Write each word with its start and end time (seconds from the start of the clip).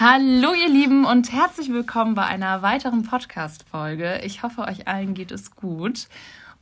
Hallo 0.00 0.54
ihr 0.54 0.68
Lieben 0.68 1.04
und 1.04 1.32
herzlich 1.32 1.72
willkommen 1.72 2.14
bei 2.14 2.22
einer 2.24 2.62
weiteren 2.62 3.02
Podcast-Folge. 3.02 4.20
Ich 4.22 4.44
hoffe, 4.44 4.60
euch 4.60 4.86
allen 4.86 5.12
geht 5.12 5.32
es 5.32 5.56
gut. 5.56 6.06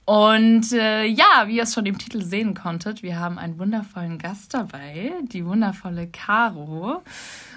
Und 0.07 0.73
äh, 0.73 1.05
ja, 1.05 1.45
wie 1.45 1.57
ihr 1.59 1.65
es 1.65 1.75
schon 1.75 1.85
im 1.85 1.99
Titel 1.99 2.23
sehen 2.23 2.55
konntet, 2.55 3.03
wir 3.03 3.19
haben 3.19 3.37
einen 3.39 3.59
wundervollen 3.59 4.17
Gast 4.17 4.55
dabei, 4.55 5.13
die 5.21 5.45
wundervolle 5.45 6.07
Caro. 6.07 7.03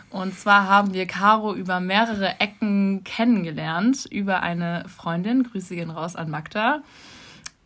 Und 0.09 0.37
zwar 0.37 0.67
haben 0.67 0.93
wir 0.93 1.05
Caro 1.05 1.55
über 1.55 1.79
mehrere 1.79 2.41
Ecken 2.41 3.05
kennengelernt, 3.05 4.05
über 4.11 4.43
eine 4.43 4.83
Freundin. 4.89 5.43
Grüße 5.43 5.75
gehen 5.75 5.91
raus 5.91 6.17
an 6.17 6.29
Magda. 6.29 6.81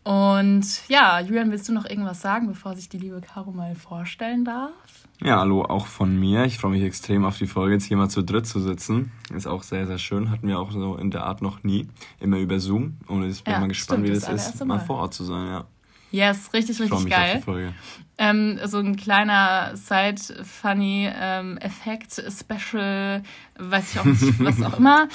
Und 0.04 0.88
ja, 0.88 1.20
Julian, 1.20 1.50
willst 1.50 1.68
du 1.68 1.74
noch 1.74 1.90
irgendwas 1.90 2.22
sagen, 2.22 2.46
bevor 2.46 2.76
sich 2.76 2.90
die 2.90 3.00
liebe 3.00 3.22
Caro 3.22 3.52
mal 3.52 3.74
vorstellen 3.74 4.46
darf? 4.46 5.03
Ja, 5.22 5.40
hallo 5.40 5.64
auch 5.64 5.88
von 5.88 6.20
mir. 6.20 6.44
Ich 6.46 6.58
freue 6.58 6.72
mich 6.72 6.84
extrem 6.84 7.24
auf 7.24 7.38
die 7.38 7.48
Folge, 7.48 7.74
jetzt 7.74 7.86
hier 7.86 7.96
mal 7.98 8.10
zu 8.10 8.24
dritt 8.24 8.48
zu 8.48 8.60
sitzen. 8.60 9.12
Ist 9.34 9.48
auch 9.48 9.64
sehr, 9.64 9.88
sehr 9.88 9.98
schön. 9.98 10.32
Hatten 10.32 10.48
wir 10.48 10.60
auch 10.60 10.72
so 10.72 10.98
in 10.98 11.12
der 11.12 11.26
Art 11.26 11.42
noch 11.42 11.64
nie. 11.64 11.88
Immer 12.20 12.40
über 12.40 12.60
Zoom. 12.60 12.98
Und 13.08 13.30
ich 13.30 13.42
bin 13.44 13.54
ja, 13.54 13.60
mal 13.60 13.68
gespannt, 13.68 14.06
stimmt, 14.06 14.10
wie 14.10 14.20
das, 14.20 14.26
das 14.26 14.56
ist, 14.56 14.66
mal 14.66 14.80
vor 14.80 14.98
Ort 14.98 15.14
zu 15.14 15.24
sein, 15.24 15.48
ja. 15.48 15.66
Yes, 16.12 16.52
richtig, 16.54 16.80
richtig 16.80 16.98
ich 16.98 17.04
mich 17.06 17.14
geil. 17.14 17.32
Auf 17.32 17.38
die 17.38 17.44
Folge. 17.44 17.74
Ähm, 18.20 18.60
so 18.66 18.78
ein 18.78 18.96
kleiner 18.96 19.76
Side-Funny-Effekt, 19.76 22.20
ähm, 22.20 22.32
Special, 22.32 23.24
weiß 23.58 23.94
ich 23.94 24.00
auch 24.00 24.06
nicht, 24.06 24.40
was 24.44 24.62
auch 24.62 24.78
immer. 24.78 25.08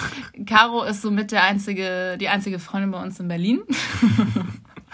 Caro 0.44 0.82
ist 0.82 1.02
somit 1.02 1.30
der 1.30 1.44
einzige, 1.44 2.18
die 2.18 2.28
einzige 2.28 2.58
Freundin 2.58 2.90
bei 2.90 3.00
uns 3.00 3.20
in 3.20 3.28
Berlin. 3.28 3.60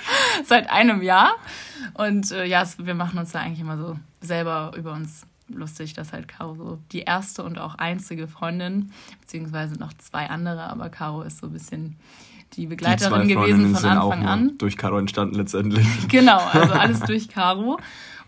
Seit 0.45 0.71
einem 0.71 1.03
Jahr. 1.03 1.35
Und 1.95 2.31
äh, 2.33 2.45
ja, 2.45 2.65
wir 2.79 2.95
machen 2.95 3.19
uns 3.19 3.33
da 3.33 3.41
eigentlich 3.41 3.61
immer 3.61 3.79
so 3.79 3.99
selber 4.21 4.73
über 4.77 4.93
uns 4.93 5.27
lustig, 5.49 5.95
dass 5.95 6.13
halt 6.13 6.29
Caro 6.29 6.55
so 6.55 6.79
die 6.93 7.01
erste 7.01 7.43
und 7.45 7.59
auch 7.59 7.75
einzige 7.77 8.29
Freundin, 8.29 8.93
beziehungsweise 9.21 9.75
noch 9.75 9.93
zwei 9.95 10.29
andere, 10.31 10.63
aber 10.71 10.89
Caro 10.89 11.23
ist 11.23 11.39
so 11.39 11.47
ein 11.47 11.53
bisschen 11.53 11.97
die 12.55 12.67
Begleiterin 12.67 13.29
die 13.29 13.35
gewesen 13.35 13.75
von 13.75 13.85
Anfang 13.85 14.27
an. 14.27 14.59
Durch 14.59 14.77
Caro 14.77 14.99
entstanden 14.99 15.35
letztendlich. 15.35 15.87
Genau, 16.09 16.39
also 16.39 16.73
alles 16.73 17.01
durch 17.01 17.29
Caro. 17.29 17.79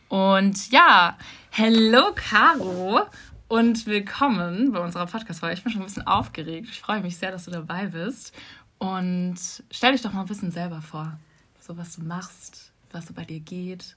Und 0.09 0.71
ja, 0.71 1.17
hello 1.51 2.13
Caro 2.15 3.03
und 3.49 3.87
willkommen 3.87 4.73
bei 4.73 4.81
unserer 4.81 5.07
Podcast-Folge. 5.07 5.55
Ich 5.55 5.63
bin 5.63 5.73
schon 5.73 5.83
ein 5.83 5.87
bisschen 5.87 6.07
aufgeregt. 6.07 6.69
Ich 6.71 6.81
freue 6.81 7.01
mich 7.01 7.17
sehr, 7.17 7.31
dass 7.31 7.45
du 7.45 7.51
dabei 7.51 7.87
bist. 7.87 8.35
Und 8.79 9.37
stell 9.71 9.93
dich 9.93 10.03
doch 10.03 10.13
mal 10.13 10.23
ein 10.23 10.27
bisschen 10.27 10.51
selber 10.51 10.83
vor, 10.83 11.19
so 11.67 11.77
was 11.77 11.97
du 11.97 12.03
machst, 12.03 12.71
was 12.93 13.07
so 13.07 13.15
bei 13.15 13.25
dir 13.25 13.41
geht. 13.41 13.97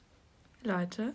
Leute, 0.63 1.13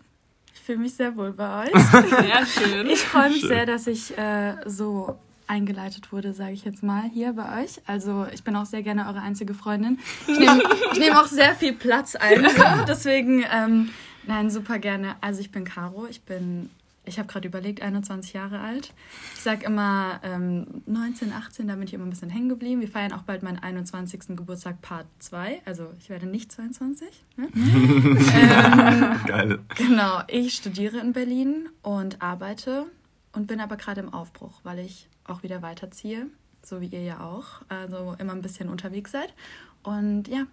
ich 0.53 0.61
fühle 0.61 0.79
mich 0.79 0.93
sehr 0.93 1.15
wohl 1.17 1.33
bei 1.33 1.65
euch. 1.65 1.83
Sehr 2.09 2.45
schön. 2.45 2.89
Ich 2.89 3.01
freue 3.01 3.29
mich 3.29 3.41
schön. 3.41 3.49
sehr, 3.49 3.65
dass 3.65 3.87
ich 3.87 4.17
äh, 4.17 4.55
so 4.65 5.19
eingeleitet 5.47 6.11
wurde, 6.11 6.33
sage 6.33 6.53
ich 6.53 6.63
jetzt 6.63 6.81
mal, 6.81 7.03
hier 7.13 7.33
bei 7.33 7.63
euch. 7.63 7.81
Also 7.85 8.25
ich 8.33 8.43
bin 8.43 8.55
auch 8.55 8.65
sehr 8.65 8.81
gerne 8.81 9.07
eure 9.07 9.21
einzige 9.21 9.53
Freundin. 9.53 9.99
Ich 10.27 10.39
nehme 10.39 10.63
nehm 10.97 11.13
auch 11.15 11.27
sehr 11.27 11.53
viel 11.55 11.73
Platz 11.73 12.15
ein. 12.15 12.47
Deswegen, 12.87 13.45
ähm, 13.51 13.89
nein, 14.25 14.49
super 14.49 14.79
gerne. 14.79 15.17
Also 15.21 15.41
ich 15.41 15.51
bin 15.51 15.65
Caro, 15.65 16.07
ich 16.09 16.21
bin 16.23 16.71
ich 17.05 17.19
habe 17.19 17.27
gerade 17.27 17.47
überlegt, 17.47 17.81
21 17.81 18.33
Jahre 18.33 18.59
alt. 18.59 18.93
Ich 19.35 19.41
sage 19.41 19.65
immer 19.65 20.19
ähm, 20.23 20.83
19, 20.85 21.33
18, 21.33 21.67
da 21.67 21.75
bin 21.75 21.83
ich 21.83 21.93
immer 21.93 22.05
ein 22.05 22.09
bisschen 22.09 22.29
hängen 22.29 22.49
geblieben. 22.49 22.81
Wir 22.81 22.87
feiern 22.87 23.13
auch 23.13 23.23
bald 23.23 23.43
meinen 23.43 23.59
21. 23.59 24.35
Geburtstag 24.35 24.81
Part 24.81 25.07
2. 25.19 25.61
Also 25.65 25.91
ich 25.99 26.09
werde 26.09 26.25
nicht 26.25 26.51
22. 26.51 27.07
Ne? 27.37 27.47
ähm, 27.55 29.19
Geil. 29.25 29.59
Genau, 29.75 30.21
ich 30.27 30.55
studiere 30.55 30.99
in 30.99 31.13
Berlin 31.13 31.69
und 31.81 32.21
arbeite 32.21 32.85
und 33.33 33.47
bin 33.47 33.59
aber 33.59 33.77
gerade 33.77 34.01
im 34.01 34.13
Aufbruch, 34.13 34.61
weil 34.63 34.79
ich 34.79 35.07
auch 35.25 35.43
wieder 35.43 35.61
weiterziehe, 35.61 36.27
so 36.63 36.81
wie 36.81 36.87
ihr 36.87 37.03
ja 37.03 37.19
auch. 37.21 37.61
Also 37.69 38.15
immer 38.19 38.33
ein 38.33 38.41
bisschen 38.41 38.69
unterwegs 38.69 39.11
seid. 39.11 39.33
Und 39.83 40.27
ja, 40.27 40.47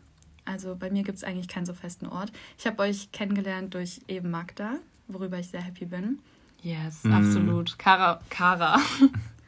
also 0.44 0.74
bei 0.74 0.90
mir 0.90 1.02
gibt 1.02 1.18
es 1.18 1.24
eigentlich 1.24 1.48
keinen 1.48 1.66
so 1.66 1.74
festen 1.74 2.06
Ort. 2.06 2.32
Ich 2.58 2.66
habe 2.66 2.82
euch 2.82 3.12
kennengelernt 3.12 3.74
durch 3.74 4.00
eben 4.08 4.30
Magda, 4.30 4.78
worüber 5.08 5.38
ich 5.38 5.48
sehr 5.48 5.62
happy 5.62 5.86
bin. 5.86 6.18
Yes, 6.62 7.02
mm. 7.04 7.12
absolut. 7.12 7.78
Kara. 7.78 8.20
Kara. 8.30 8.78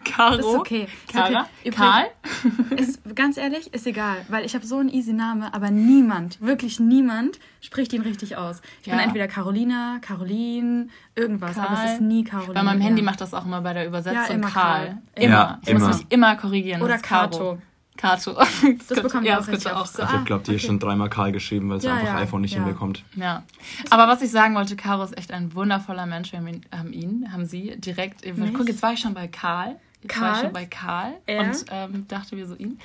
Caro. 0.04 0.36
Ist 0.36 0.44
okay. 0.44 0.86
Kara? 1.10 1.46
Okay. 1.60 1.70
Karl? 1.70 2.06
Ist, 2.76 3.00
ganz 3.14 3.36
ehrlich, 3.36 3.72
ist 3.72 3.86
egal, 3.86 4.18
weil 4.28 4.44
ich 4.44 4.54
habe 4.54 4.66
so 4.66 4.78
einen 4.78 4.90
easy 4.90 5.12
Name, 5.12 5.52
aber 5.54 5.70
niemand, 5.70 6.40
wirklich 6.40 6.78
niemand 6.78 7.40
spricht 7.60 7.92
ihn 7.92 8.02
richtig 8.02 8.36
aus. 8.36 8.60
Ich 8.82 8.86
ja. 8.86 8.94
bin 8.94 9.02
entweder 9.02 9.28
Carolina, 9.28 9.98
Caroline, 10.02 10.88
irgendwas, 11.14 11.54
Karl. 11.54 11.66
aber 11.66 11.84
es 11.84 11.92
ist 11.94 12.00
nie 12.02 12.22
Caroline. 12.24 12.54
Bei 12.54 12.62
meinem 12.62 12.80
Handy 12.80 13.02
macht 13.02 13.20
das 13.20 13.34
auch 13.34 13.46
immer 13.46 13.62
bei 13.62 13.72
der 13.72 13.86
Übersetzung 13.86 14.22
ja, 14.22 14.26
immer 14.26 14.50
Karl. 14.50 14.86
Karl. 14.86 14.98
Immer. 15.14 15.32
Ja, 15.32 15.58
ich 15.62 15.68
immer. 15.70 15.86
muss 15.86 15.96
mich 15.98 16.06
immer 16.10 16.36
korrigieren. 16.36 16.82
Oder 16.82 16.98
Kato. 16.98 17.58
Kato. 17.96 18.32
Das, 18.34 18.86
das 18.88 19.02
bekommt 19.02 19.26
ja, 19.26 19.40
das 19.40 19.66
auch. 19.66 19.86
So. 19.86 20.02
Also 20.02 20.16
ich 20.16 20.24
glaube, 20.24 20.42
die 20.44 20.50
okay. 20.50 20.56
ist 20.56 20.66
schon 20.66 20.78
dreimal 20.78 21.08
Karl 21.08 21.32
geschrieben, 21.32 21.70
weil 21.70 21.78
es 21.78 21.84
ja, 21.84 21.94
einfach 21.94 22.14
ja, 22.14 22.18
iPhone 22.18 22.40
nicht 22.40 22.54
ja. 22.54 22.62
hinbekommt. 22.62 23.04
Ja. 23.14 23.44
Aber 23.90 24.08
was 24.08 24.22
ich 24.22 24.30
sagen 24.30 24.54
wollte, 24.54 24.76
Caro 24.76 25.04
ist 25.04 25.16
echt 25.16 25.32
ein 25.32 25.54
wundervoller 25.54 26.06
Mensch. 26.06 26.32
Wir 26.32 26.40
haben 26.40 26.92
ihn, 26.92 27.32
haben 27.32 27.46
sie 27.46 27.76
direkt. 27.76 28.24
Nicht? 28.24 28.54
Guck, 28.54 28.68
jetzt 28.68 28.82
war 28.82 28.92
ich 28.92 29.00
schon 29.00 29.14
bei 29.14 29.28
Karl. 29.28 29.76
Jetzt 30.02 30.12
Karl? 30.12 30.22
war 30.22 30.34
ich 30.34 30.40
schon 30.42 30.52
bei 30.52 30.66
Karl 30.66 31.14
er? 31.26 31.40
und 31.40 31.64
ähm, 31.70 32.08
dachte 32.08 32.36
mir 32.36 32.46
so 32.46 32.54
ihn. 32.54 32.78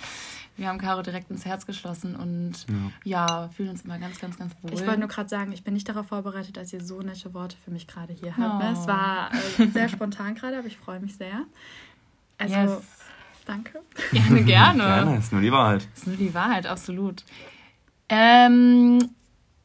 Wir 0.58 0.68
haben 0.68 0.78
Caro 0.78 1.02
direkt 1.02 1.32
ins 1.32 1.46
Herz 1.46 1.66
geschlossen 1.66 2.18
und 2.18 2.66
ja, 3.06 3.26
ja 3.26 3.50
fühlen 3.56 3.70
uns 3.70 3.84
immer 3.84 3.98
ganz, 3.98 4.20
ganz, 4.20 4.38
ganz 4.38 4.54
wohl. 4.62 4.74
Ich 4.74 4.86
wollte 4.86 5.00
nur 5.00 5.08
gerade 5.08 5.30
sagen, 5.30 5.54
ich 5.54 5.64
bin 5.64 5.74
nicht 5.74 5.88
darauf 5.88 6.08
vorbereitet, 6.08 6.58
dass 6.58 6.74
ihr 6.74 6.84
so 6.84 7.02
nette 7.02 7.34
Worte 7.34 7.56
für 7.64 7.72
mich 7.72 7.88
gerade 7.88 8.14
hier 8.14 8.36
habt. 8.36 8.64
Oh. 8.64 8.74
Es 8.74 8.86
war 8.86 9.32
äh, 9.34 9.68
sehr 9.68 9.88
spontan 9.88 10.36
gerade, 10.36 10.58
aber 10.58 10.68
ich 10.68 10.78
freue 10.78 11.00
mich 11.00 11.16
sehr. 11.16 11.46
Also 12.38 12.56
yes. 12.56 12.99
Danke. 13.50 13.82
Gerne, 14.12 14.44
gerne. 14.44 14.84
gerne, 14.84 15.18
ist 15.18 15.32
nur 15.32 15.42
die 15.42 15.52
Wahrheit. 15.52 15.88
Ist 15.96 16.06
nur 16.06 16.16
die 16.16 16.36
Wahrheit, 16.36 16.68
absolut. 16.68 17.24
Ähm, 18.08 19.10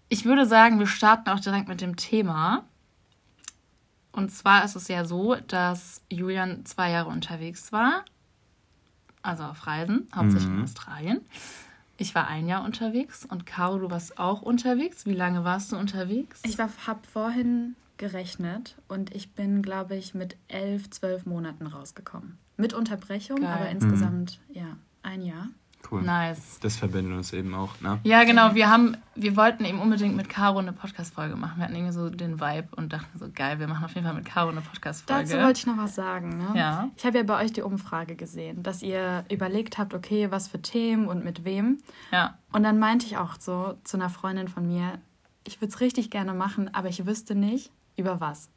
ich 0.09 0.25
würde 0.25 0.47
sagen, 0.47 0.79
wir 0.79 0.87
starten 0.87 1.29
auch 1.29 1.39
direkt 1.39 1.69
mit 1.69 1.83
dem 1.83 1.97
Thema. 1.97 2.65
Und 4.11 4.31
zwar 4.31 4.65
ist 4.65 4.75
es 4.75 4.89
ja 4.89 5.05
so, 5.05 5.35
dass 5.35 6.01
Julian 6.09 6.65
zwei 6.65 6.93
Jahre 6.93 7.11
unterwegs 7.11 7.73
war, 7.73 8.07
also 9.21 9.43
auf 9.43 9.67
Reisen, 9.67 10.09
hauptsächlich 10.15 10.49
mhm. 10.49 10.59
in 10.59 10.65
Australien. 10.65 11.21
Ich 11.99 12.15
war 12.15 12.27
ein 12.27 12.49
Jahr 12.49 12.65
unterwegs 12.65 13.27
und 13.27 13.45
Caro, 13.45 13.79
du 13.79 13.91
warst 13.91 14.19
auch 14.19 14.41
unterwegs. 14.41 15.05
Wie 15.05 15.13
lange 15.13 15.45
warst 15.45 15.73
du 15.73 15.77
unterwegs? 15.77 16.41
Ich 16.47 16.59
habe 16.59 16.73
vorhin 17.13 17.77
gerechnet 17.99 18.77
und 18.89 19.15
ich 19.15 19.33
bin, 19.33 19.61
glaube 19.61 19.95
ich, 19.95 20.15
mit 20.15 20.39
elf, 20.49 20.89
zwölf 20.89 21.27
Monaten 21.27 21.67
rausgekommen. 21.67 22.39
Mit 22.57 22.73
Unterbrechung, 22.73 23.41
Geil. 23.41 23.51
aber 23.53 23.69
insgesamt, 23.69 24.41
mhm. 24.49 24.55
ja, 24.55 24.77
ein 25.03 25.23
Jahr. 25.23 25.49
Cool. 25.91 26.03
Nice. 26.03 26.59
Das 26.61 26.77
verbindet 26.77 27.17
uns 27.17 27.33
eben 27.33 27.55
auch, 27.55 27.81
ne? 27.81 28.01
Ja, 28.05 28.25
genau. 28.25 28.55
Wir 28.55 28.71
haben, 28.71 28.97
wir 29.15 29.37
wollten 29.37 29.65
eben 29.65 29.81
unbedingt 29.81 30.17
mit 30.17 30.29
Caro 30.29 30.59
eine 30.59 30.73
Podcast-Folge 30.73 31.37
machen. 31.37 31.59
Wir 31.59 31.65
hatten 31.65 31.75
irgendwie 31.75 31.93
so 31.93 32.09
den 32.09 32.41
Vibe 32.41 32.69
und 32.77 32.93
dachten 32.93 33.19
so, 33.19 33.27
geil, 33.33 33.59
wir 33.59 33.69
machen 33.69 33.85
auf 33.85 33.95
jeden 33.95 34.07
Fall 34.07 34.15
mit 34.15 34.25
Caro 34.25 34.49
eine 34.49 34.63
Podcast-Folge. 34.63 35.29
Dazu 35.29 35.43
wollte 35.43 35.59
ich 35.59 35.67
noch 35.67 35.77
was 35.77 35.95
sagen, 35.95 36.39
ne? 36.39 36.59
Ja. 36.59 36.91
Ich 36.97 37.05
habe 37.05 37.19
ja 37.19 37.25
bei 37.25 37.43
euch 37.43 37.53
die 37.53 37.63
Umfrage 37.63 38.17
gesehen, 38.17 38.63
dass 38.63 38.83
ihr 38.83 39.25
überlegt 39.31 39.79
habt, 39.79 39.95
okay, 39.95 40.31
was 40.31 40.49
für 40.49 40.63
Themen 40.63 41.07
und 41.07 41.23
mit 41.23 41.45
wem. 41.45 41.79
Ja. 42.11 42.39
Und 42.53 42.63
dann 42.63 42.79
meinte 42.79 43.07
ich 43.07 43.19
auch 43.19 43.39
so 43.39 43.79
zu 43.85 43.97
einer 43.97 44.09
Freundin 44.09 44.49
von 44.49 44.67
mir, 44.67 44.99
ich 45.47 45.61
würde 45.61 45.75
es 45.75 45.81
richtig 45.81 46.11
gerne 46.11 46.33
machen, 46.33 46.73
aber 46.73 46.89
ich 46.89 47.05
wüsste 47.05 47.35
nicht, 47.35 47.71
über 47.97 48.21
was. 48.21 48.49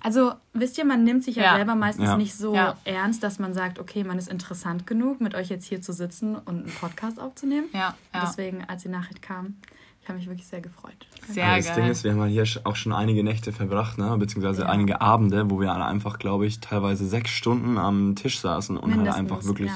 Also, 0.00 0.32
wisst 0.52 0.78
ihr, 0.78 0.84
man 0.84 1.04
nimmt 1.04 1.24
sich 1.24 1.36
ja, 1.36 1.44
ja. 1.44 1.56
selber 1.56 1.74
meistens 1.74 2.06
ja. 2.06 2.16
nicht 2.16 2.34
so 2.34 2.54
ja. 2.54 2.76
ernst, 2.84 3.22
dass 3.22 3.38
man 3.38 3.54
sagt, 3.54 3.78
okay, 3.78 4.04
man 4.04 4.18
ist 4.18 4.28
interessant 4.28 4.86
genug, 4.86 5.20
mit 5.20 5.34
euch 5.34 5.48
jetzt 5.48 5.66
hier 5.66 5.82
zu 5.82 5.92
sitzen 5.92 6.36
und 6.36 6.64
einen 6.64 6.74
Podcast 6.80 7.20
aufzunehmen. 7.20 7.66
Ja. 7.72 7.94
Deswegen, 8.14 8.64
als 8.64 8.82
die 8.82 8.88
Nachricht 8.88 9.22
kam, 9.22 9.56
ich 10.00 10.08
habe 10.08 10.18
mich 10.20 10.28
wirklich 10.28 10.46
sehr 10.46 10.62
gefreut. 10.62 11.06
Sehr 11.28 11.44
geil. 11.44 11.62
Das 11.62 11.74
Ding 11.74 11.86
ist, 11.86 12.04
wir 12.04 12.12
haben 12.12 12.24
hier 12.28 12.44
auch 12.64 12.76
schon 12.76 12.94
einige 12.94 13.22
Nächte 13.22 13.52
verbracht, 13.52 13.98
ne? 13.98 14.16
beziehungsweise 14.16 14.66
einige 14.66 15.02
Abende, 15.02 15.50
wo 15.50 15.60
wir 15.60 15.74
einfach, 15.74 16.18
glaube 16.18 16.46
ich, 16.46 16.60
teilweise 16.60 17.06
sechs 17.06 17.30
Stunden 17.30 17.76
am 17.76 18.16
Tisch 18.16 18.40
saßen 18.40 18.78
und 18.78 18.96
halt 18.96 19.14
einfach 19.14 19.44
wirklich 19.44 19.70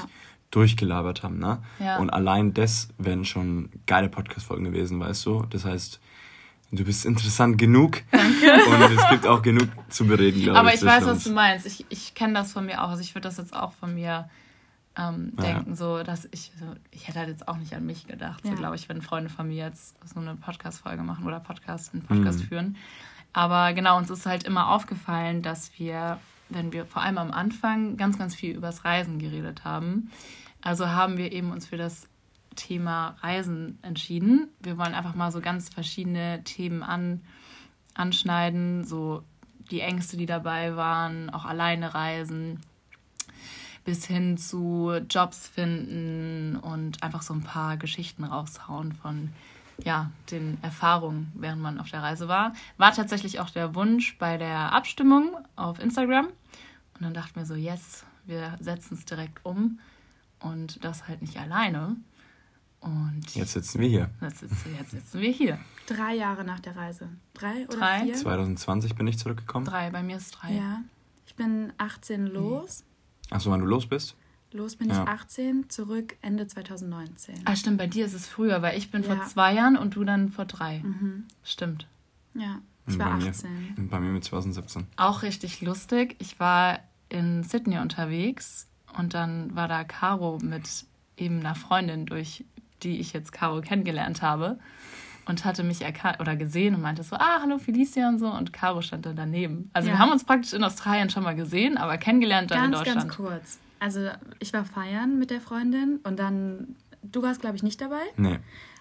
durchgelabert 0.49 1.21
haben. 1.23 1.37
Ne? 1.37 1.59
Und 1.99 2.09
allein 2.09 2.53
das 2.53 2.89
wären 2.97 3.25
schon 3.25 3.69
geile 3.85 4.09
Podcast-Folgen 4.09 4.63
gewesen, 4.63 4.99
weißt 4.99 5.25
du? 5.25 5.43
Das 5.49 5.65
heißt, 5.65 5.99
Du 6.73 6.83
bist 6.83 7.05
interessant 7.05 7.57
genug. 7.57 8.01
Danke. 8.11 8.53
Und 8.69 8.97
es 8.97 9.09
gibt 9.09 9.27
auch 9.27 9.43
genug 9.43 9.69
zu 9.89 10.07
bereden, 10.07 10.41
glaube 10.41 10.57
ich. 10.57 10.59
Aber 10.59 10.73
ich 10.73 10.83
weiß, 10.83 11.05
was 11.05 11.23
du 11.23 11.31
meinst. 11.31 11.67
Ich, 11.67 11.85
ich 11.89 12.15
kenne 12.15 12.33
das 12.33 12.51
von 12.51 12.65
mir 12.65 12.83
auch. 12.83 12.89
Also 12.89 13.01
ich 13.01 13.13
würde 13.13 13.27
das 13.27 13.37
jetzt 13.37 13.55
auch 13.55 13.73
von 13.73 13.93
mir 13.93 14.27
ähm, 14.97 15.35
denken, 15.35 15.71
ja. 15.71 15.75
so 15.75 16.01
dass 16.03 16.27
ich, 16.31 16.51
so, 16.59 16.65
ich 16.91 17.07
hätte 17.07 17.19
halt 17.19 17.29
jetzt 17.29 17.47
auch 17.47 17.57
nicht 17.57 17.73
an 17.75 17.85
mich 17.85 18.07
gedacht, 18.07 18.43
ja. 18.43 18.51
so 18.51 18.57
glaube 18.57 18.75
ich, 18.75 18.89
wenn 18.89 19.01
Freunde 19.01 19.29
von 19.29 19.47
mir 19.47 19.65
jetzt 19.65 19.95
so 20.07 20.19
eine 20.19 20.35
Podcast-Folge 20.35 21.03
machen 21.03 21.25
oder 21.25 21.39
Podcast, 21.39 21.93
einen 21.93 22.03
Podcast 22.03 22.39
mhm. 22.39 22.47
führen. 22.47 22.75
Aber 23.33 23.73
genau, 23.73 23.97
uns 23.97 24.09
ist 24.09 24.25
halt 24.25 24.43
immer 24.43 24.69
aufgefallen, 24.69 25.41
dass 25.41 25.71
wir, 25.77 26.19
wenn 26.49 26.71
wir 26.71 26.85
vor 26.85 27.01
allem 27.01 27.17
am 27.17 27.31
Anfang 27.31 27.97
ganz, 27.97 28.17
ganz 28.17 28.35
viel 28.35 28.55
übers 28.55 28.85
Reisen 28.85 29.19
geredet 29.19 29.63
haben, 29.63 30.11
also 30.61 30.87
haben 30.87 31.17
wir 31.17 31.31
eben 31.31 31.51
uns 31.51 31.65
für 31.65 31.77
das 31.77 32.07
Thema 32.55 33.15
Reisen 33.21 33.79
entschieden. 33.81 34.49
Wir 34.59 34.77
wollen 34.77 34.93
einfach 34.93 35.15
mal 35.15 35.31
so 35.31 35.41
ganz 35.41 35.69
verschiedene 35.69 36.43
Themen 36.43 36.83
an, 36.83 37.21
anschneiden, 37.93 38.83
so 38.83 39.23
die 39.71 39.81
Ängste, 39.81 40.17
die 40.17 40.25
dabei 40.25 40.75
waren, 40.75 41.29
auch 41.29 41.45
alleine 41.45 41.93
reisen, 41.93 42.59
bis 43.85 44.05
hin 44.05 44.37
zu 44.37 44.91
Jobs 45.09 45.47
finden 45.47 46.57
und 46.57 47.03
einfach 47.03 47.21
so 47.21 47.33
ein 47.33 47.43
paar 47.43 47.77
Geschichten 47.77 48.23
raushauen 48.23 48.93
von 48.93 49.29
ja, 49.83 50.11
den 50.31 50.57
Erfahrungen, 50.61 51.31
während 51.35 51.61
man 51.61 51.79
auf 51.79 51.89
der 51.89 52.03
Reise 52.03 52.27
war. 52.27 52.53
War 52.77 52.93
tatsächlich 52.93 53.39
auch 53.39 53.49
der 53.49 53.75
Wunsch 53.75 54.17
bei 54.17 54.37
der 54.37 54.71
Abstimmung 54.73 55.35
auf 55.55 55.79
Instagram. 55.79 56.27
Und 56.27 57.01
dann 57.01 57.13
dachten 57.13 57.35
wir 57.35 57.45
so, 57.45 57.55
yes, 57.55 58.05
wir 58.25 58.55
setzen 58.59 58.95
es 58.95 59.05
direkt 59.05 59.43
um 59.43 59.79
und 60.39 60.83
das 60.83 61.07
halt 61.07 61.21
nicht 61.21 61.37
alleine. 61.37 61.95
Und 62.83 63.33
jetzt 63.33 63.53
sitzen 63.53 63.79
wir 63.79 63.87
hier. 63.87 64.09
Jetzt 64.21 64.39
sitzen, 64.39 64.75
jetzt 64.77 64.91
sitzen 64.91 65.21
wir 65.21 65.31
hier. 65.31 65.57
Drei 65.87 66.15
Jahre 66.15 66.43
nach 66.43 66.59
der 66.59 66.75
Reise. 66.75 67.07
Drei 67.33 67.65
oder 67.67 67.77
drei? 67.77 68.03
vier? 68.03 68.13
2020 68.13 68.95
bin 68.95 69.07
ich 69.07 69.17
zurückgekommen. 69.17 69.65
Drei, 69.65 69.89
bei 69.89 70.03
mir 70.03 70.17
ist 70.17 70.31
drei. 70.31 70.53
Ja. 70.53 70.81
Ich 71.25 71.35
bin 71.35 71.71
18 71.77 72.27
los. 72.27 72.83
Achso, 73.29 73.49
wann 73.51 73.61
du 73.61 73.65
los 73.65 73.87
bist? 73.87 74.15
Los 74.51 74.75
bin 74.75 74.89
ja. 74.89 75.01
ich 75.01 75.09
18, 75.09 75.69
zurück 75.69 76.15
Ende 76.21 76.45
2019. 76.45 77.41
Ah, 77.45 77.55
stimmt, 77.55 77.77
bei 77.77 77.87
dir 77.87 78.05
ist 78.05 78.13
es 78.13 78.27
früher, 78.27 78.61
weil 78.61 78.77
ich 78.77 78.91
bin 78.91 79.01
ja. 79.01 79.15
vor 79.15 79.25
zwei 79.25 79.53
Jahren 79.53 79.77
und 79.77 79.95
du 79.95 80.03
dann 80.03 80.29
vor 80.29 80.45
drei. 80.45 80.79
Mhm. 80.79 81.25
Stimmt. 81.43 81.87
Ja, 82.33 82.59
ich 82.85 82.99
war 82.99 83.17
bei 83.17 83.27
18. 83.27 83.75
Mir, 83.77 83.87
bei 83.87 83.99
mir 84.01 84.11
mit 84.11 84.25
2017. 84.25 84.87
Auch 84.97 85.23
richtig 85.23 85.61
lustig. 85.61 86.17
Ich 86.19 86.39
war 86.39 86.79
in 87.07 87.43
Sydney 87.43 87.79
unterwegs 87.79 88.67
und 88.97 89.13
dann 89.13 89.55
war 89.55 89.67
da 89.67 89.85
Caro 89.85 90.37
mit 90.41 90.85
eben 91.17 91.39
einer 91.39 91.55
Freundin, 91.55 92.05
durch 92.05 92.43
die 92.83 92.99
ich 92.99 93.13
jetzt 93.13 93.31
Caro 93.31 93.61
kennengelernt 93.61 94.21
habe 94.21 94.57
und 95.25 95.45
hatte 95.45 95.63
mich 95.63 95.81
erkannt 95.81 96.19
oder 96.19 96.35
gesehen 96.35 96.75
und 96.75 96.81
meinte 96.81 97.03
so, 97.03 97.15
ah, 97.15 97.41
hallo 97.41 97.57
Felicia 97.57 98.09
und 98.09 98.19
so 98.19 98.27
und 98.27 98.53
Caro 98.53 98.81
stand 98.81 99.05
dann 99.05 99.15
daneben. 99.15 99.69
Also 99.73 99.87
ja. 99.87 99.95
wir 99.95 99.99
haben 99.99 100.11
uns 100.11 100.23
praktisch 100.23 100.53
in 100.53 100.63
Australien 100.63 101.09
schon 101.09 101.23
mal 101.23 101.35
gesehen, 101.35 101.77
aber 101.77 101.97
kennengelernt 101.97 102.51
dann 102.51 102.71
ganz, 102.71 102.79
in 102.79 102.79
Deutschland. 102.79 103.01
Ganz 103.01 103.15
kurz. 103.15 103.59
Also 103.79 104.09
ich 104.39 104.53
war 104.53 104.65
feiern 104.65 105.19
mit 105.19 105.29
der 105.29 105.41
Freundin 105.41 105.99
und 106.03 106.19
dann, 106.19 106.75
du 107.01 107.21
warst 107.21 107.41
glaube 107.41 107.55
ich 107.55 107.63
nicht 107.63 107.79
dabei. 107.81 108.01
Nee. 108.17 108.39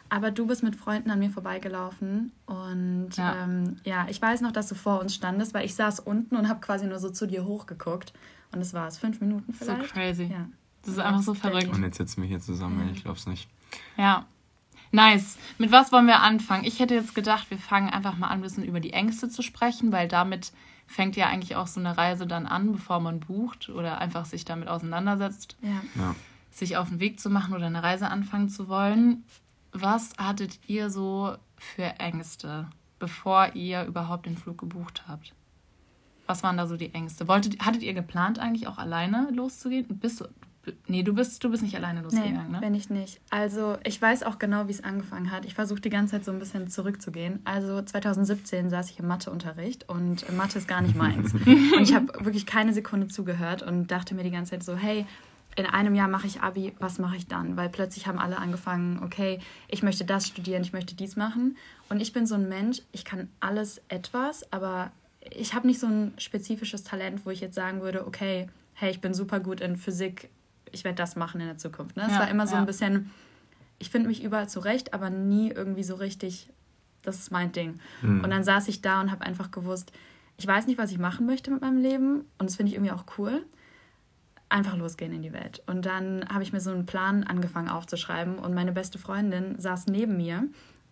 Aber 0.09 0.31
du 0.31 0.47
bist 0.47 0.63
mit 0.63 0.77
Freunden 0.77 1.11
an 1.11 1.21
mir 1.21 1.31
vorbeigelaufen 1.31 2.33
und 2.45 3.17
ja. 3.17 3.45
Ähm, 3.45 3.77
ja, 3.85 4.07
ich 4.11 4.21
weiß 4.21 4.43
noch, 4.43 4.53
dass 4.53 4.69
du 4.69 4.75
vor 4.75 5.01
uns 5.01 5.15
standest, 5.15 5.55
weil 5.55 5.65
ich 5.65 5.75
saß 5.75 6.01
unten 6.01 6.37
und 6.37 6.49
habe 6.49 6.61
quasi 6.61 6.87
nur 6.87 6.99
so 6.99 7.09
zu 7.09 7.27
dir 7.27 7.47
hochgeguckt 7.47 8.13
und 8.53 8.61
das 8.61 8.75
war 8.75 8.89
es, 8.89 8.99
fünf 8.99 9.21
Minuten 9.21 9.55
vielleicht. 9.55 9.89
So 9.89 9.95
crazy. 9.95 10.25
Ja. 10.25 10.49
Das 10.83 10.95
ist 10.95 10.99
einfach 10.99 11.23
so 11.23 11.35
verrückt. 11.35 11.73
Und 11.73 11.83
jetzt 11.83 11.99
sitzen 11.99 12.23
wir 12.23 12.29
hier 12.29 12.41
zusammen, 12.41 12.91
ich 12.93 13.03
glaube 13.03 13.19
es 13.19 13.27
nicht. 13.27 13.49
Ja, 13.97 14.27
Nice. 14.93 15.39
Mit 15.57 15.73
was 15.73 15.91
wollen 15.91 16.07
wir 16.07 16.21
anfangen? 16.21 16.65
Ich 16.65 16.79
hätte 16.79 16.95
jetzt 16.95 17.15
gedacht, 17.15 17.51
wir 17.51 17.57
fangen 17.57 17.89
einfach 17.89 18.19
mal 18.19 18.29
an, 18.29 18.39
ein 18.39 18.43
bisschen 18.43 18.63
über 18.65 18.79
die 18.79 18.93
Ängste 18.93 19.31
zu 19.31 19.41
sprechen, 19.41 19.91
weil 19.91 20.07
damit 20.07 20.53
fängt 20.87 21.17
ja 21.17 21.29
eigentlich 21.29 21.57
auch 21.57 21.67
so 21.67 21.81
eine 21.81 21.97
Reise 21.97 22.27
dann 22.27 22.47
an, 22.47 22.73
bevor 22.73 23.01
man 23.01 23.21
bucht 23.21 23.71
oder 23.71 23.99
einfach 23.99 24.27
sich 24.27 24.45
damit 24.45 24.69
auseinandersetzt, 24.69 25.57
ja. 25.63 25.81
Ja. 26.01 26.15
sich 26.51 26.77
auf 26.77 26.91
den 26.91 27.01
Weg 27.01 27.19
zu 27.19 27.31
machen 27.31 27.55
oder 27.55 27.67
eine 27.67 27.83
Reise 27.83 28.09
anfangen 28.11 28.51
zu 28.51 28.69
wollen. 28.69 29.25
Was 29.73 30.13
hattet 30.19 30.61
ihr 30.67 30.91
so 30.91 31.37
für 31.57 31.99
Ängste, 31.99 32.69
bevor 32.99 33.55
ihr 33.55 33.85
überhaupt 33.85 34.27
den 34.27 34.37
Flug 34.37 34.59
gebucht 34.59 35.05
habt? 35.09 35.33
Was 36.27 36.43
waren 36.43 36.59
da 36.59 36.67
so 36.67 36.77
die 36.77 36.93
Ängste? 36.95 37.27
Wolltet, 37.29 37.65
hattet 37.65 37.83
ihr 37.83 37.95
geplant, 37.95 38.39
eigentlich 38.39 38.67
auch 38.67 38.77
alleine 38.77 39.31
loszugehen? 39.33 39.87
Bist 39.99 40.21
du, 40.21 40.27
Nee, 40.87 41.03
du 41.03 41.13
bist, 41.13 41.43
du 41.43 41.51
bist 41.51 41.63
nicht 41.63 41.75
alleine 41.75 42.03
losgegangen, 42.03 42.47
nee, 42.47 42.53
ne? 42.53 42.61
bin 42.61 42.75
ich 42.75 42.89
nicht. 42.89 43.21
Also 43.31 43.79
ich 43.85 44.01
weiß 44.01 44.23
auch 44.23 44.39
genau, 44.39 44.69
wie 44.69 44.73
es 44.73 44.85
angefangen 44.85 45.33
hat. 45.33 45.45
Ich 45.45 45.55
versuche 45.55 45.81
die 45.81 45.91
ganze 45.91 46.13
Zeit 46.13 46.25
so 46.25 46.31
ein 46.31 46.39
bisschen 46.39 46.69
zurückzugehen. 46.69 47.41
Also 47.45 47.83
2017 47.83 48.71
saß 48.71 48.91
ich 48.91 49.01
im 49.01 49.09
Matheunterricht 49.09 49.89
und 49.89 50.31
Mathe 50.37 50.59
ist 50.59 50.69
gar 50.69 50.81
nicht 50.81 50.95
meins. 50.95 51.35
und 51.45 51.81
ich 51.81 51.95
habe 51.95 52.25
wirklich 52.25 52.47
keine 52.47 52.73
Sekunde 52.73 53.09
zugehört 53.09 53.63
und 53.63 53.91
dachte 53.91 54.15
mir 54.15 54.23
die 54.23 54.31
ganze 54.31 54.53
Zeit 54.53 54.63
so, 54.63 54.77
hey, 54.77 55.05
in 55.57 55.67
einem 55.67 55.95
Jahr 55.95 56.09
mache 56.09 56.27
ich 56.27 56.41
Abi, 56.41 56.73
was 56.79 56.99
mache 56.99 57.17
ich 57.17 57.27
dann? 57.27 57.57
Weil 57.57 57.69
plötzlich 57.69 58.07
haben 58.07 58.19
alle 58.19 58.39
angefangen, 58.39 59.03
okay, 59.03 59.41
ich 59.69 59.83
möchte 59.83 60.05
das 60.05 60.27
studieren, 60.29 60.63
ich 60.63 60.73
möchte 60.73 60.95
dies 60.95 61.17
machen. 61.17 61.57
Und 61.89 62.01
ich 62.01 62.13
bin 62.13 62.27
so 62.27 62.37
ein 62.37 62.49
Mensch, 62.49 62.83
ich 62.93 63.05
kann 63.05 63.29
alles 63.41 63.83
etwas, 63.89 64.51
aber 64.53 64.93
ich 65.31 65.55
habe 65.55 65.67
nicht 65.67 65.81
so 65.81 65.87
ein 65.87 66.15
spezifisches 66.19 66.85
Talent, 66.85 67.27
wo 67.27 67.31
ich 67.31 67.41
jetzt 67.41 67.55
sagen 67.55 67.83
würde, 67.83 68.07
okay, 68.07 68.49
hey, 68.75 68.91
ich 68.91 69.01
bin 69.01 69.13
super 69.13 69.41
gut 69.41 69.61
in 69.61 69.77
Physik, 69.77 70.31
ich 70.73 70.85
werde 70.85 70.97
das 70.97 71.17
machen 71.17 71.41
in 71.41 71.47
der 71.47 71.59
Zukunft. 71.59 71.97
Ne? 71.97 72.05
Es 72.07 72.13
ja, 72.13 72.21
war 72.21 72.31
immer 72.31 72.47
so 72.47 72.55
ja. 72.55 72.61
ein 72.61 72.67
bisschen, 72.67 73.11
ich 73.79 73.91
finde 73.91 74.09
mich 74.09 74.23
überall 74.23 74.49
zurecht, 74.49 74.95
aber 74.95 75.11
nie 75.11 75.51
irgendwie 75.51 75.83
so 75.83 75.95
richtig, 75.95 76.51
das 77.03 77.19
ist 77.19 77.31
mein 77.31 77.53
Ding. 77.53 77.79
Mhm. 78.03 78.25
Und 78.25 78.31
dann 78.31 78.45
saß 78.45 78.69
ich 78.69 78.83
da 78.83 79.01
und 79.01 79.11
habe 79.11 79.25
einfach 79.25 79.51
gewusst, 79.51 79.93
ich 80.37 80.47
weiß 80.47 80.67
nicht, 80.67 80.79
was 80.79 80.91
ich 80.91 80.99
machen 80.99 81.27
möchte 81.27 81.51
mit 81.51 81.61
meinem 81.61 81.79
Leben 81.79 82.25
und 82.39 82.49
das 82.49 82.57
finde 82.57 82.71
ich 82.71 82.77
irgendwie 82.77 82.93
auch 82.93 83.05
cool. 83.19 83.45
Einfach 84.49 84.77
losgehen 84.77 85.13
in 85.13 85.23
die 85.23 85.33
Welt. 85.33 85.63
Und 85.67 85.87
dann 85.87 86.27
habe 86.29 86.43
ich 86.43 86.53
mir 86.53 86.61
so 86.61 86.71
einen 86.71 86.85
Plan 86.85 87.25
angefangen 87.25 87.69
aufzuschreiben 87.69 88.39
und 88.39 88.55
meine 88.55 88.73
beste 88.73 88.99
Freundin 88.99 89.59
saß 89.59 89.87
neben 89.87 90.17
mir 90.17 90.45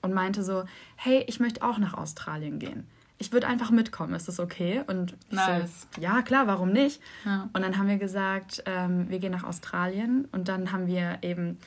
und 0.03 0.15
meinte 0.15 0.43
so, 0.43 0.65
hey, 0.97 1.25
ich 1.27 1.41
möchte 1.41 1.63
auch 1.63 1.79
nach 1.79 1.95
Australien 1.95 2.59
gehen 2.59 2.87
ich 3.21 3.33
würde 3.33 3.47
einfach 3.47 3.71
mitkommen, 3.71 4.15
ist 4.15 4.29
das 4.29 4.41
okay? 4.41 4.83
Und 4.87 5.15
nice. 5.31 5.87
so, 5.95 6.01
ja, 6.01 6.23
klar, 6.23 6.47
warum 6.47 6.73
nicht? 6.73 7.03
Ja. 7.27 7.51
Und 7.53 7.61
dann 7.61 7.77
haben 7.77 7.87
wir 7.87 7.99
gesagt, 7.99 8.63
ähm, 8.65 9.11
wir 9.11 9.19
gehen 9.19 9.31
nach 9.31 9.45
Australien 9.45 10.27
und 10.33 10.49
dann 10.49 10.73
haben 10.73 10.87
wir 10.87 11.19
eben, 11.21 11.59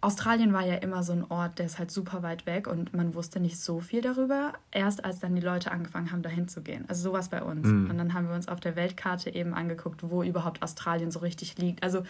Australien 0.00 0.54
war 0.54 0.64
ja 0.64 0.76
immer 0.76 1.02
so 1.02 1.12
ein 1.12 1.22
Ort, 1.28 1.58
der 1.58 1.66
ist 1.66 1.78
halt 1.78 1.90
super 1.90 2.22
weit 2.22 2.46
weg 2.46 2.66
und 2.66 2.94
man 2.94 3.14
wusste 3.14 3.38
nicht 3.38 3.60
so 3.60 3.80
viel 3.80 4.00
darüber, 4.00 4.54
erst 4.70 5.04
als 5.04 5.18
dann 5.18 5.34
die 5.34 5.42
Leute 5.42 5.72
angefangen 5.72 6.10
haben, 6.10 6.22
dahin 6.22 6.48
zu 6.48 6.62
gehen. 6.62 6.86
Also 6.88 7.02
sowas 7.10 7.28
bei 7.28 7.42
uns. 7.42 7.66
Mhm. 7.66 7.90
Und 7.90 7.98
dann 7.98 8.14
haben 8.14 8.26
wir 8.26 8.34
uns 8.34 8.48
auf 8.48 8.60
der 8.60 8.74
Weltkarte 8.74 9.28
eben 9.28 9.52
angeguckt, 9.52 10.08
wo 10.08 10.22
überhaupt 10.22 10.62
Australien 10.62 11.10
so 11.10 11.18
richtig 11.18 11.58
liegt. 11.58 11.82
Also 11.82 12.02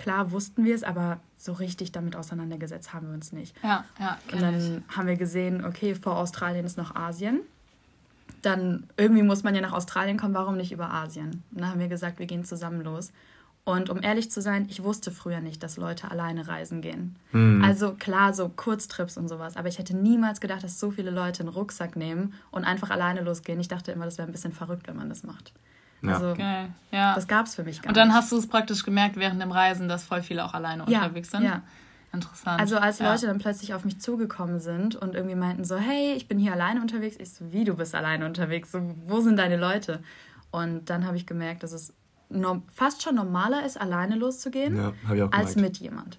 klar 0.00 0.32
wussten 0.32 0.64
wir 0.64 0.74
es, 0.74 0.82
aber 0.82 1.20
so 1.36 1.52
richtig 1.52 1.92
damit 1.92 2.16
auseinandergesetzt 2.16 2.92
haben 2.92 3.06
wir 3.06 3.14
uns 3.14 3.30
nicht. 3.30 3.54
Ja, 3.62 3.84
ja. 4.00 4.18
Und 4.32 4.42
dann 4.42 4.82
ich. 4.88 4.96
haben 4.96 5.06
wir 5.06 5.16
gesehen, 5.16 5.64
okay, 5.64 5.94
vor 5.94 6.16
Australien 6.16 6.66
ist 6.66 6.76
noch 6.76 6.96
Asien 6.96 7.42
dann 8.46 8.86
irgendwie 8.96 9.22
muss 9.22 9.42
man 9.42 9.54
ja 9.54 9.60
nach 9.60 9.72
Australien 9.72 10.16
kommen, 10.16 10.34
warum 10.34 10.56
nicht 10.56 10.72
über 10.72 10.92
Asien? 10.92 11.42
Und 11.50 11.60
dann 11.60 11.70
haben 11.70 11.80
wir 11.80 11.88
gesagt, 11.88 12.18
wir 12.18 12.26
gehen 12.26 12.44
zusammen 12.44 12.82
los. 12.82 13.12
Und 13.64 13.90
um 13.90 14.00
ehrlich 14.00 14.30
zu 14.30 14.40
sein, 14.40 14.66
ich 14.70 14.84
wusste 14.84 15.10
früher 15.10 15.40
nicht, 15.40 15.60
dass 15.64 15.76
Leute 15.76 16.08
alleine 16.08 16.46
reisen 16.46 16.82
gehen. 16.82 17.16
Mhm. 17.32 17.64
Also 17.64 17.94
klar, 17.94 18.32
so 18.32 18.48
Kurztrips 18.48 19.16
und 19.16 19.26
sowas. 19.26 19.56
Aber 19.56 19.66
ich 19.66 19.80
hätte 19.80 19.96
niemals 19.96 20.40
gedacht, 20.40 20.62
dass 20.62 20.78
so 20.78 20.92
viele 20.92 21.10
Leute 21.10 21.40
einen 21.40 21.48
Rucksack 21.48 21.96
nehmen 21.96 22.34
und 22.52 22.64
einfach 22.64 22.90
alleine 22.90 23.22
losgehen. 23.22 23.58
Ich 23.58 23.66
dachte 23.66 23.90
immer, 23.90 24.04
das 24.04 24.18
wäre 24.18 24.28
ein 24.28 24.32
bisschen 24.32 24.52
verrückt, 24.52 24.86
wenn 24.86 24.96
man 24.96 25.08
das 25.08 25.24
macht. 25.24 25.52
Ja. 26.02 26.14
Also, 26.14 26.34
Geil. 26.36 26.68
Ja. 26.92 27.16
das 27.16 27.26
gab 27.26 27.46
es 27.46 27.56
für 27.56 27.64
mich 27.64 27.82
gar 27.82 27.82
nicht. 27.82 27.88
Und 27.88 27.96
dann 27.96 28.08
nicht. 28.08 28.16
hast 28.16 28.30
du 28.30 28.36
es 28.36 28.46
praktisch 28.46 28.84
gemerkt 28.84 29.16
während 29.16 29.42
dem 29.42 29.50
Reisen, 29.50 29.88
dass 29.88 30.04
voll 30.04 30.22
viele 30.22 30.44
auch 30.44 30.54
alleine 30.54 30.84
ja, 30.86 31.02
unterwegs 31.02 31.32
sind. 31.32 31.42
Ja, 31.42 31.62
Interessant. 32.16 32.60
Also 32.60 32.76
als 32.78 32.98
ja. 32.98 33.12
Leute 33.12 33.26
dann 33.26 33.38
plötzlich 33.38 33.74
auf 33.74 33.84
mich 33.84 34.00
zugekommen 34.00 34.60
sind 34.60 34.96
und 34.96 35.14
irgendwie 35.14 35.36
meinten 35.36 35.64
so, 35.64 35.76
hey, 35.76 36.14
ich 36.14 36.28
bin 36.28 36.38
hier 36.38 36.52
alleine 36.52 36.80
unterwegs. 36.80 37.16
Ich 37.18 37.32
so, 37.32 37.52
wie, 37.52 37.64
du 37.64 37.74
bist 37.74 37.94
alleine 37.94 38.26
unterwegs? 38.26 38.72
So, 38.72 38.80
wo 39.06 39.20
sind 39.20 39.38
deine 39.38 39.56
Leute? 39.56 40.02
Und 40.50 40.90
dann 40.90 41.06
habe 41.06 41.16
ich 41.16 41.26
gemerkt, 41.26 41.62
dass 41.62 41.72
es 41.72 41.94
fast 42.74 43.02
schon 43.02 43.14
normaler 43.14 43.64
ist, 43.64 43.80
alleine 43.80 44.16
loszugehen, 44.16 44.92
ja, 45.08 45.28
als 45.28 45.56
mit 45.56 45.78
jemand. 45.78 46.18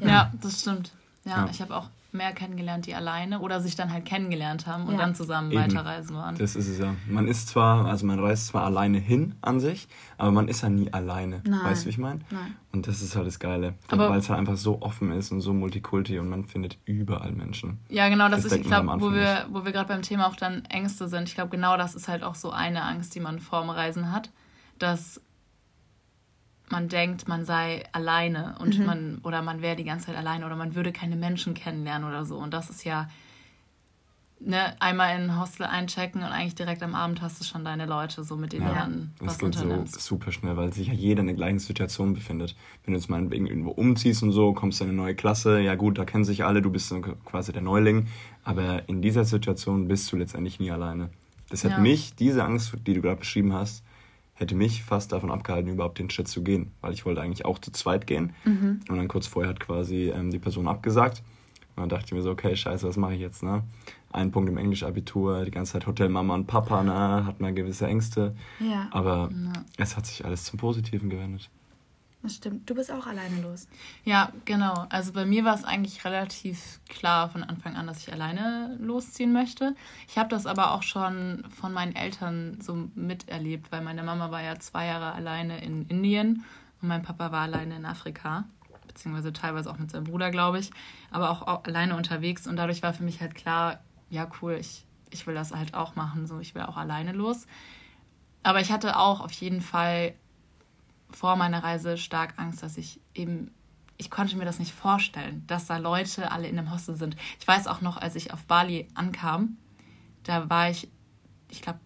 Ja, 0.00 0.06
ja 0.06 0.32
das 0.42 0.60
stimmt. 0.60 0.92
Ja, 1.24 1.44
ja. 1.44 1.48
ich 1.50 1.60
habe 1.60 1.74
auch 1.74 1.88
mehr 2.16 2.32
kennengelernt, 2.32 2.86
die 2.86 2.94
alleine 2.94 3.40
oder 3.40 3.60
sich 3.60 3.76
dann 3.76 3.92
halt 3.92 4.04
kennengelernt 4.04 4.66
haben 4.66 4.86
und 4.86 4.94
ja. 4.94 4.98
dann 4.98 5.14
zusammen 5.14 5.50
Eben. 5.50 5.60
weiterreisen 5.62 6.16
waren. 6.16 6.36
Das 6.36 6.56
ist 6.56 6.68
es 6.68 6.78
ja. 6.78 6.94
Man 7.08 7.28
ist 7.28 7.48
zwar, 7.48 7.86
also 7.86 8.06
man 8.06 8.18
reist 8.18 8.48
zwar 8.48 8.64
alleine 8.64 8.98
hin 8.98 9.34
an 9.42 9.60
sich, 9.60 9.88
aber 10.18 10.32
man 10.32 10.48
ist 10.48 10.62
ja 10.62 10.68
nie 10.68 10.92
alleine. 10.92 11.42
Nein. 11.46 11.60
Weißt 11.64 11.82
du, 11.82 11.86
wie 11.86 11.90
ich 11.90 11.98
meine? 11.98 12.20
Nein. 12.30 12.56
Und 12.72 12.86
das 12.88 13.02
ist 13.02 13.16
halt 13.16 13.26
das 13.26 13.38
Geile. 13.38 13.74
Weil 13.88 14.18
es 14.18 14.28
halt 14.28 14.38
einfach 14.38 14.56
so 14.56 14.82
offen 14.82 15.12
ist 15.12 15.32
und 15.32 15.40
so 15.40 15.52
multikulti 15.52 16.18
und 16.18 16.28
man 16.28 16.44
findet 16.44 16.78
überall 16.84 17.32
Menschen. 17.32 17.78
Ja, 17.88 18.08
genau, 18.08 18.28
das, 18.28 18.42
das 18.42 18.52
ist, 18.52 18.58
ich 18.58 18.66
glaube, 18.66 19.00
wo 19.00 19.12
wir, 19.12 19.46
wo 19.50 19.64
wir 19.64 19.72
gerade 19.72 19.88
beim 19.88 20.02
Thema 20.02 20.26
auch 20.26 20.36
dann 20.36 20.64
Ängste 20.66 21.08
sind. 21.08 21.28
Ich 21.28 21.34
glaube, 21.34 21.50
genau 21.50 21.76
das 21.76 21.94
ist 21.94 22.08
halt 22.08 22.22
auch 22.22 22.34
so 22.34 22.50
eine 22.50 22.82
Angst, 22.82 23.14
die 23.14 23.20
man 23.20 23.40
vorm 23.40 23.70
Reisen 23.70 24.12
hat, 24.12 24.30
dass 24.78 25.20
man 26.68 26.88
denkt, 26.88 27.28
man 27.28 27.44
sei 27.44 27.84
alleine 27.92 28.56
und 28.58 28.78
mhm. 28.78 28.86
man 28.86 29.18
oder 29.22 29.42
man 29.42 29.62
wäre 29.62 29.76
die 29.76 29.84
ganze 29.84 30.06
Zeit 30.06 30.16
alleine 30.16 30.46
oder 30.46 30.56
man 30.56 30.74
würde 30.74 30.92
keine 30.92 31.16
Menschen 31.16 31.54
kennenlernen 31.54 32.08
oder 32.08 32.24
so. 32.24 32.36
Und 32.36 32.52
das 32.52 32.70
ist 32.70 32.84
ja 32.84 33.08
ne, 34.40 34.80
einmal 34.80 35.16
in 35.16 35.30
ein 35.30 35.40
Hostel 35.40 35.64
einchecken 35.64 36.22
und 36.22 36.28
eigentlich 36.28 36.54
direkt 36.54 36.82
am 36.82 36.94
Abend 36.94 37.22
hast 37.22 37.40
du 37.40 37.44
schon 37.44 37.64
deine 37.64 37.86
Leute, 37.86 38.24
so 38.24 38.36
mit 38.36 38.52
denen 38.52 38.66
ja, 38.66 38.68
du 38.70 38.74
dann 38.74 39.10
was 39.20 39.38
geht 39.38 39.54
so 39.54 39.84
super 39.86 40.32
schnell, 40.32 40.56
weil 40.56 40.72
sich 40.72 40.88
ja 40.88 40.94
jeder 40.94 41.20
in 41.20 41.26
der 41.26 41.36
gleichen 41.36 41.58
Situation 41.58 42.14
befindet. 42.14 42.56
Wenn 42.84 42.94
du 42.94 43.00
jetzt 43.00 43.08
mal 43.08 43.22
irgendwo 43.32 43.70
umziehst 43.70 44.22
und 44.22 44.32
so, 44.32 44.52
kommst 44.52 44.80
du 44.80 44.84
in 44.84 44.90
eine 44.90 44.96
neue 44.96 45.14
Klasse, 45.14 45.60
ja 45.60 45.74
gut, 45.74 45.98
da 45.98 46.04
kennen 46.04 46.24
sich 46.24 46.44
alle, 46.44 46.62
du 46.62 46.70
bist 46.70 46.92
quasi 47.24 47.52
der 47.52 47.62
Neuling. 47.62 48.08
Aber 48.44 48.88
in 48.88 49.02
dieser 49.02 49.24
Situation 49.24 49.88
bist 49.88 50.10
du 50.12 50.16
letztendlich 50.16 50.60
nie 50.60 50.70
alleine. 50.70 51.10
Das 51.48 51.64
hat 51.64 51.72
ja. 51.72 51.78
mich, 51.78 52.14
diese 52.14 52.44
Angst, 52.44 52.74
die 52.86 52.94
du 52.94 53.02
gerade 53.02 53.20
beschrieben 53.20 53.52
hast, 53.52 53.84
hätte 54.36 54.54
mich 54.54 54.84
fast 54.84 55.12
davon 55.12 55.30
abgehalten, 55.30 55.72
überhaupt 55.72 55.98
den 55.98 56.10
Schritt 56.10 56.28
zu 56.28 56.44
gehen, 56.44 56.72
weil 56.80 56.92
ich 56.92 57.04
wollte 57.04 57.22
eigentlich 57.22 57.44
auch 57.44 57.58
zu 57.58 57.72
zweit 57.72 58.06
gehen. 58.06 58.34
Mhm. 58.44 58.80
Und 58.88 58.96
dann 58.96 59.08
kurz 59.08 59.26
vorher 59.26 59.50
hat 59.50 59.60
quasi 59.60 60.10
ähm, 60.14 60.30
die 60.30 60.38
Person 60.38 60.68
abgesagt. 60.68 61.22
Und 61.74 61.82
dann 61.82 61.88
dachte 61.88 62.06
ich 62.06 62.12
mir 62.12 62.22
so, 62.22 62.30
okay, 62.30 62.54
scheiße, 62.54 62.86
was 62.86 62.96
mache 62.96 63.14
ich 63.14 63.20
jetzt? 63.20 63.42
Ne? 63.42 63.62
Ein 64.12 64.30
Punkt 64.30 64.48
im 64.48 64.56
Englisch-Abitur, 64.56 65.44
die 65.44 65.50
ganze 65.50 65.72
Zeit 65.72 65.86
Hotel 65.86 66.08
Mama 66.08 66.34
und 66.34 66.46
Papa, 66.46 66.82
ne? 66.82 67.26
hat 67.26 67.40
man 67.40 67.54
gewisse 67.54 67.86
Ängste. 67.86 68.34
Ja. 68.60 68.88
Aber 68.90 69.30
ja. 69.32 69.52
es 69.78 69.96
hat 69.96 70.06
sich 70.06 70.24
alles 70.24 70.44
zum 70.44 70.58
Positiven 70.58 71.10
gewendet. 71.10 71.50
Das 72.26 72.34
stimmt. 72.34 72.68
Du 72.68 72.74
bist 72.74 72.90
auch 72.90 73.06
alleine 73.06 73.40
los. 73.40 73.68
Ja, 74.02 74.32
genau. 74.44 74.86
Also 74.88 75.12
bei 75.12 75.24
mir 75.24 75.44
war 75.44 75.54
es 75.54 75.62
eigentlich 75.62 76.04
relativ 76.04 76.80
klar 76.88 77.30
von 77.30 77.44
Anfang 77.44 77.76
an, 77.76 77.86
dass 77.86 77.98
ich 77.98 78.12
alleine 78.12 78.76
losziehen 78.80 79.32
möchte. 79.32 79.76
Ich 80.08 80.18
habe 80.18 80.28
das 80.28 80.44
aber 80.44 80.72
auch 80.72 80.82
schon 80.82 81.44
von 81.56 81.72
meinen 81.72 81.94
Eltern 81.94 82.58
so 82.60 82.88
miterlebt, 82.96 83.70
weil 83.70 83.80
meine 83.80 84.02
Mama 84.02 84.32
war 84.32 84.42
ja 84.42 84.58
zwei 84.58 84.86
Jahre 84.86 85.12
alleine 85.12 85.62
in 85.62 85.86
Indien 85.86 86.44
und 86.82 86.88
mein 86.88 87.04
Papa 87.04 87.30
war 87.30 87.42
alleine 87.42 87.76
in 87.76 87.86
Afrika, 87.86 88.42
beziehungsweise 88.88 89.32
teilweise 89.32 89.70
auch 89.70 89.78
mit 89.78 89.92
seinem 89.92 90.04
Bruder, 90.04 90.32
glaube 90.32 90.58
ich, 90.58 90.72
aber 91.12 91.30
auch, 91.30 91.42
auch 91.42 91.62
alleine 91.62 91.96
unterwegs. 91.96 92.48
Und 92.48 92.56
dadurch 92.56 92.82
war 92.82 92.92
für 92.92 93.04
mich 93.04 93.20
halt 93.20 93.36
klar, 93.36 93.78
ja 94.10 94.28
cool, 94.42 94.54
ich, 94.54 94.84
ich 95.10 95.28
will 95.28 95.36
das 95.36 95.52
halt 95.52 95.74
auch 95.74 95.94
machen, 95.94 96.26
so 96.26 96.40
ich 96.40 96.56
will 96.56 96.62
auch 96.62 96.76
alleine 96.76 97.12
los. 97.12 97.46
Aber 98.42 98.60
ich 98.60 98.72
hatte 98.72 98.98
auch 98.98 99.20
auf 99.20 99.30
jeden 99.30 99.60
Fall 99.60 100.14
vor 101.10 101.36
meiner 101.36 101.62
Reise 101.62 101.96
stark 101.96 102.34
Angst, 102.38 102.62
dass 102.62 102.76
ich 102.76 103.00
eben, 103.14 103.52
ich 103.96 104.10
konnte 104.10 104.36
mir 104.36 104.44
das 104.44 104.58
nicht 104.58 104.72
vorstellen, 104.72 105.44
dass 105.46 105.66
da 105.66 105.78
Leute 105.78 106.30
alle 106.30 106.48
in 106.48 106.58
einem 106.58 106.72
Hostel 106.72 106.96
sind. 106.96 107.16
Ich 107.40 107.46
weiß 107.46 107.66
auch 107.66 107.80
noch, 107.80 107.96
als 107.96 108.14
ich 108.16 108.32
auf 108.32 108.44
Bali 108.44 108.88
ankam, 108.94 109.56
da 110.24 110.50
war 110.50 110.70
ich, 110.70 110.88
ich 111.50 111.62
glaube, 111.62 111.80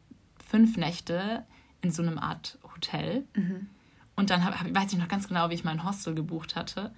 fünf 0.48 0.76
Nächte 0.76 1.44
in 1.82 1.90
so 1.90 2.02
einem 2.02 2.18
Art 2.18 2.58
Hotel. 2.74 3.26
Mhm. 3.34 3.68
Und 4.16 4.30
dann 4.30 4.44
hab, 4.44 4.58
hab, 4.58 4.74
weiß 4.74 4.92
ich 4.92 4.98
noch 4.98 5.08
ganz 5.08 5.28
genau, 5.28 5.50
wie 5.50 5.54
ich 5.54 5.64
mein 5.64 5.84
Hostel 5.84 6.14
gebucht 6.14 6.56
hatte. 6.56 6.92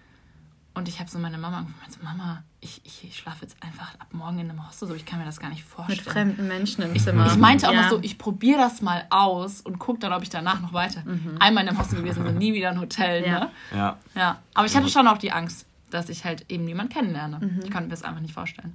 Und 0.75 0.89
ich 0.89 1.01
habe 1.01 1.11
so 1.11 1.19
meine 1.19 1.37
Mama 1.37 1.61
gemeint, 1.61 1.93
so, 1.93 2.03
Mama, 2.03 2.43
ich, 2.61 2.81
ich, 2.85 3.05
ich 3.05 3.17
schlafe 3.17 3.43
jetzt 3.43 3.63
einfach 3.63 3.95
ab 3.99 4.07
morgen 4.13 4.39
in 4.39 4.49
einem 4.49 4.67
Hostel, 4.67 4.89
so 4.89 4.95
ich 4.95 5.05
kann 5.05 5.19
mir 5.19 5.27
das 5.27 5.39
gar 5.39 5.51
nicht 5.51 5.65
vorstellen. 5.65 5.99
Mit 5.99 6.13
fremden 6.13 6.49
Menschen 6.49 6.83
im 6.83 6.99
Zimmer. 6.99 7.27
Ich, 7.27 7.37
meinte 7.37 7.69
auch 7.69 7.75
ja. 7.75 7.83
noch 7.83 7.91
so, 7.91 7.99
ich 8.01 8.17
probiere 8.17 8.59
das 8.59 8.81
mal 8.81 9.05
aus 9.11 9.61
und 9.61 9.79
gucke 9.79 9.99
dann, 9.99 10.15
ob 10.15 10.23
ich 10.23 10.31
danach 10.31 10.61
noch 10.61 10.73
weiter. 10.73 11.03
Mhm. 11.05 11.37
Einmal 11.41 11.65
in 11.65 11.69
einem 11.69 11.79
Hostel 11.79 11.99
gewesen 11.99 12.25
bin, 12.25 12.39
nie 12.39 12.55
wieder 12.55 12.71
ein 12.71 12.81
Hotel, 12.81 13.27
ja. 13.27 13.41
ne? 13.41 13.51
Ja. 13.75 13.99
ja. 14.15 14.39
Aber 14.55 14.67
ich 14.67 14.75
hatte 14.75 14.89
schon 14.89 15.07
auch 15.09 15.19
die 15.19 15.33
Angst, 15.33 15.67
dass 15.91 16.09
ich 16.09 16.25
halt 16.25 16.51
eben 16.51 16.65
niemanden 16.65 16.93
kennenlerne. 16.93 17.39
Mhm. 17.41 17.61
Ich 17.65 17.71
konnte 17.71 17.85
mir 17.85 17.91
das 17.91 18.03
einfach 18.03 18.21
nicht 18.23 18.35
vorstellen. 18.35 18.73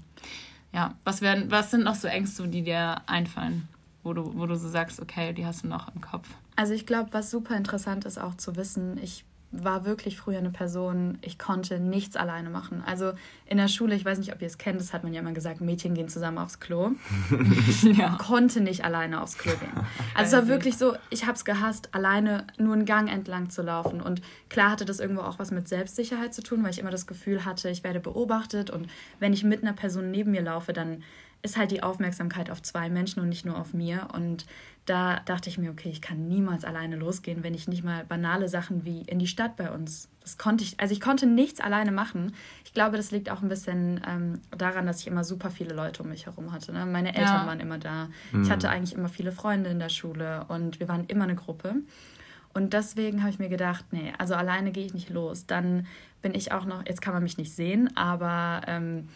Ja, 0.74 0.94
was, 1.04 1.22
werden, 1.22 1.50
was 1.50 1.72
sind 1.72 1.84
noch 1.84 1.96
so 1.96 2.08
Ängste, 2.08 2.48
die 2.48 2.62
dir 2.62 3.01
einfallen, 3.08 3.68
wo 4.04 4.13
du, 4.13 4.34
wo 4.36 4.46
du 4.46 4.56
so 4.56 4.70
sagst, 4.70 5.01
okay, 5.01 5.34
die 5.34 5.48
hast 5.48 5.63
du 5.63 5.68
noch 5.68 5.94
im 5.96 6.01
Kopf? 6.01 6.30
Also 6.56 6.74
ich 6.74 6.86
glaube, 6.86 7.13
was 7.13 7.32
super 7.32 7.56
interessant 7.56 8.06
ist 8.06 8.20
auch 8.20 8.36
zu 8.36 8.56
wissen, 8.56 9.00
ich 9.01 9.25
war 9.51 9.86
wirklich 9.86 10.18
früher 10.18 10.39
eine 10.39 10.50
Person, 10.50 11.18
ich 11.22 11.39
konnte 11.39 11.80
nichts 11.80 12.18
alleine 12.18 12.50
machen. 12.50 12.84
Also 12.86 13.13
in 13.46 13.58
der 13.58 13.70
Schule, 13.70 13.96
ich 13.96 14.04
weiß 14.04 14.18
nicht, 14.18 14.34
ob 14.34 14.42
ihr 14.42 14.48
es 14.48 14.58
kennt, 14.58 14.82
das 14.82 14.92
hat 14.92 15.04
man 15.04 15.13
ja 15.13 15.22
immer 15.22 15.32
gesagt, 15.32 15.62
Mädchen 15.62 15.94
gehen 15.94 16.10
zusammen 16.10 16.38
aufs 16.38 16.60
Klo. 16.60 16.92
Ich 17.68 17.84
ja. 17.98 18.18
konnte 18.18 18.62
nicht 18.62 18.84
alleine 18.84 19.22
aufs 19.22 19.38
Klo 19.38 19.51
gehen. 19.54 19.72
Also 20.16 20.36
es 20.36 20.42
war 20.42 20.48
wirklich 20.50 20.77
so, 20.77 20.96
ich 21.10 21.25
habe 21.25 21.34
es 21.34 21.46
gehasst, 21.46 21.94
alleine 21.94 22.46
nur 22.58 22.74
einen 22.74 22.86
Gang 22.86 23.10
entlang 23.12 23.50
zu 23.50 23.62
laufen. 23.62 24.01
Und 24.01 24.22
klar 24.50 24.72
hatte 24.72 24.86
das 24.86 25.00
irgendwo 25.00 25.22
auch 25.22 25.39
was 25.39 25.51
mit 25.51 25.68
Selbstsicherheit 25.68 26.34
zu 26.34 26.44
tun, 26.44 26.63
weil 26.63 26.72
ich 26.72 26.80
immer 26.80 26.92
das 26.92 27.08
Gefühl 27.08 27.46
hatte, 27.46 27.70
ich 27.70 27.84
werde 27.84 28.00
beobachtet 28.00 28.70
und 28.70 28.89
wenn 29.20 29.34
ich 29.34 29.44
mit 29.44 29.63
einer 29.63 29.74
Person 29.74 30.12
neben 30.12 30.32
mir 30.32 30.42
laufe, 30.42 30.74
dann 30.74 31.04
ist 31.48 31.58
halt 31.58 31.72
die 31.72 31.82
Aufmerksamkeit 31.82 32.51
auf 32.51 32.62
zwei 32.62 32.89
Menschen 32.89 33.22
und 33.22 33.30
nicht 33.30 33.46
nur 33.46 33.58
auf 33.58 33.74
mir. 33.74 34.10
Und 34.13 34.46
da 34.86 35.22
dachte 35.25 35.50
ich 35.50 35.58
mir, 35.58 35.72
okay, 35.72 35.89
ich 35.89 36.01
kann 36.01 36.27
niemals 36.27 36.66
alleine 36.66 36.96
losgehen, 36.98 37.44
wenn 37.44 37.54
ich 37.54 37.68
nicht 37.68 37.84
mal 37.84 38.04
banale 38.06 38.50
Sachen 38.50 38.86
wie 38.86 39.01
in 39.01 39.18
die 39.18 39.27
Stadt 39.27 39.56
bei 39.56 39.72
uns. 39.72 40.10
Das 40.22 40.38
konnte 40.38 40.63
ich, 40.63 40.80
also 40.80 40.94
ich 40.94 41.00
konnte 41.00 41.25
nichts 41.25 41.62
alleine 41.62 41.92
machen. 41.92 42.34
Ich 42.66 42.74
glaube, 42.74 42.98
das 42.98 43.12
liegt 43.12 43.30
auch 43.30 43.42
ein 43.42 43.48
bisschen 43.48 44.01
ähm, 44.06 44.42
daran, 44.58 44.86
dass 44.86 45.00
ich 45.00 45.08
immer 45.08 45.24
super 45.24 45.50
viele 45.50 45.74
Leute 45.74 46.04
um 46.04 46.10
mich 46.10 46.25
herum 46.25 46.51
hatte. 46.51 46.74
Ne? 46.74 46.86
Meine 46.86 47.16
Eltern 47.16 47.42
ja. 47.42 47.48
waren 47.48 47.60
immer 47.62 47.77
da. 47.77 48.10
Mhm. 48.32 48.44
Ich 48.44 48.51
hatte 48.51 48.70
eigentlich 48.70 48.98
immer 48.98 49.10
viele 49.10 49.32
Freunde 49.32 49.70
in 49.70 49.80
der 49.80 49.89
Schule 49.89 50.46
und 50.50 50.80
wir 50.82 50.89
waren 50.89 51.06
immer 51.06 51.24
eine 51.24 51.36
Gruppe. 51.36 51.75
Und 52.54 52.74
deswegen 52.74 53.22
habe 53.22 53.30
ich 53.30 53.39
mir 53.39 53.50
gedacht, 53.50 53.86
nee, 53.92 54.13
also 54.18 54.36
alleine 54.36 54.72
gehe 54.72 54.86
ich 54.86 54.94
nicht 54.94 55.10
los. 55.10 55.46
Dann 55.46 55.88
bin 56.22 56.34
ich 56.34 56.51
auch 56.51 56.66
noch, 56.66 56.86
jetzt 56.86 57.01
kann 57.01 57.13
man 57.13 57.24
mich 57.24 57.38
nicht 57.38 57.54
sehen, 57.54 57.96
aber 57.96 58.62
ähm, 58.68 59.08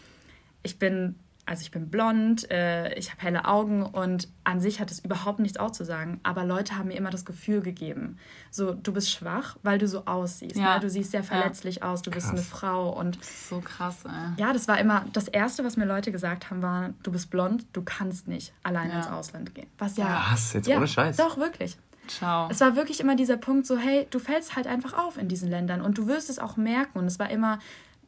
ich 0.62 0.78
bin 0.78 1.16
also 1.44 1.62
ich 1.62 1.72
bin 1.72 1.90
blond, 1.90 2.48
äh, 2.50 2.94
ich 2.94 3.10
habe 3.10 3.22
helle 3.22 3.44
Augen 3.46 3.82
und 3.82 4.28
an 4.44 4.60
sich 4.60 4.80
hat 4.80 4.90
es 4.90 5.00
überhaupt 5.00 5.40
nichts 5.40 5.58
auszusagen. 5.58 6.20
Aber 6.22 6.44
Leute 6.44 6.76
haben 6.76 6.88
mir 6.88 6.96
immer 6.96 7.10
das 7.10 7.24
Gefühl 7.24 7.60
gegeben, 7.62 8.18
so 8.50 8.74
du 8.74 8.92
bist 8.92 9.10
schwach, 9.10 9.56
weil 9.62 9.78
du 9.78 9.88
so 9.88 10.06
aussiehst. 10.06 10.56
Ja. 10.56 10.74
Ne? 10.74 10.80
Du 10.80 10.88
siehst 10.88 11.10
sehr 11.10 11.24
verletzlich 11.24 11.76
ja. 11.76 11.90
aus, 11.90 12.02
du 12.02 12.10
krass. 12.10 12.24
bist 12.24 12.34
eine 12.34 12.42
Frau 12.42 12.90
und 12.90 13.22
so 13.24 13.60
krass. 13.60 14.04
Ey. 14.04 14.40
Ja, 14.40 14.52
das 14.52 14.68
war 14.68 14.78
immer 14.78 15.04
das 15.12 15.26
erste, 15.26 15.64
was 15.64 15.76
mir 15.76 15.84
Leute 15.84 16.12
gesagt 16.12 16.50
haben, 16.50 16.62
war, 16.62 16.90
du 17.02 17.10
bist 17.10 17.28
blond, 17.30 17.66
du 17.72 17.82
kannst 17.82 18.28
nicht 18.28 18.52
allein 18.62 18.90
ja. 18.90 18.98
ins 18.98 19.08
Ausland 19.08 19.54
gehen. 19.54 19.66
Was 19.78 19.96
ja? 19.96 20.24
Was 20.30 20.52
jetzt 20.52 20.68
ohne 20.68 20.86
Scheiß? 20.86 21.16
Doch 21.16 21.38
wirklich. 21.38 21.76
Ciao. 22.06 22.48
Es 22.50 22.60
war 22.60 22.76
wirklich 22.76 23.00
immer 23.00 23.16
dieser 23.16 23.36
Punkt, 23.36 23.66
so 23.66 23.78
hey, 23.78 24.06
du 24.10 24.18
fällst 24.18 24.56
halt 24.56 24.66
einfach 24.66 24.92
auf 24.92 25.18
in 25.18 25.28
diesen 25.28 25.48
Ländern 25.48 25.80
und 25.80 25.98
du 25.98 26.06
wirst 26.06 26.30
es 26.30 26.38
auch 26.38 26.56
merken. 26.56 26.98
Und 26.98 27.06
es 27.06 27.18
war 27.18 27.30
immer 27.30 27.58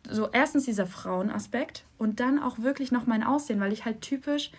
so 0.09 0.29
erstens 0.33 0.65
dieser 0.65 0.87
Frauenaspekt 0.87 1.85
und 1.99 2.21
dann 2.21 2.43
auch 2.43 2.59
wirklich 2.59 2.93
noch 2.93 3.07
mein 3.07 3.23
Aussehen, 3.23 3.61
weil 3.61 3.73
ich 3.73 3.85
halt 3.85 4.01
typisch 4.01 4.51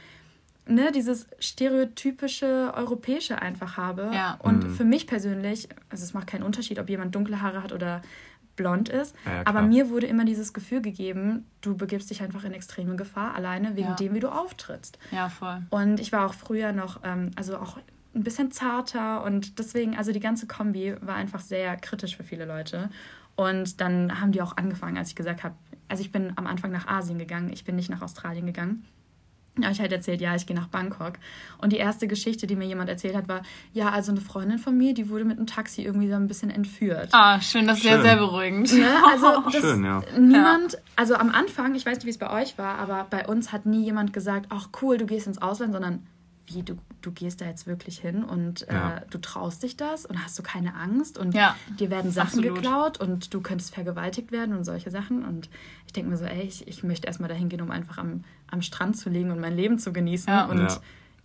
ne, 0.68 0.92
dieses 0.92 1.28
stereotypische 1.40 2.74
europäische 2.76 3.42
einfach 3.42 3.78
habe. 3.78 4.12
Ja. 4.14 4.38
Und 4.40 4.64
mhm. 4.64 4.70
für 4.72 4.86
mich 4.86 5.08
persönlich, 5.08 5.70
also 5.90 6.04
es 6.04 6.14
macht 6.14 6.28
keinen 6.28 6.44
Unterschied, 6.44 6.80
ob 6.80 6.90
jemand 6.90 7.14
dunkle 7.14 7.42
Haare 7.42 7.64
hat 7.64 7.74
oder 7.74 8.02
blond 8.56 8.88
ist, 8.88 9.16
ja, 9.26 9.42
aber 9.44 9.62
mir 9.62 9.90
wurde 9.90 10.08
immer 10.08 10.24
dieses 10.24 10.54
Gefühl 10.54 10.82
gegeben, 10.82 11.46
du 11.60 11.76
begibst 11.76 12.10
dich 12.10 12.22
einfach 12.22 12.46
in 12.46 12.54
extreme 12.54 12.96
Gefahr 12.96 13.36
alleine 13.36 13.76
wegen 13.76 13.90
ja. 13.90 13.96
dem, 13.96 14.14
wie 14.14 14.22
du 14.22 14.30
auftrittst. 14.30 14.98
Ja, 15.12 15.28
voll. 15.28 15.62
Und 15.72 16.00
ich 16.00 16.14
war 16.14 16.26
auch 16.26 16.34
früher 16.34 16.72
noch, 16.72 17.02
ähm, 17.04 17.32
also 17.36 17.58
auch 17.58 17.78
ein 18.16 18.24
bisschen 18.24 18.52
zarter 18.52 19.24
und 19.26 19.60
deswegen, 19.60 19.98
also 19.98 20.14
die 20.14 20.22
ganze 20.22 20.48
Kombi 20.48 20.96
war 21.02 21.16
einfach 21.16 21.42
sehr 21.42 21.76
kritisch 21.76 22.16
für 22.16 22.24
viele 22.24 22.46
Leute. 22.46 22.90
Und 23.36 23.82
dann 23.82 24.22
haben 24.22 24.32
die 24.32 24.42
auch 24.42 24.56
angefangen, 24.58 24.98
als 24.98 25.10
ich 25.10 25.16
gesagt 25.16 25.44
habe, 25.44 25.56
also 25.88 26.02
ich 26.02 26.12
bin 26.12 26.34
am 26.36 26.48
Anfang 26.48 26.72
nach 26.72 26.88
Asien 26.88 27.20
gegangen, 27.20 27.52
ich 27.52 27.66
bin 27.66 27.76
nicht 27.76 27.90
nach 27.90 28.02
Australien 28.02 28.46
gegangen. 28.46 28.86
Da 29.58 29.64
habe 29.64 29.74
ich 29.74 29.80
halt 29.80 29.94
erzählt, 29.94 30.20
ja, 30.20 30.36
ich 30.36 30.46
gehe 30.46 30.56
nach 30.56 30.68
Bangkok. 30.68 31.14
Und 31.60 31.72
die 31.72 31.78
erste 31.78 32.08
Geschichte, 32.08 32.46
die 32.46 32.58
mir 32.58 32.66
jemand 32.66 32.90
erzählt 32.90 33.16
hat, 33.16 33.30
war, 33.30 33.42
ja, 33.72 33.90
also 33.90 34.12
eine 34.12 34.20
Freundin 34.20 34.60
von 34.60 34.78
mir, 34.78 34.94
die 34.94 35.10
wurde 35.10 35.24
mit 35.24 35.38
einem 35.38 35.48
Taxi 35.48 35.82
irgendwie 35.82 36.10
so 36.10 36.16
ein 36.16 36.28
bisschen 36.28 36.50
entführt. 36.50 37.10
Ah, 37.14 37.40
schön, 37.40 37.66
das 37.66 37.78
ist 37.78 37.86
ja 37.86 38.02
sehr 38.02 38.18
beruhigend. 38.18 38.74
Ne? 38.74 38.88
Also 39.10 39.50
schön, 39.58 39.86
ja. 39.86 40.02
Niemand, 40.20 40.78
also 40.98 41.16
am 41.16 41.30
Anfang, 41.30 41.74
ich 41.76 41.86
weiß 41.86 41.96
nicht, 41.98 42.06
wie 42.06 42.10
es 42.10 42.18
bei 42.18 42.30
euch 42.30 42.58
war, 42.58 42.78
aber 42.80 43.08
bei 43.10 43.28
uns 43.28 43.54
hat 43.54 43.66
nie 43.66 43.84
jemand 43.84 44.12
gesagt, 44.12 44.48
ach 44.50 44.70
cool, 44.82 44.98
du 44.98 45.06
gehst 45.06 45.28
ins 45.28 45.42
Ausland, 45.42 45.72
sondern 45.72 46.06
wie, 46.48 46.64
du, 46.64 46.78
du 47.02 47.12
gehst 47.12 47.42
da 47.42 47.46
jetzt 47.46 47.68
wirklich 47.68 48.00
hin 48.00 48.24
und 48.24 48.68
äh, 48.68 49.02
du 49.10 49.18
traust 49.18 49.64
dich 49.64 49.78
das 49.78 50.06
und 50.06 50.24
hast 50.24 50.38
du 50.38 50.44
keine 50.44 50.76
Angst 50.76 51.18
und 51.18 51.34
ja, 51.34 51.56
dir 51.80 51.90
werden 51.90 52.12
Sachen 52.12 52.40
absolut. 52.40 52.56
geklaut 52.56 53.00
und 53.00 53.34
du 53.34 53.42
könntest 53.42 53.74
vergewaltigt 53.74 54.32
werden 54.32 54.56
und 54.56 54.64
solche 54.64 54.92
Sachen. 54.92 55.26
Und 55.26 55.50
ich 55.88 55.94
denke 55.94 56.10
mir 56.10 56.18
so, 56.18 56.26
ey, 56.26 56.44
ich, 56.44 56.68
ich 56.68 56.84
möchte 56.84 57.08
erstmal 57.08 57.30
dahin 57.30 57.50
gehen, 57.50 57.62
um 57.62 57.72
einfach 57.72 57.98
am, 57.98 58.24
am 58.48 58.62
Strand 58.62 58.98
zu 58.98 59.10
liegen 59.10 59.32
und 59.32 59.40
mein 59.40 59.56
Leben 59.56 59.80
zu 59.80 59.92
genießen. 59.92 60.32
Ja. 60.32 60.46
Und 60.46 60.60
ja. 60.60 60.78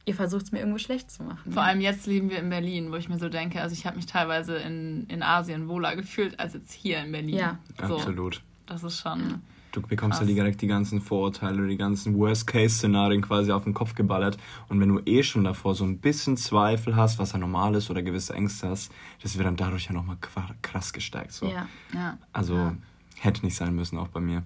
ihr 0.06 0.14
versucht 0.14 0.44
es 0.44 0.52
mir 0.52 0.60
irgendwo 0.60 0.78
schlecht 0.78 1.10
zu 1.10 1.22
machen. 1.22 1.52
Vor 1.52 1.62
allem 1.62 1.80
jetzt 1.80 2.06
leben 2.06 2.30
wir 2.30 2.38
in 2.38 2.48
Berlin, 2.48 2.90
wo 2.90 2.96
ich 2.96 3.08
mir 3.08 3.18
so 3.18 3.28
denke, 3.28 3.60
also 3.60 3.74
ich 3.74 3.86
habe 3.86 3.96
mich 3.96 4.06
teilweise 4.06 4.56
in, 4.56 5.06
in 5.08 5.22
Asien 5.22 5.68
wohler 5.68 5.96
gefühlt 5.96 6.40
als 6.40 6.54
jetzt 6.54 6.72
hier 6.72 7.00
in 7.00 7.12
Berlin. 7.12 7.36
Ja, 7.36 7.58
so, 7.86 7.96
absolut. 7.96 8.42
Das 8.66 8.84
ist 8.84 9.00
schon 9.00 9.42
Du 9.72 9.80
bekommst 9.80 10.18
Krass. 10.18 10.28
ja 10.28 10.34
direkt 10.34 10.60
die 10.62 10.66
ganzen 10.66 11.00
Vorurteile, 11.00 11.66
die 11.68 11.76
ganzen 11.76 12.18
Worst-Case-Szenarien 12.18 13.22
quasi 13.22 13.52
auf 13.52 13.64
den 13.64 13.74
Kopf 13.74 13.94
geballert. 13.94 14.36
Und 14.68 14.80
wenn 14.80 14.88
du 14.88 15.00
eh 15.06 15.22
schon 15.22 15.44
davor 15.44 15.74
so 15.74 15.84
ein 15.84 15.98
bisschen 15.98 16.36
Zweifel 16.36 16.96
hast, 16.96 17.18
was 17.18 17.32
ja 17.32 17.38
normal 17.38 17.74
ist 17.76 17.88
oder 17.88 18.02
gewisse 18.02 18.34
Ängste 18.34 18.68
hast, 18.68 18.92
das 19.22 19.36
wird 19.36 19.46
dann 19.46 19.56
dadurch 19.56 19.86
ja 19.86 19.92
nochmal 19.92 20.16
krass 20.62 20.92
gestärkt. 20.92 21.32
So. 21.32 21.46
Ja. 21.46 21.68
ja. 21.94 22.18
Also 22.32 22.56
ja. 22.56 22.74
hätte 23.20 23.44
nicht 23.44 23.54
sein 23.54 23.74
müssen, 23.74 23.96
auch 23.98 24.08
bei 24.08 24.20
mir. 24.20 24.42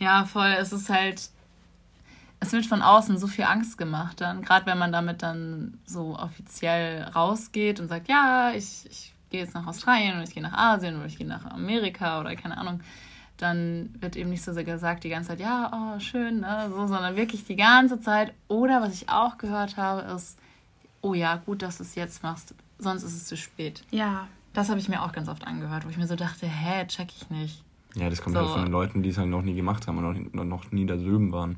Ja, 0.00 0.24
voll. 0.24 0.54
Es 0.58 0.72
ist 0.72 0.88
halt, 0.88 1.30
es 2.40 2.52
wird 2.52 2.66
von 2.66 2.82
außen 2.82 3.16
so 3.18 3.28
viel 3.28 3.44
Angst 3.44 3.78
gemacht 3.78 4.20
dann, 4.20 4.42
gerade 4.42 4.66
wenn 4.66 4.78
man 4.78 4.90
damit 4.90 5.22
dann 5.22 5.78
so 5.86 6.18
offiziell 6.18 7.04
rausgeht 7.14 7.78
und 7.78 7.86
sagt, 7.86 8.08
ja, 8.08 8.52
ich, 8.52 8.84
ich 8.90 9.14
gehe 9.30 9.40
jetzt 9.40 9.54
nach 9.54 9.66
Australien 9.66 10.14
oder 10.14 10.24
ich 10.24 10.34
gehe 10.34 10.42
nach 10.42 10.52
Asien 10.52 10.96
oder 10.96 11.06
ich 11.06 11.18
gehe 11.18 11.26
nach 11.26 11.44
Amerika 11.46 12.20
oder 12.20 12.34
keine 12.34 12.58
Ahnung 12.58 12.80
dann 13.36 13.94
wird 14.00 14.16
eben 14.16 14.30
nicht 14.30 14.42
so 14.42 14.52
sehr 14.52 14.64
gesagt 14.64 15.04
die 15.04 15.08
ganze 15.08 15.30
Zeit, 15.30 15.40
ja, 15.40 15.70
oh, 15.72 16.00
schön, 16.00 16.40
ne, 16.40 16.70
so, 16.70 16.86
sondern 16.86 17.16
wirklich 17.16 17.44
die 17.44 17.56
ganze 17.56 18.00
Zeit. 18.00 18.32
Oder 18.48 18.80
was 18.80 18.94
ich 18.94 19.08
auch 19.08 19.38
gehört 19.38 19.76
habe, 19.76 20.02
ist, 20.12 20.38
oh 21.00 21.14
ja, 21.14 21.36
gut, 21.36 21.62
dass 21.62 21.78
du 21.78 21.82
es 21.82 21.94
jetzt 21.94 22.22
machst, 22.22 22.54
sonst 22.78 23.02
ist 23.02 23.14
es 23.14 23.26
zu 23.26 23.36
spät. 23.36 23.82
Ja. 23.90 24.28
Das 24.52 24.68
habe 24.68 24.78
ich 24.78 24.88
mir 24.88 25.02
auch 25.02 25.12
ganz 25.12 25.28
oft 25.28 25.46
angehört, 25.46 25.84
wo 25.84 25.88
ich 25.88 25.96
mir 25.96 26.06
so 26.06 26.14
dachte, 26.14 26.46
hä, 26.46 26.86
check 26.86 27.08
ich 27.14 27.28
nicht. 27.28 27.64
Ja, 27.96 28.08
das 28.08 28.22
kommt 28.22 28.36
so. 28.36 28.42
halt 28.42 28.50
von 28.50 28.62
den 28.62 28.72
Leuten, 28.72 29.02
die 29.02 29.10
es 29.10 29.18
halt 29.18 29.28
noch 29.28 29.42
nie 29.42 29.54
gemacht 29.54 29.86
haben 29.88 29.98
und 29.98 30.34
noch, 30.34 30.44
noch 30.44 30.72
nie 30.72 30.86
da 30.86 30.96
drüben 30.96 31.32
waren. 31.32 31.56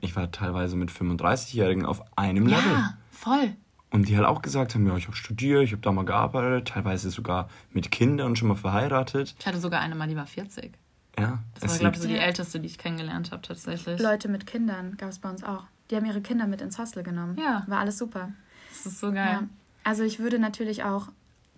Ich 0.00 0.14
war 0.14 0.30
teilweise 0.30 0.76
mit 0.76 0.90
35-Jährigen 0.90 1.84
auf 1.84 2.02
einem 2.16 2.46
Level. 2.46 2.72
Ja, 2.72 2.96
voll. 3.10 3.56
Und 3.90 4.08
die 4.08 4.16
halt 4.16 4.26
auch 4.26 4.42
gesagt 4.42 4.74
haben, 4.74 4.86
ja, 4.86 4.96
ich 4.96 5.06
habe 5.06 5.16
studiert, 5.16 5.64
ich 5.64 5.72
habe 5.72 5.82
da 5.82 5.90
mal 5.90 6.04
gearbeitet, 6.04 6.68
teilweise 6.68 7.10
sogar 7.10 7.48
mit 7.72 7.90
Kindern 7.90 8.28
und 8.28 8.38
schon 8.38 8.48
mal 8.48 8.56
verheiratet. 8.56 9.34
Ich 9.38 9.46
hatte 9.46 9.58
sogar 9.58 9.80
eine 9.80 9.94
mal, 9.94 10.08
die 10.08 10.16
war 10.16 10.26
40. 10.26 10.72
Ja. 11.18 11.38
Das 11.60 11.72
war, 11.72 11.78
glaube 11.78 11.96
ich, 11.96 12.02
so 12.02 12.08
die 12.08 12.18
älteste, 12.18 12.60
die 12.60 12.66
ich 12.66 12.78
kennengelernt 12.78 13.32
habe, 13.32 13.42
tatsächlich. 13.42 14.00
Leute 14.00 14.28
mit 14.28 14.46
Kindern 14.46 14.96
gab 14.96 15.10
es 15.10 15.18
bei 15.18 15.30
uns 15.30 15.42
auch. 15.42 15.64
Die 15.90 15.96
haben 15.96 16.04
ihre 16.04 16.20
Kinder 16.20 16.46
mit 16.46 16.60
ins 16.60 16.78
Hostel 16.78 17.02
genommen. 17.02 17.36
Ja. 17.38 17.64
War 17.66 17.78
alles 17.78 17.98
super. 17.98 18.32
Das 18.68 18.86
ist 18.86 19.00
so 19.00 19.12
geil. 19.12 19.38
Ja. 19.40 19.48
Also 19.84 20.02
ich 20.02 20.18
würde 20.18 20.38
natürlich 20.38 20.84
auch 20.84 21.08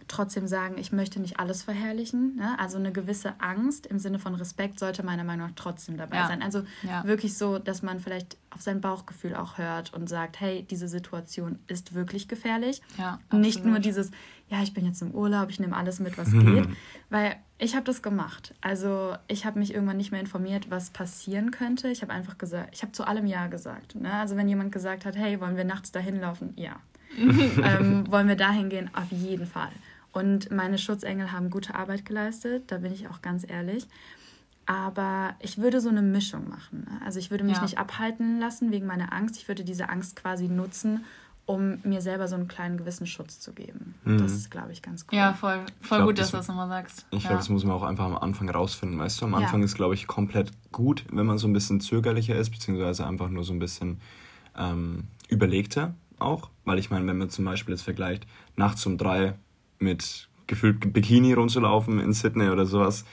trotzdem 0.08 0.46
sagen, 0.46 0.76
ich 0.78 0.92
möchte 0.92 1.20
nicht 1.20 1.38
alles 1.38 1.62
verherrlichen. 1.62 2.36
Ne? 2.36 2.58
Also 2.58 2.78
eine 2.78 2.92
gewisse 2.92 3.40
Angst 3.40 3.86
im 3.86 3.98
Sinne 3.98 4.18
von 4.18 4.34
Respekt 4.34 4.78
sollte 4.78 5.02
meiner 5.02 5.24
Meinung 5.24 5.48
nach 5.48 5.54
trotzdem 5.54 5.96
dabei 5.96 6.16
ja. 6.16 6.28
sein. 6.28 6.42
Also 6.42 6.62
ja. 6.82 7.04
wirklich 7.04 7.36
so, 7.36 7.58
dass 7.58 7.82
man 7.82 8.00
vielleicht 8.00 8.36
auf 8.50 8.62
sein 8.62 8.80
Bauchgefühl 8.80 9.34
auch 9.34 9.58
hört 9.58 9.92
und 9.94 10.08
sagt, 10.08 10.40
hey, 10.40 10.66
diese 10.68 10.88
Situation 10.88 11.58
ist 11.66 11.94
wirklich 11.94 12.28
gefährlich. 12.28 12.80
Ja, 12.96 13.20
nicht 13.32 13.64
nur 13.64 13.78
dieses, 13.78 14.10
ja, 14.48 14.62
ich 14.62 14.72
bin 14.72 14.86
jetzt 14.86 15.02
im 15.02 15.12
Urlaub, 15.12 15.50
ich 15.50 15.60
nehme 15.60 15.76
alles 15.76 16.00
mit, 16.00 16.16
was 16.16 16.32
geht. 16.32 16.66
Weil 17.10 17.36
ich 17.58 17.74
habe 17.74 17.84
das 17.84 18.02
gemacht. 18.02 18.54
Also 18.60 19.14
ich 19.26 19.44
habe 19.44 19.58
mich 19.58 19.74
irgendwann 19.74 19.96
nicht 19.96 20.10
mehr 20.10 20.20
informiert, 20.20 20.70
was 20.70 20.90
passieren 20.90 21.50
könnte. 21.50 21.88
Ich 21.88 22.02
habe 22.02 22.12
einfach 22.12 22.38
gesagt, 22.38 22.70
ich 22.72 22.82
habe 22.82 22.92
zu 22.92 23.06
allem 23.06 23.26
Ja 23.26 23.48
gesagt. 23.48 23.94
Ne? 23.94 24.12
Also 24.12 24.36
wenn 24.36 24.48
jemand 24.48 24.72
gesagt 24.72 25.04
hat, 25.04 25.16
hey, 25.16 25.40
wollen 25.40 25.56
wir 25.56 25.64
nachts 25.64 25.92
dahin 25.92 26.20
laufen? 26.20 26.54
Ja. 26.56 26.76
ähm, 27.18 28.10
wollen 28.10 28.28
wir 28.28 28.36
dahin 28.36 28.68
gehen? 28.68 28.90
Auf 28.94 29.10
jeden 29.10 29.46
Fall. 29.46 29.72
Und 30.12 30.50
meine 30.50 30.78
Schutzengel 30.78 31.32
haben 31.32 31.50
gute 31.50 31.74
Arbeit 31.74 32.04
geleistet, 32.04 32.70
da 32.72 32.78
bin 32.78 32.92
ich 32.92 33.08
auch 33.08 33.22
ganz 33.22 33.48
ehrlich. 33.48 33.86
Aber 34.66 35.34
ich 35.40 35.58
würde 35.58 35.80
so 35.80 35.88
eine 35.88 36.02
Mischung 36.02 36.48
machen. 36.48 36.86
Ne? 36.90 37.00
Also 37.04 37.18
ich 37.18 37.30
würde 37.30 37.44
mich 37.44 37.56
ja. 37.56 37.62
nicht 37.62 37.78
abhalten 37.78 38.38
lassen 38.38 38.70
wegen 38.70 38.86
meiner 38.86 39.14
Angst. 39.14 39.36
Ich 39.38 39.48
würde 39.48 39.64
diese 39.64 39.88
Angst 39.88 40.14
quasi 40.14 40.46
nutzen, 40.46 41.06
um 41.46 41.78
mir 41.84 42.02
selber 42.02 42.28
so 42.28 42.34
einen 42.34 42.48
kleinen 42.48 42.76
gewissen 42.76 43.06
Schutz 43.06 43.40
zu 43.40 43.54
geben. 43.54 43.94
Mhm. 44.04 44.18
Das 44.18 44.32
ist, 44.32 44.50
glaube 44.50 44.72
ich, 44.72 44.82
ganz 44.82 45.06
cool. 45.10 45.16
Ja, 45.16 45.32
voll, 45.32 45.64
voll 45.80 45.98
glaub, 45.98 46.08
gut, 46.08 46.18
dass 46.18 46.26
das, 46.26 46.30
du 46.32 46.36
das 46.36 46.48
nochmal 46.48 46.68
sagst. 46.68 47.06
Ich 47.10 47.22
ja. 47.22 47.28
glaube, 47.30 47.40
das 47.40 47.48
muss 47.48 47.64
man 47.64 47.74
auch 47.74 47.82
einfach 47.82 48.04
am 48.04 48.18
Anfang 48.18 48.50
rausfinden. 48.50 48.98
Weißt 48.98 49.18
du, 49.22 49.24
am 49.24 49.34
Anfang 49.34 49.60
ja. 49.60 49.64
ist, 49.64 49.74
glaube 49.74 49.94
ich, 49.94 50.06
komplett 50.06 50.50
gut, 50.70 51.06
wenn 51.10 51.24
man 51.24 51.38
so 51.38 51.48
ein 51.48 51.54
bisschen 51.54 51.80
zögerlicher 51.80 52.36
ist, 52.36 52.50
beziehungsweise 52.50 53.06
einfach 53.06 53.30
nur 53.30 53.44
so 53.44 53.54
ein 53.54 53.58
bisschen 53.58 54.02
ähm, 54.54 55.04
überlegter 55.30 55.94
auch. 56.18 56.50
Weil 56.66 56.78
ich 56.78 56.90
meine, 56.90 57.06
wenn 57.06 57.16
man 57.16 57.30
zum 57.30 57.46
Beispiel 57.46 57.72
jetzt 57.72 57.84
vergleicht, 57.84 58.26
nachts 58.54 58.84
um 58.84 58.98
drei 58.98 59.34
mit 59.78 60.28
gefühlt 60.46 60.92
Bikini 60.92 61.32
rumzulaufen 61.32 62.00
in 62.00 62.12
Sydney 62.12 62.48
oder 62.48 62.66
sowas, 62.66 63.04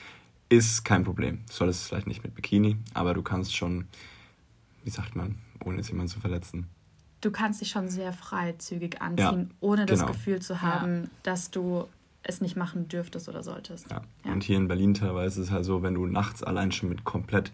ist 0.50 0.86
kein 0.86 1.04
Problem. 1.04 1.40
Du 1.48 1.54
solltest 1.54 1.82
es 1.82 1.88
vielleicht 1.88 2.08
nicht 2.08 2.24
mit 2.24 2.36
Bikini, 2.36 2.78
aber 2.94 3.14
du 3.14 3.22
kannst 3.22 3.56
schon, 3.56 3.88
wie 4.84 4.90
sagt 4.90 5.16
man, 5.16 5.40
ohne 5.64 5.78
jetzt 5.78 5.90
jemanden 5.90 6.12
zu 6.12 6.20
verletzen, 6.20 6.68
du 7.26 7.32
kannst 7.32 7.60
dich 7.60 7.70
schon 7.70 7.90
sehr 7.90 8.14
freizügig 8.14 9.02
anziehen, 9.02 9.50
ja, 9.50 9.56
ohne 9.60 9.86
das 9.86 10.00
genau. 10.00 10.12
Gefühl 10.12 10.42
zu 10.42 10.62
haben, 10.62 11.04
ja. 11.04 11.10
dass 11.24 11.50
du 11.50 11.88
es 12.24 12.42
nicht 12.42 12.56
machen 12.56 12.88
dürftest 12.88 13.28
oder 13.30 13.44
solltest. 13.44 13.90
Ja. 13.90 14.02
ja. 14.24 14.32
Und 14.32 14.44
hier 14.44 14.58
in 14.58 14.68
Berlin 14.68 14.94
teilweise 14.94 15.42
ist 15.42 15.48
es 15.48 15.52
halt 15.52 15.66
so, 15.66 15.84
wenn 15.84 15.96
du 15.96 16.06
nachts 16.06 16.44
allein 16.44 16.72
schon 16.72 16.90
mit 16.90 17.04
komplett, 17.04 17.52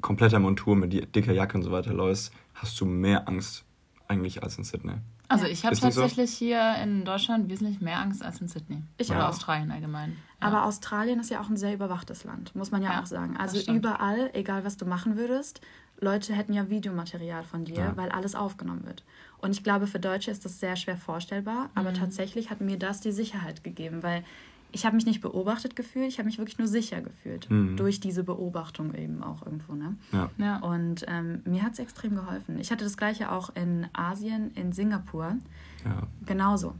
kompletter 0.00 0.38
Montur, 0.38 0.74
mit 0.74 1.14
dicker 1.14 1.32
Jacke 1.32 1.56
und 1.56 1.62
so 1.62 1.70
weiter 1.70 1.92
läufst, 1.92 2.32
hast 2.54 2.80
du 2.80 2.86
mehr 2.86 3.28
Angst 3.28 3.64
eigentlich 4.08 4.42
als 4.42 4.58
in 4.58 4.64
Sydney. 4.64 4.94
Also 5.28 5.46
ich 5.46 5.64
habe 5.64 5.76
tatsächlich 5.76 6.30
so? 6.30 6.36
hier 6.38 6.76
in 6.82 7.04
Deutschland 7.04 7.50
wesentlich 7.50 7.80
mehr 7.80 7.98
Angst 7.98 8.22
als 8.22 8.40
in 8.40 8.48
Sydney. 8.48 8.82
Ich 8.96 9.10
oder 9.10 9.24
auch. 9.24 9.28
Australien 9.28 9.70
allgemein. 9.70 10.16
Aber 10.40 10.64
Australien 10.64 11.20
ist 11.20 11.30
ja 11.30 11.40
auch 11.40 11.48
ein 11.48 11.56
sehr 11.56 11.74
überwachtes 11.74 12.24
Land, 12.24 12.54
muss 12.54 12.70
man 12.70 12.82
ja, 12.82 13.00
auch 13.00 13.06
sagen. 13.06 13.36
Also 13.36 13.60
überall, 13.70 14.30
egal 14.32 14.64
was 14.64 14.76
du 14.76 14.86
machen 14.86 15.16
würdest, 15.16 15.60
Leute 16.00 16.32
hätten 16.32 16.52
ja 16.52 16.70
Videomaterial 16.70 17.42
von 17.42 17.64
dir, 17.64 17.74
ja. 17.74 17.96
weil 17.96 18.10
alles 18.10 18.34
aufgenommen 18.34 18.86
wird. 18.86 19.02
Und 19.38 19.50
ich 19.50 19.64
glaube, 19.64 19.86
für 19.86 19.98
Deutsche 19.98 20.30
ist 20.30 20.44
das 20.44 20.60
sehr 20.60 20.76
schwer 20.76 20.96
vorstellbar, 20.96 21.70
aber 21.74 21.90
mhm. 21.90 21.94
tatsächlich 21.94 22.50
hat 22.50 22.60
mir 22.60 22.78
das 22.78 23.00
die 23.00 23.12
Sicherheit 23.12 23.64
gegeben, 23.64 24.02
weil 24.02 24.24
ich 24.70 24.84
habe 24.84 24.96
mich 24.96 25.06
nicht 25.06 25.20
beobachtet 25.20 25.76
gefühlt, 25.76 26.08
ich 26.08 26.18
habe 26.18 26.26
mich 26.26 26.38
wirklich 26.38 26.58
nur 26.58 26.68
sicher 26.68 27.00
gefühlt. 27.00 27.50
Mhm. 27.50 27.76
Durch 27.76 28.00
diese 28.00 28.22
Beobachtung 28.22 28.94
eben 28.94 29.22
auch 29.22 29.44
irgendwo. 29.44 29.74
Ne? 29.74 29.96
Ja. 30.12 30.30
ja. 30.38 30.58
Und 30.58 31.04
ähm, 31.08 31.40
mir 31.44 31.62
hat 31.62 31.72
es 31.72 31.78
extrem 31.78 32.14
geholfen. 32.14 32.58
Ich 32.58 32.70
hatte 32.70 32.84
das 32.84 32.96
gleiche 32.96 33.32
auch 33.32 33.54
in 33.54 33.86
Asien, 33.92 34.52
in 34.54 34.72
Singapur. 34.72 35.36
Ja. 35.84 36.02
Genauso. 36.26 36.74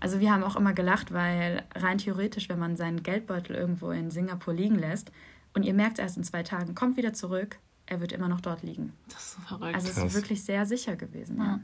Also 0.00 0.20
wir 0.20 0.32
haben 0.32 0.42
auch 0.42 0.56
immer 0.56 0.72
gelacht, 0.72 1.12
weil 1.12 1.62
rein 1.74 1.98
theoretisch, 1.98 2.48
wenn 2.48 2.58
man 2.58 2.76
seinen 2.76 3.02
Geldbeutel 3.02 3.56
irgendwo 3.56 3.90
in 3.90 4.10
Singapur 4.10 4.54
liegen 4.54 4.78
lässt 4.78 5.12
und 5.54 5.64
ihr 5.64 5.74
merkt 5.74 5.98
es 5.98 6.02
erst 6.02 6.16
in 6.16 6.24
zwei 6.24 6.42
Tagen, 6.42 6.74
kommt 6.74 6.96
wieder 6.96 7.12
zurück, 7.12 7.58
er 7.86 8.00
wird 8.00 8.12
immer 8.12 8.28
noch 8.28 8.40
dort 8.40 8.62
liegen. 8.62 8.92
Das 9.08 9.18
ist 9.18 9.32
so 9.32 9.40
verrückt. 9.42 9.74
Also 9.74 9.88
es 9.88 9.98
ist 9.98 10.14
wirklich 10.14 10.42
sehr 10.42 10.64
sicher 10.64 10.96
gewesen. 10.96 11.38
Ja. 11.38 11.60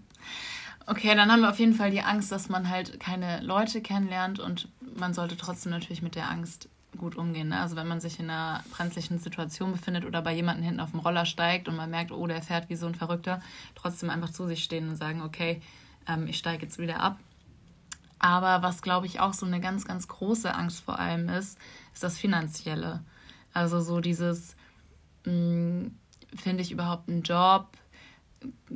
Okay, 0.90 1.14
dann 1.14 1.30
haben 1.30 1.42
wir 1.42 1.50
auf 1.50 1.60
jeden 1.60 1.74
Fall 1.74 1.92
die 1.92 2.02
Angst, 2.02 2.32
dass 2.32 2.48
man 2.48 2.68
halt 2.68 2.98
keine 2.98 3.40
Leute 3.42 3.80
kennenlernt 3.80 4.40
und 4.40 4.66
man 4.96 5.14
sollte 5.14 5.36
trotzdem 5.36 5.70
natürlich 5.70 6.02
mit 6.02 6.16
der 6.16 6.28
Angst 6.28 6.68
gut 6.98 7.14
umgehen. 7.14 7.50
Ne? 7.50 7.60
Also 7.60 7.76
wenn 7.76 7.86
man 7.86 8.00
sich 8.00 8.18
in 8.18 8.28
einer 8.28 8.64
brenzlichen 8.72 9.20
Situation 9.20 9.70
befindet 9.70 10.04
oder 10.04 10.20
bei 10.20 10.34
jemandem 10.34 10.64
hinten 10.64 10.80
auf 10.80 10.90
dem 10.90 10.98
Roller 10.98 11.26
steigt 11.26 11.68
und 11.68 11.76
man 11.76 11.90
merkt, 11.90 12.10
oh, 12.10 12.26
der 12.26 12.42
fährt 12.42 12.68
wie 12.70 12.74
so 12.74 12.88
ein 12.88 12.96
Verrückter, 12.96 13.40
trotzdem 13.76 14.10
einfach 14.10 14.30
zu 14.30 14.48
sich 14.48 14.64
stehen 14.64 14.88
und 14.88 14.96
sagen, 14.96 15.22
okay, 15.22 15.62
ähm, 16.08 16.26
ich 16.26 16.38
steige 16.38 16.64
jetzt 16.64 16.80
wieder 16.80 16.98
ab. 16.98 17.20
Aber 18.18 18.66
was, 18.66 18.82
glaube 18.82 19.06
ich, 19.06 19.20
auch 19.20 19.32
so 19.32 19.46
eine 19.46 19.60
ganz, 19.60 19.84
ganz 19.84 20.08
große 20.08 20.52
Angst 20.52 20.80
vor 20.82 20.98
allem 20.98 21.28
ist, 21.28 21.56
ist 21.94 22.02
das 22.02 22.18
Finanzielle. 22.18 23.04
Also 23.52 23.80
so 23.80 24.00
dieses, 24.00 24.56
mh, 25.24 25.32
mm, 25.32 25.94
finde 26.34 26.62
ich 26.64 26.72
überhaupt 26.72 27.08
einen 27.08 27.22
Job? 27.22 27.68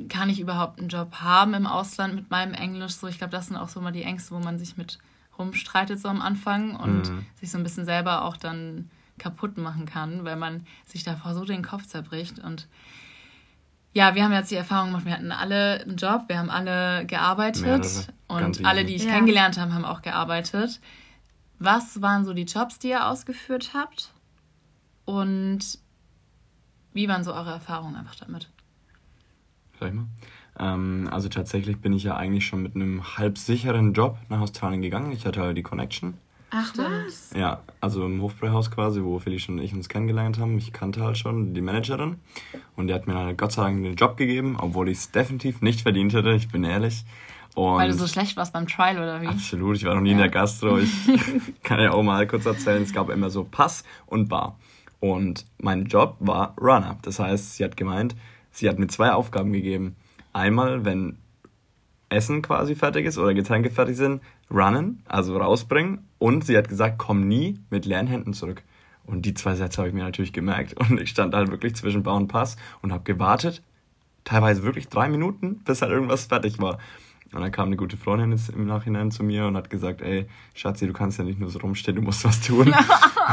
Kann 0.09 0.29
ich 0.29 0.39
überhaupt 0.39 0.79
einen 0.79 0.89
Job 0.89 1.15
haben 1.21 1.53
im 1.53 1.65
Ausland 1.65 2.15
mit 2.15 2.29
meinem 2.29 2.53
Englisch? 2.53 2.93
So, 2.93 3.07
ich 3.07 3.17
glaube, 3.17 3.31
das 3.31 3.47
sind 3.47 3.57
auch 3.57 3.69
so 3.69 3.81
mal 3.81 3.91
die 3.91 4.03
Ängste, 4.03 4.35
wo 4.35 4.39
man 4.39 4.59
sich 4.59 4.77
mit 4.77 4.99
rumstreitet 5.37 5.99
so 5.99 6.07
am 6.07 6.21
Anfang 6.21 6.75
und 6.75 7.09
mhm. 7.09 7.25
sich 7.35 7.51
so 7.51 7.57
ein 7.57 7.63
bisschen 7.63 7.85
selber 7.85 8.23
auch 8.23 8.37
dann 8.37 8.89
kaputt 9.17 9.57
machen 9.57 9.85
kann, 9.85 10.25
weil 10.25 10.35
man 10.35 10.65
sich 10.85 11.03
davor 11.03 11.33
so 11.33 11.45
den 11.45 11.63
Kopf 11.63 11.85
zerbricht. 11.87 12.39
Und 12.39 12.67
ja, 13.93 14.13
wir 14.15 14.23
haben 14.23 14.33
jetzt 14.33 14.51
die 14.51 14.55
Erfahrung 14.55 14.89
gemacht, 14.89 15.05
wir 15.05 15.13
hatten 15.13 15.31
alle 15.31 15.81
einen 15.81 15.97
Job, 15.97 16.25
wir 16.27 16.37
haben 16.37 16.49
alle 16.49 17.05
gearbeitet 17.05 17.63
Mehrere. 17.63 18.05
und 18.27 18.65
alle, 18.65 18.85
die 18.85 18.95
ich 18.95 19.05
ja. 19.05 19.11
kennengelernt 19.11 19.57
habe, 19.57 19.73
haben 19.73 19.85
auch 19.85 20.01
gearbeitet. 20.01 20.79
Was 21.59 22.01
waren 22.01 22.25
so 22.25 22.33
die 22.33 22.43
Jobs, 22.43 22.79
die 22.79 22.89
ihr 22.89 23.07
ausgeführt 23.07 23.71
habt? 23.73 24.11
Und 25.05 25.79
wie 26.93 27.07
waren 27.07 27.23
so 27.23 27.33
eure 27.33 27.51
Erfahrungen 27.51 27.95
einfach 27.95 28.15
damit? 28.15 28.49
Sag 29.85 29.93
ich 29.93 29.99
mal. 29.99 30.07
Ähm, 30.57 31.07
also 31.11 31.29
tatsächlich 31.29 31.77
bin 31.77 31.93
ich 31.93 32.03
ja 32.03 32.15
eigentlich 32.15 32.45
schon 32.45 32.63
mit 32.63 32.75
einem 32.75 33.17
halb 33.17 33.37
sicheren 33.37 33.93
Job 33.93 34.17
nach 34.29 34.39
Australien 34.39 34.81
gegangen. 34.81 35.11
Ich 35.11 35.25
hatte 35.25 35.41
halt 35.41 35.57
die 35.57 35.63
Connection. 35.63 36.15
Ach 36.49 36.73
was? 36.77 37.31
Ja, 37.35 37.61
also 37.81 38.05
im 38.05 38.21
Hofbräuhaus 38.21 38.71
quasi, 38.71 39.03
wo 39.03 39.19
Felix 39.19 39.49
und 39.49 39.59
ich 39.59 39.73
uns 39.73 39.89
kennengelernt 39.89 40.39
haben. 40.39 40.57
Ich 40.57 40.71
kannte 40.73 41.03
halt 41.03 41.17
schon 41.17 41.53
die 41.53 41.61
Managerin 41.61 42.15
und 42.75 42.87
die 42.87 42.93
hat 42.93 43.07
mir 43.07 43.15
halt 43.15 43.37
Gott 43.37 43.51
sei 43.51 43.63
Dank 43.63 43.83
den 43.83 43.95
Job 43.95 44.15
gegeben, 44.17 44.55
obwohl 44.59 44.89
ich 44.89 44.99
es 44.99 45.11
definitiv 45.11 45.61
nicht 45.61 45.81
verdient 45.81 46.13
hätte, 46.13 46.31
ich 46.31 46.47
bin 46.47 46.63
ehrlich. 46.63 47.03
Und 47.55 47.77
Weil 47.77 47.89
du 47.89 47.95
so 47.95 48.07
schlecht 48.07 48.35
warst 48.37 48.53
beim 48.53 48.67
Trial 48.67 48.97
oder 48.97 49.21
wie? 49.21 49.27
Absolut, 49.27 49.77
ich 49.77 49.85
war 49.85 49.95
noch 49.95 50.01
nie 50.01 50.09
ja. 50.09 50.15
in 50.15 50.19
der 50.19 50.29
Gastro. 50.29 50.77
Ich 50.77 50.91
kann 51.63 51.79
ja 51.79 51.91
auch 51.91 52.03
mal 52.03 52.25
kurz 52.27 52.45
erzählen, 52.45 52.83
es 52.83 52.93
gab 52.93 53.09
immer 53.09 53.29
so 53.29 53.43
Pass 53.43 53.83
und 54.07 54.29
Bar. 54.29 54.57
Und 54.99 55.45
mein 55.59 55.85
Job 55.85 56.15
war 56.19 56.53
Runner. 56.59 56.97
Das 57.01 57.19
heißt, 57.19 57.55
sie 57.55 57.63
hat 57.63 57.77
gemeint, 57.77 58.15
sie 58.55 58.69
hat 58.69 58.79
mir 58.79 58.87
zwei 58.87 59.11
Aufgaben 59.11 59.53
gegeben. 59.53 59.95
Einmal, 60.33 60.85
wenn 60.85 61.17
Essen 62.09 62.41
quasi 62.41 62.75
fertig 62.75 63.05
ist 63.05 63.17
oder 63.17 63.33
Getränke 63.33 63.69
fertig 63.69 63.97
sind, 63.97 64.21
runnen, 64.51 65.03
also 65.05 65.37
rausbringen. 65.37 66.07
Und 66.17 66.45
sie 66.45 66.57
hat 66.57 66.69
gesagt, 66.69 66.97
komm 66.97 67.27
nie 67.27 67.59
mit 67.69 67.85
leeren 67.85 68.07
Händen 68.07 68.33
zurück. 68.33 68.63
Und 69.05 69.25
die 69.25 69.33
zwei 69.33 69.55
Sätze 69.55 69.77
habe 69.77 69.89
ich 69.89 69.93
mir 69.93 70.03
natürlich 70.03 70.33
gemerkt. 70.33 70.73
Und 70.89 70.99
ich 70.99 71.09
stand 71.09 71.35
halt 71.35 71.51
wirklich 71.51 71.75
zwischen 71.75 72.03
Bau 72.03 72.15
und 72.15 72.27
Pass 72.27 72.57
und 72.81 72.91
habe 72.91 73.03
gewartet, 73.03 73.61
teilweise 74.23 74.63
wirklich 74.63 74.89
drei 74.89 75.09
Minuten, 75.09 75.59
bis 75.59 75.81
halt 75.81 75.91
irgendwas 75.91 76.25
fertig 76.25 76.59
war. 76.59 76.79
Und 77.31 77.41
dann 77.41 77.51
kam 77.51 77.67
eine 77.67 77.75
gute 77.75 77.97
Freundin 77.97 78.39
im 78.53 78.65
Nachhinein 78.65 79.11
zu 79.11 79.23
mir 79.23 79.45
und 79.45 79.57
hat 79.57 79.69
gesagt, 79.69 80.01
ey, 80.01 80.27
Schatzi, 80.53 80.87
du 80.87 80.93
kannst 80.93 81.19
ja 81.19 81.23
nicht 81.23 81.39
nur 81.39 81.49
so 81.49 81.59
rumstehen, 81.59 81.95
du 81.95 82.01
musst 82.01 82.23
was 82.23 82.41
tun. 82.41 82.73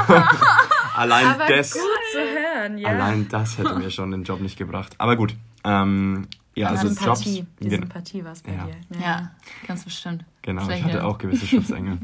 allein 0.94 1.26
Aber 1.26 1.46
das, 1.46 1.72
gut 1.72 1.82
zu 2.12 2.18
hören, 2.18 2.78
ja. 2.78 2.88
Allein 2.88 3.28
das 3.28 3.58
hätte 3.58 3.74
mir 3.74 3.90
schon 3.90 4.10
den 4.10 4.24
Job 4.24 4.40
nicht 4.40 4.58
gebracht. 4.58 4.94
Aber 4.98 5.16
gut. 5.16 5.34
Ähm, 5.64 6.26
ja, 6.54 6.68
also 6.68 6.88
Sympathie. 6.88 7.38
Jobs. 7.38 7.48
Die 7.60 7.70
Sympathie 7.70 8.24
war 8.24 8.32
es 8.32 8.42
bei 8.42 8.52
ja. 8.52 8.66
dir. 8.66 9.00
Ja. 9.00 9.00
ja, 9.00 9.30
ganz 9.66 9.84
bestimmt. 9.84 10.24
Genau, 10.42 10.64
Schwäche. 10.64 10.78
ich 10.78 10.84
hatte 10.84 11.04
auch 11.04 11.18
gewisse 11.18 11.46
Schutzengel. 11.46 11.98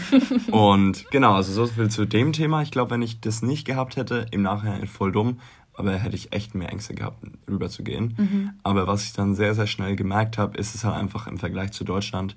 und 0.50 1.10
genau, 1.10 1.34
also 1.34 1.52
so 1.52 1.66
viel 1.66 1.88
zu 1.88 2.04
dem 2.04 2.32
Thema. 2.32 2.62
Ich 2.62 2.70
glaube, 2.70 2.90
wenn 2.90 3.02
ich 3.02 3.20
das 3.20 3.42
nicht 3.42 3.66
gehabt 3.66 3.96
hätte, 3.96 4.26
im 4.30 4.42
Nachhinein 4.42 4.86
voll 4.86 5.12
dumm, 5.12 5.40
aber 5.74 5.96
hätte 5.96 6.16
ich 6.16 6.32
echt 6.32 6.54
mehr 6.54 6.70
Ängste 6.70 6.94
gehabt, 6.94 7.24
rüberzugehen. 7.48 8.14
Mhm. 8.16 8.50
Aber 8.62 8.86
was 8.86 9.04
ich 9.04 9.12
dann 9.12 9.34
sehr, 9.34 9.54
sehr 9.54 9.66
schnell 9.66 9.96
gemerkt 9.96 10.38
habe, 10.38 10.58
ist 10.58 10.74
es 10.74 10.84
halt 10.84 10.96
einfach 10.96 11.26
im 11.26 11.38
Vergleich 11.38 11.72
zu 11.72 11.84
Deutschland 11.84 12.36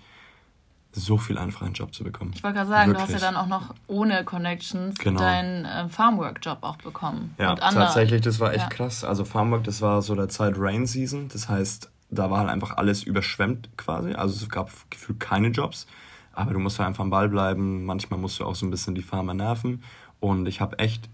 so 0.91 1.17
viel 1.17 1.37
einfacher 1.37 1.65
einen 1.65 1.73
Job 1.73 1.93
zu 1.93 2.03
bekommen. 2.03 2.31
Ich 2.33 2.43
wollte 2.43 2.57
gerade 2.57 2.69
sagen, 2.69 2.91
Wirklich. 2.91 3.07
du 3.07 3.13
hast 3.13 3.21
ja 3.21 3.31
dann 3.31 3.35
auch 3.37 3.47
noch 3.47 3.73
ohne 3.87 4.23
Connections 4.23 4.97
genau. 4.97 5.19
deinen 5.19 5.65
äh, 5.65 5.89
Farmwork-Job 5.89 6.59
auch 6.61 6.77
bekommen. 6.77 7.35
Ja, 7.37 7.55
tatsächlich, 7.55 8.21
das 8.21 8.39
war 8.39 8.53
echt 8.53 8.63
ja. 8.63 8.69
krass. 8.69 9.03
Also 9.03 9.25
Farmwork, 9.25 9.63
das 9.63 9.81
war 9.81 10.01
so 10.01 10.15
der 10.15 10.29
Zeit 10.29 10.55
Rain 10.57 10.87
Season. 10.87 11.27
Das 11.29 11.49
heißt, 11.49 11.91
da 12.09 12.31
war 12.31 12.39
halt 12.39 12.49
einfach 12.49 12.77
alles 12.77 13.03
überschwemmt 13.03 13.69
quasi. 13.77 14.13
Also 14.13 14.35
es 14.35 14.49
gab 14.49 14.71
gefühlt 14.89 15.19
keine 15.19 15.49
Jobs. 15.49 15.87
Aber 16.33 16.53
du 16.53 16.59
musst 16.59 16.79
halt 16.79 16.87
einfach 16.87 17.03
am 17.03 17.09
Ball 17.09 17.29
bleiben. 17.29 17.85
Manchmal 17.85 18.19
musst 18.19 18.39
du 18.39 18.45
auch 18.45 18.55
so 18.55 18.65
ein 18.65 18.71
bisschen 18.71 18.95
die 18.95 19.01
Farmer 19.01 19.33
nerven. 19.33 19.83
Und 20.19 20.47
ich 20.47 20.61
habe 20.61 20.79
echt 20.79 21.09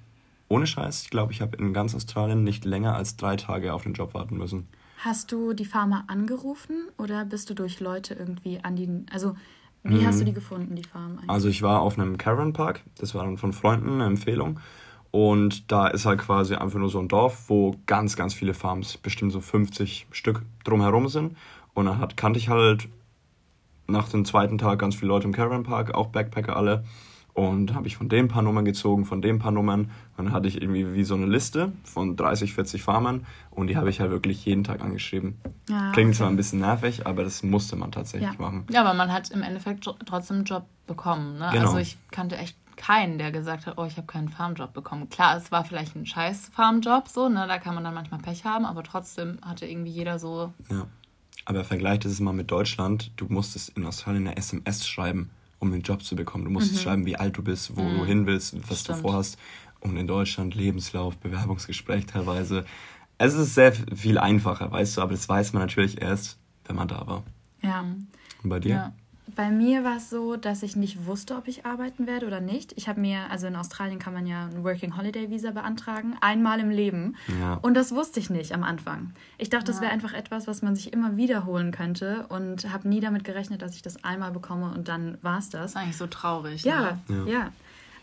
ohne 0.50 0.68
Scheiß, 0.68 1.04
ich 1.04 1.10
glaube, 1.10 1.34
ich 1.34 1.42
habe 1.42 1.58
in 1.58 1.74
ganz 1.74 1.96
Australien 1.96 2.44
nicht 2.44 2.64
länger 2.64 2.96
als 2.96 3.16
drei 3.16 3.36
Tage 3.36 3.74
auf 3.74 3.84
den 3.84 3.94
Job 3.94 4.14
warten 4.14 4.38
müssen. 4.38 4.68
Hast 5.00 5.32
du 5.32 5.54
die 5.54 5.66
Farmer 5.66 6.06
angerufen 6.08 6.88
oder 6.98 7.26
bist 7.26 7.50
du 7.50 7.54
durch 7.56 7.80
Leute 7.80 8.14
irgendwie 8.14 8.60
an 8.64 8.76
die. 8.76 9.06
Also 9.12 9.36
Wie 9.84 9.96
mhm. 9.96 10.08
hast 10.08 10.22
du 10.22 10.26
die 10.26 10.34
gefunden, 10.34 10.76
die 10.76 10.84
Farm? 10.84 11.18
Eigentlich? 11.18 11.30
Also 11.30 11.50
ich 11.50 11.62
war 11.62 11.82
auf 11.82 12.00
einem 12.00 12.18
Caravan 12.18 12.54
Park, 12.54 12.82
das 12.98 13.14
war 13.16 13.26
dann 13.26 13.38
von 13.38 13.54
Freunden 13.54 13.94
eine 13.94 14.06
Empfehlung. 14.06 14.60
Und 15.12 15.72
da 15.72 15.88
ist 15.88 16.06
halt 16.06 16.20
quasi 16.20 16.56
einfach 16.56 16.80
nur 16.80 16.90
so 16.90 17.00
ein 17.00 17.08
Dorf, 17.08 17.44
wo 17.48 17.76
ganz, 17.86 18.16
ganz 18.16 18.34
viele 18.34 18.56
Farms, 18.56 18.98
bestimmt 18.98 19.32
so 19.32 19.42
50 19.42 20.08
Stück 20.12 20.42
drumherum 20.64 21.08
sind. 21.08 21.38
Und 21.76 21.86
dann 21.86 22.00
hat, 22.00 22.18
kannte 22.18 22.40
ich 22.40 22.50
halt 22.50 22.88
nach 23.88 24.10
dem 24.10 24.26
zweiten 24.26 24.58
Tag 24.58 24.80
ganz 24.80 24.96
viele 24.96 25.10
Leute 25.10 25.28
im 25.28 25.34
Caravan 25.34 25.64
Park, 25.64 25.94
auch 25.94 26.08
Backpacker 26.08 26.56
alle. 26.56 26.84
Und 27.34 27.74
habe 27.74 27.88
ich 27.88 27.98
von 27.98 28.10
dem 28.10 28.28
paar 28.28 28.44
Nummern 28.44 28.64
gezogen, 28.64 29.06
von 29.06 29.22
dem 29.22 29.40
paar 29.40 29.52
Nummern. 29.52 29.90
Dann 30.18 30.32
hatte 30.32 30.48
ich 30.48 30.62
irgendwie 30.62 30.94
wie 30.94 31.04
so 31.04 31.16
eine 31.16 31.26
Liste 31.26 31.72
von 31.84 32.16
30, 32.16 32.54
40 32.54 32.84
Farmern. 32.84 33.26
Und 33.50 33.68
die 33.68 33.78
habe 33.78 33.90
ich 33.90 34.00
halt 34.00 34.12
wirklich 34.12 34.46
jeden 34.46 34.64
Tag 34.64 34.82
angeschrieben. 34.82 35.40
Ja, 35.68 35.92
Klingt 35.94 36.10
okay. 36.10 36.18
zwar 36.18 36.28
ein 36.28 36.36
bisschen 36.36 36.60
nervig, 36.60 37.08
aber 37.08 37.24
das 37.24 37.42
musste 37.42 37.76
man 37.76 37.92
tatsächlich 37.92 38.34
ja. 38.34 38.40
machen. 38.40 38.68
Ja, 38.70 38.82
aber 38.82 38.94
man 38.94 39.12
hat 39.12 39.32
im 39.32 39.42
Endeffekt 39.42 39.84
trotzdem 40.06 40.38
einen 40.38 40.46
Job 40.46 40.66
bekommen. 40.86 41.40
Ne? 41.40 41.50
Genau. 41.52 41.66
Also 41.66 41.78
ich 41.78 41.98
kannte 42.12 42.38
echt 42.38 42.56
keinen, 42.76 43.18
der 43.18 43.32
gesagt 43.32 43.66
hat, 43.66 43.78
oh, 43.78 43.86
ich 43.86 43.98
habe 43.98 44.08
keinen 44.08 44.30
Farmjob 44.30 44.74
bekommen. 44.74 45.10
Klar, 45.10 45.38
es 45.38 45.52
war 45.52 45.66
vielleicht 45.66 45.96
ein 45.96 46.06
scheiß 46.06 46.50
Farmjob, 46.54 47.08
so, 47.08 47.30
ne? 47.30 47.46
Da 47.48 47.58
kann 47.58 47.76
man 47.76 47.84
dann 47.84 47.94
manchmal 47.94 48.20
Pech 48.20 48.46
haben, 48.46 48.66
aber 48.66 48.84
trotzdem 48.84 49.40
hatte 49.42 49.66
irgendwie 49.66 49.92
jeder 49.92 50.20
so. 50.20 50.54
Ja. 50.70 50.88
Aber 51.46 51.64
vergleicht 51.64 52.06
es 52.06 52.20
mal 52.20 52.34
mit 52.34 52.52
Deutschland. 52.52 53.12
Du 53.16 53.26
musstest 53.26 53.70
in 53.70 53.86
Australien 53.86 54.28
eine 54.28 54.38
SMS 54.38 54.88
schreiben 54.88 55.32
um 55.64 55.72
den 55.72 55.82
Job 55.82 56.04
zu 56.04 56.16
bekommen. 56.16 56.44
Du 56.44 56.52
musst 56.52 56.74
mhm. 56.74 56.78
schreiben, 56.78 57.06
wie 57.06 57.16
alt 57.16 57.38
du 57.38 57.44
bist, 57.44 57.76
wo 57.76 57.82
mhm. 57.82 57.98
du 57.98 58.06
hin 58.06 58.26
willst, 58.28 58.56
was 58.70 58.82
Stimmt. 58.82 59.00
du 59.00 59.02
vorhast. 59.04 59.38
Und 59.80 59.98
in 59.98 60.08
Deutschland 60.08 60.56
Lebenslauf, 60.56 61.18
Bewerbungsgespräch 61.18 62.06
teilweise. 62.06 62.66
Es 63.18 63.34
ist 63.34 63.56
sehr 63.56 63.74
viel 63.74 64.18
einfacher, 64.18 64.72
weißt 64.72 64.98
du, 64.98 65.02
aber 65.02 65.12
das 65.12 65.28
weiß 65.28 65.54
man 65.54 65.64
natürlich 65.64 66.02
erst, 66.02 66.38
wenn 66.66 66.76
man 66.76 66.88
da 66.88 67.06
war. 67.08 67.24
Ja. 67.62 67.82
Und 67.82 68.50
bei 68.50 68.60
dir? 68.60 68.76
Ja. 68.76 68.94
Bei 69.36 69.50
mir 69.50 69.84
war 69.84 69.98
es 69.98 70.10
so, 70.10 70.36
dass 70.36 70.64
ich 70.64 70.76
nicht 70.76 71.06
wusste, 71.06 71.36
ob 71.36 71.48
ich 71.48 71.66
arbeiten 71.66 72.08
werde 72.08 72.28
oder 72.28 72.42
nicht. 72.42 72.74
Ich 72.76 72.88
habe 72.90 73.00
mir, 73.00 73.32
also 73.32 73.48
in 73.48 73.56
Australien 73.56 73.98
kann 73.98 74.14
man 74.14 74.28
ja 74.28 74.46
ein 74.46 74.64
Working 74.64 74.98
Holiday 74.98 75.30
Visa 75.30 75.52
beantragen, 75.52 76.16
einmal 76.20 76.60
im 76.60 76.70
Leben. 76.70 77.16
Ja. 77.40 77.56
Und 77.62 77.76
das 77.76 77.94
wusste 77.94 78.20
ich 78.20 78.30
nicht 78.30 78.54
am 78.54 78.64
Anfang. 78.64 79.14
Ich 79.38 79.50
dachte, 79.50 79.68
ja. 79.68 79.72
das 79.72 79.82
wäre 79.82 79.92
einfach 79.92 80.14
etwas, 80.14 80.46
was 80.46 80.62
man 80.62 80.76
sich 80.76 80.92
immer 80.92 81.16
wiederholen 81.16 81.72
könnte 81.72 82.26
und 82.30 82.72
habe 82.72 82.88
nie 82.88 83.00
damit 83.00 83.24
gerechnet, 83.24 83.62
dass 83.62 83.76
ich 83.76 83.82
das 83.82 84.04
einmal 84.04 84.32
bekomme 84.32 84.72
und 84.74 84.88
dann 84.88 85.18
war 85.22 85.40
es 85.40 85.50
das. 85.50 85.62
Das 85.62 85.72
ist 85.72 85.78
eigentlich 85.78 85.98
so 85.98 86.08
traurig. 86.08 86.64
Ja, 86.64 87.00
ne? 87.08 87.26
ja. 87.26 87.26
ja. 87.26 87.52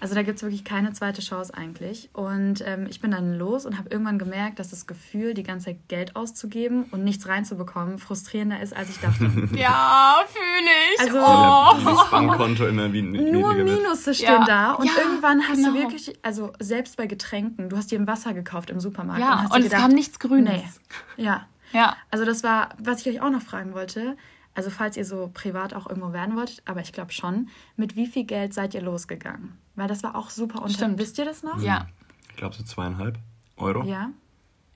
Also 0.00 0.14
da 0.14 0.22
gibt 0.22 0.36
es 0.36 0.42
wirklich 0.42 0.64
keine 0.64 0.92
zweite 0.94 1.20
Chance 1.20 1.54
eigentlich. 1.54 2.08
Und 2.14 2.64
ähm, 2.66 2.86
ich 2.88 3.00
bin 3.00 3.10
dann 3.10 3.38
los 3.38 3.66
und 3.66 3.78
habe 3.78 3.90
irgendwann 3.90 4.18
gemerkt, 4.18 4.58
dass 4.58 4.70
das 4.70 4.86
Gefühl, 4.86 5.34
die 5.34 5.42
ganze 5.42 5.66
Zeit 5.66 5.88
Geld 5.88 6.16
auszugeben 6.16 6.84
und 6.90 7.04
nichts 7.04 7.28
reinzubekommen, 7.28 7.98
frustrierender 7.98 8.60
ist, 8.60 8.74
als 8.74 8.88
ich 8.88 8.98
dachte. 8.98 9.24
ja, 9.54 10.16
fühle 10.26 10.70
ich. 10.94 11.00
Also 11.00 11.18
oh. 11.18 11.84
das 11.84 12.10
Bankkonto 12.10 12.66
immer 12.66 12.92
wie 12.92 13.02
Nur 13.02 13.52
Minusse 13.54 14.14
stehen 14.14 14.26
ja. 14.26 14.44
da. 14.44 14.72
Und 14.72 14.86
ja, 14.86 14.92
irgendwann 15.02 15.46
hast 15.46 15.56
genau. 15.56 15.72
du 15.72 15.78
wirklich, 15.78 16.18
also 16.22 16.52
selbst 16.58 16.96
bei 16.96 17.06
Getränken, 17.06 17.68
du 17.68 17.76
hast 17.76 17.90
dir 17.90 17.98
ein 17.98 18.06
Wasser 18.06 18.32
gekauft 18.32 18.70
im 18.70 18.80
Supermarkt. 18.80 19.20
Ja, 19.20 19.40
und, 19.40 19.52
und 19.52 19.62
gedacht, 19.62 19.72
es 19.72 19.78
kam 19.78 19.92
nichts 19.92 20.18
Grünes. 20.18 20.80
Nee. 21.16 21.24
Ja. 21.24 21.46
Ja. 21.72 21.96
Also 22.10 22.24
das 22.24 22.42
war, 22.42 22.70
was 22.78 23.00
ich 23.00 23.08
euch 23.08 23.20
auch 23.20 23.30
noch 23.30 23.42
fragen 23.42 23.74
wollte. 23.74 24.16
Also 24.54 24.70
falls 24.70 24.96
ihr 24.96 25.04
so 25.04 25.30
privat 25.32 25.74
auch 25.74 25.88
irgendwo 25.88 26.12
werden 26.12 26.36
wolltet, 26.36 26.62
aber 26.64 26.80
ich 26.80 26.92
glaube 26.92 27.12
schon, 27.12 27.48
mit 27.76 27.96
wie 27.96 28.06
viel 28.06 28.24
Geld 28.24 28.52
seid 28.52 28.74
ihr 28.74 28.82
losgegangen? 28.82 29.56
Weil 29.80 29.88
das 29.88 30.02
war 30.02 30.14
auch 30.14 30.28
super 30.28 30.60
unter. 30.60 30.98
Wisst 30.98 31.16
ihr 31.16 31.24
das 31.24 31.42
noch? 31.42 31.58
Ja. 31.62 31.86
Ich 32.28 32.36
glaube 32.36 32.54
so 32.54 32.62
zweieinhalb 32.62 33.18
Euro. 33.56 33.82
Ja. 33.84 34.10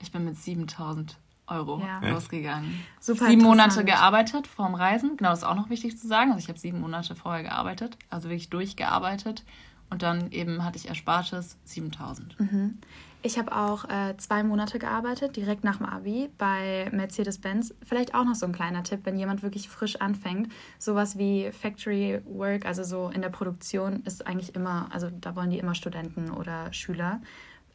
Ich 0.01 0.11
bin 0.11 0.25
mit 0.25 0.35
7000 0.35 1.19
Euro 1.45 1.79
ja. 1.79 2.09
losgegangen. 2.09 2.83
Super 2.99 3.27
sieben 3.27 3.43
Monate 3.43 3.85
gearbeitet 3.85 4.47
vorm 4.47 4.73
Reisen. 4.73 5.15
Genau, 5.15 5.29
das 5.29 5.39
ist 5.39 5.45
auch 5.45 5.53
noch 5.53 5.69
wichtig 5.69 5.99
zu 5.99 6.07
sagen. 6.07 6.31
Also 6.31 6.39
ich 6.39 6.49
habe 6.49 6.57
sieben 6.57 6.81
Monate 6.81 7.13
vorher 7.13 7.43
gearbeitet, 7.43 7.99
also 8.09 8.29
wirklich 8.29 8.49
durchgearbeitet. 8.49 9.43
Und 9.91 10.01
dann 10.01 10.31
eben 10.31 10.63
hatte 10.63 10.79
ich 10.79 10.87
Erspartes 10.87 11.59
7000. 11.65 12.39
Mhm. 12.39 12.79
Ich 13.25 13.39
habe 13.39 13.55
auch 13.55 13.85
äh, 13.85 14.15
zwei 14.17 14.43
Monate 14.43 14.77
gearbeitet, 14.77 15.35
direkt 15.35 15.63
nach 15.63 15.77
dem 15.77 15.87
Abi 15.87 16.29
bei 16.37 16.87
Mercedes-Benz. 16.91 17.73
Vielleicht 17.81 18.13
auch 18.13 18.23
noch 18.23 18.35
so 18.35 18.45
ein 18.45 18.51
kleiner 18.51 18.83
Tipp, 18.83 18.99
wenn 19.03 19.17
jemand 19.17 19.41
wirklich 19.41 19.67
frisch 19.67 19.95
anfängt. 19.95 20.51
Sowas 20.77 21.17
wie 21.17 21.51
Factory 21.51 22.21
Work, 22.25 22.67
also 22.67 22.83
so 22.83 23.09
in 23.09 23.23
der 23.23 23.29
Produktion, 23.29 24.03
ist 24.03 24.27
eigentlich 24.27 24.53
immer, 24.53 24.89
also 24.91 25.09
da 25.09 25.35
wollen 25.35 25.49
die 25.49 25.57
immer 25.57 25.73
Studenten 25.73 26.29
oder 26.29 26.71
Schüler, 26.71 27.19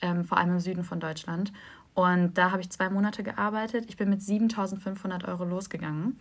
ähm, 0.01 0.25
vor 0.25 0.39
allem 0.39 0.51
im 0.51 0.61
Süden 0.61 0.85
von 0.85 1.01
Deutschland. 1.01 1.53
Und 1.95 2.39
da 2.39 2.53
habe 2.53 2.63
ich 2.63 2.71
zwei 2.71 2.89
Monate 2.89 3.25
gearbeitet. 3.25 3.87
Ich 3.89 3.97
bin 3.97 4.09
mit 4.09 4.23
7500 4.23 5.27
Euro 5.27 5.43
losgegangen 5.43 6.21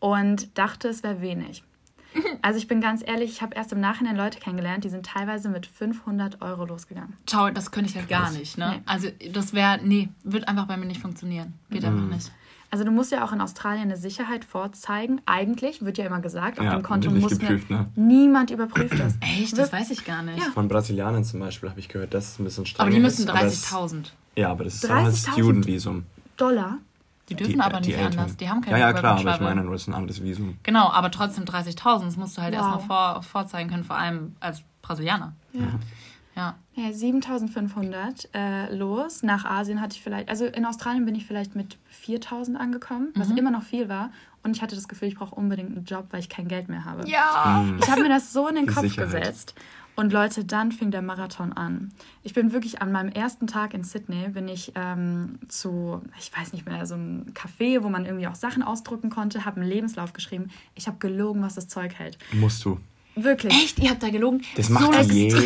und 0.00 0.58
dachte, 0.58 0.88
es 0.88 1.02
wäre 1.02 1.22
wenig. 1.22 1.64
Also 2.42 2.58
ich 2.58 2.68
bin 2.68 2.80
ganz 2.80 3.02
ehrlich, 3.06 3.30
ich 3.30 3.42
habe 3.42 3.54
erst 3.54 3.72
im 3.72 3.80
Nachhinein 3.80 4.16
Leute 4.16 4.38
kennengelernt, 4.38 4.84
die 4.84 4.88
sind 4.88 5.04
teilweise 5.04 5.48
mit 5.48 5.66
500 5.66 6.40
Euro 6.40 6.64
losgegangen. 6.64 7.14
Ciao, 7.26 7.50
das 7.50 7.70
könnte 7.70 7.90
ich 7.90 7.96
halt 7.96 8.08
gar 8.08 8.30
nicht. 8.30 8.56
Ne? 8.56 8.76
Nee. 8.76 8.82
Also 8.86 9.08
das 9.32 9.52
wäre, 9.52 9.78
nee, 9.82 10.08
wird 10.24 10.48
einfach 10.48 10.66
bei 10.66 10.76
mir 10.76 10.86
nicht 10.86 11.00
funktionieren. 11.00 11.54
Geht 11.70 11.82
mhm. 11.82 11.88
einfach 11.88 12.16
nicht. 12.16 12.32
Also 12.70 12.84
du 12.84 12.92
musst 12.92 13.10
ja 13.10 13.24
auch 13.24 13.32
in 13.32 13.40
Australien 13.40 13.84
eine 13.84 13.96
Sicherheit 13.96 14.44
vorzeigen. 14.44 15.20
Eigentlich 15.26 15.84
wird 15.84 15.98
ja 15.98 16.06
immer 16.06 16.20
gesagt, 16.20 16.60
auf 16.60 16.64
ja, 16.64 16.76
dem 16.76 16.82
Konto 16.84 17.10
muss 17.10 17.38
geprüft, 17.38 17.68
ne? 17.68 17.88
niemand 17.96 18.52
überprüft 18.52 18.98
das. 18.98 19.16
Echt? 19.20 19.58
Das 19.58 19.72
weiß 19.72 19.90
ich 19.90 20.04
gar 20.04 20.22
nicht. 20.22 20.38
Ja. 20.38 20.50
Von 20.52 20.68
Brasilianern 20.68 21.24
zum 21.24 21.40
Beispiel 21.40 21.68
habe 21.68 21.80
ich 21.80 21.88
gehört, 21.88 22.14
das 22.14 22.32
ist 22.32 22.40
ein 22.40 22.44
bisschen 22.44 22.66
strenger. 22.66 22.86
Aber 22.86 22.94
die 22.94 23.00
müssen 23.00 23.28
30.000. 23.28 24.12
Ja, 24.36 24.50
aber 24.50 24.64
das 24.64 24.74
ist 24.74 24.84
dann 24.84 25.04
halt 25.04 25.16
Student-Visum. 25.16 26.04
Dollar? 26.36 26.78
Die 27.30 27.36
dürfen 27.36 27.54
die, 27.54 27.60
aber 27.60 27.80
nicht 27.80 27.90
die 27.90 27.96
anders. 27.96 28.36
Die 28.36 28.48
haben 28.48 28.60
kein 28.60 28.72
Ja, 28.72 28.78
ja, 28.78 28.92
klar, 28.92 29.18
aber 29.18 29.34
ich 29.34 29.40
meine, 29.40 29.62
das 29.62 29.82
ist 29.82 29.88
ein 29.88 29.94
anderes 29.94 30.22
Visum. 30.22 30.58
Genau, 30.62 30.90
aber 30.90 31.10
trotzdem 31.10 31.44
30.000. 31.44 32.04
Das 32.04 32.16
musst 32.16 32.36
du 32.36 32.42
halt 32.42 32.54
wow. 32.54 32.60
erstmal 32.60 32.80
vor, 32.80 33.22
vorzeigen 33.22 33.70
können, 33.70 33.84
vor 33.84 33.96
allem 33.96 34.34
als 34.40 34.62
Brasilianer. 34.82 35.32
Ja. 35.52 35.60
Ja. 36.36 36.54
ja 36.74 36.92
7500 36.92 38.28
äh, 38.34 38.74
los. 38.74 39.22
Nach 39.22 39.44
Asien 39.44 39.80
hatte 39.80 39.96
ich 39.96 40.02
vielleicht, 40.02 40.28
also 40.28 40.44
in 40.46 40.64
Australien 40.64 41.04
bin 41.04 41.14
ich 41.14 41.26
vielleicht 41.26 41.54
mit 41.54 41.78
4000 41.88 42.58
angekommen, 42.58 43.08
was 43.14 43.28
mhm. 43.28 43.38
immer 43.38 43.50
noch 43.50 43.62
viel 43.62 43.88
war. 43.88 44.10
Und 44.42 44.56
ich 44.56 44.62
hatte 44.62 44.74
das 44.74 44.88
Gefühl, 44.88 45.08
ich 45.08 45.16
brauche 45.16 45.34
unbedingt 45.34 45.76
einen 45.76 45.84
Job, 45.84 46.06
weil 46.10 46.20
ich 46.20 46.28
kein 46.28 46.48
Geld 46.48 46.68
mehr 46.68 46.84
habe. 46.84 47.06
Ja. 47.08 47.64
Ich 47.78 47.90
habe 47.90 48.02
mir 48.02 48.08
das 48.08 48.32
so 48.32 48.48
in 48.48 48.54
den 48.54 48.66
Kopf 48.66 48.82
Sicherheit. 48.82 49.12
gesetzt. 49.12 49.54
Und 50.00 50.14
Leute, 50.14 50.46
dann 50.46 50.72
fing 50.72 50.90
der 50.90 51.02
Marathon 51.02 51.52
an. 51.52 51.92
Ich 52.22 52.32
bin 52.32 52.54
wirklich 52.54 52.80
an 52.80 52.90
meinem 52.90 53.12
ersten 53.12 53.46
Tag 53.46 53.74
in 53.74 53.84
Sydney, 53.84 54.30
bin 54.30 54.48
ich 54.48 54.72
ähm, 54.74 55.38
zu, 55.48 56.00
ich 56.18 56.34
weiß 56.34 56.54
nicht 56.54 56.64
mehr, 56.64 56.86
so 56.86 56.94
einem 56.94 57.26
Café, 57.34 57.82
wo 57.82 57.90
man 57.90 58.06
irgendwie 58.06 58.26
auch 58.26 58.34
Sachen 58.34 58.62
ausdrucken 58.62 59.10
konnte, 59.10 59.44
habe 59.44 59.60
einen 59.60 59.68
Lebenslauf 59.68 60.14
geschrieben. 60.14 60.48
Ich 60.74 60.86
habe 60.86 60.96
gelogen, 61.00 61.42
was 61.42 61.56
das 61.56 61.68
Zeug 61.68 61.92
hält. 61.98 62.16
Musst 62.32 62.64
du. 62.64 62.80
Wirklich. 63.14 63.52
Echt? 63.52 63.78
Ihr 63.78 63.90
habt 63.90 64.02
da 64.02 64.08
gelogen? 64.08 64.40
Das 64.56 64.70
macht 64.70 65.04
so 65.04 65.12
jeder. 65.12 65.36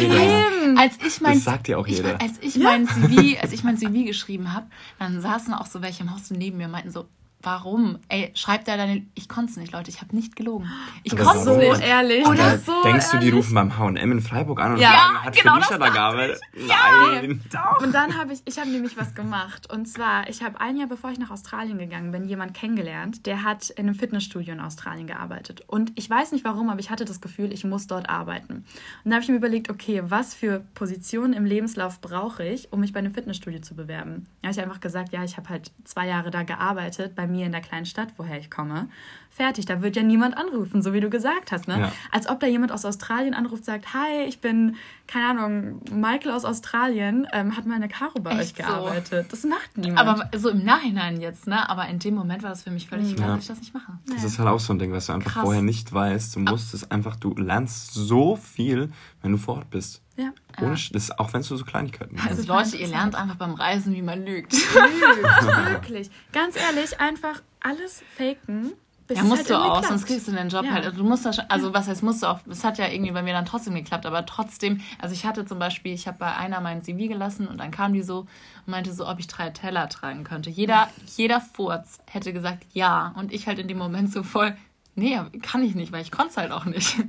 Als 0.79 0.99
ich 1.05 1.21
mein, 1.21 1.35
das 1.35 1.43
sagt 1.43 1.67
ja 1.67 1.77
auch 1.77 1.89
jeder. 1.89 2.15
Ich, 2.15 2.23
als 2.23 2.39
ich 2.41 2.57
mein 2.57 2.87
CV, 2.87 3.43
als 3.43 3.53
ich 3.53 3.65
mein 3.65 3.77
CV 3.77 4.05
geschrieben 4.05 4.53
habe, 4.53 4.67
dann 5.01 5.21
saßen 5.21 5.53
auch 5.53 5.67
so 5.67 5.83
welche 5.83 6.05
im 6.05 6.15
Haus 6.15 6.31
neben 6.31 6.59
mir 6.59 6.67
und 6.67 6.71
meinten 6.71 6.93
so, 6.93 7.07
Warum? 7.45 7.99
Ey, 8.09 8.31
schreibt 8.35 8.69
er 8.69 8.77
deine. 8.77 9.07
Ich 9.15 9.29
konnte 9.29 9.53
es 9.53 9.57
nicht, 9.59 9.73
Leute. 9.73 9.91
Ich 9.91 10.01
habe 10.01 10.17
nicht 10.17 10.35
gelogen. 10.35 10.69
Ich 11.03 11.15
konnte 11.17 11.39
es 11.39 11.45
so 11.45 11.57
nicht. 11.57 11.81
ehrlich. 11.81 12.27
Oder 12.27 12.59
so 12.59 12.83
Denkst 12.83 13.11
du, 13.13 13.19
die 13.19 13.31
rufen 13.31 13.55
beim 13.55 13.79
H&M 13.79 14.13
in 14.13 14.21
Freiburg 14.21 14.61
an 14.61 14.73
und 14.73 14.81
ja, 14.81 14.91
sagen, 14.91 15.25
hat 15.25 15.37
genau 15.37 15.53
Felicia 15.55 15.79
da 15.79 15.89
gearbeitet? 15.91 16.41
Nein. 16.55 17.43
Ja, 17.53 17.77
und 17.83 17.95
dann 17.95 18.17
habe 18.17 18.33
ich, 18.33 18.41
ich 18.47 18.59
habe 18.59 18.71
nämlich 18.71 18.97
was 18.97 19.15
gemacht. 19.15 19.71
Und 19.73 19.87
zwar, 19.87 20.29
ich 20.29 20.43
habe 20.43 20.61
ein 20.61 20.77
Jahr 20.77 20.89
bevor 20.89 21.11
ich 21.11 21.19
nach 21.19 21.31
Australien 21.31 21.79
gegangen 21.79 22.13
bin, 22.13 22.25
jemand 22.25 22.55
kennengelernt, 22.55 23.27
der 23.27 23.43
hat 23.43 23.71
in 23.71 23.87
einem 23.87 23.95
Fitnessstudio 23.95 24.55
in 24.55 24.61
Australien 24.61 25.07
gearbeitet. 25.07 25.63
Und 25.67 25.93
ich 25.97 26.09
weiß 26.09 26.33
nicht 26.33 26.45
warum, 26.45 26.71
aber 26.71 26.81
ich 26.81 26.91
hatte 26.91 27.05
das 27.05 27.21
Gefühl, 27.21 27.53
ich 27.53 27.65
muss 27.65 27.87
dort 27.87 28.09
arbeiten. 28.09 28.65
Und 29.05 29.11
da 29.11 29.13
habe 29.13 29.23
ich 29.23 29.29
mir 29.29 29.37
überlegt, 29.37 29.71
okay, 29.71 30.03
was 30.07 30.35
für 30.35 30.65
Positionen 30.75 31.35
im 31.35 31.45
Lebenslauf 31.45 32.01
brauche 32.01 32.45
ich, 32.45 32.73
um 32.73 32.81
mich 32.81 32.93
bei 32.93 33.01
einem 33.01 33.13
Fitnessstudio 33.13 33.61
zu 33.61 33.75
bewerben? 33.75 34.27
Da 34.41 34.49
habe 34.49 34.59
ich 34.59 34.63
einfach 34.63 34.81
gesagt, 34.81 35.13
ja, 35.13 35.25
ich 35.25 35.37
habe 35.37 35.49
halt 35.49 35.73
zwei 35.85 36.07
Jahre 36.07 36.31
da 36.31 36.43
gearbeitet, 36.43 37.15
bei 37.15 37.27
mir 37.35 37.47
in 37.47 37.53
der 37.53 37.61
kleinen 37.61 37.87
Stadt, 37.87 38.09
woher 38.17 38.39
ich 38.39 38.51
komme. 38.51 38.89
Fertig, 39.35 39.67
da 39.67 39.83
wird 39.83 39.97
ja 39.97 40.05
niemand 40.05 40.37
anrufen, 40.37 40.81
so 40.81 40.93
wie 40.93 41.01
du 41.01 41.11
gesagt 41.11 41.51
hast. 41.51 41.67
Ne? 41.67 41.81
Ja. 41.81 41.93
Als 42.13 42.29
ob 42.29 42.39
da 42.39 42.47
jemand 42.47 42.71
aus 42.71 42.85
Australien 42.85 43.35
anruft, 43.35 43.65
sagt, 43.65 43.93
hi, 43.93 44.23
ich 44.29 44.41
bin, 44.41 44.77
keine 45.09 45.31
Ahnung, 45.31 45.81
Michael 45.91 46.31
aus 46.31 46.45
Australien, 46.45 47.27
ähm, 47.33 47.57
hat 47.57 47.67
meine 47.67 47.89
Caro 47.89 48.21
bei 48.21 48.39
Echt 48.39 48.61
euch 48.61 48.65
gearbeitet. 48.65 49.25
So? 49.25 49.31
Das 49.33 49.43
macht 49.43 49.77
niemand. 49.77 49.99
Aber 49.99 50.31
so 50.39 50.51
im 50.51 50.65
Nachhinein 50.65 51.21
jetzt, 51.21 51.49
ne? 51.49 51.69
Aber 51.69 51.89
in 51.89 51.99
dem 51.99 52.15
Moment 52.15 52.45
war 52.45 52.51
das 52.51 52.63
für 52.63 52.71
mich 52.71 52.89
völlig 52.89 53.11
ja. 53.11 53.17
klar, 53.17 53.29
dass 53.35 53.41
ich 53.41 53.49
das 53.49 53.59
nicht 53.59 53.75
mache. 53.75 53.99
Das 54.07 54.23
ist 54.23 54.39
halt 54.39 54.49
auch 54.49 54.61
so 54.61 54.73
ein 54.73 54.79
Ding, 54.79 54.93
was 54.93 55.07
du 55.07 55.15
einfach 55.15 55.33
Krass. 55.33 55.43
vorher 55.43 55.63
nicht 55.63 55.93
weißt. 55.93 56.37
Du 56.37 56.39
musst 56.39 56.73
es 56.73 56.89
einfach, 56.93 57.17
du 57.17 57.35
lernst 57.35 57.93
so 57.93 58.37
viel, 58.37 58.93
wenn 59.21 59.33
du 59.33 59.39
vor 59.39 59.57
Ort 59.57 59.71
bist. 59.71 60.01
Ja. 60.17 60.31
Ohne, 60.63 60.77
das, 60.93 61.11
auch 61.19 61.33
wenn 61.33 61.41
es 61.41 61.49
so 61.49 61.59
Kleinigkeiten 61.65 62.17
sind. 62.17 62.31
Also 62.31 62.45
Leute, 62.45 62.77
ihr 62.77 62.87
lernt 62.87 63.17
einfach 63.17 63.35
beim 63.35 63.55
Reisen, 63.55 63.95
wie 63.95 64.03
man 64.03 64.25
lügt. 64.25 64.53
Lügt, 64.53 64.63
wirklich. 65.71 66.09
Ganz 66.33 66.55
ehrlich, 66.55 67.01
einfach 67.01 67.43
alles 67.59 68.05
faken. 68.17 68.75
Ja, 69.11 69.23
musst 69.23 69.39
halt 69.39 69.51
du 69.51 69.57
auch, 69.57 69.73
klappt. 69.79 69.89
sonst 69.89 70.07
kriegst 70.07 70.29
du 70.29 70.33
den 70.33 70.49
Job 70.49 70.65
ja. 70.65 70.73
halt. 70.73 70.87
Also 70.87 70.99
du 70.99 71.05
musst 71.05 71.27
das, 71.27 71.39
also 71.51 71.75
was 71.75 71.89
heißt 71.89 72.03
musst 72.03 72.23
du 72.23 72.27
auch, 72.27 72.41
es 72.49 72.65
hat 72.65 72.79
ja 72.79 72.89
irgendwie 72.89 73.13
bei 73.13 73.23
mir 73.23 73.35
dann 73.35 73.45
trotzdem 73.45 73.75
geklappt, 73.75 74.07
aber 74.07 74.25
trotzdem, 74.25 74.81
also 74.99 75.15
ich 75.15 75.27
hatte 75.27 75.45
zum 75.45 75.59
Beispiel, 75.59 75.93
ich 75.93 76.07
habe 76.07 76.19
bei 76.19 76.35
einer 76.35 76.61
meinen 76.61 76.83
CV 76.83 77.09
gelassen 77.09 77.47
und 77.47 77.59
dann 77.59 77.71
kam 77.71 77.93
die 77.93 78.03
so 78.03 78.21
und 78.21 78.29
meinte 78.67 78.93
so, 78.93 79.07
ob 79.07 79.19
ich 79.19 79.27
drei 79.27 79.51
Teller 79.51 79.89
tragen 79.89 80.25
könnte. 80.25 80.49
Jeder, 80.49 80.89
jeder 81.17 81.41
Furz 81.41 81.99
hätte 82.11 82.33
gesagt 82.33 82.65
ja 82.73 83.13
und 83.17 83.33
ich 83.33 83.47
halt 83.47 83.59
in 83.59 83.69
dem 83.69 83.79
Moment 83.79 84.11
so 84.13 84.23
voll, 84.23 84.57
Nee, 84.97 85.19
kann 85.43 85.63
ich 85.63 85.75
nicht, 85.75 85.93
weil 85.93 86.03
ich 86.03 86.13
konnte 86.13 86.31
es 86.31 86.37
halt 86.37 86.53
auch 86.53 86.65
nicht. 86.65 86.97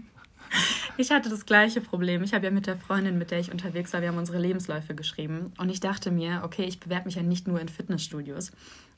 Ich 0.95 1.11
hatte 1.11 1.27
das 1.29 1.45
gleiche 1.45 1.81
Problem. 1.81 2.23
Ich 2.23 2.33
habe 2.33 2.45
ja 2.45 2.51
mit 2.51 2.65
der 2.65 2.77
Freundin, 2.77 3.17
mit 3.17 3.29
der 3.29 3.39
ich 3.39 3.51
unterwegs 3.51 3.91
war, 3.91 3.99
wir 3.99 4.07
haben 4.07 4.17
unsere 4.17 4.37
Lebensläufe 4.37 4.95
geschrieben. 4.95 5.51
Und 5.57 5.67
ich 5.67 5.81
dachte 5.81 6.11
mir, 6.11 6.43
okay, 6.45 6.63
ich 6.63 6.79
bewerbe 6.79 7.05
mich 7.05 7.15
ja 7.15 7.23
nicht 7.23 7.45
nur 7.45 7.59
in 7.59 7.67
Fitnessstudios. 7.67 8.53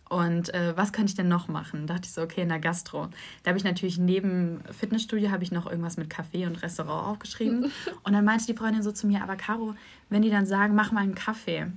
Und 0.10 0.54
äh, 0.54 0.76
was 0.76 0.93
könnte 0.93 1.10
ich 1.10 1.15
denn 1.15 1.28
noch 1.28 1.48
machen? 1.48 1.86
Da 1.86 1.96
dachte 1.96 2.08
ich 2.08 2.13
so, 2.13 2.22
okay, 2.22 2.41
in 2.41 2.50
der 2.50 2.60
Gastro. 2.60 3.10
Da 3.43 3.50
habe 3.50 3.58
ich 3.58 3.63
natürlich 3.63 3.98
neben 3.98 4.62
Fitnessstudio 4.72 5.32
habe 5.32 5.43
ich 5.43 5.52
noch 5.52 5.65
irgendwas 5.65 5.98
mit 5.98 6.10
Café 6.13 6.48
und 6.48 6.62
Restaurant 6.62 7.08
aufgeschrieben. 7.08 7.72
Und 8.04 8.13
dann 8.13 8.24
meinte 8.24 8.46
die 8.46 8.54
Freundin 8.54 8.84
so 8.84 8.91
zu 8.91 9.08
mir, 9.08 9.22
aber 9.22 9.36
Caro, 9.36 9.76
wenn 10.10 10.22
die 10.22 10.30
dann 10.30 10.46
sagen, 10.46 10.76
mach 10.76 10.91
mal 10.91 11.02
einen 11.02 11.15
Kaffee, 11.15 11.67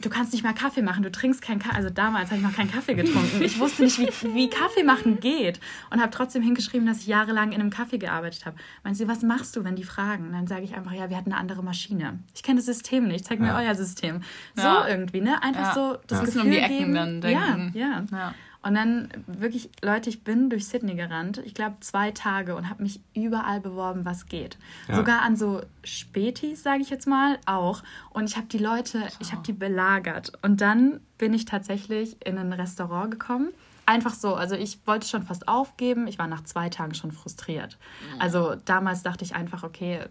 du 0.00 0.10
kannst 0.10 0.32
nicht 0.32 0.44
mal 0.44 0.54
Kaffee 0.54 0.82
machen, 0.82 1.02
du 1.02 1.10
trinkst 1.10 1.42
keinen 1.42 1.58
Kaffee. 1.58 1.76
Also 1.76 1.90
damals 1.90 2.30
habe 2.30 2.36
ich 2.36 2.42
noch 2.42 2.54
keinen 2.54 2.70
Kaffee 2.70 2.94
getrunken. 2.94 3.42
Ich 3.42 3.58
wusste 3.58 3.84
nicht, 3.84 3.98
wie, 3.98 4.34
wie 4.34 4.50
Kaffee 4.50 4.82
machen 4.82 5.20
geht. 5.20 5.60
Und 5.90 6.00
habe 6.00 6.10
trotzdem 6.10 6.42
hingeschrieben, 6.42 6.86
dass 6.86 6.98
ich 6.98 7.06
jahrelang 7.06 7.52
in 7.52 7.60
einem 7.60 7.70
Kaffee 7.70 7.98
gearbeitet 7.98 8.46
habe. 8.46 8.56
Meinen 8.82 8.94
sie, 8.94 9.08
was 9.08 9.22
machst 9.22 9.56
du, 9.56 9.64
wenn 9.64 9.76
die 9.76 9.84
fragen? 9.84 10.26
Und 10.26 10.32
dann 10.32 10.46
sage 10.46 10.62
ich 10.62 10.74
einfach, 10.74 10.92
ja, 10.92 11.10
wir 11.10 11.16
hatten 11.16 11.32
eine 11.32 11.40
andere 11.40 11.62
Maschine. 11.62 12.20
Ich 12.34 12.42
kenne 12.42 12.56
das 12.56 12.66
System 12.66 13.08
nicht, 13.08 13.24
zeig 13.24 13.40
mir 13.40 13.48
ja. 13.48 13.58
euer 13.58 13.74
System. 13.74 14.22
So 14.54 14.62
ja. 14.62 14.88
irgendwie, 14.88 15.20
ne? 15.20 15.42
Einfach 15.42 15.68
ja. 15.68 15.74
so 15.74 15.98
das 16.06 16.18
ja. 16.18 16.24
Gefühl 16.24 16.42
um 16.42 16.50
die 16.50 16.58
Ecken 16.58 16.78
geben. 16.78 16.94
dann 16.94 17.20
denken. 17.20 17.72
Ja, 17.74 18.04
ja. 18.10 18.34
Und 18.64 18.74
dann 18.74 19.08
wirklich, 19.26 19.68
Leute, 19.82 20.08
ich 20.08 20.24
bin 20.24 20.48
durch 20.48 20.66
Sydney 20.66 20.94
gerannt, 20.94 21.42
ich 21.44 21.52
glaube 21.52 21.76
zwei 21.80 22.12
Tage 22.12 22.56
und 22.56 22.70
habe 22.70 22.82
mich 22.82 22.98
überall 23.14 23.60
beworben, 23.60 24.06
was 24.06 24.24
geht. 24.26 24.56
Ja. 24.88 24.96
Sogar 24.96 25.20
an 25.20 25.36
so 25.36 25.60
Spätis, 25.82 26.62
sage 26.62 26.80
ich 26.80 26.88
jetzt 26.88 27.06
mal, 27.06 27.38
auch. 27.44 27.82
Und 28.10 28.24
ich 28.24 28.36
habe 28.36 28.46
die 28.46 28.58
Leute, 28.58 29.06
ich 29.20 29.32
habe 29.32 29.42
die 29.42 29.52
belagert. 29.52 30.32
Und 30.40 30.62
dann 30.62 31.00
bin 31.18 31.34
ich 31.34 31.44
tatsächlich 31.44 32.16
in 32.26 32.38
ein 32.38 32.54
Restaurant 32.54 33.10
gekommen. 33.10 33.50
Einfach 33.86 34.14
so, 34.14 34.34
also 34.34 34.54
ich 34.54 34.78
wollte 34.86 35.06
schon 35.06 35.22
fast 35.22 35.48
aufgeben. 35.48 36.06
Ich 36.06 36.18
war 36.18 36.26
nach 36.26 36.44
zwei 36.44 36.68
Tagen 36.68 36.94
schon 36.94 37.12
frustriert. 37.12 37.78
Mhm. 38.14 38.20
Also 38.20 38.54
damals 38.64 39.02
dachte 39.02 39.24
ich 39.24 39.34
einfach, 39.34 39.62
okay, 39.62 40.06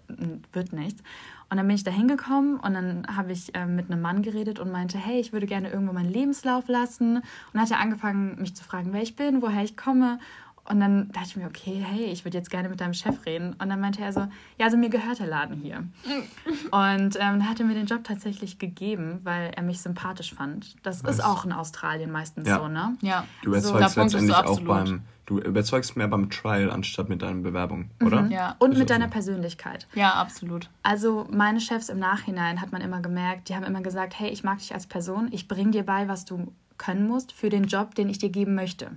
wird 0.51 0.73
nichts. 0.73 1.01
Und 1.49 1.57
dann 1.57 1.67
bin 1.67 1.75
ich 1.75 1.83
da 1.83 1.91
hingekommen 1.91 2.59
und 2.59 2.73
dann 2.73 3.05
habe 3.15 3.31
ich 3.31 3.53
äh, 3.53 3.67
mit 3.67 3.91
einem 3.91 4.01
Mann 4.01 4.23
geredet 4.23 4.59
und 4.59 4.71
meinte, 4.71 4.97
hey, 4.97 5.19
ich 5.19 5.33
würde 5.33 5.45
gerne 5.45 5.69
irgendwo 5.69 5.93
meinen 5.93 6.09
Lebenslauf 6.09 6.67
lassen. 6.67 7.21
Und 7.53 7.59
hat 7.59 7.69
er 7.69 7.79
angefangen, 7.79 8.39
mich 8.39 8.55
zu 8.55 8.63
fragen, 8.63 8.91
wer 8.91 9.03
ich 9.03 9.15
bin, 9.15 9.41
woher 9.41 9.63
ich 9.63 9.77
komme. 9.77 10.19
Und 10.65 10.79
dann 10.79 11.11
dachte 11.11 11.27
ich 11.27 11.35
mir, 11.35 11.45
okay, 11.45 11.83
hey, 11.85 12.05
ich 12.05 12.23
würde 12.23 12.37
jetzt 12.37 12.49
gerne 12.49 12.69
mit 12.69 12.79
deinem 12.79 12.93
Chef 12.93 13.25
reden. 13.25 13.53
Und 13.59 13.69
dann 13.69 13.81
meinte 13.81 14.01
er 14.01 14.13
so, 14.13 14.21
ja, 14.57 14.65
also 14.65 14.77
mir 14.77 14.89
gehört 14.89 15.19
der 15.19 15.27
Laden 15.27 15.57
hier. 15.57 15.83
und 16.71 16.71
ähm, 16.71 17.11
dann 17.19 17.49
hat 17.49 17.59
er 17.59 17.65
mir 17.65 17.73
den 17.73 17.85
Job 17.85 18.05
tatsächlich 18.05 18.59
gegeben, 18.59 19.19
weil 19.23 19.51
er 19.55 19.61
mich 19.61 19.81
sympathisch 19.81 20.33
fand. 20.33 20.75
Das 20.83 21.03
Was? 21.03 21.15
ist 21.15 21.25
auch 21.25 21.43
in 21.43 21.51
Australien 21.51 22.11
meistens 22.11 22.47
ja. 22.47 22.59
so, 22.59 22.69
ne? 22.69 22.95
Ja. 23.01 23.25
Du 23.41 23.49
überzeugst 23.49 23.93
so, 23.93 24.01
letztendlich 24.01 24.33
auch 24.33 24.61
beim, 24.61 25.01
du 25.25 25.39
überzeugst 25.39 25.97
mehr 25.97 26.07
beim 26.07 26.29
Trial 26.29 26.71
anstatt 26.71 27.09
mit 27.09 27.21
deiner 27.21 27.41
Bewerbung, 27.41 27.89
mhm. 27.99 28.07
oder? 28.07 28.27
Ja. 28.27 28.55
Und 28.59 28.71
ist 28.71 28.79
mit 28.79 28.89
deiner 28.89 29.07
so. 29.07 29.11
Persönlichkeit. 29.11 29.87
Ja, 29.95 30.13
absolut. 30.13 30.69
Also 30.81 31.27
meine 31.29 31.59
Chefs 31.59 31.89
im 31.89 31.99
Nachhinein 31.99 32.61
hat 32.61 32.71
man 32.71 32.81
immer 32.81 33.01
gemerkt, 33.01 33.49
die 33.49 33.55
haben 33.55 33.65
immer 33.65 33.81
gesagt, 33.81 34.17
hey, 34.17 34.29
ich 34.29 34.45
mag 34.45 34.59
dich 34.59 34.73
als 34.73 34.87
Person, 34.87 35.27
ich 35.31 35.49
bring 35.49 35.71
dir 35.71 35.83
bei, 35.83 36.07
was 36.07 36.23
du 36.23 36.53
können 36.77 37.05
musst 37.07 37.33
für 37.33 37.49
den 37.49 37.65
Job, 37.65 37.95
den 37.95 38.09
ich 38.09 38.17
dir 38.17 38.29
geben 38.29 38.55
möchte. 38.55 38.91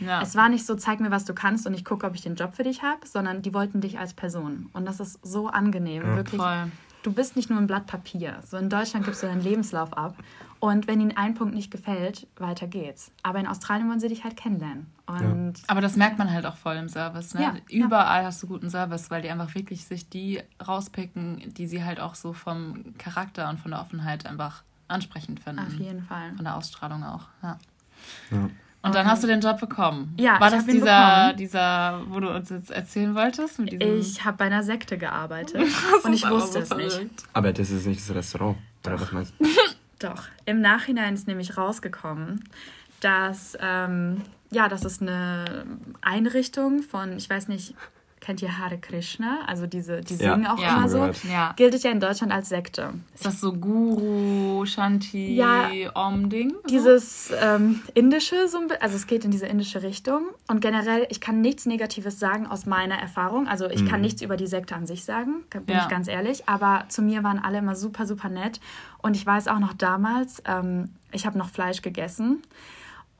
Ja. 0.00 0.22
Es 0.22 0.34
war 0.36 0.48
nicht 0.48 0.66
so, 0.66 0.74
zeig 0.74 1.00
mir, 1.00 1.10
was 1.10 1.24
du 1.24 1.34
kannst 1.34 1.66
und 1.66 1.74
ich 1.74 1.84
gucke, 1.84 2.06
ob 2.06 2.14
ich 2.14 2.22
den 2.22 2.34
Job 2.34 2.54
für 2.54 2.64
dich 2.64 2.82
habe, 2.82 3.06
sondern 3.06 3.42
die 3.42 3.54
wollten 3.54 3.80
dich 3.80 3.98
als 3.98 4.14
Person. 4.14 4.68
Und 4.72 4.86
das 4.86 5.00
ist 5.00 5.24
so 5.24 5.48
angenehm, 5.48 6.02
ja. 6.02 6.16
wirklich. 6.16 6.40
Voll. 6.40 6.70
Du 7.02 7.12
bist 7.12 7.34
nicht 7.34 7.48
nur 7.48 7.58
ein 7.58 7.66
Blatt 7.66 7.86
Papier. 7.86 8.42
So 8.46 8.58
in 8.58 8.68
Deutschland 8.68 9.06
gibst 9.06 9.22
du 9.22 9.26
deinen 9.26 9.40
Lebenslauf 9.40 9.96
ab. 9.96 10.16
Und 10.58 10.86
wenn 10.86 11.00
ihnen 11.00 11.16
ein 11.16 11.32
Punkt 11.32 11.54
nicht 11.54 11.70
gefällt, 11.70 12.26
weiter 12.36 12.66
geht's. 12.66 13.10
Aber 13.22 13.38
in 13.38 13.46
Australien 13.46 13.88
wollen 13.88 14.00
sie 14.00 14.08
dich 14.08 14.24
halt 14.24 14.36
kennenlernen. 14.36 14.86
Und 15.06 15.54
ja. 15.58 15.64
Aber 15.68 15.80
das 15.80 15.96
merkt 15.96 16.18
man 16.18 16.30
halt 16.30 16.44
auch 16.44 16.56
voll 16.56 16.76
im 16.76 16.90
Service. 16.90 17.32
Ne? 17.32 17.42
Ja, 17.42 17.54
Überall 17.70 18.20
ja. 18.20 18.26
hast 18.26 18.42
du 18.42 18.46
guten 18.46 18.68
Service, 18.68 19.10
weil 19.10 19.22
die 19.22 19.30
einfach 19.30 19.54
wirklich 19.54 19.86
sich 19.86 20.10
die 20.10 20.42
rauspicken, 20.66 21.54
die 21.54 21.66
sie 21.66 21.82
halt 21.82 21.98
auch 21.98 22.14
so 22.14 22.34
vom 22.34 22.94
Charakter 22.98 23.48
und 23.48 23.58
von 23.58 23.70
der 23.70 23.80
Offenheit 23.80 24.26
einfach 24.26 24.62
ansprechend 24.88 25.40
finden. 25.40 25.60
Auf 25.60 25.72
jeden 25.72 26.02
Fall. 26.02 26.34
Von 26.36 26.44
der 26.44 26.56
Ausstrahlung 26.56 27.02
auch. 27.04 27.28
Ja. 27.42 27.58
Und 28.82 28.94
dann 28.94 29.06
hast 29.06 29.22
du 29.22 29.26
den 29.26 29.40
Job 29.40 29.60
bekommen. 29.60 30.14
Ja, 30.18 30.40
war 30.40 30.50
das 30.50 30.64
dieser, 30.64 31.34
dieser, 31.34 32.02
wo 32.08 32.18
du 32.20 32.30
uns 32.34 32.48
jetzt 32.48 32.70
erzählen 32.70 33.14
wolltest? 33.14 33.58
ich 33.58 34.24
habe 34.24 34.38
bei 34.38 34.46
einer 34.46 34.62
Sekte 34.62 34.96
gearbeitet 34.96 35.68
und 36.02 36.12
ich 36.12 36.28
wusste 36.28 36.60
es 36.60 36.74
nicht. 36.74 37.10
Aber 37.34 37.52
das 37.52 37.70
ist 37.70 37.86
nicht 37.86 38.00
das 38.00 38.14
Restaurant, 38.14 38.56
oder 38.86 39.00
was 39.00 39.12
meinst 39.12 39.34
du? 39.38 39.46
Doch. 39.98 40.24
Im 40.46 40.62
Nachhinein 40.62 41.12
ist 41.12 41.28
nämlich 41.28 41.58
rausgekommen, 41.58 42.42
dass 43.00 43.56
ähm, 43.60 44.22
ja, 44.50 44.68
das 44.68 44.84
ist 44.84 45.02
eine 45.02 45.64
Einrichtung 46.00 46.82
von, 46.82 47.16
ich 47.16 47.28
weiß 47.28 47.48
nicht, 47.48 47.74
kennt 48.20 48.42
ihr 48.42 48.58
Hare 48.58 48.78
Krishna? 48.78 49.40
Also 49.46 49.66
diese, 49.66 50.02
die 50.02 50.14
singen 50.14 50.44
ja. 50.44 50.54
auch 50.54 50.58
ja. 50.58 50.76
immer 50.76 50.88
so. 50.88 51.10
Ja. 51.28 51.52
Gilt 51.56 51.74
es 51.74 51.82
ja 51.82 51.90
in 51.90 52.00
Deutschland 52.00 52.32
als 52.32 52.48
Sekte. 52.48 52.92
Ist 53.14 53.26
das 53.26 53.40
so 53.40 53.52
Guru, 53.52 54.64
Shanti, 54.66 55.34
ja, 55.34 55.70
Om-Ding? 55.94 56.54
Dieses 56.68 57.32
ähm, 57.40 57.82
indische, 57.94 58.48
so 58.48 58.60
also 58.80 58.96
es 58.96 59.06
geht 59.06 59.24
in 59.24 59.30
diese 59.30 59.46
indische 59.46 59.82
Richtung. 59.82 60.26
Und 60.48 60.60
generell, 60.60 61.06
ich 61.10 61.20
kann 61.20 61.40
nichts 61.40 61.66
Negatives 61.66 62.18
sagen 62.18 62.46
aus 62.46 62.66
meiner 62.66 62.96
Erfahrung. 62.96 63.48
Also 63.48 63.68
ich 63.68 63.82
mhm. 63.82 63.88
kann 63.88 64.00
nichts 64.00 64.22
über 64.22 64.36
die 64.36 64.46
Sekte 64.46 64.74
an 64.74 64.86
sich 64.86 65.04
sagen, 65.04 65.44
bin 65.66 65.76
ich 65.76 65.88
ganz 65.88 66.08
ehrlich. 66.08 66.48
Aber 66.48 66.84
zu 66.88 67.02
mir 67.02 67.22
waren 67.24 67.38
alle 67.38 67.58
immer 67.58 67.74
super, 67.74 68.06
super 68.06 68.28
nett. 68.28 68.60
Und 68.98 69.16
ich 69.16 69.24
weiß 69.24 69.48
auch 69.48 69.58
noch 69.58 69.72
damals, 69.72 70.42
ähm, 70.46 70.90
ich 71.12 71.26
habe 71.26 71.38
noch 71.38 71.48
Fleisch 71.48 71.82
gegessen. 71.82 72.42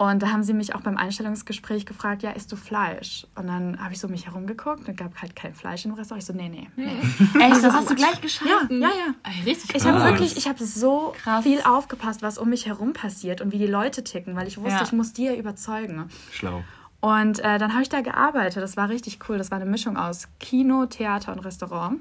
Und 0.00 0.22
da 0.22 0.32
haben 0.32 0.42
sie 0.42 0.54
mich 0.54 0.74
auch 0.74 0.80
beim 0.80 0.96
Einstellungsgespräch 0.96 1.84
gefragt, 1.84 2.22
ja, 2.22 2.30
isst 2.30 2.50
du 2.50 2.56
Fleisch? 2.56 3.26
Und 3.34 3.48
dann 3.48 3.78
habe 3.84 3.92
ich 3.92 4.00
so 4.00 4.08
mich 4.08 4.24
herumgeguckt 4.24 4.88
und 4.88 4.96
gab 4.96 5.20
halt 5.20 5.36
kein 5.36 5.52
Fleisch 5.52 5.84
im 5.84 5.92
Restaurant. 5.92 6.22
Ich 6.22 6.26
so, 6.26 6.32
nee, 6.32 6.48
nee, 6.48 6.70
nee. 6.74 6.86
Echt, 7.38 7.62
das 7.62 7.74
hast 7.74 7.90
du 7.90 7.94
gleich 7.94 8.18
geschalten? 8.18 8.80
Ja, 8.80 8.88
ja, 8.88 8.94
ja. 9.26 9.44
Richtig 9.44 9.74
Ich 9.74 9.84
habe 9.84 10.02
wirklich, 10.02 10.38
ich 10.38 10.48
habe 10.48 10.64
so 10.64 11.12
krass. 11.22 11.44
viel 11.44 11.60
aufgepasst, 11.60 12.22
was 12.22 12.38
um 12.38 12.48
mich 12.48 12.64
herum 12.64 12.94
passiert 12.94 13.42
und 13.42 13.52
wie 13.52 13.58
die 13.58 13.66
Leute 13.66 14.02
ticken, 14.02 14.36
weil 14.36 14.48
ich 14.48 14.56
wusste, 14.56 14.70
ja. 14.70 14.82
ich 14.82 14.92
muss 14.92 15.12
dir 15.12 15.36
überzeugen. 15.36 16.08
Schlau. 16.32 16.64
Und 17.00 17.40
äh, 17.40 17.58
dann 17.58 17.74
habe 17.74 17.82
ich 17.82 17.90
da 17.90 18.00
gearbeitet. 18.00 18.62
Das 18.62 18.78
war 18.78 18.88
richtig 18.88 19.18
cool. 19.28 19.36
Das 19.36 19.50
war 19.50 19.60
eine 19.60 19.70
Mischung 19.70 19.98
aus 19.98 20.28
Kino, 20.38 20.86
Theater 20.86 21.32
und 21.32 21.40
Restaurant. 21.40 22.00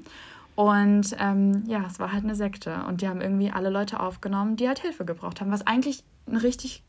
Und 0.54 1.14
ähm, 1.18 1.64
ja, 1.66 1.84
es 1.86 2.00
war 2.00 2.12
halt 2.12 2.24
eine 2.24 2.34
Sekte. 2.34 2.82
Und 2.88 3.02
die 3.02 3.08
haben 3.08 3.20
irgendwie 3.20 3.50
alle 3.50 3.68
Leute 3.68 4.00
aufgenommen, 4.00 4.56
die 4.56 4.66
halt 4.68 4.78
Hilfe 4.78 5.04
gebraucht 5.04 5.42
haben, 5.42 5.50
was 5.50 5.66
eigentlich 5.66 6.02
ein 6.26 6.38
richtig 6.38 6.82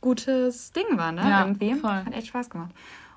gutes 0.00 0.72
Ding 0.72 0.96
war, 0.96 1.12
ne? 1.12 1.22
Ja, 1.22 1.40
Irgendwie. 1.44 1.74
Voll. 1.74 1.90
Hat 1.90 2.14
echt 2.14 2.28
Spaß 2.28 2.50
gemacht. 2.50 2.70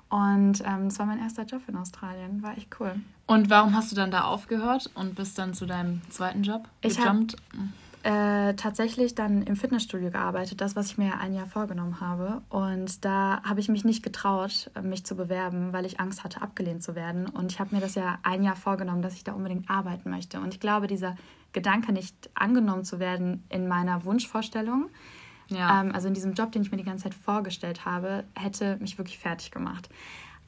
Und 0.08 0.62
ähm, 0.66 0.90
das 0.90 0.98
war 0.98 1.06
mein 1.06 1.18
erster 1.18 1.44
Job 1.44 1.62
in 1.68 1.76
Australien. 1.76 2.42
War 2.42 2.56
echt 2.56 2.68
cool. 2.78 2.94
Und 3.26 3.48
warum 3.48 3.74
hast 3.74 3.90
du 3.90 3.96
dann 3.96 4.10
da 4.10 4.24
aufgehört 4.24 4.90
und 4.94 5.14
bist 5.14 5.38
dann 5.38 5.54
zu 5.54 5.64
deinem 5.64 6.02
zweiten 6.10 6.42
Job 6.42 6.68
ich 6.82 6.98
gejumpt? 6.98 7.36
Äh, 8.02 8.54
tatsächlich 8.54 9.14
dann 9.14 9.42
im 9.42 9.54
Fitnessstudio 9.54 10.10
gearbeitet, 10.10 10.60
das, 10.60 10.74
was 10.74 10.86
ich 10.86 10.98
mir 10.98 11.20
ein 11.20 11.32
Jahr 11.32 11.46
vorgenommen 11.46 12.00
habe. 12.00 12.42
Und 12.50 13.04
da 13.04 13.40
habe 13.44 13.60
ich 13.60 13.68
mich 13.68 13.84
nicht 13.84 14.02
getraut, 14.02 14.70
mich 14.82 15.06
zu 15.06 15.14
bewerben, 15.14 15.72
weil 15.72 15.86
ich 15.86 16.00
Angst 16.00 16.24
hatte, 16.24 16.42
abgelehnt 16.42 16.82
zu 16.82 16.94
werden. 16.94 17.26
Und 17.26 17.52
ich 17.52 17.60
habe 17.60 17.74
mir 17.74 17.80
das 17.80 17.94
ja 17.94 18.18
ein 18.24 18.42
Jahr 18.42 18.56
vorgenommen, 18.56 19.02
dass 19.02 19.14
ich 19.14 19.24
da 19.24 19.32
unbedingt 19.32 19.70
arbeiten 19.70 20.10
möchte. 20.10 20.40
Und 20.40 20.52
ich 20.52 20.60
glaube, 20.60 20.88
dieser 20.88 21.16
Gedanke, 21.52 21.92
nicht 21.92 22.28
angenommen 22.34 22.84
zu 22.84 22.98
werden 22.98 23.44
in 23.48 23.68
meiner 23.68 24.04
Wunschvorstellung, 24.04 24.90
ja. 25.54 25.80
Ähm, 25.80 25.92
also 25.92 26.08
in 26.08 26.14
diesem 26.14 26.34
Job, 26.34 26.52
den 26.52 26.62
ich 26.62 26.70
mir 26.70 26.76
die 26.76 26.84
ganze 26.84 27.04
Zeit 27.04 27.14
vorgestellt 27.14 27.84
habe, 27.84 28.24
hätte 28.34 28.76
mich 28.80 28.98
wirklich 28.98 29.18
fertig 29.18 29.50
gemacht. 29.50 29.88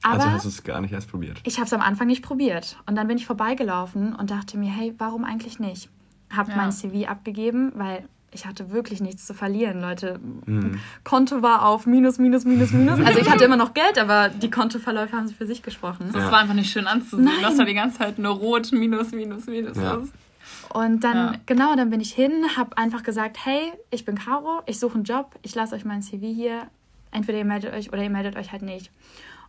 Also 0.02 0.16
Aber 0.16 0.24
also 0.24 0.36
hast 0.36 0.44
du 0.44 0.48
es 0.50 0.62
gar 0.64 0.80
nicht 0.80 0.92
erst 0.92 1.10
probiert? 1.10 1.40
Ich 1.44 1.56
habe 1.56 1.66
es 1.66 1.72
am 1.72 1.80
Anfang 1.80 2.06
nicht 2.06 2.22
probiert. 2.22 2.76
Und 2.86 2.96
dann 2.96 3.08
bin 3.08 3.16
ich 3.16 3.26
vorbeigelaufen 3.26 4.14
und 4.14 4.30
dachte 4.30 4.58
mir, 4.58 4.70
hey, 4.70 4.94
warum 4.98 5.24
eigentlich 5.24 5.58
nicht? 5.58 5.88
Habe 6.30 6.50
ja. 6.50 6.56
mein 6.56 6.72
CV 6.72 7.08
abgegeben, 7.08 7.72
weil 7.74 8.06
ich 8.34 8.46
hatte 8.46 8.70
wirklich 8.70 9.00
nichts 9.00 9.26
zu 9.26 9.32
verlieren, 9.32 9.80
Leute. 9.80 10.18
Mhm. 10.44 10.80
Konto 11.04 11.40
war 11.40 11.64
auf 11.64 11.86
minus, 11.86 12.18
minus, 12.18 12.44
minus, 12.44 12.72
minus. 12.72 12.98
Also 13.00 13.20
ich 13.20 13.30
hatte 13.30 13.44
immer 13.44 13.56
noch 13.56 13.72
Geld, 13.74 13.96
aber 13.96 14.28
die 14.28 14.50
Kontoverläufe 14.50 15.16
haben 15.16 15.28
für 15.28 15.46
sich 15.46 15.62
gesprochen. 15.62 16.10
Das 16.12 16.24
ja. 16.24 16.32
war 16.32 16.40
einfach 16.40 16.54
nicht 16.54 16.70
schön 16.70 16.86
anzusehen. 16.86 17.24
Nein. 17.24 17.42
Das 17.42 17.56
war 17.56 17.64
die 17.64 17.74
ganze 17.74 17.98
Zeit 17.98 18.18
nur 18.18 18.34
rot, 18.34 18.72
minus, 18.72 19.12
minus, 19.12 19.46
minus. 19.46 19.76
Ja. 19.76 20.02
Und 20.74 21.04
dann, 21.04 21.16
ja. 21.16 21.40
genau, 21.46 21.76
dann 21.76 21.90
bin 21.90 22.00
ich 22.00 22.12
hin, 22.12 22.56
habe 22.56 22.76
einfach 22.76 23.04
gesagt, 23.04 23.46
hey, 23.46 23.72
ich 23.90 24.04
bin 24.04 24.18
Caro, 24.18 24.60
ich 24.66 24.80
suche 24.80 24.96
einen 24.96 25.04
Job, 25.04 25.38
ich 25.42 25.54
lasse 25.54 25.76
euch 25.76 25.84
mein 25.84 26.02
CV 26.02 26.26
hier. 26.26 26.66
Entweder 27.12 27.38
ihr 27.38 27.44
meldet 27.44 27.72
euch 27.72 27.92
oder 27.92 28.02
ihr 28.02 28.10
meldet 28.10 28.34
euch 28.34 28.50
halt 28.50 28.62
nicht. 28.62 28.90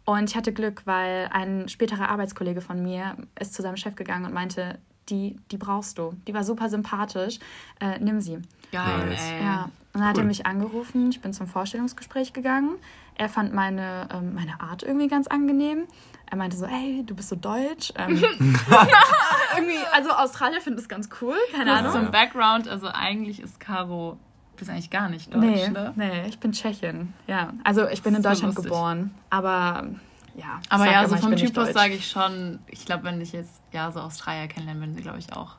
Und 0.06 0.30
ich 0.30 0.36
hatte 0.36 0.54
Glück, 0.54 0.84
weil 0.86 1.28
ein 1.32 1.68
späterer 1.68 2.10
Arbeitskollege 2.10 2.62
von 2.62 2.84
mir 2.84 3.18
ist 3.40 3.56
zu 3.56 3.64
seinem 3.64 3.76
Chef 3.76 3.96
gegangen 3.96 4.26
und 4.26 4.36
meinte, 4.36 4.78
die, 5.10 5.40
die 5.50 5.58
brauchst 5.58 5.98
du. 5.98 6.14
Die 6.28 6.34
war 6.36 6.44
super 6.44 6.70
sympathisch. 6.70 7.40
Äh, 7.80 7.98
nimm 8.00 8.22
sie. 8.22 8.38
Geil, 8.76 9.10
nice. 9.10 9.32
ey. 9.32 9.44
Ja. 9.44 9.64
Und 9.94 10.02
dann 10.02 10.10
hat 10.10 10.18
er 10.18 10.26
mich 10.26 10.46
angerufen. 10.46 11.10
Ich 11.10 11.22
bin 11.22 11.32
zum 11.32 11.48
Vorstellungsgespräch 11.48 12.34
gegangen. 12.34 12.76
Er 13.18 13.30
fand 13.30 13.54
meine, 13.54 14.10
ähm, 14.14 14.34
meine 14.34 14.60
Art 14.60 14.84
irgendwie 14.84 15.08
ganz 15.08 15.28
angenehm. 15.28 15.86
Er 16.30 16.38
meinte 16.38 16.58
so, 16.58 16.68
hey, 16.68 17.04
du 17.06 17.16
bist 17.16 17.30
so 17.30 17.38
deutsch. 17.38 17.94
Ähm, 17.96 18.18
irgendwie, 19.56 19.78
also 19.94 20.10
Australier 20.12 20.60
finden 20.60 20.78
das 20.78 20.90
ganz 20.90 21.10
cool, 21.22 21.36
keine 21.54 21.72
Ahnung. 21.72 21.94
Zum 21.94 22.12
Background, 22.12 22.68
also 22.68 22.88
eigentlich 22.88 23.42
ist 23.42 23.60
Caro, 23.62 24.18
du 24.52 24.58
bist 24.58 24.70
eigentlich 24.70 24.90
gar 24.90 25.08
nicht 25.08 25.34
deutsch, 25.34 25.42
nee, 25.42 25.70
ne? 25.70 25.94
Nee, 25.96 26.28
ich 26.28 26.40
bin 26.40 26.52
Tschechin, 26.52 27.14
ja. 27.28 27.54
Also 27.64 27.88
ich 27.88 28.02
bin 28.04 28.16
in 28.16 28.24
Deutschland 28.24 28.56
so 28.56 28.64
geboren, 28.64 29.14
aber 29.30 29.88
ja. 30.36 30.60
Aber 30.70 30.92
ja, 30.92 31.08
so 31.08 31.16
vom 31.16 31.36
Typus 31.38 31.72
sage 31.72 31.94
ich 31.94 32.10
schon, 32.10 32.60
ich 32.68 32.86
glaube, 32.86 33.06
wenn 33.06 33.22
ich 33.22 33.32
jetzt 33.32 33.62
ja 33.72 33.92
so 33.92 34.02
Australier 34.02 34.48
kennenlernen, 34.48 34.84
würden 34.84 34.96
sie, 34.96 35.02
glaube 35.02 35.20
ich, 35.20 35.32
auch 35.32 35.56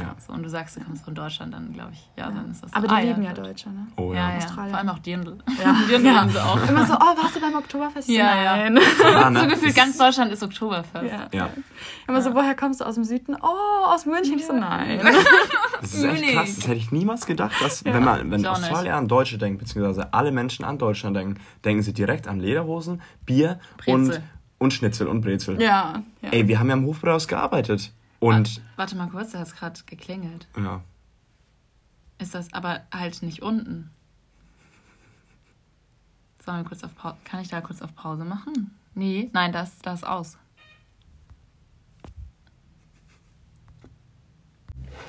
ja. 0.00 0.14
So, 0.18 0.32
und 0.32 0.42
du 0.42 0.48
sagst, 0.48 0.76
du 0.76 0.80
kommst 0.80 1.04
von 1.04 1.14
Deutschland, 1.14 1.54
dann 1.54 1.72
glaube 1.72 1.92
ich, 1.92 2.10
ja, 2.16 2.28
ja, 2.28 2.34
dann 2.34 2.50
ist 2.50 2.62
das 2.62 2.72
Aber 2.72 2.86
die 2.86 2.94
ah, 2.94 3.00
leben 3.00 3.22
ja 3.22 3.32
Deutsche, 3.32 3.70
ne? 3.70 3.86
Oh 3.96 4.12
ja. 4.12 4.34
ja, 4.34 4.40
Vor 4.40 4.62
allem 4.62 4.88
auch 4.88 4.98
Dirndl. 4.98 5.38
Ja. 5.62 5.76
Dirndl 5.88 6.06
ja. 6.06 6.20
haben 6.20 6.30
sie 6.30 6.44
auch. 6.44 6.68
Immer 6.68 6.86
so, 6.86 6.94
oh, 6.94 7.22
warst 7.22 7.36
du 7.36 7.40
beim 7.40 7.54
Oktoberfest? 7.54 8.08
Ja, 8.08 8.56
Nein. 8.56 8.78
ja. 9.02 9.40
so 9.40 9.46
gefühlt, 9.46 9.74
ganz 9.74 9.96
Deutschland 9.96 10.32
ist 10.32 10.42
Oktoberfest. 10.42 11.32
Ja. 11.32 11.50
Immer 12.06 12.22
so, 12.22 12.34
woher 12.34 12.54
kommst 12.54 12.80
du 12.80 12.84
aus 12.84 12.94
dem 12.94 13.04
Süden? 13.04 13.36
Oh, 13.40 13.84
aus 13.86 14.06
München. 14.06 14.38
Ich 14.38 14.46
so, 14.46 14.52
nein. 14.52 15.00
Das 15.80 15.94
ist 15.94 16.04
echt 16.04 16.34
krass. 16.34 16.56
Das 16.56 16.66
hätte 16.66 16.78
ich 16.78 16.90
niemals 16.90 17.24
gedacht, 17.24 17.54
dass, 17.60 17.84
wenn 17.84 18.02
man, 18.02 18.32
wenn 18.32 18.44
Australier 18.44 18.96
an 18.96 19.06
Deutsche 19.06 19.38
denkt, 19.38 19.60
beziehungsweise 19.60 20.12
alle 20.12 20.32
Menschen 20.32 20.64
an 20.64 20.76
Deutschland 20.76 21.16
denken, 21.16 21.40
denken 21.64 21.82
sie 21.82 21.92
direkt 21.92 22.26
an 22.26 22.40
Lederhosen, 22.40 23.00
Bier 23.24 23.60
und, 23.86 24.20
und 24.58 24.72
Schnitzel 24.72 25.06
und 25.06 25.20
Brezel. 25.20 25.62
Ja, 25.62 26.02
Ey, 26.22 26.48
wir 26.48 26.58
haben 26.58 26.68
ja 26.68 26.74
im 26.74 26.84
Hofbräuhaus 26.84 27.28
gearbeitet. 27.28 27.92
Und 28.20 28.60
warte 28.76 28.96
mal 28.96 29.08
kurz, 29.08 29.32
da 29.32 29.38
hat 29.38 29.46
es 29.46 29.54
gerade 29.54 29.80
geklingelt. 29.86 30.48
Ja. 30.56 30.82
Ist 32.18 32.34
das 32.34 32.52
aber 32.52 32.82
halt 32.92 33.22
nicht 33.22 33.42
unten? 33.42 33.90
Sollen 36.44 36.58
wir 36.58 36.64
kurz 36.64 36.82
auf 36.82 36.94
Pause? 36.96 37.16
Kann 37.24 37.40
ich 37.40 37.48
da 37.48 37.60
kurz 37.60 37.80
auf 37.80 37.94
Pause 37.94 38.24
machen? 38.24 38.76
Nee, 38.94 39.30
nein, 39.32 39.52
das, 39.52 39.78
das 39.80 40.00
ist 40.00 40.04
aus. 40.04 40.38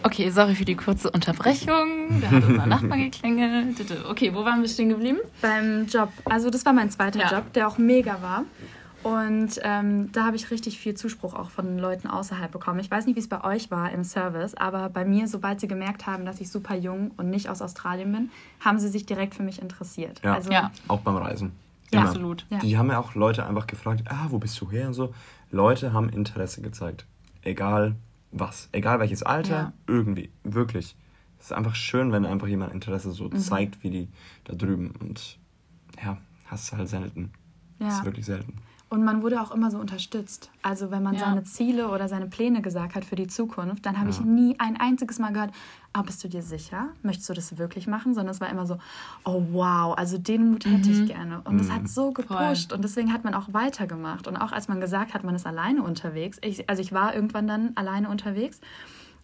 Okay, 0.03 0.29
sorry 0.29 0.55
für 0.55 0.65
die 0.65 0.75
kurze 0.75 1.09
Unterbrechung. 1.09 2.21
Da 2.21 2.31
hat 2.31 2.43
unser 2.43 2.65
Nachbar 2.67 2.97
geklingelt. 2.97 3.75
Okay, 4.07 4.33
wo 4.33 4.45
waren 4.45 4.61
wir 4.61 4.69
stehen 4.69 4.89
geblieben? 4.89 5.19
Beim 5.41 5.87
Job. 5.87 6.11
Also 6.25 6.49
das 6.49 6.65
war 6.65 6.73
mein 6.73 6.89
zweiter 6.89 7.19
ja. 7.19 7.31
Job, 7.31 7.51
der 7.53 7.67
auch 7.67 7.77
mega 7.77 8.21
war. 8.21 8.45
Und 9.03 9.59
ähm, 9.63 10.11
da 10.11 10.25
habe 10.25 10.35
ich 10.35 10.51
richtig 10.51 10.77
viel 10.77 10.93
Zuspruch 10.93 11.33
auch 11.33 11.49
von 11.49 11.77
Leuten 11.77 12.07
außerhalb 12.07 12.51
bekommen. 12.51 12.79
Ich 12.79 12.91
weiß 12.91 13.05
nicht, 13.05 13.15
wie 13.15 13.21
es 13.21 13.29
bei 13.29 13.43
euch 13.43 13.71
war 13.71 13.91
im 13.91 14.03
Service, 14.03 14.55
aber 14.55 14.89
bei 14.89 15.05
mir, 15.05 15.27
sobald 15.27 15.61
sie 15.61 15.67
gemerkt 15.67 16.05
haben, 16.05 16.25
dass 16.25 16.41
ich 16.41 16.51
super 16.51 16.75
jung 16.75 17.11
und 17.17 17.29
nicht 17.29 17.49
aus 17.49 17.61
Australien 17.61 18.11
bin, 18.11 18.29
haben 18.59 18.77
sie 18.77 18.89
sich 18.89 19.05
direkt 19.05 19.35
für 19.35 19.43
mich 19.43 19.61
interessiert. 19.61 20.21
Ja, 20.23 20.33
also, 20.33 20.51
ja. 20.51 20.71
auch 20.87 20.99
beim 20.99 21.15
Reisen. 21.15 21.53
Ja, 21.93 22.01
absolut. 22.01 22.45
Ja. 22.49 22.59
Die 22.59 22.77
haben 22.77 22.89
ja 22.89 22.99
auch 22.99 23.15
Leute 23.15 23.45
einfach 23.45 23.67
gefragt, 23.67 24.03
ah, 24.09 24.27
wo 24.29 24.37
bist 24.37 24.59
du 24.61 24.69
her 24.69 24.87
und 24.87 24.93
so. 24.93 25.13
Leute 25.49 25.93
haben 25.93 26.09
Interesse 26.09 26.61
gezeigt. 26.61 27.05
Egal 27.41 27.95
was, 28.31 28.69
egal 28.73 28.99
welches 28.99 29.23
Alter, 29.23 29.55
ja. 29.55 29.73
irgendwie, 29.87 30.29
wirklich. 30.43 30.95
Es 31.39 31.45
ist 31.45 31.53
einfach 31.53 31.73
schön, 31.73 32.11
wenn 32.11 32.25
einfach 32.25 32.47
jemand 32.47 32.73
Interesse 32.73 33.11
so 33.11 33.25
mhm. 33.25 33.39
zeigt, 33.39 33.81
wie 33.81 33.89
die 33.89 34.07
da 34.43 34.53
drüben. 34.53 34.93
Und 34.99 35.39
ja, 36.03 36.17
hast 36.45 36.71
du 36.71 36.77
halt 36.77 36.89
selten. 36.89 37.31
Ja. 37.79 37.87
Das 37.87 37.99
ist 37.99 38.05
wirklich 38.05 38.25
selten. 38.25 38.55
Und 38.89 39.03
man 39.03 39.21
wurde 39.21 39.39
auch 39.39 39.51
immer 39.51 39.69
so 39.69 39.77
unterstützt. 39.77 40.49
Also 40.63 40.89
wenn 40.89 41.03
man 41.03 41.13
ja. 41.13 41.19
seine 41.19 41.43
Ziele 41.43 41.89
oder 41.89 42.07
seine 42.07 42.25
Pläne 42.25 42.63
gesagt 42.63 42.95
hat 42.95 43.05
für 43.05 43.15
die 43.15 43.27
Zukunft, 43.27 43.85
dann 43.85 43.99
habe 43.99 44.09
ja. 44.09 44.15
ich 44.15 44.21
nie 44.21 44.55
ein 44.57 44.79
einziges 44.79 45.19
Mal 45.19 45.31
gehört, 45.31 45.51
oh, 45.95 46.01
bist 46.01 46.23
du 46.23 46.27
dir 46.27 46.41
sicher? 46.41 46.87
Möchtest 47.03 47.29
du 47.29 47.33
das 47.33 47.59
wirklich 47.59 47.85
machen? 47.85 48.15
Sondern 48.15 48.33
es 48.33 48.41
war 48.41 48.49
immer 48.49 48.65
so, 48.65 48.79
oh 49.25 49.43
wow, 49.51 49.95
also 49.95 50.17
den 50.17 50.49
Mut 50.49 50.65
hätte 50.65 50.89
mhm. 50.89 51.03
ich 51.03 51.13
gerne. 51.13 51.41
Und 51.43 51.53
mhm. 51.53 51.57
das 51.59 51.71
hat 51.71 51.87
so 51.87 52.11
gepusht. 52.11 52.69
Voll. 52.69 52.77
Und 52.77 52.83
deswegen 52.83 53.13
hat 53.13 53.23
man 53.23 53.35
auch 53.35 53.53
weitergemacht. 53.53 54.27
Und 54.27 54.37
auch 54.37 54.51
als 54.51 54.67
man 54.67 54.81
gesagt 54.81 55.13
hat, 55.13 55.23
man 55.23 55.35
ist 55.35 55.45
alleine 55.45 55.83
unterwegs. 55.83 56.39
Ich, 56.41 56.67
also 56.67 56.81
ich 56.81 56.91
war 56.91 57.13
irgendwann 57.13 57.47
dann 57.47 57.71
alleine 57.75 58.09
unterwegs, 58.09 58.59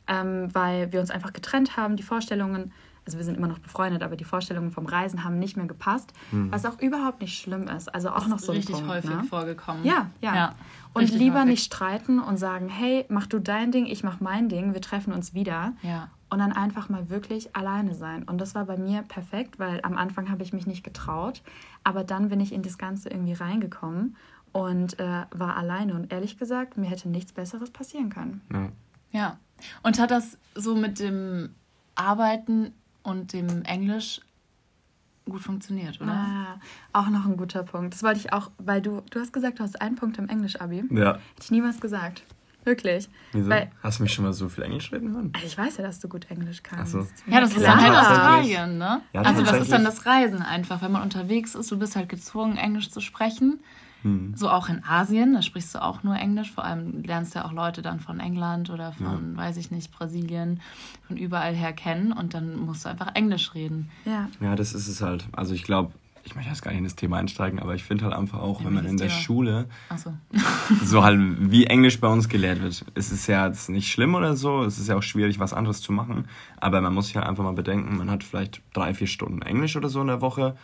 ähm, 0.05 0.53
weil 0.53 0.91
wir 0.91 0.99
uns 0.99 1.09
einfach 1.09 1.33
getrennt 1.33 1.75
haben. 1.75 1.95
Die 1.95 2.03
Vorstellungen 2.03 2.71
also 3.05 3.17
wir 3.17 3.25
sind 3.25 3.37
immer 3.37 3.47
noch 3.47 3.59
befreundet, 3.59 4.01
aber 4.01 4.15
die 4.15 4.23
Vorstellungen 4.23 4.71
vom 4.71 4.85
Reisen 4.85 5.23
haben 5.23 5.37
nicht 5.37 5.57
mehr 5.57 5.67
gepasst, 5.67 6.11
mhm. 6.31 6.51
was 6.51 6.65
auch 6.65 6.79
überhaupt 6.79 7.21
nicht 7.21 7.37
schlimm 7.39 7.67
ist. 7.67 7.93
Also 7.93 8.09
auch 8.09 8.21
das 8.21 8.27
noch 8.27 8.39
so 8.39 8.51
ein 8.51 8.57
richtig 8.57 8.75
Punkt, 8.75 8.89
häufig 8.89 9.09
ne? 9.11 9.23
vorgekommen. 9.23 9.85
Ja, 9.85 10.09
ja. 10.21 10.35
ja 10.35 10.55
und 10.93 11.11
lieber 11.11 11.39
häufig. 11.39 11.51
nicht 11.51 11.65
streiten 11.65 12.19
und 12.19 12.37
sagen, 12.37 12.69
hey, 12.69 13.05
mach 13.09 13.27
du 13.27 13.39
dein 13.39 13.71
Ding, 13.71 13.85
ich 13.85 14.03
mach 14.03 14.21
mein 14.21 14.49
Ding, 14.49 14.73
wir 14.73 14.81
treffen 14.81 15.13
uns 15.13 15.33
wieder. 15.33 15.73
Ja. 15.83 16.09
Und 16.29 16.39
dann 16.39 16.51
einfach 16.51 16.89
mal 16.89 17.09
wirklich 17.09 17.55
alleine 17.55 17.93
sein. 17.93 18.23
Und 18.23 18.41
das 18.41 18.55
war 18.55 18.65
bei 18.65 18.77
mir 18.77 19.03
perfekt, 19.03 19.59
weil 19.59 19.79
am 19.83 19.95
Anfang 19.95 20.31
habe 20.31 20.41
ich 20.41 20.53
mich 20.53 20.65
nicht 20.65 20.83
getraut, 20.83 21.43
aber 21.83 22.03
dann 22.03 22.29
bin 22.29 22.39
ich 22.39 22.51
in 22.51 22.63
das 22.63 22.77
Ganze 22.77 23.09
irgendwie 23.09 23.33
reingekommen 23.33 24.15
und 24.51 24.99
äh, 24.99 25.25
war 25.31 25.57
alleine. 25.57 25.93
Und 25.93 26.11
ehrlich 26.11 26.37
gesagt, 26.37 26.77
mir 26.77 26.89
hätte 26.89 27.09
nichts 27.09 27.33
Besseres 27.33 27.69
passieren 27.69 28.09
können. 28.09 28.41
Ja. 28.51 28.69
ja. 29.11 29.39
Und 29.83 29.99
hat 29.99 30.11
das 30.11 30.37
so 30.55 30.75
mit 30.75 30.99
dem 30.99 31.53
Arbeiten 31.95 32.73
und 33.05 33.33
dem 33.33 33.63
Englisch 33.63 34.21
gut 35.25 35.41
funktioniert, 35.41 35.99
oder? 36.01 36.11
Ah, 36.11 36.59
auch 36.93 37.09
noch 37.09 37.25
ein 37.25 37.37
guter 37.37 37.63
Punkt. 37.63 37.93
Das 37.93 38.03
wollte 38.03 38.19
ich 38.19 38.33
auch, 38.33 38.51
weil 38.57 38.81
du, 38.81 39.01
du 39.09 39.19
hast 39.19 39.33
gesagt, 39.33 39.59
du 39.59 39.63
hast 39.63 39.81
einen 39.81 39.95
Punkt 39.95 40.17
im 40.17 40.29
Englisch-Abi. 40.29 40.83
Ja. 40.91 41.13
Hätte 41.13 41.21
ich 41.41 41.51
niemals 41.51 41.79
gesagt. 41.79 42.23
Wirklich. 42.63 43.09
Wieso? 43.31 43.49
Weil, 43.49 43.71
hast 43.83 43.99
du 43.99 44.03
mich 44.03 44.13
schon 44.13 44.25
mal 44.25 44.33
so 44.33 44.49
viel 44.49 44.63
Englisch 44.63 44.91
reden 44.91 45.13
hören? 45.13 45.31
Also 45.35 45.45
ich 45.45 45.57
weiß 45.57 45.77
ja, 45.77 45.83
dass 45.83 45.99
du 45.99 46.09
gut 46.09 46.29
Englisch 46.31 46.63
kannst. 46.63 46.93
So. 46.93 47.07
Ja, 47.27 47.39
das 47.39 47.55
ist 47.55 47.63
dann 47.63 47.79
halt 47.79 47.93
Australien, 47.93 48.77
ne? 48.79 49.01
Ja, 49.13 49.21
also 49.21 49.43
das 49.43 49.61
ist 49.61 49.71
dann 49.71 49.83
das 49.83 50.05
Reisen 50.05 50.41
einfach. 50.41 50.81
Wenn 50.81 50.91
man 50.91 51.03
unterwegs 51.03 51.53
ist, 51.53 51.71
du 51.71 51.77
bist 51.77 51.95
halt 51.95 52.09
gezwungen, 52.09 52.57
Englisch 52.57 52.89
zu 52.89 53.01
sprechen. 53.01 53.59
Hm. 54.05 54.33
So 54.35 54.51
auch 54.51 54.69
in 54.69 54.83
Asien, 54.83 55.33
da 55.33 55.41
sprichst 55.41 55.73
du 55.73 55.81
auch 55.81 56.03
nur 56.03 56.15
Englisch. 56.15 56.51
Vor 56.51 56.63
allem 56.63 57.01
lernst 57.01 57.33
du 57.33 57.39
ja 57.39 57.45
auch 57.45 57.51
Leute 57.51 57.81
dann 57.81 57.99
von 57.99 58.19
England 58.19 58.69
oder 58.69 58.91
von, 58.91 59.31
ja. 59.31 59.37
weiß 59.37 59.57
ich 59.57 59.71
nicht, 59.71 59.91
Brasilien, 59.91 60.61
von 61.07 61.17
überall 61.17 61.55
her 61.55 61.73
kennen 61.73 62.13
und 62.13 62.35
dann 62.35 62.55
musst 62.55 62.85
du 62.85 62.89
einfach 62.89 63.15
Englisch 63.15 63.55
reden. 63.55 63.89
Ja, 64.05 64.29
ja 64.39 64.55
das 64.55 64.75
ist 64.75 64.87
es 64.87 65.01
halt. 65.01 65.25
Also 65.31 65.55
ich 65.55 65.63
glaube, 65.63 65.91
ich 66.23 66.35
möchte 66.35 66.51
jetzt 66.51 66.61
gar 66.61 66.69
nicht 66.69 66.77
in 66.77 66.83
das 66.83 66.95
Thema 66.95 67.17
einsteigen, 67.17 67.59
aber 67.59 67.73
ich 67.73 67.83
finde 67.83 68.03
halt 68.03 68.13
einfach 68.13 68.39
auch, 68.39 68.59
ja, 68.59 68.67
wenn 68.67 68.75
man 68.75 68.85
in 68.85 68.97
der 68.97 69.07
Thema? 69.07 69.19
Schule 69.19 69.65
so. 69.97 70.13
so 70.83 71.03
halt 71.03 71.19
wie 71.51 71.65
Englisch 71.65 71.99
bei 71.99 72.07
uns 72.07 72.29
gelehrt 72.29 72.61
wird, 72.61 72.85
ist 72.93 73.11
es 73.11 73.25
ja 73.25 73.47
jetzt 73.47 73.69
nicht 73.69 73.91
schlimm 73.91 74.13
oder 74.13 74.35
so, 74.35 74.63
es 74.63 74.77
ist 74.77 74.87
ja 74.87 74.97
auch 74.97 75.03
schwierig, 75.03 75.39
was 75.39 75.53
anderes 75.53 75.81
zu 75.81 75.91
machen, 75.91 76.27
aber 76.57 76.79
man 76.81 76.93
muss 76.93 77.07
sich 77.07 77.15
halt 77.15 77.25
einfach 77.25 77.43
mal 77.43 77.53
bedenken, 77.53 77.97
man 77.97 78.11
hat 78.11 78.23
vielleicht 78.23 78.61
drei, 78.73 78.93
vier 78.93 79.07
Stunden 79.07 79.41
Englisch 79.41 79.75
oder 79.75 79.89
so 79.89 80.01
in 80.01 80.07
der 80.07 80.21
Woche 80.21 80.55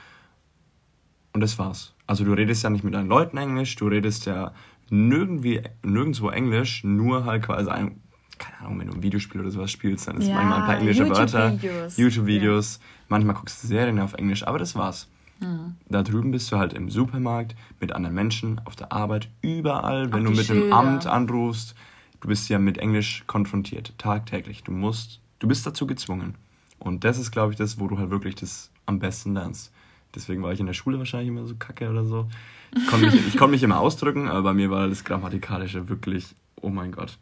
und 1.34 1.41
das 1.41 1.58
war's. 1.60 1.94
Also 2.08 2.24
du 2.24 2.34
redest 2.34 2.63
ja 2.63 2.70
nicht 2.70 2.84
mit 2.84 2.94
deinen 2.94 3.08
Leuten 3.08 3.38
Englisch, 3.38 3.76
du 3.76 3.88
redest 3.88 4.26
ja 4.26 4.52
nirgendwie, 4.89 5.62
nirgendwo 5.84 6.30
Englisch, 6.30 6.84
nur 6.84 7.26
halt 7.26 7.44
quasi 7.44 7.70
ein, 7.70 8.02
keine 8.38 8.60
Ahnung, 8.60 8.80
wenn 8.80 8.88
du 8.88 8.94
ein 8.96 9.04
Videospiel 9.04 9.41
oder 9.41 9.52
sowas 9.52 9.72
spielst, 9.72 10.08
dann 10.08 10.17
ist 10.17 10.28
ja, 10.28 10.36
manchmal 10.36 10.60
ein 10.60 10.65
paar 10.65 10.78
englische 10.78 11.10
Wörter, 11.10 11.58
YouTube-Videos, 11.96 12.80
ja. 12.82 12.86
manchmal 13.08 13.36
guckst 13.36 13.63
du 13.63 13.67
Serien 13.67 14.00
auf 14.00 14.13
Englisch, 14.13 14.46
aber 14.46 14.60
das 14.60 14.76
war's. 14.76 15.08
Mhm. 15.39 15.76
Da 15.89 16.04
drüben 16.04 16.32
bist 16.32 16.52
du 16.52 16.58
halt 16.58 16.74
im 16.74 16.89
Supermarkt 16.89 17.56
mit 17.80 17.91
anderen 17.94 18.15
Menschen, 18.15 18.62
auf 18.65 18.76
der 18.76 18.91
Arbeit, 18.91 19.30
überall, 19.41 20.12
wenn 20.13 20.24
du 20.24 20.32
mit 20.32 20.46
Schilder. 20.46 20.63
einem 20.63 20.74
Amt 20.74 21.08
anrufst, 21.08 21.76
du 22.20 22.28
bist 22.28 22.50
ja 22.50 22.60
mit 22.60 22.78
Englisch 22.78 23.24
konfrontiert, 23.28 23.94
tagtäglich. 23.98 24.63
Du 24.63 24.72
musst, 24.72 25.20
du 25.39 25.48
bist 25.48 25.65
dazu 25.65 25.88
gezwungen. 25.88 26.36
Und 26.78 27.04
das 27.04 27.17
ist, 27.17 27.32
glaube 27.32 27.54
ich, 27.54 27.58
das, 27.58 27.80
wo 27.80 27.88
du 27.88 27.98
halt 27.98 28.10
wirklich 28.10 28.36
das 28.36 28.72
am 28.86 29.00
besten 29.00 29.34
lernst. 29.34 29.72
Deswegen 30.15 30.43
war 30.43 30.52
ich 30.52 30.60
in 30.60 30.65
der 30.65 30.74
Schule 30.74 30.97
wahrscheinlich 30.97 31.30
immer 31.30 31.45
so 31.45 31.56
kacke 31.56 31.89
oder 31.89 32.06
so. 32.06 32.28
Ich 32.76 32.88
konnte 32.88 33.12
mich, 33.12 33.38
konnt 33.38 33.52
mich 33.52 33.63
immer 33.63 33.80
ausdrücken, 33.80 34.28
aber 34.28 34.43
bei 34.43 34.54
mir 34.54 34.69
war 34.69 34.88
das 34.88 35.04
Grammatikalische 35.04 35.89
wirklich, 35.89 36.36
oh 36.62 36.69
mein 36.69 36.91
Gott, 36.91 37.17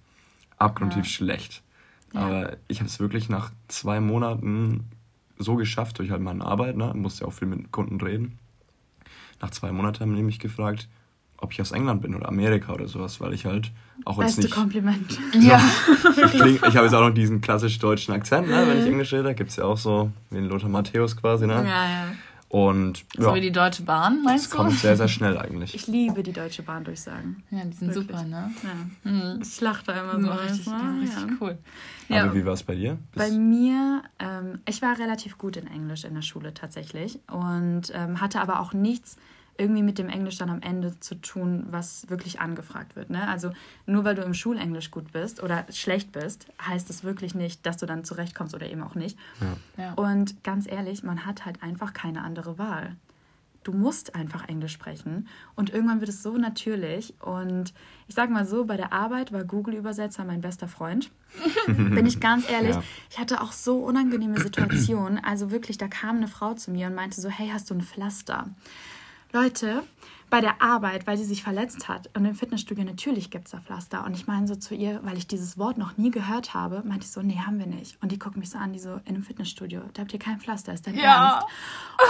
abgrundtief 0.58 1.06
ja. 1.06 1.10
schlecht. 1.10 1.64
Ja. 2.14 2.22
Aber 2.22 2.58
ich 2.68 2.80
habe 2.80 2.88
es 2.88 3.00
wirklich 3.00 3.30
nach 3.30 3.52
zwei 3.68 4.00
Monaten 4.00 4.86
so 5.38 5.56
geschafft 5.56 6.00
durch 6.00 6.12
halt 6.12 6.22
meine 6.22 6.44
Arbeit, 6.44 6.76
ne? 6.78 6.92
musste 6.96 7.22
ja 7.22 7.28
auch 7.28 7.34
viel 7.34 7.48
mit 7.48 7.72
Kunden 7.72 8.00
reden. 8.02 8.38
Nach 9.42 9.52
zwei 9.52 9.72
Monaten 9.72 10.02
haben 10.02 10.16
die 10.16 10.24
mich 10.24 10.40
gefragt, 10.40 10.90
ob 11.38 11.54
ich 11.54 11.62
aus 11.62 11.72
England 11.72 12.02
bin 12.02 12.16
oder 12.16 12.28
Amerika 12.28 12.74
oder 12.74 12.88
sowas, 12.88 13.22
weil 13.22 13.34
ich 13.34 13.46
halt 13.46 13.72
auch 14.04 14.18
Beste 14.18 14.42
jetzt 14.42 14.50
nicht... 14.50 14.56
Kompliment. 14.56 15.20
Ja. 15.40 15.62
ich, 16.34 16.62
ich 16.62 16.76
habe 16.76 16.86
jetzt 16.86 16.94
auch 16.94 17.08
noch 17.08 17.14
diesen 17.14 17.40
klassisch 17.40 17.80
deutschen 17.80 18.14
Akzent, 18.14 18.50
ne? 18.50 18.66
wenn 18.68 18.80
ich 18.80 18.86
Englisch 18.86 19.14
rede, 19.14 19.34
gibt 19.34 19.52
es 19.52 19.56
ja 19.56 19.64
auch 19.64 19.78
so 19.78 20.12
wie 20.30 20.38
ein 20.38 20.46
Lothar 20.46 20.70
Matthäus 20.70 21.16
quasi. 21.16 21.48
Ne? 21.48 21.54
Ja, 21.54 21.62
ja. 21.64 22.08
Und, 22.50 23.06
ja, 23.16 23.26
so 23.26 23.36
wie 23.36 23.42
die 23.42 23.52
Deutsche 23.52 23.84
Bahn, 23.84 24.24
meinst 24.24 24.46
das 24.46 24.52
du? 24.52 24.58
kommt 24.58 24.74
sehr, 24.74 24.98
sehr 24.98 25.08
schnell 25.08 25.38
eigentlich. 25.38 25.76
Ich 25.76 25.86
liebe 25.86 26.24
die 26.24 26.34
Deutsche 26.34 26.64
Bahn 26.64 26.84
durchsagen. 26.84 27.44
Ja, 27.52 27.64
die 27.64 27.78
sind 27.78 27.94
Wirklich. 27.94 28.18
super, 28.18 28.24
ne? 28.24 28.52
Ja. 28.64 29.12
Mhm. 29.12 29.40
Ich 29.44 29.62
lache 29.62 29.86
da 29.86 30.02
immer 30.02 30.20
so. 30.20 30.28
Ja, 30.28 30.34
richtig, 30.34 30.74
richtig 31.02 31.30
ja. 31.30 31.38
cool. 31.40 31.58
Ja. 32.08 32.24
Aber 32.24 32.34
wie 32.34 32.44
war 32.44 32.54
es 32.54 32.64
bei 32.64 32.74
dir? 32.74 32.98
Bis 33.14 33.24
bei 33.24 33.38
mir, 33.38 34.02
ähm, 34.18 34.62
ich 34.68 34.82
war 34.82 34.98
relativ 34.98 35.38
gut 35.38 35.58
in 35.58 35.68
Englisch 35.68 36.04
in 36.06 36.16
der 36.16 36.24
Schule 36.24 36.56
tatsächlich 36.56 37.20
und 37.32 37.92
ähm, 37.94 38.20
hatte 38.20 38.42
aber 38.42 38.62
auch 38.62 38.74
nichts 38.74 39.18
irgendwie 39.60 39.84
mit 39.84 39.98
dem 39.98 40.10
Englisch 40.10 40.38
dann 40.38 40.50
am 40.50 40.62
Ende 40.62 41.00
zu 41.00 41.16
tun, 41.16 41.66
was 41.70 42.10
wirklich 42.10 42.40
angefragt 42.40 42.96
wird. 42.96 43.10
Ne? 43.10 43.28
Also 43.28 43.52
nur 43.86 44.06
weil 44.06 44.16
du 44.16 44.22
im 44.22 44.34
Schulenglisch 44.34 44.90
gut 44.90 45.12
bist 45.12 45.44
oder 45.44 45.66
schlecht 45.70 46.12
bist, 46.12 46.48
heißt 46.66 46.90
das 46.90 47.04
wirklich 47.04 47.36
nicht, 47.36 47.66
dass 47.66 47.78
du 47.78 47.86
dann 47.86 48.04
zurechtkommst 48.04 48.56
oder 48.56 48.70
eben 48.70 48.82
auch 48.82 48.96
nicht. 48.96 49.18
Ja. 49.42 49.84
Ja. 49.84 49.94
Und 49.94 50.44
ganz 50.44 50.70
ehrlich, 50.70 51.04
man 51.04 51.26
hat 51.26 51.46
halt 51.46 51.62
einfach 51.62 51.94
keine 51.94 52.24
andere 52.24 52.58
Wahl. 52.58 52.96
Du 53.66 53.74
musst 53.74 54.16
einfach 54.16 54.48
Englisch 54.48 54.72
sprechen 54.72 55.28
und 55.56 55.70
irgendwann 55.72 56.00
wird 56.00 56.10
es 56.10 56.24
so 56.24 56.38
natürlich. 56.38 57.14
Und 57.22 57.74
ich 58.08 58.16
sage 58.16 58.32
mal 58.32 58.46
so, 58.46 58.64
bei 58.64 58.78
der 58.78 58.94
Arbeit 58.94 59.34
war 59.34 59.44
Google-Übersetzer 59.44 60.24
mein 60.24 60.40
bester 60.40 60.70
Freund. 60.70 61.12
Bin 61.68 62.06
ich 62.06 62.22
ganz 62.22 62.50
ehrlich. 62.50 62.76
Ja. 62.76 62.84
Ich 63.10 63.20
hatte 63.20 63.42
auch 63.42 63.52
so 63.52 63.80
unangenehme 63.80 64.40
Situationen. 64.40 65.22
Also 65.22 65.52
wirklich, 65.52 65.78
da 65.78 65.90
kam 65.90 66.18
eine 66.18 66.30
Frau 66.30 66.54
zu 66.54 66.72
mir 66.72 66.88
und 66.88 66.96
meinte 66.96 67.20
so, 67.20 67.28
hey, 67.28 67.50
hast 67.52 67.70
du 67.70 67.76
ein 67.76 67.82
Pflaster? 67.82 68.48
Leute, 69.32 69.84
bei 70.30 70.42
der 70.42 70.62
Arbeit, 70.62 71.08
weil 71.08 71.18
sie 71.18 71.24
sich 71.24 71.44
verletzt 71.44 71.88
hat. 71.88 72.10
Und 72.16 72.26
im 72.26 72.36
Fitnessstudio 72.36 72.84
natürlich 72.84 73.32
gibt 73.32 73.46
es 73.46 73.52
da 73.52 73.60
Pflaster. 73.60 74.06
Und 74.06 74.14
ich 74.14 74.28
meine 74.28 74.48
so 74.48 74.56
zu 74.56 74.76
ihr, 74.76 75.00
weil 75.04 75.18
ich 75.18 75.28
dieses 75.28 75.58
Wort 75.58 75.78
noch 75.78 75.98
nie 75.98 76.12
gehört 76.12 76.54
habe, 76.54 76.84
meinte 76.86 77.06
ich 77.06 77.12
so, 77.12 77.22
nee, 77.22 77.40
haben 77.46 77.58
wir 77.58 77.66
nicht. 77.66 77.98
Und 78.02 78.12
die 78.12 78.20
guckt 78.20 78.38
mich 78.38 78.50
so 78.50 78.58
an, 78.58 78.74
die 78.74 78.80
so, 78.80 79.00
in 79.06 79.16
einem 79.16 79.24
Fitnessstudio, 79.24 79.82
da 79.94 80.04
habt 80.04 80.14
ihr 80.14 80.20
kein 80.20 80.40
Pflaster, 80.40 80.74
ist 80.74 80.86
dein 80.86 80.96
ja. 80.96 81.40
Ernst? 81.40 81.48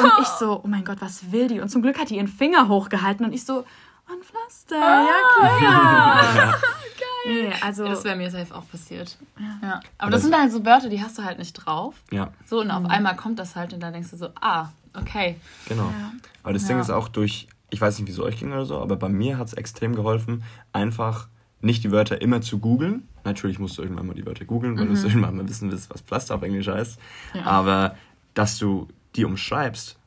Und 0.03 0.21
ich 0.21 0.27
so, 0.27 0.61
oh 0.63 0.67
mein 0.67 0.83
Gott, 0.83 0.97
was 0.99 1.31
will 1.31 1.47
die? 1.47 1.61
Und 1.61 1.69
zum 1.69 1.81
Glück 1.81 1.99
hat 1.99 2.09
die 2.09 2.17
ihren 2.17 2.27
Finger 2.27 2.67
hochgehalten 2.67 3.25
und 3.25 3.33
ich 3.33 3.45
so, 3.45 3.63
ein 4.09 4.23
Pflaster, 4.23 4.81
ah, 4.81 5.05
ja 5.05 5.59
klar. 5.59 6.55
Ja. 6.99 7.31
Nee, 7.33 7.53
also 7.61 7.85
das 7.85 8.03
wäre 8.03 8.15
mir 8.15 8.31
selbst 8.31 8.53
auch 8.53 8.67
passiert. 8.69 9.17
Ja. 9.37 9.59
ja. 9.61 9.79
Aber 9.97 10.11
das, 10.11 10.21
das, 10.21 10.29
sind 10.29 10.39
halt 10.39 10.51
so 10.51 10.65
Wörter, 10.65 10.89
die 10.89 11.01
hast 11.01 11.17
du 11.17 11.23
halt 11.23 11.37
nicht 11.37 11.53
drauf. 11.53 11.95
Ja. 12.11 12.31
So, 12.45 12.61
und 12.61 12.71
auf 12.71 12.81
mhm. 12.81 12.87
einmal 12.87 13.15
kommt 13.15 13.39
das 13.39 13.55
halt 13.55 13.73
und 13.73 13.81
dann 13.81 13.93
denkst 13.93 14.09
du 14.11 14.17
so, 14.17 14.29
ah, 14.41 14.69
okay. 14.95 15.35
Genau. 15.67 15.83
Ja. 15.83 16.13
Aber 16.43 16.53
das 16.53 16.65
Ding 16.65 16.79
ist 16.79 16.89
auch 16.89 17.09
durch, 17.09 17.47
ich 17.69 17.79
weiß 17.79 17.99
nicht, 17.99 18.07
wie 18.07 18.11
es 18.11 18.19
euch 18.19 18.39
ging 18.39 18.51
oder 18.51 18.65
so, 18.65 18.79
aber 18.79 18.95
bei 18.95 19.09
mir 19.09 19.37
hat 19.37 19.47
es 19.47 19.53
extrem 19.53 19.95
geholfen, 19.95 20.43
einfach 20.71 21.27
nicht 21.61 21.83
die 21.83 21.91
Wörter 21.91 22.21
immer 22.21 22.41
zu 22.41 22.59
googeln. 22.59 23.07
Natürlich 23.25 23.59
musst 23.59 23.77
du 23.77 23.81
irgendwann 23.81 24.07
mal 24.07 24.13
die 24.13 24.25
Wörter 24.25 24.45
googeln, 24.45 24.77
weil 24.77 24.85
mhm. 24.85 24.95
du 24.95 25.01
irgendwann 25.01 25.35
mal 25.35 25.49
wissen 25.49 25.71
willst, 25.71 25.89
was 25.89 26.01
Pflaster 26.01 26.35
auf 26.35 26.41
Englisch 26.41 26.67
heißt. 26.67 26.99
Ja. 27.33 27.43
Aber 27.43 27.95
dass 28.33 28.57
du 28.57 28.87
die 29.15 29.25
umschreibst, 29.25 29.98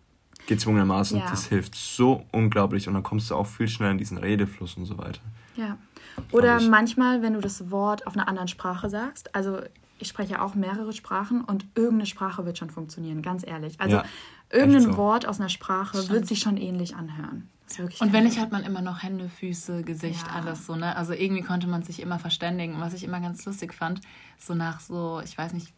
gezwungenermaßen, 0.46 1.18
ja. 1.18 1.30
das 1.30 1.46
hilft 1.46 1.74
so 1.74 2.24
unglaublich 2.32 2.88
und 2.88 2.94
dann 2.94 3.02
kommst 3.02 3.30
du 3.30 3.34
auch 3.34 3.46
viel 3.46 3.68
schneller 3.68 3.92
in 3.92 3.98
diesen 3.98 4.18
Redefluss 4.18 4.76
und 4.76 4.86
so 4.86 4.98
weiter. 4.98 5.20
Ja. 5.56 5.76
Oder 6.30 6.60
manchmal, 6.60 7.22
wenn 7.22 7.34
du 7.34 7.40
das 7.40 7.70
Wort 7.70 8.06
auf 8.06 8.14
einer 8.14 8.28
anderen 8.28 8.48
Sprache 8.48 8.90
sagst, 8.90 9.34
also 9.34 9.60
ich 9.98 10.08
spreche 10.08 10.42
auch 10.42 10.54
mehrere 10.54 10.92
Sprachen 10.92 11.42
und 11.42 11.66
irgendeine 11.74 12.06
Sprache 12.06 12.44
wird 12.44 12.58
schon 12.58 12.70
funktionieren, 12.70 13.22
ganz 13.22 13.46
ehrlich. 13.46 13.80
Also 13.80 13.96
ja, 13.96 14.04
irgendein 14.50 14.82
so. 14.82 14.96
Wort 14.96 15.26
aus 15.26 15.40
einer 15.40 15.48
Sprache 15.48 15.98
Stimmt. 15.98 16.10
wird 16.10 16.26
sich 16.26 16.40
schon 16.40 16.56
ähnlich 16.56 16.96
anhören. 16.96 17.48
Und 18.00 18.12
wenn 18.12 18.24
nicht, 18.24 18.38
hat 18.38 18.52
man 18.52 18.64
immer 18.64 18.82
noch 18.82 19.02
Hände, 19.02 19.30
Füße, 19.30 19.82
Gesicht, 19.82 20.26
ja. 20.26 20.34
alles 20.34 20.66
so, 20.66 20.76
ne? 20.76 20.94
Also 20.94 21.14
irgendwie 21.14 21.42
konnte 21.42 21.66
man 21.66 21.82
sich 21.82 22.00
immer 22.00 22.18
verständigen. 22.18 22.74
Und 22.74 22.80
was 22.82 22.92
ich 22.92 23.02
immer 23.02 23.20
ganz 23.20 23.46
lustig 23.46 23.72
fand, 23.72 24.02
so 24.38 24.54
nach 24.54 24.80
so, 24.80 25.22
ich 25.24 25.38
weiß 25.38 25.54
nicht, 25.54 25.72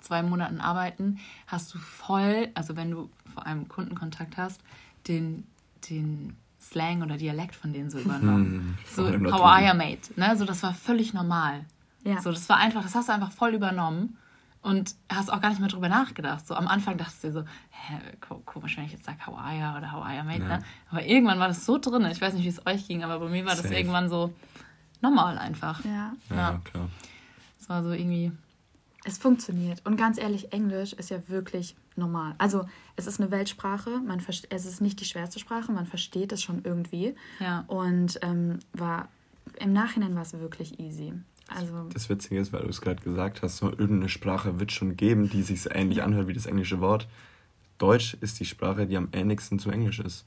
zwei 0.00 0.22
Monaten 0.22 0.60
arbeiten, 0.60 1.18
hast 1.46 1.74
du 1.74 1.78
voll, 1.78 2.48
also 2.54 2.76
wenn 2.76 2.90
du 2.90 3.10
vor 3.32 3.46
allem 3.46 3.68
Kundenkontakt 3.68 4.36
hast, 4.36 4.60
den, 5.08 5.46
den 5.88 6.36
Slang 6.60 7.02
oder 7.02 7.16
Dialekt 7.16 7.54
von 7.54 7.72
denen 7.72 7.90
so 7.90 7.98
übernommen. 8.04 8.76
Hm, 8.94 9.22
so 9.22 9.32
how 9.32 9.42
are 9.42 9.66
you, 9.66 9.74
mate? 9.74 10.12
Ne? 10.16 10.36
So, 10.36 10.44
das 10.44 10.62
war 10.62 10.74
völlig 10.74 11.14
normal. 11.14 11.64
Ja. 12.04 12.20
So, 12.20 12.30
das 12.30 12.48
war 12.48 12.56
einfach, 12.56 12.82
das 12.82 12.94
hast 12.94 13.08
du 13.08 13.12
einfach 13.12 13.32
voll 13.32 13.54
übernommen 13.54 14.16
und 14.62 14.94
hast 15.08 15.32
auch 15.32 15.40
gar 15.40 15.50
nicht 15.50 15.60
mehr 15.60 15.68
drüber 15.68 15.88
nachgedacht. 15.88 16.46
So 16.46 16.54
am 16.54 16.68
Anfang 16.68 16.96
dachtest 16.98 17.24
du 17.24 17.28
dir 17.28 17.32
so, 17.32 17.44
hä, 17.70 17.98
komisch, 18.44 18.76
wenn 18.76 18.84
ich 18.84 18.92
jetzt 18.92 19.04
sage 19.04 19.26
how 19.26 19.38
are 19.38 19.54
you 19.54 19.76
oder 19.76 19.92
how 19.92 20.04
are 20.04 20.16
you, 20.16 20.24
mate, 20.24 20.42
ja. 20.42 20.58
ne? 20.58 20.64
Aber 20.90 21.04
irgendwann 21.04 21.38
war 21.38 21.48
das 21.48 21.64
so 21.64 21.78
drin. 21.78 22.04
Ich 22.06 22.20
weiß 22.20 22.34
nicht, 22.34 22.44
wie 22.44 22.48
es 22.48 22.66
euch 22.66 22.86
ging, 22.86 23.02
aber 23.02 23.18
bei 23.18 23.28
mir 23.28 23.44
war 23.44 23.56
Safe. 23.56 23.68
das 23.68 23.76
irgendwann 23.76 24.08
so 24.08 24.34
normal 25.00 25.38
einfach. 25.38 25.84
Ja. 25.84 26.12
Ja, 26.28 26.36
ja 26.36 26.60
klar. 26.64 26.88
Es 27.58 27.68
war 27.68 27.82
so 27.82 27.92
irgendwie 27.92 28.32
es 29.04 29.18
funktioniert. 29.18 29.84
Und 29.86 29.96
ganz 29.96 30.18
ehrlich, 30.18 30.52
Englisch 30.52 30.92
ist 30.92 31.10
ja 31.10 31.26
wirklich 31.28 31.74
normal. 31.96 32.34
Also 32.38 32.66
es 32.96 33.06
ist 33.06 33.20
eine 33.20 33.30
Weltsprache, 33.30 33.98
man 33.98 34.22
es 34.50 34.66
ist 34.66 34.80
nicht 34.80 35.00
die 35.00 35.04
schwerste 35.04 35.38
Sprache, 35.38 35.72
man 35.72 35.86
versteht 35.86 36.32
es 36.32 36.42
schon 36.42 36.62
irgendwie. 36.64 37.14
Ja. 37.38 37.64
Und 37.66 38.18
ähm, 38.22 38.58
war 38.72 39.08
im 39.58 39.72
Nachhinein 39.72 40.14
war 40.14 40.22
es 40.22 40.32
wirklich 40.34 40.78
easy. 40.78 41.12
Also, 41.48 41.88
das 41.92 42.08
Witzige 42.08 42.38
ist, 42.38 42.52
weil 42.52 42.62
du 42.62 42.68
es 42.68 42.80
gerade 42.80 43.02
gesagt 43.02 43.42
hast, 43.42 43.56
so 43.56 43.70
irgendeine 43.70 44.08
Sprache 44.08 44.60
wird 44.60 44.70
schon 44.70 44.96
geben, 44.96 45.28
die 45.28 45.42
sich 45.42 45.62
so 45.62 45.70
ähnlich 45.70 46.02
anhört 46.02 46.28
wie 46.28 46.32
das 46.32 46.46
englische 46.46 46.80
Wort. 46.80 47.08
Deutsch 47.78 48.16
ist 48.20 48.38
die 48.38 48.44
Sprache, 48.44 48.86
die 48.86 48.96
am 48.96 49.08
ähnlichsten 49.12 49.58
zu 49.58 49.70
Englisch 49.70 49.98
ist. 49.98 50.26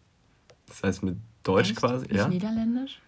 Das 0.66 0.84
heißt 0.84 1.04
mit 1.04 1.18
Deutsch 1.44 1.70
Echt? 1.70 1.80
quasi. 1.80 2.08
Nicht 2.08 2.16
ja? 2.16 2.28
Niederländisch? 2.28 3.00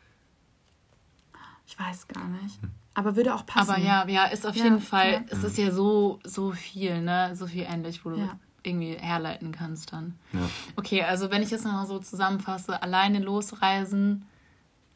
Ich 1.68 1.78
weiß 1.78 2.07
gar 2.07 2.28
nicht. 2.28 2.61
Hm. 2.61 2.72
Aber 2.95 3.15
würde 3.15 3.35
auch 3.35 3.45
passen. 3.45 3.71
Aber 3.71 3.79
ja, 3.79 4.07
ja, 4.07 4.25
ist 4.25 4.47
auf 4.47 4.55
ja, 4.55 4.63
jeden 4.63 4.79
Fall, 4.79 5.11
ja. 5.13 5.21
es 5.29 5.43
ist 5.43 5.57
ja 5.57 5.71
so, 5.71 6.19
so 6.23 6.51
viel, 6.51 7.01
ne? 7.01 7.35
So 7.35 7.45
viel 7.45 7.67
ähnlich, 7.69 8.03
wo 8.05 8.09
du 8.09 8.17
ja. 8.17 8.39
irgendwie 8.63 8.95
herleiten 8.95 9.51
kannst 9.51 9.93
dann. 9.93 10.15
Ja. 10.33 10.49
Okay, 10.77 11.03
also 11.03 11.29
wenn 11.29 11.43
ich 11.43 11.51
jetzt 11.51 11.65
nochmal 11.65 11.85
so 11.85 11.99
zusammenfasse, 11.99 12.81
alleine 12.81 13.19
losreisen, 13.19 14.25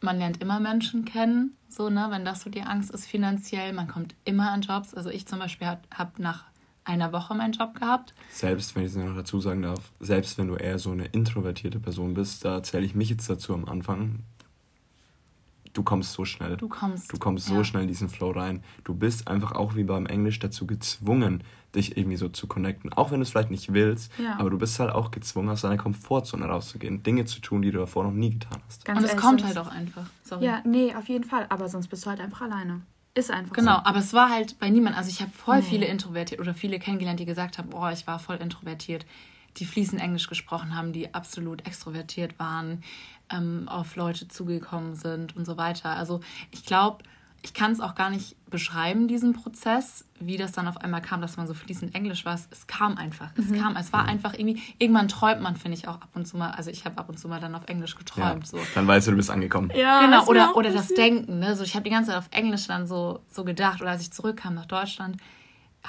man 0.02 0.18
lernt 0.18 0.42
immer 0.42 0.60
Menschen 0.60 1.06
kennen, 1.06 1.56
so, 1.68 1.90
ne? 1.90 2.08
Wenn 2.10 2.26
das 2.26 2.42
so 2.42 2.50
die 2.50 2.62
Angst 2.62 2.90
ist 2.90 3.06
finanziell, 3.06 3.74
man 3.74 3.88
kommt 3.88 4.16
immer 4.26 4.52
an 4.52 4.62
Jobs. 4.62 4.96
Also 4.96 5.10
ich 5.10 5.28
zum 5.28 5.40
Beispiel 5.40 5.68
habe 5.68 5.82
hab 5.94 6.18
nach 6.20 6.46
einer 6.86 7.12
Woche 7.12 7.36
meinen 7.36 7.54
Job 7.54 7.76
gehabt. 7.76 8.14
Selbst, 8.32 8.76
wenn 8.76 8.84
ich 8.84 8.92
es 8.92 8.96
noch 8.96 9.16
dazu 9.16 9.40
sagen 9.40 9.62
darf, 9.62 9.92
selbst 10.00 10.38
wenn 10.38 10.48
du 10.48 10.56
eher 10.56 10.80
so 10.80 10.92
eine 10.92 11.06
introvertierte 11.06 11.80
Person 11.80 12.16
bist, 12.16 12.44
da 12.44 12.64
zähle 12.64 12.86
ich 12.86 12.96
mich 12.96 13.10
jetzt 13.10 13.30
dazu 13.30 13.54
am 13.54 13.66
Anfang, 13.66 14.24
du 15.74 15.84
kommst 15.84 16.14
so 16.14 16.26
schnell. 16.26 16.58
Du 16.58 16.68
kommst. 16.68 17.12
Du 17.12 17.18
kommst 17.18 17.48
so 17.48 17.56
ja. 17.56 17.64
schnell 17.64 17.84
in 17.84 17.88
diesen 17.88 18.10
Flow 18.10 18.32
rein. 18.32 18.64
Du 18.84 18.94
bist 18.94 19.28
einfach 19.28 19.54
auch 19.54 19.76
wie 19.76 19.84
beim 19.84 20.06
Englisch 20.06 20.40
dazu 20.40 20.68
gezwungen, 20.68 21.44
dich 21.76 21.98
irgendwie 21.98 22.18
so 22.18 22.30
zu 22.30 22.48
connecten. 22.48 22.92
Auch 22.94 23.12
wenn 23.12 23.20
du 23.20 23.24
es 23.24 23.30
vielleicht 23.30 23.52
nicht 23.52 23.74
willst, 23.74 24.12
ja. 24.18 24.38
aber 24.40 24.50
du 24.50 24.58
bist 24.58 24.80
halt 24.80 24.92
auch 24.92 25.12
gezwungen, 25.12 25.50
aus 25.50 25.62
deiner 25.62 25.78
Komfortzone 25.78 26.46
rauszugehen. 26.46 27.04
Dinge 27.04 27.26
zu 27.26 27.42
tun, 27.42 27.62
die 27.62 27.72
du 27.72 27.80
davor 27.80 28.04
noch 28.04 28.12
nie 28.12 28.32
getan 28.32 28.62
hast. 28.68 28.86
Ganz 28.86 29.00
Und 29.00 29.06
es 29.06 29.18
kommt 29.18 29.44
halt 29.44 29.58
auch 29.58 29.72
einfach. 29.72 30.06
Sorry. 30.24 30.46
Ja, 30.46 30.62
nee, 30.66 30.94
auf 30.96 31.08
jeden 31.10 31.24
Fall. 31.24 31.46
Aber 31.50 31.70
sonst 31.70 31.88
bist 31.88 32.06
du 32.06 32.10
halt 32.10 32.20
einfach 32.20 32.42
alleine. 32.42 32.82
Ist 33.16 33.32
einfach 33.32 33.56
Genau, 33.56 33.78
so. 33.78 33.86
aber 33.86 34.00
es 34.00 34.14
war 34.14 34.30
halt 34.30 34.60
bei 34.60 34.70
niemandem. 34.70 34.98
Also 34.98 35.10
ich 35.10 35.22
habe 35.22 35.32
voll 35.32 35.58
nee. 35.58 35.64
viele 35.64 35.86
introvertiert 35.86 36.40
oder 36.40 36.54
viele 36.54 36.80
kennengelernt, 36.80 37.20
die 37.20 37.26
gesagt 37.26 37.58
haben, 37.58 37.70
oh, 37.74 37.90
ich 37.90 38.08
war 38.08 38.20
voll 38.20 38.38
introvertiert 38.38 39.06
die 39.58 39.66
fließend 39.66 40.02
Englisch 40.02 40.28
gesprochen 40.28 40.76
haben, 40.76 40.94
die 40.94 41.14
absolut 41.14 41.66
extrovertiert 41.66 42.40
waren, 42.40 42.84
ähm, 43.32 43.68
auf 43.68 43.96
Leute 43.96 44.28
zugekommen 44.28 44.96
sind 44.96 45.36
und 45.36 45.46
so 45.46 45.58
weiter. 45.58 45.90
Also 45.90 46.22
ich 46.52 46.66
glaube, 46.66 47.04
ich 47.42 47.54
kann 47.54 47.72
es 47.72 47.80
auch 47.80 47.96
gar 47.96 48.10
nicht 48.10 48.36
beschreiben, 48.50 49.08
diesen 49.08 49.34
Prozess, 49.34 50.06
wie 50.20 50.38
das 50.38 50.52
dann 50.52 50.68
auf 50.68 50.78
einmal 50.78 51.02
kam, 51.02 51.22
dass 51.22 51.38
man 51.38 51.48
so 51.48 51.54
fließend 51.54 51.96
Englisch 51.96 52.26
war. 52.26 52.34
Es 52.34 52.68
kam 52.68 52.98
einfach. 52.98 53.30
Es 53.38 53.46
mhm. 53.46 53.62
kam. 53.62 53.76
Es 53.78 53.94
war 53.94 54.06
einfach 54.06 54.34
irgendwie, 54.34 54.62
irgendwann 54.78 55.08
träumt 55.08 55.42
man, 55.42 55.56
finde 55.56 55.78
ich, 55.78 55.88
auch 55.88 55.96
ab 55.96 56.10
und 56.16 56.28
zu 56.28 56.36
mal. 56.36 56.52
Also 56.52 56.70
ich 56.70 56.86
habe 56.86 56.98
ab 56.98 57.08
und 57.08 57.18
zu 57.18 57.28
mal 57.28 57.40
dann 57.40 57.56
auf 57.56 57.68
Englisch 57.68 57.96
geträumt. 57.96 58.44
Ja, 58.44 58.46
so. 58.46 58.60
Dann 58.76 58.88
weißt 58.88 59.08
du, 59.08 59.12
du 59.12 59.18
bist 59.18 59.30
angekommen. 59.30 59.72
Ja, 59.76 60.02
genau. 60.02 60.26
Oder, 60.26 60.58
oder 60.58 60.72
das 60.72 60.90
Denken. 60.90 61.40
Ne? 61.40 61.56
So, 61.56 61.64
ich 61.64 61.76
habe 61.76 61.84
die 61.84 61.92
ganze 61.92 62.12
Zeit 62.12 62.20
auf 62.20 62.28
Englisch 62.32 62.68
dann 62.68 62.88
so, 62.88 63.22
so 63.30 63.44
gedacht. 63.46 63.82
Oder 63.82 63.92
als 63.92 64.02
ich 64.02 64.12
zurückkam 64.12 64.56
nach 64.56 64.66
Deutschland, 64.66 65.18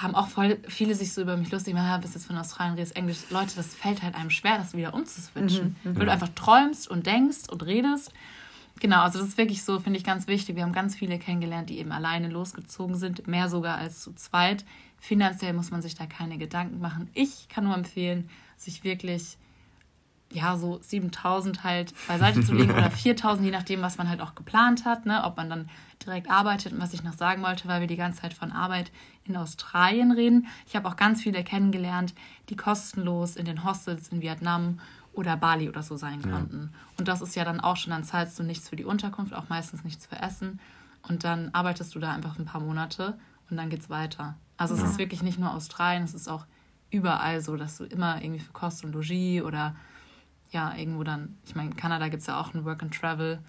haben 0.02 0.14
auch 0.14 0.28
voll 0.28 0.58
viele 0.68 0.94
sich 0.94 1.12
so 1.12 1.22
über 1.22 1.36
mich 1.36 1.50
lustig 1.50 1.74
gemacht, 1.74 2.00
bist 2.00 2.14
jetzt 2.14 2.26
von 2.26 2.36
Australien, 2.36 2.76
redest 2.76 2.96
Englisch. 2.96 3.18
Leute, 3.30 3.54
das 3.56 3.74
fällt 3.74 4.02
halt 4.02 4.14
einem 4.14 4.30
schwer, 4.30 4.58
das 4.58 4.74
wieder 4.74 4.94
umzuswitchen. 4.94 5.76
Mhm, 5.82 5.90
mhm, 5.90 5.98
weil 5.98 6.06
du 6.06 6.12
einfach 6.12 6.30
träumst 6.34 6.88
und 6.88 7.06
denkst 7.06 7.48
und 7.50 7.64
redest. 7.64 8.12
Genau, 8.80 9.02
also 9.02 9.18
das 9.18 9.28
ist 9.28 9.38
wirklich 9.38 9.62
so, 9.62 9.78
finde 9.78 9.98
ich, 9.98 10.04
ganz 10.04 10.26
wichtig. 10.26 10.56
Wir 10.56 10.62
haben 10.62 10.72
ganz 10.72 10.96
viele 10.96 11.18
kennengelernt, 11.18 11.68
die 11.68 11.78
eben 11.78 11.92
alleine 11.92 12.28
losgezogen 12.28 12.96
sind, 12.96 13.28
mehr 13.28 13.48
sogar 13.48 13.76
als 13.76 14.00
zu 14.00 14.14
zweit. 14.14 14.64
Finanziell 14.98 15.52
muss 15.52 15.70
man 15.70 15.82
sich 15.82 15.94
da 15.94 16.06
keine 16.06 16.38
Gedanken 16.38 16.80
machen. 16.80 17.10
Ich 17.12 17.48
kann 17.48 17.64
nur 17.64 17.74
empfehlen, 17.74 18.30
sich 18.56 18.82
wirklich 18.82 19.36
ja, 20.32 20.56
so 20.56 20.78
7000 20.80 21.64
halt 21.64 21.92
beiseite 22.06 22.42
zu 22.42 22.54
legen 22.54 22.72
oder 22.72 22.90
4000, 22.90 23.44
je 23.44 23.50
nachdem, 23.50 23.82
was 23.82 23.98
man 23.98 24.08
halt 24.08 24.20
auch 24.20 24.34
geplant 24.34 24.84
hat, 24.84 25.06
ne? 25.06 25.24
ob 25.24 25.36
man 25.36 25.50
dann 25.50 25.68
direkt 26.04 26.30
arbeitet. 26.30 26.72
Und 26.72 26.80
was 26.80 26.94
ich 26.94 27.02
noch 27.02 27.14
sagen 27.14 27.42
wollte, 27.42 27.66
weil 27.68 27.80
wir 27.80 27.88
die 27.88 27.96
ganze 27.96 28.22
Zeit 28.22 28.34
von 28.34 28.52
Arbeit 28.52 28.92
in 29.24 29.36
Australien 29.36 30.12
reden. 30.12 30.46
Ich 30.66 30.76
habe 30.76 30.88
auch 30.88 30.96
ganz 30.96 31.22
viele 31.22 31.42
kennengelernt, 31.42 32.14
die 32.48 32.56
kostenlos 32.56 33.36
in 33.36 33.44
den 33.44 33.64
Hostels 33.64 34.08
in 34.08 34.22
Vietnam 34.22 34.78
oder 35.12 35.36
Bali 35.36 35.68
oder 35.68 35.82
so 35.82 35.96
sein 35.96 36.22
konnten. 36.22 36.70
Ja. 36.72 36.78
Und 36.98 37.08
das 37.08 37.20
ist 37.20 37.34
ja 37.34 37.44
dann 37.44 37.60
auch 37.60 37.76
schon, 37.76 37.90
dann 37.90 38.04
zahlst 38.04 38.38
du 38.38 38.44
nichts 38.44 38.68
für 38.68 38.76
die 38.76 38.84
Unterkunft, 38.84 39.34
auch 39.34 39.48
meistens 39.48 39.84
nichts 39.84 40.06
für 40.06 40.16
Essen. 40.16 40.60
Und 41.08 41.24
dann 41.24 41.50
arbeitest 41.52 41.94
du 41.94 41.98
da 41.98 42.12
einfach 42.12 42.38
ein 42.38 42.44
paar 42.44 42.60
Monate 42.60 43.18
und 43.50 43.56
dann 43.56 43.70
geht's 43.70 43.90
weiter. 43.90 44.36
Also 44.56 44.76
ja. 44.76 44.84
es 44.84 44.90
ist 44.90 44.98
wirklich 44.98 45.22
nicht 45.22 45.38
nur 45.38 45.52
Australien, 45.52 46.04
es 46.04 46.14
ist 46.14 46.28
auch 46.28 46.46
überall 46.90 47.40
so, 47.40 47.56
dass 47.56 47.78
du 47.78 47.84
immer 47.84 48.22
irgendwie 48.22 48.40
für 48.40 48.52
Kost 48.52 48.84
und 48.84 48.92
Logis 48.92 49.42
oder 49.42 49.74
ja, 50.50 50.74
irgendwo 50.74 51.04
dann, 51.04 51.36
ich 51.46 51.54
meine, 51.54 51.70
in 51.70 51.76
Kanada 51.76 52.08
gibt 52.08 52.22
es 52.22 52.26
ja 52.26 52.40
auch 52.40 52.54
ein 52.54 52.64
Work 52.64 52.82
and 52.82 52.94
Travel. 52.94 53.40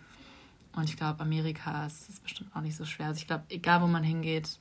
Und 0.74 0.84
ich 0.86 0.95
glaube, 0.95 1.20
Amerika 1.20 1.86
ist 1.86 2.10
es 2.10 2.20
bestimmt 2.20 2.56
auch 2.56 2.62
nicht 2.62 2.78
so 2.78 2.86
schwer. 2.86 3.08
Also 3.08 3.20
ich 3.20 3.28
glaube, 3.28 3.43
egal 3.49 3.82
wo 3.82 3.88
man 3.88 4.04
hingeht, 4.04 4.60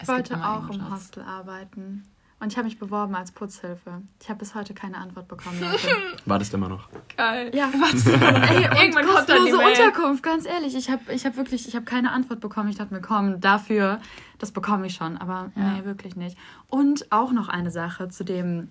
ich 0.00 0.08
wollte 0.08 0.36
auch 0.44 0.70
im 0.70 0.90
Hostel 0.90 1.22
arbeiten. 1.22 2.04
Und 2.40 2.52
ich 2.52 2.56
habe 2.56 2.66
mich 2.66 2.78
beworben 2.78 3.16
als 3.16 3.32
Putzhilfe. 3.32 4.00
Ich 4.22 4.28
habe 4.28 4.38
bis 4.38 4.54
heute 4.54 4.72
keine 4.72 4.98
Antwort 4.98 5.26
bekommen. 5.26 5.60
Wartest 6.24 6.54
immer 6.54 6.68
noch? 6.68 6.88
Geil. 7.16 7.50
Ja, 7.52 7.66
wartest 7.80 8.06
Ey, 8.06 8.14
Irgendwann 8.84 9.06
kommt 9.06 9.28
dann 9.28 9.44
die 9.44 9.52
Unterkunft, 9.52 10.22
ganz 10.22 10.46
ehrlich. 10.46 10.76
Ich 10.76 10.88
habe 10.88 11.12
ich 11.12 11.26
hab 11.26 11.36
wirklich, 11.36 11.66
ich 11.66 11.74
habe 11.74 11.84
keine 11.84 12.12
Antwort 12.12 12.38
bekommen. 12.38 12.68
Ich 12.68 12.76
dachte 12.76 12.94
mir, 12.94 13.00
komm, 13.00 13.40
dafür, 13.40 14.00
das 14.38 14.52
bekomme 14.52 14.86
ich 14.86 14.94
schon. 14.94 15.16
Aber 15.18 15.50
ja. 15.56 15.72
nee, 15.72 15.84
wirklich 15.84 16.14
nicht. 16.14 16.38
Und 16.68 17.10
auch 17.10 17.32
noch 17.32 17.48
eine 17.48 17.72
Sache 17.72 18.08
zu 18.08 18.24
dem 18.24 18.68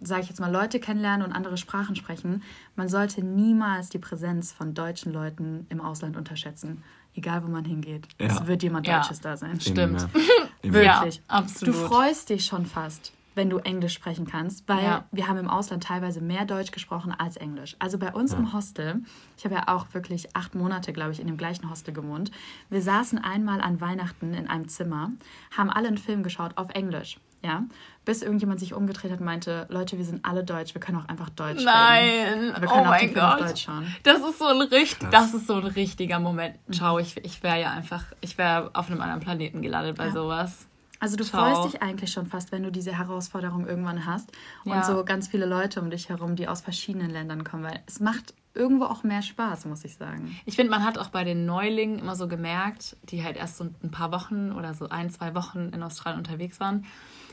sage 0.00 0.22
ich 0.22 0.28
jetzt 0.28 0.40
mal, 0.40 0.50
Leute 0.50 0.80
kennenlernen 0.80 1.26
und 1.26 1.32
andere 1.32 1.56
Sprachen 1.56 1.96
sprechen, 1.96 2.42
man 2.76 2.88
sollte 2.88 3.24
niemals 3.24 3.88
die 3.88 3.98
Präsenz 3.98 4.52
von 4.52 4.74
deutschen 4.74 5.12
Leuten 5.12 5.66
im 5.68 5.80
Ausland 5.80 6.16
unterschätzen. 6.16 6.82
Egal, 7.14 7.42
wo 7.42 7.48
man 7.48 7.64
hingeht. 7.64 8.06
Ja. 8.20 8.26
Es 8.26 8.46
wird 8.46 8.62
jemand 8.62 8.86
Deutsches 8.86 9.18
ja. 9.18 9.30
da 9.30 9.36
sein. 9.36 9.60
Stimmt. 9.60 10.06
Wirklich. 10.62 11.16
Ja, 11.16 11.22
absolut. 11.26 11.74
Du 11.74 11.78
freust 11.86 12.30
dich 12.30 12.44
schon 12.44 12.64
fast, 12.64 13.12
wenn 13.34 13.50
du 13.50 13.58
Englisch 13.58 13.94
sprechen 13.94 14.26
kannst, 14.26 14.68
weil 14.68 14.84
ja. 14.84 15.04
wir 15.10 15.26
haben 15.26 15.38
im 15.38 15.48
Ausland 15.48 15.82
teilweise 15.82 16.20
mehr 16.20 16.44
Deutsch 16.44 16.70
gesprochen 16.70 17.12
als 17.16 17.36
Englisch. 17.36 17.76
Also 17.78 17.98
bei 17.98 18.12
uns 18.12 18.32
ja. 18.32 18.38
im 18.38 18.52
Hostel, 18.52 19.02
ich 19.36 19.44
habe 19.44 19.56
ja 19.56 19.68
auch 19.68 19.86
wirklich 19.94 20.36
acht 20.36 20.54
Monate, 20.54 20.92
glaube 20.92 21.12
ich, 21.12 21.20
in 21.20 21.26
dem 21.26 21.36
gleichen 21.36 21.70
Hostel 21.70 21.92
gewohnt. 21.92 22.30
Wir 22.70 22.82
saßen 22.82 23.18
einmal 23.18 23.60
an 23.60 23.80
Weihnachten 23.80 24.34
in 24.34 24.48
einem 24.48 24.68
Zimmer, 24.68 25.12
haben 25.56 25.70
alle 25.70 25.88
einen 25.88 25.98
Film 25.98 26.22
geschaut 26.22 26.56
auf 26.56 26.68
Englisch. 26.70 27.18
Ja, 27.42 27.64
bis 28.04 28.22
irgendjemand 28.22 28.58
sich 28.58 28.74
umgedreht 28.74 29.12
hat 29.12 29.20
und 29.20 29.26
meinte, 29.26 29.66
Leute, 29.68 29.96
wir 29.96 30.04
sind 30.04 30.24
alle 30.24 30.42
Deutsch, 30.42 30.74
wir 30.74 30.80
können 30.80 30.98
auch 30.98 31.08
einfach 31.08 31.30
Deutsch 31.30 31.62
Nein, 31.62 32.52
wir 32.58 32.66
können 32.66 32.80
oh 32.80 32.84
mein 32.84 33.14
Gott. 33.14 33.40
Deutsch 33.40 33.64
schauen. 33.66 33.86
Das 34.02 34.18
ist 34.20 34.38
so 34.38 34.46
ein 34.46 34.60
richtig, 34.60 35.10
das 35.10 35.34
ist 35.34 35.46
so 35.46 35.54
ein 35.54 35.66
richtiger 35.66 36.18
Moment. 36.18 36.56
Schau, 36.70 36.98
ich, 36.98 37.16
ich 37.18 37.42
wäre 37.42 37.60
ja 37.60 37.70
einfach, 37.70 38.04
ich 38.20 38.36
wäre 38.38 38.70
auf 38.74 38.90
einem 38.90 39.00
anderen 39.02 39.20
Planeten 39.20 39.62
gelandet 39.62 39.98
bei 39.98 40.06
ja. 40.06 40.12
sowas. 40.12 40.66
Also 41.00 41.16
du 41.16 41.24
Schau. 41.24 41.38
freust 41.38 41.74
dich 41.74 41.82
eigentlich 41.82 42.12
schon 42.12 42.26
fast, 42.26 42.50
wenn 42.50 42.62
du 42.62 42.72
diese 42.72 42.96
Herausforderung 42.96 43.66
irgendwann 43.66 44.04
hast 44.04 44.32
und 44.64 44.72
ja. 44.72 44.82
so 44.82 45.04
ganz 45.04 45.28
viele 45.28 45.46
Leute 45.46 45.80
um 45.80 45.90
dich 45.90 46.08
herum, 46.08 46.34
die 46.34 46.48
aus 46.48 46.60
verschiedenen 46.60 47.10
Ländern 47.10 47.44
kommen, 47.44 47.62
weil 47.62 47.80
es 47.86 48.00
macht 48.00 48.34
irgendwo 48.54 48.86
auch 48.86 49.04
mehr 49.04 49.22
Spaß, 49.22 49.66
muss 49.66 49.84
ich 49.84 49.96
sagen. 49.96 50.36
Ich 50.44 50.56
finde, 50.56 50.70
man 50.70 50.84
hat 50.84 50.98
auch 50.98 51.08
bei 51.08 51.24
den 51.24 51.46
Neulingen 51.46 51.98
immer 51.98 52.16
so 52.16 52.26
gemerkt, 52.26 52.96
die 53.04 53.22
halt 53.22 53.36
erst 53.36 53.58
so 53.58 53.64
ein 53.64 53.90
paar 53.90 54.10
Wochen 54.10 54.50
oder 54.52 54.74
so 54.74 54.88
ein, 54.88 55.10
zwei 55.10 55.34
Wochen 55.34 55.70
in 55.72 55.82
Australien 55.82 56.18
unterwegs 56.18 56.58
waren. 56.58 56.84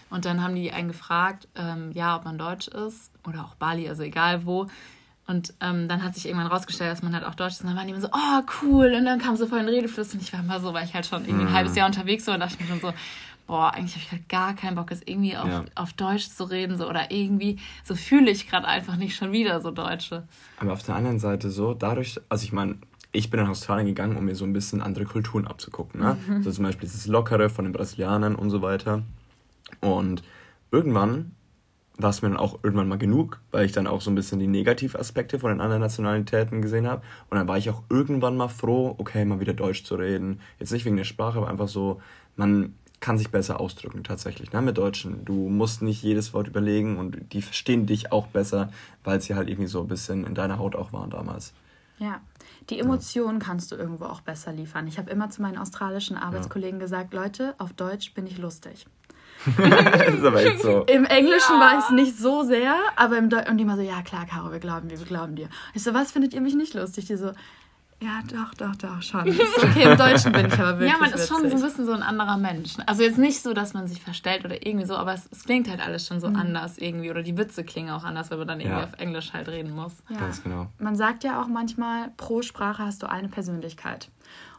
Und 0.09 0.25
dann 0.25 0.43
haben 0.43 0.55
die 0.55 0.71
einen 0.71 0.87
gefragt, 0.87 1.47
ähm, 1.55 1.91
ja, 1.93 2.15
ob 2.15 2.25
man 2.25 2.37
Deutsch 2.37 2.67
ist 2.67 3.11
oder 3.27 3.43
auch 3.43 3.55
Bali, 3.55 3.89
also 3.89 4.03
egal 4.03 4.45
wo. 4.45 4.67
Und 5.27 5.53
ähm, 5.59 5.87
dann 5.87 6.03
hat 6.03 6.13
sich 6.13 6.27
irgendwann 6.27 6.47
rausgestellt, 6.47 6.91
dass 6.91 7.01
man 7.01 7.13
halt 7.13 7.25
auch 7.25 7.33
Deutsch 7.33 7.53
ist. 7.53 7.61
Und 7.61 7.67
dann 7.67 7.75
waren 7.75 7.87
die 7.87 7.93
immer 7.93 8.01
so, 8.01 8.09
oh, 8.13 8.41
cool. 8.61 8.93
Und 8.93 9.05
dann 9.05 9.19
kam 9.19 9.35
so 9.35 9.47
voll 9.47 9.59
ein 9.59 9.67
Redefluss. 9.67 10.13
Und 10.13 10.21
ich 10.21 10.31
war 10.31 10.39
immer 10.41 10.59
so, 10.59 10.73
weil 10.73 10.85
ich 10.85 10.93
halt 10.93 11.05
schon 11.07 11.23
irgendwie 11.23 11.45
ein 11.45 11.49
mhm. 11.49 11.53
halbes 11.53 11.75
Jahr 11.75 11.87
unterwegs 11.87 12.27
war 12.27 12.35
und 12.35 12.41
dachte 12.41 12.53
ich 12.53 12.59
mir 12.59 12.67
schon 12.67 12.79
so, 12.79 12.93
boah, 13.47 13.73
eigentlich 13.73 13.93
habe 13.93 14.03
ich 14.05 14.11
halt 14.11 14.29
gar 14.29 14.55
keinen 14.55 14.75
Bock, 14.75 14.91
jetzt 14.91 15.07
irgendwie 15.07 15.37
auf, 15.37 15.47
ja. 15.47 15.65
auf 15.75 15.93
Deutsch 15.93 16.29
zu 16.29 16.43
reden 16.45 16.77
so, 16.77 16.89
oder 16.89 17.11
irgendwie, 17.11 17.59
so 17.83 17.95
fühle 17.95 18.31
ich 18.31 18.49
gerade 18.49 18.67
einfach 18.67 18.95
nicht 18.95 19.15
schon 19.15 19.31
wieder 19.31 19.61
so 19.61 19.71
Deutsche. 19.71 20.23
Aber 20.57 20.73
auf 20.73 20.83
der 20.83 20.95
anderen 20.95 21.19
Seite 21.19 21.51
so, 21.51 21.73
dadurch, 21.73 22.19
also 22.29 22.43
ich 22.43 22.53
meine, 22.53 22.77
ich 23.11 23.29
bin 23.29 23.39
nach 23.39 23.49
Australien 23.49 23.87
gegangen, 23.87 24.17
um 24.17 24.25
mir 24.25 24.35
so 24.35 24.45
ein 24.45 24.53
bisschen 24.53 24.81
andere 24.81 25.05
Kulturen 25.05 25.47
abzugucken. 25.47 26.01
Ne? 26.01 26.17
Mhm. 26.27 26.43
So 26.43 26.51
zum 26.51 26.65
Beispiel 26.65 26.87
dieses 26.87 27.07
Lockere 27.07 27.49
von 27.49 27.65
den 27.65 27.71
Brasilianern 27.71 28.35
und 28.35 28.49
so 28.49 28.61
weiter. 28.61 29.03
Und 29.86 30.23
irgendwann 30.71 31.31
war 31.97 32.09
es 32.09 32.21
mir 32.21 32.29
dann 32.29 32.38
auch 32.38 32.59
irgendwann 32.63 32.88
mal 32.88 32.97
genug, 32.97 33.39
weil 33.51 33.65
ich 33.65 33.71
dann 33.71 33.88
auch 33.88 34.01
so 34.01 34.11
ein 34.11 34.15
bisschen 34.15 34.39
die 34.39 34.47
Negativaspekte 34.47 35.39
von 35.39 35.51
den 35.51 35.61
anderen 35.61 35.81
Nationalitäten 35.81 36.61
gesehen 36.61 36.88
habe. 36.88 37.03
Und 37.29 37.38
dann 37.38 37.47
war 37.47 37.57
ich 37.57 37.69
auch 37.69 37.83
irgendwann 37.89 38.36
mal 38.36 38.49
froh, 38.49 38.95
okay, 38.97 39.23
mal 39.23 39.39
wieder 39.39 39.53
Deutsch 39.53 39.83
zu 39.83 39.95
reden. 39.95 40.41
Jetzt 40.59 40.71
nicht 40.71 40.86
wegen 40.86 40.97
der 40.97 41.05
Sprache, 41.05 41.38
aber 41.38 41.47
einfach 41.47 41.69
so, 41.69 42.01
man 42.36 42.75
kann 42.99 43.17
sich 43.17 43.29
besser 43.29 43.59
ausdrücken 43.59 44.03
tatsächlich, 44.03 44.51
ne, 44.51 44.61
mit 44.61 44.77
Deutschen. 44.77 45.25
Du 45.25 45.49
musst 45.49 45.81
nicht 45.81 46.01
jedes 46.01 46.33
Wort 46.33 46.47
überlegen 46.47 46.97
und 46.97 47.33
die 47.33 47.41
verstehen 47.41 47.86
dich 47.86 48.11
auch 48.11 48.27
besser, 48.27 48.71
weil 49.03 49.21
sie 49.21 49.36
halt 49.36 49.49
irgendwie 49.49 49.67
so 49.67 49.81
ein 49.81 49.88
bisschen 49.88 50.25
in 50.25 50.33
deiner 50.33 50.57
Haut 50.57 50.75
auch 50.75 50.91
waren 50.91 51.09
damals. 51.09 51.53
Ja, 51.97 52.19
die 52.69 52.79
Emotionen 52.79 53.39
ja. 53.39 53.45
kannst 53.45 53.71
du 53.71 53.75
irgendwo 53.75 54.05
auch 54.05 54.21
besser 54.21 54.51
liefern. 54.51 54.88
Ich 54.88 54.97
habe 54.97 55.09
immer 55.11 55.29
zu 55.29 55.41
meinen 55.41 55.57
australischen 55.57 56.17
Arbeitskollegen 56.17 56.79
ja. 56.79 56.86
gesagt, 56.86 57.13
Leute, 57.13 57.55
auf 57.57 57.73
Deutsch 57.73 58.13
bin 58.13 58.27
ich 58.27 58.38
lustig. 58.38 58.86
Das 59.57 60.15
ist 60.15 60.23
aber 60.23 60.43
echt 60.43 60.61
so. 60.61 60.83
Im 60.83 61.05
Englischen 61.05 61.55
ja. 61.55 61.59
war 61.59 61.77
ich 61.77 61.85
es 61.85 61.91
nicht 61.91 62.17
so 62.17 62.43
sehr, 62.43 62.75
aber 62.95 63.17
im 63.17 63.29
Deutschen, 63.29 63.51
und 63.51 63.57
die 63.57 63.63
immer 63.63 63.75
so, 63.75 63.81
ja 63.81 64.01
klar, 64.01 64.25
Caro, 64.25 64.51
wir 64.51 64.59
glauben 64.59 64.89
dir, 64.89 64.99
wir 64.99 65.05
glauben 65.05 65.35
dir. 65.35 65.49
Ich 65.73 65.83
so, 65.83 65.93
was 65.93 66.11
findet 66.11 66.33
ihr 66.33 66.41
mich 66.41 66.55
nicht 66.55 66.73
lustig? 66.73 67.05
Die 67.05 67.15
so, 67.15 67.31
ja, 68.01 68.21
doch, 68.29 68.53
doch, 68.55 68.75
doch, 68.75 69.01
schon. 69.01 69.25
Ist 69.25 69.57
okay, 69.57 69.83
im 69.83 69.97
Deutschen 69.97 70.33
bin 70.33 70.47
ich 70.47 70.53
aber 70.59 70.79
wirklich. 70.79 70.91
Ja, 70.91 70.97
man 70.99 71.13
ist 71.13 71.29
schon 71.29 71.49
so 71.49 71.55
ein 71.55 71.61
bisschen 71.61 71.85
so 71.85 71.93
ein 71.93 72.03
anderer 72.03 72.37
Mensch. 72.37 72.73
Also 72.85 73.03
jetzt 73.03 73.17
nicht 73.17 73.41
so, 73.41 73.53
dass 73.53 73.73
man 73.73 73.87
sich 73.87 74.01
verstellt 74.01 74.43
oder 74.43 74.65
irgendwie 74.65 74.85
so, 74.85 74.95
aber 74.95 75.13
es, 75.13 75.29
es 75.31 75.45
klingt 75.45 75.69
halt 75.69 75.79
alles 75.79 76.05
schon 76.05 76.19
so 76.19 76.29
mhm. 76.29 76.35
anders 76.35 76.77
irgendwie. 76.77 77.09
Oder 77.09 77.23
die 77.23 77.37
Witze 77.37 77.63
klingen 77.63 77.91
auch 77.91 78.03
anders, 78.03 78.31
wenn 78.31 78.37
man 78.37 78.47
dann 78.47 78.59
irgendwie 78.59 78.79
ja. 78.79 78.83
auf 78.83 78.99
Englisch 78.99 79.31
halt 79.33 79.47
reden 79.47 79.71
muss. 79.71 79.93
Ja. 80.09 80.17
Ganz 80.17 80.43
genau. 80.43 80.67
Man 80.77 80.95
sagt 80.95 81.23
ja 81.23 81.41
auch 81.41 81.47
manchmal, 81.47 82.09
pro 82.17 82.41
Sprache 82.41 82.83
hast 82.83 83.01
du 83.01 83.09
eine 83.09 83.29
Persönlichkeit. 83.29 84.09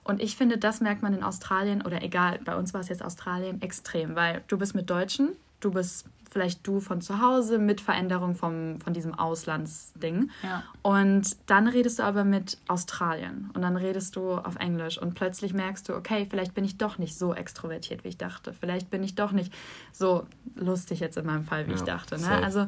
Und 0.07 0.23
ich 0.23 0.37
finde, 0.37 0.57
das 0.57 0.81
merkt 0.81 1.03
man 1.03 1.15
in 1.15 1.25
Australien, 1.25 1.83
oder 1.83 2.01
egal, 2.01 2.39
bei 2.45 2.57
uns 2.57 2.73
war 2.73 2.81
es 2.81 2.89
jetzt 2.89 3.03
Australien, 3.03 3.61
extrem, 3.61 4.15
weil 4.15 4.45
du 4.47 4.57
bist 4.57 4.77
mit 4.77 4.89
Deutschen, 4.89 5.31
du 5.59 5.73
bist 5.73 6.07
vielleicht 6.31 6.65
du 6.67 6.81
von 6.81 7.01
zu 7.01 7.21
Hause 7.21 7.59
mit 7.59 7.81
Veränderung 7.81 8.37
vom, 8.37 8.81
von 8.81 8.93
diesem 8.93 9.15
Auslandsding. 9.15 10.31
Ja. 10.43 10.63
Und 10.83 11.37
dann 11.47 11.67
redest 11.67 11.99
du 11.99 12.05
aber 12.05 12.25
mit 12.25 12.59
Australien 12.69 13.51
und 13.55 13.63
dann 13.63 13.77
redest 13.77 14.17
du 14.17 14.33
auf 14.35 14.57
Englisch 14.57 14.99
und 14.99 15.15
plötzlich 15.15 15.55
merkst 15.55 15.89
du, 15.89 15.95
okay, 15.95 16.27
vielleicht 16.29 16.55
bin 16.55 16.65
ich 16.65 16.79
doch 16.79 16.99
nicht 16.99 17.19
so 17.19 17.35
extrovertiert, 17.35 18.05
wie 18.05 18.09
ich 18.09 18.19
dachte. 18.19 18.53
Vielleicht 18.53 18.91
bin 18.91 19.03
ich 19.03 19.15
doch 19.15 19.33
nicht 19.33 19.53
so 19.93 20.27
lustig 20.55 21.01
jetzt 21.01 21.17
in 21.17 21.27
meinem 21.27 21.45
Fall, 21.45 21.67
wie 21.67 21.71
ja, 21.71 21.77
ich 21.77 21.83
dachte. 21.83 22.21
Ne? 22.21 22.45
Also 22.45 22.67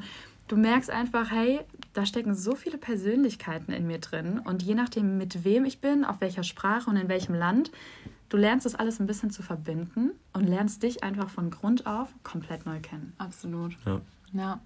du 0.49 0.57
merkst 0.57 0.91
einfach, 0.91 1.31
hey, 1.31 1.61
da 1.93 2.07
stecken 2.07 2.35
so 2.35 2.55
viele 2.55 2.79
Persönlichkeiten 2.79 3.73
in 3.73 3.87
mir 3.87 3.99
drin 3.99 4.39
und 4.39 4.63
je 4.63 4.75
nachdem, 4.75 5.19
mit 5.19 5.45
wem 5.45 5.65
ich 5.65 5.81
bin, 5.81 6.05
auf 6.05 6.21
welcher 6.21 6.43
Sprache 6.43 6.89
und 6.91 6.97
in 6.97 7.09
welchem 7.09 7.35
Land, 7.35 7.73
du 8.29 8.37
lernst 8.37 8.67
das 8.67 8.75
alles 8.75 9.01
ein 9.01 9.07
bisschen 9.07 9.31
zu 9.31 9.43
verbinden 9.43 10.13
und 10.33 10.47
lernst 10.47 10.83
dich 10.83 11.03
einfach 11.03 11.31
von 11.31 11.51
Grund 11.51 11.87
auf 11.87 12.09
komplett 12.23 12.67
neu 12.67 12.81
kennen. 12.81 13.15
Absolut. 13.19 13.77
Ja. 13.85 14.01
ja. 14.33 14.61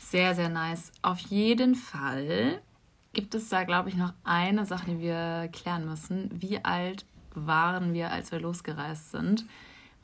Sehr, 0.00 0.34
sehr 0.34 0.48
nice. 0.48 0.92
Auf 1.02 1.18
jeden 1.18 1.74
Fall 1.74 2.62
gibt 3.12 3.34
es 3.34 3.48
da, 3.48 3.64
glaube 3.64 3.88
ich, 3.88 3.96
noch 3.96 4.12
eine 4.24 4.66
Sache, 4.66 4.92
die 4.92 5.00
wir 5.00 5.48
klären 5.52 5.84
müssen. 5.84 6.30
Wie 6.32 6.64
alt 6.64 7.04
waren 7.34 7.92
wir, 7.92 8.12
als 8.12 8.30
wir 8.30 8.40
losgereist 8.40 9.10
sind? 9.10 9.44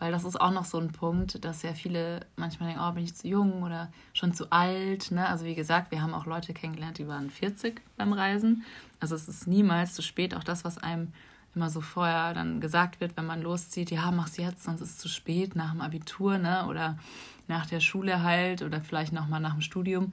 Weil 0.03 0.11
das 0.11 0.25
ist 0.25 0.41
auch 0.41 0.51
noch 0.51 0.65
so 0.65 0.81
ein 0.81 0.91
Punkt, 0.91 1.45
dass 1.45 1.63
ja 1.63 1.75
viele 1.75 2.27
manchmal 2.35 2.71
denken, 2.71 2.85
oh, 2.85 2.91
bin 2.91 3.05
ich 3.05 3.15
zu 3.15 3.29
jung 3.29 3.63
oder 3.63 3.89
schon 4.15 4.35
zu 4.35 4.51
alt. 4.51 5.13
Ne? 5.13 5.29
Also 5.29 5.45
wie 5.45 5.55
gesagt, 5.55 5.93
wir 5.93 6.03
haben 6.03 6.13
auch 6.13 6.27
Leute 6.27 6.53
kennengelernt, 6.53 6.99
die 6.99 7.07
waren 7.07 7.31
40 7.31 7.81
beim 7.97 8.13
Reisen. 8.13 8.65
Also 8.99 9.15
es 9.15 9.29
ist 9.29 9.47
niemals 9.47 9.95
zu 9.95 10.03
spät. 10.03 10.35
Auch 10.35 10.43
das, 10.43 10.65
was 10.65 10.77
einem 10.77 11.13
immer 11.55 11.71
so 11.71 11.81
vorher 11.81 12.35
dann 12.35 12.61
gesagt 12.61 12.99
wird, 12.99 13.17
wenn 13.17 13.27
man 13.27 13.43
loszieht, 13.43 13.93
ja, 13.93 14.11
mach's 14.11 14.39
jetzt, 14.39 14.65
sonst 14.65 14.81
ist 14.81 14.91
es 14.91 14.99
zu 14.99 15.09
spät 15.09 15.55
nach 15.55 15.71
dem 15.71 15.81
Abitur, 15.81 16.37
ne? 16.37 16.67
Oder 16.67 16.99
nach 17.47 17.67
der 17.67 17.79
Schule 17.79 18.25
halt 18.25 18.63
oder 18.63 18.81
vielleicht 18.81 19.13
nochmal 19.13 19.39
nach 19.39 19.53
dem 19.53 19.61
Studium. 19.61 20.13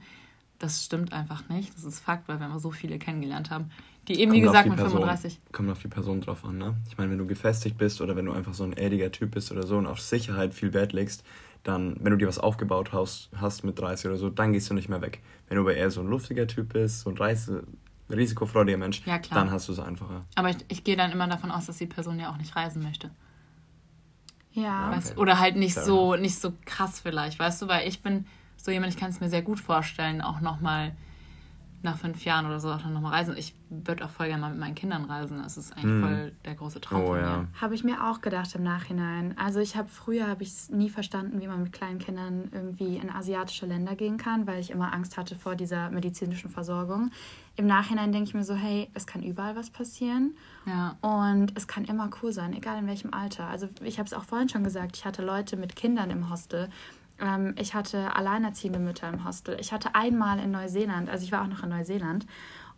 Das 0.60 0.84
stimmt 0.84 1.12
einfach 1.12 1.48
nicht. 1.48 1.74
Das 1.74 1.82
ist 1.82 1.98
Fakt, 1.98 2.28
weil 2.28 2.38
wir 2.38 2.46
immer 2.46 2.60
so 2.60 2.70
viele 2.70 3.00
kennengelernt 3.00 3.50
haben, 3.50 3.72
die 4.10 4.20
eben, 4.20 4.32
wie 4.32 4.40
gesagt, 4.40 4.68
mit 4.68 4.76
Person, 4.76 4.98
35. 4.98 5.40
Kommt 5.52 5.70
auf 5.70 5.80
die 5.80 5.88
Person 5.88 6.20
drauf 6.20 6.44
an, 6.44 6.58
ne? 6.58 6.74
Ich 6.88 6.98
meine, 6.98 7.10
wenn 7.10 7.18
du 7.18 7.26
gefestigt 7.26 7.78
bist 7.78 8.00
oder 8.00 8.16
wenn 8.16 8.26
du 8.26 8.32
einfach 8.32 8.54
so 8.54 8.64
ein 8.64 8.72
erdiger 8.72 9.12
Typ 9.12 9.32
bist 9.32 9.52
oder 9.52 9.64
so 9.64 9.76
und 9.76 9.86
auf 9.86 10.00
Sicherheit 10.00 10.54
viel 10.54 10.72
Wert 10.72 10.92
legst, 10.92 11.24
dann, 11.62 11.96
wenn 12.00 12.12
du 12.12 12.18
dir 12.18 12.26
was 12.26 12.38
aufgebaut 12.38 12.92
hast, 12.92 13.30
hast 13.36 13.64
mit 13.64 13.78
30 13.78 14.06
oder 14.06 14.16
so, 14.16 14.30
dann 14.30 14.52
gehst 14.52 14.70
du 14.70 14.74
nicht 14.74 14.88
mehr 14.88 15.02
weg. 15.02 15.20
Wenn 15.48 15.56
du 15.56 15.62
aber 15.62 15.74
eher 15.74 15.90
so 15.90 16.00
ein 16.00 16.08
luftiger 16.08 16.46
Typ 16.46 16.72
bist, 16.72 17.00
so 17.00 17.10
ein 17.10 17.16
Reise, 17.16 17.64
risikofreudiger 18.10 18.78
Mensch, 18.78 19.02
ja, 19.06 19.18
dann 19.18 19.50
hast 19.50 19.68
du 19.68 19.72
es 19.72 19.78
einfacher. 19.78 20.24
Aber 20.34 20.50
ich, 20.50 20.56
ich 20.68 20.84
gehe 20.84 20.96
dann 20.96 21.12
immer 21.12 21.28
davon 21.28 21.50
aus, 21.50 21.66
dass 21.66 21.76
die 21.78 21.86
Person 21.86 22.18
ja 22.18 22.32
auch 22.32 22.38
nicht 22.38 22.56
reisen 22.56 22.82
möchte. 22.82 23.10
Ja. 24.52 24.90
Weißt, 24.90 25.12
okay. 25.12 25.20
Oder 25.20 25.38
halt 25.38 25.56
nicht 25.56 25.74
so, 25.74 26.16
nicht 26.16 26.38
so 26.38 26.52
krass 26.64 27.00
vielleicht, 27.00 27.38
weißt 27.38 27.62
du, 27.62 27.68
weil 27.68 27.86
ich 27.86 28.02
bin 28.02 28.26
so 28.56 28.70
jemand, 28.70 28.92
ich 28.92 28.98
kann 28.98 29.10
es 29.10 29.20
mir 29.20 29.28
sehr 29.28 29.42
gut 29.42 29.60
vorstellen, 29.60 30.20
auch 30.20 30.40
nochmal 30.40 30.96
nach 31.82 31.96
fünf 31.96 32.24
Jahren 32.24 32.46
oder 32.46 32.60
so 32.60 32.70
auch 32.70 32.82
dann 32.82 32.92
nochmal 32.92 33.12
reisen. 33.12 33.36
Ich 33.36 33.54
würde 33.70 34.04
auch 34.04 34.10
voll 34.10 34.26
gerne 34.26 34.40
mal 34.42 34.50
mit 34.50 34.58
meinen 34.58 34.74
Kindern 34.74 35.04
reisen. 35.04 35.42
Das 35.42 35.56
ist 35.56 35.72
eigentlich 35.72 35.84
hm. 35.84 36.02
voll 36.02 36.32
der 36.44 36.54
große 36.54 36.80
Traum. 36.80 37.02
Oh, 37.02 37.16
ja. 37.16 37.46
Habe 37.58 37.74
ich 37.74 37.84
mir 37.84 38.04
auch 38.08 38.20
gedacht 38.20 38.54
im 38.54 38.62
Nachhinein. 38.62 39.36
Also 39.38 39.60
ich 39.60 39.76
habe 39.76 39.88
früher 39.88 40.26
habe 40.28 40.42
ich 40.42 40.50
es 40.50 40.70
nie 40.70 40.90
verstanden, 40.90 41.40
wie 41.40 41.46
man 41.46 41.62
mit 41.62 41.72
kleinen 41.72 41.98
Kindern 41.98 42.50
irgendwie 42.52 42.96
in 42.96 43.10
asiatische 43.10 43.64
Länder 43.64 43.94
gehen 43.94 44.18
kann, 44.18 44.46
weil 44.46 44.60
ich 44.60 44.70
immer 44.70 44.92
Angst 44.92 45.16
hatte 45.16 45.36
vor 45.36 45.54
dieser 45.54 45.90
medizinischen 45.90 46.50
Versorgung. 46.50 47.10
Im 47.56 47.66
Nachhinein 47.66 48.12
denke 48.12 48.28
ich 48.28 48.34
mir 48.34 48.44
so, 48.44 48.54
hey, 48.54 48.90
es 48.94 49.06
kann 49.06 49.22
überall 49.22 49.56
was 49.56 49.70
passieren. 49.70 50.36
Ja. 50.66 50.96
Und 51.00 51.52
es 51.56 51.66
kann 51.66 51.84
immer 51.84 52.10
cool 52.22 52.32
sein, 52.32 52.52
egal 52.52 52.78
in 52.78 52.86
welchem 52.86 53.14
Alter. 53.14 53.46
Also 53.46 53.68
ich 53.82 53.98
habe 53.98 54.06
es 54.06 54.12
auch 54.12 54.24
vorhin 54.24 54.48
schon 54.48 54.64
gesagt, 54.64 54.96
ich 54.96 55.04
hatte 55.04 55.24
Leute 55.24 55.56
mit 55.56 55.76
Kindern 55.76 56.10
im 56.10 56.30
Hostel 56.30 56.68
ähm, 57.20 57.54
ich 57.58 57.74
hatte 57.74 58.14
alleinerziehende 58.16 58.78
Mütter 58.78 59.08
im 59.08 59.24
Hostel. 59.24 59.56
Ich 59.60 59.72
hatte 59.72 59.94
einmal 59.94 60.38
in 60.38 60.50
Neuseeland, 60.50 61.08
also 61.08 61.24
ich 61.24 61.32
war 61.32 61.42
auch 61.42 61.48
noch 61.48 61.62
in 61.62 61.70
Neuseeland. 61.70 62.26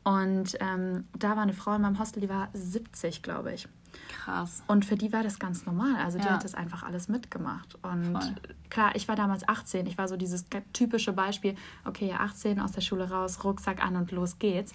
Und 0.04 0.56
ähm, 0.60 1.04
da 1.16 1.36
war 1.36 1.42
eine 1.42 1.52
Frau 1.52 1.74
in 1.74 1.82
meinem 1.82 1.98
Hostel, 1.98 2.20
die 2.20 2.28
war 2.28 2.48
70, 2.52 3.22
glaube 3.22 3.54
ich. 3.54 3.68
Krass. 4.08 4.62
Und 4.66 4.84
für 4.84 4.96
die 4.96 5.12
war 5.12 5.22
das 5.22 5.38
ganz 5.38 5.66
normal. 5.66 5.96
Also 5.96 6.18
die 6.18 6.24
ja. 6.24 6.32
hat 6.32 6.44
das 6.44 6.54
einfach 6.54 6.82
alles 6.82 7.08
mitgemacht. 7.08 7.78
Und 7.82 8.12
Voll. 8.12 8.34
klar, 8.70 8.96
ich 8.96 9.06
war 9.06 9.16
damals 9.16 9.48
18. 9.48 9.86
Ich 9.86 9.98
war 9.98 10.08
so 10.08 10.16
dieses 10.16 10.46
typische 10.72 11.12
Beispiel, 11.12 11.54
okay, 11.84 12.12
18 12.12 12.60
aus 12.60 12.72
der 12.72 12.80
Schule 12.80 13.10
raus, 13.10 13.44
Rucksack 13.44 13.84
an 13.84 13.96
und 13.96 14.10
los 14.10 14.38
geht's. 14.38 14.72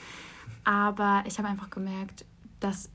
Aber 0.64 1.24
ich 1.26 1.38
habe 1.40 1.48
einfach 1.48 1.70
gemerkt, 1.70 2.26
dass 2.60 2.90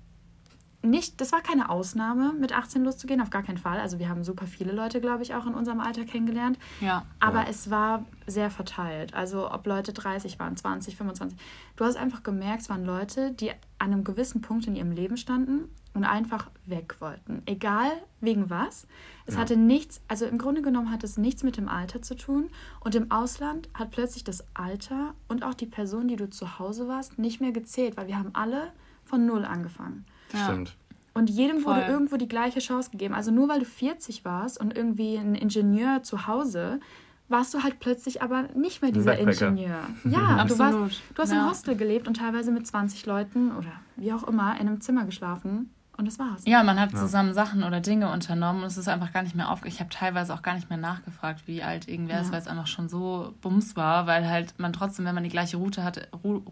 nicht, 0.82 1.20
das 1.20 1.32
war 1.32 1.40
keine 1.40 1.70
Ausnahme, 1.70 2.32
mit 2.32 2.52
18 2.52 2.84
loszugehen, 2.84 3.20
auf 3.20 3.30
gar 3.30 3.42
keinen 3.42 3.58
Fall. 3.58 3.78
Also 3.78 3.98
wir 3.98 4.08
haben 4.08 4.24
super 4.24 4.46
viele 4.46 4.72
Leute, 4.72 5.00
glaube 5.00 5.22
ich, 5.22 5.34
auch 5.34 5.46
in 5.46 5.54
unserem 5.54 5.80
Alter 5.80 6.04
kennengelernt. 6.04 6.58
Ja. 6.80 7.04
Aber 7.20 7.42
ja. 7.42 7.48
es 7.48 7.70
war 7.70 8.04
sehr 8.26 8.50
verteilt. 8.50 9.14
Also 9.14 9.50
ob 9.50 9.66
Leute 9.66 9.92
30 9.92 10.38
waren, 10.38 10.56
20, 10.56 10.96
25. 10.96 11.38
Du 11.76 11.84
hast 11.84 11.96
einfach 11.96 12.22
gemerkt, 12.22 12.62
es 12.62 12.68
waren 12.68 12.84
Leute, 12.84 13.32
die 13.32 13.50
an 13.50 13.92
einem 13.92 14.04
gewissen 14.04 14.40
Punkt 14.40 14.66
in 14.66 14.76
ihrem 14.76 14.92
Leben 14.92 15.16
standen 15.16 15.68
und 15.94 16.04
einfach 16.04 16.50
weg 16.66 16.96
wollten. 17.00 17.42
Egal 17.46 17.90
wegen 18.20 18.50
was. 18.50 18.86
Es 19.26 19.34
ja. 19.34 19.40
hatte 19.40 19.56
nichts, 19.56 20.00
also 20.08 20.26
im 20.26 20.38
Grunde 20.38 20.62
genommen 20.62 20.90
hat 20.90 21.04
es 21.04 21.16
nichts 21.16 21.42
mit 21.42 21.56
dem 21.56 21.68
Alter 21.68 22.02
zu 22.02 22.16
tun. 22.16 22.50
Und 22.80 22.94
im 22.94 23.10
Ausland 23.10 23.68
hat 23.74 23.90
plötzlich 23.90 24.24
das 24.24 24.44
Alter 24.54 25.14
und 25.28 25.44
auch 25.44 25.54
die 25.54 25.66
Person, 25.66 26.08
die 26.08 26.16
du 26.16 26.30
zu 26.30 26.58
Hause 26.58 26.88
warst, 26.88 27.18
nicht 27.18 27.40
mehr 27.40 27.52
gezählt, 27.52 27.96
weil 27.96 28.06
wir 28.06 28.18
haben 28.18 28.30
alle 28.34 28.72
von 29.04 29.26
Null 29.26 29.44
angefangen. 29.44 30.06
Ja. 30.32 30.44
Stimmt. 30.44 30.76
Und 31.14 31.28
jedem 31.28 31.60
Voll. 31.60 31.74
wurde 31.74 31.86
irgendwo 31.86 32.16
die 32.16 32.28
gleiche 32.28 32.60
Chance 32.60 32.90
gegeben. 32.90 33.14
Also 33.14 33.30
nur 33.30 33.48
weil 33.48 33.58
du 33.60 33.66
40 33.66 34.24
warst 34.24 34.58
und 34.58 34.76
irgendwie 34.76 35.16
ein 35.16 35.34
Ingenieur 35.34 36.02
zu 36.02 36.26
Hause, 36.26 36.80
warst 37.28 37.52
du 37.54 37.62
halt 37.62 37.80
plötzlich 37.80 38.22
aber 38.22 38.44
nicht 38.54 38.82
mehr 38.82 38.92
dieser 38.92 39.18
Ingenieur. 39.18 39.80
Ja, 40.04 40.44
du, 40.44 40.58
warst, 40.58 41.02
du 41.14 41.22
hast 41.22 41.32
ja. 41.32 41.42
im 41.42 41.50
Hostel 41.50 41.76
gelebt 41.76 42.08
und 42.08 42.16
teilweise 42.16 42.50
mit 42.50 42.66
20 42.66 43.04
Leuten 43.06 43.52
oder 43.56 43.72
wie 43.96 44.12
auch 44.12 44.26
immer 44.26 44.54
in 44.54 44.68
einem 44.68 44.80
Zimmer 44.80 45.04
geschlafen. 45.04 45.70
Und 46.02 46.06
das 46.06 46.18
war's. 46.18 46.42
Ja, 46.46 46.64
man 46.64 46.80
hat 46.80 46.90
zusammen 46.90 47.28
ja. 47.28 47.34
Sachen 47.34 47.62
oder 47.62 47.80
Dinge 47.80 48.10
unternommen 48.10 48.62
und 48.62 48.66
es 48.66 48.76
ist 48.76 48.88
einfach 48.88 49.12
gar 49.12 49.22
nicht 49.22 49.36
mehr 49.36 49.48
aufge... 49.48 49.68
Ich 49.68 49.78
habe 49.78 49.88
teilweise 49.88 50.34
auch 50.34 50.42
gar 50.42 50.54
nicht 50.56 50.68
mehr 50.68 50.76
nachgefragt, 50.76 51.46
wie 51.46 51.62
alt 51.62 51.86
irgendwer 51.86 52.16
ja. 52.16 52.22
ist, 52.22 52.32
weil 52.32 52.40
es 52.40 52.48
einfach 52.48 52.66
schon 52.66 52.88
so 52.88 53.32
bums 53.40 53.76
war, 53.76 54.08
weil 54.08 54.28
halt 54.28 54.58
man 54.58 54.72
trotzdem, 54.72 55.04
wenn 55.04 55.14
man 55.14 55.22
die 55.22 55.30
gleiche 55.30 55.58
Route 55.58 55.84
hatte, 55.84 56.08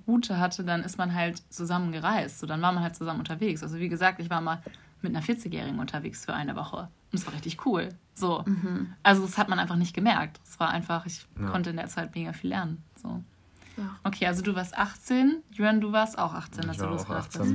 Route 0.06 0.38
hatte, 0.38 0.62
dann 0.62 0.84
ist 0.84 0.98
man 0.98 1.16
halt 1.16 1.42
zusammen 1.52 1.90
gereist. 1.90 2.38
So, 2.38 2.46
dann 2.46 2.62
war 2.62 2.70
man 2.70 2.84
halt 2.84 2.94
zusammen 2.94 3.18
unterwegs. 3.18 3.64
Also 3.64 3.80
wie 3.80 3.88
gesagt, 3.88 4.20
ich 4.20 4.30
war 4.30 4.40
mal 4.40 4.62
mit 5.02 5.16
einer 5.16 5.24
40-Jährigen 5.24 5.80
unterwegs 5.80 6.24
für 6.24 6.32
eine 6.32 6.54
Woche. 6.54 6.88
Und 7.10 7.18
es 7.18 7.26
war 7.26 7.34
richtig 7.34 7.66
cool. 7.66 7.88
So. 8.14 8.44
Mhm. 8.46 8.94
Also 9.02 9.22
das 9.22 9.36
hat 9.36 9.48
man 9.48 9.58
einfach 9.58 9.74
nicht 9.74 9.94
gemerkt. 9.94 10.38
Es 10.44 10.60
war 10.60 10.70
einfach, 10.70 11.06
ich 11.06 11.26
ja. 11.40 11.48
konnte 11.48 11.70
in 11.70 11.76
der 11.76 11.88
Zeit 11.88 12.14
mega 12.14 12.32
viel 12.32 12.50
lernen. 12.50 12.84
So. 12.94 13.20
Okay, 14.04 14.28
also 14.28 14.42
du 14.42 14.54
warst 14.54 14.78
18. 14.78 15.42
Jürgen, 15.50 15.80
du 15.80 15.90
warst 15.90 16.20
auch 16.20 16.34
18, 16.34 16.68
als 16.68 16.78
du 16.78 16.84
losgemacht 16.86 17.36
hast. 17.36 17.52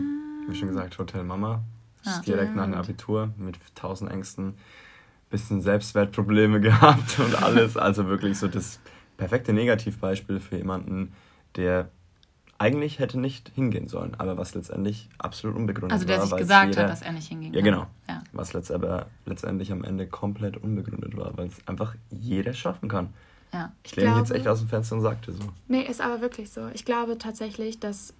Wie 0.47 0.55
schon 0.55 0.67
gesagt, 0.67 0.99
Hotel 0.99 1.23
Mama. 1.23 1.63
Ja. 2.05 2.21
Direkt 2.25 2.55
nach 2.55 2.65
dem 2.65 2.75
Abitur 2.75 3.33
mit 3.37 3.57
tausend 3.75 4.11
Ängsten, 4.11 4.55
bisschen 5.29 5.61
Selbstwertprobleme 5.61 6.61
gehabt 6.61 7.19
und 7.19 7.41
alles. 7.41 7.77
Also 7.77 8.07
wirklich 8.07 8.37
so 8.37 8.47
das 8.47 8.79
perfekte 9.17 9.53
Negativbeispiel 9.53 10.39
für 10.39 10.57
jemanden, 10.57 11.13
der 11.55 11.89
eigentlich 12.57 12.99
hätte 12.99 13.19
nicht 13.19 13.51
hingehen 13.53 13.87
sollen, 13.87 14.15
aber 14.15 14.37
was 14.37 14.55
letztendlich 14.55 15.09
absolut 15.17 15.57
unbegründet 15.57 15.91
war. 15.91 15.95
Also 15.95 16.07
der 16.07 16.19
war, 16.19 16.27
sich 16.27 16.37
gesagt 16.37 16.69
jeder, 16.69 16.83
hat, 16.83 16.91
dass 16.91 17.01
er 17.01 17.11
nicht 17.11 17.27
hingehen 17.27 17.51
kann. 17.51 17.65
Ja, 17.65 17.71
genau. 17.71 17.87
Ja. 18.07 18.23
Was 18.31 18.53
letzt, 18.53 18.71
aber 18.71 19.07
letztendlich 19.25 19.71
am 19.71 19.83
Ende 19.83 20.07
komplett 20.07 20.57
unbegründet 20.57 21.17
war, 21.17 21.37
weil 21.37 21.47
es 21.47 21.67
einfach 21.67 21.95
jeder 22.09 22.53
schaffen 22.53 22.87
kann. 22.87 23.13
Ja. 23.51 23.73
Ich, 23.83 23.91
ich 23.91 23.97
lehne 23.97 24.11
mich 24.11 24.19
jetzt 24.19 24.31
echt 24.31 24.47
aus 24.47 24.59
dem 24.59 24.69
Fenster 24.69 24.95
und 24.95 25.01
sagte 25.01 25.33
so. 25.33 25.43
Nee, 25.67 25.81
ist 25.81 26.01
aber 26.01 26.21
wirklich 26.21 26.49
so. 26.49 26.69
Ich 26.73 26.85
glaube 26.85 27.17
tatsächlich, 27.17 27.79
dass 27.79 28.13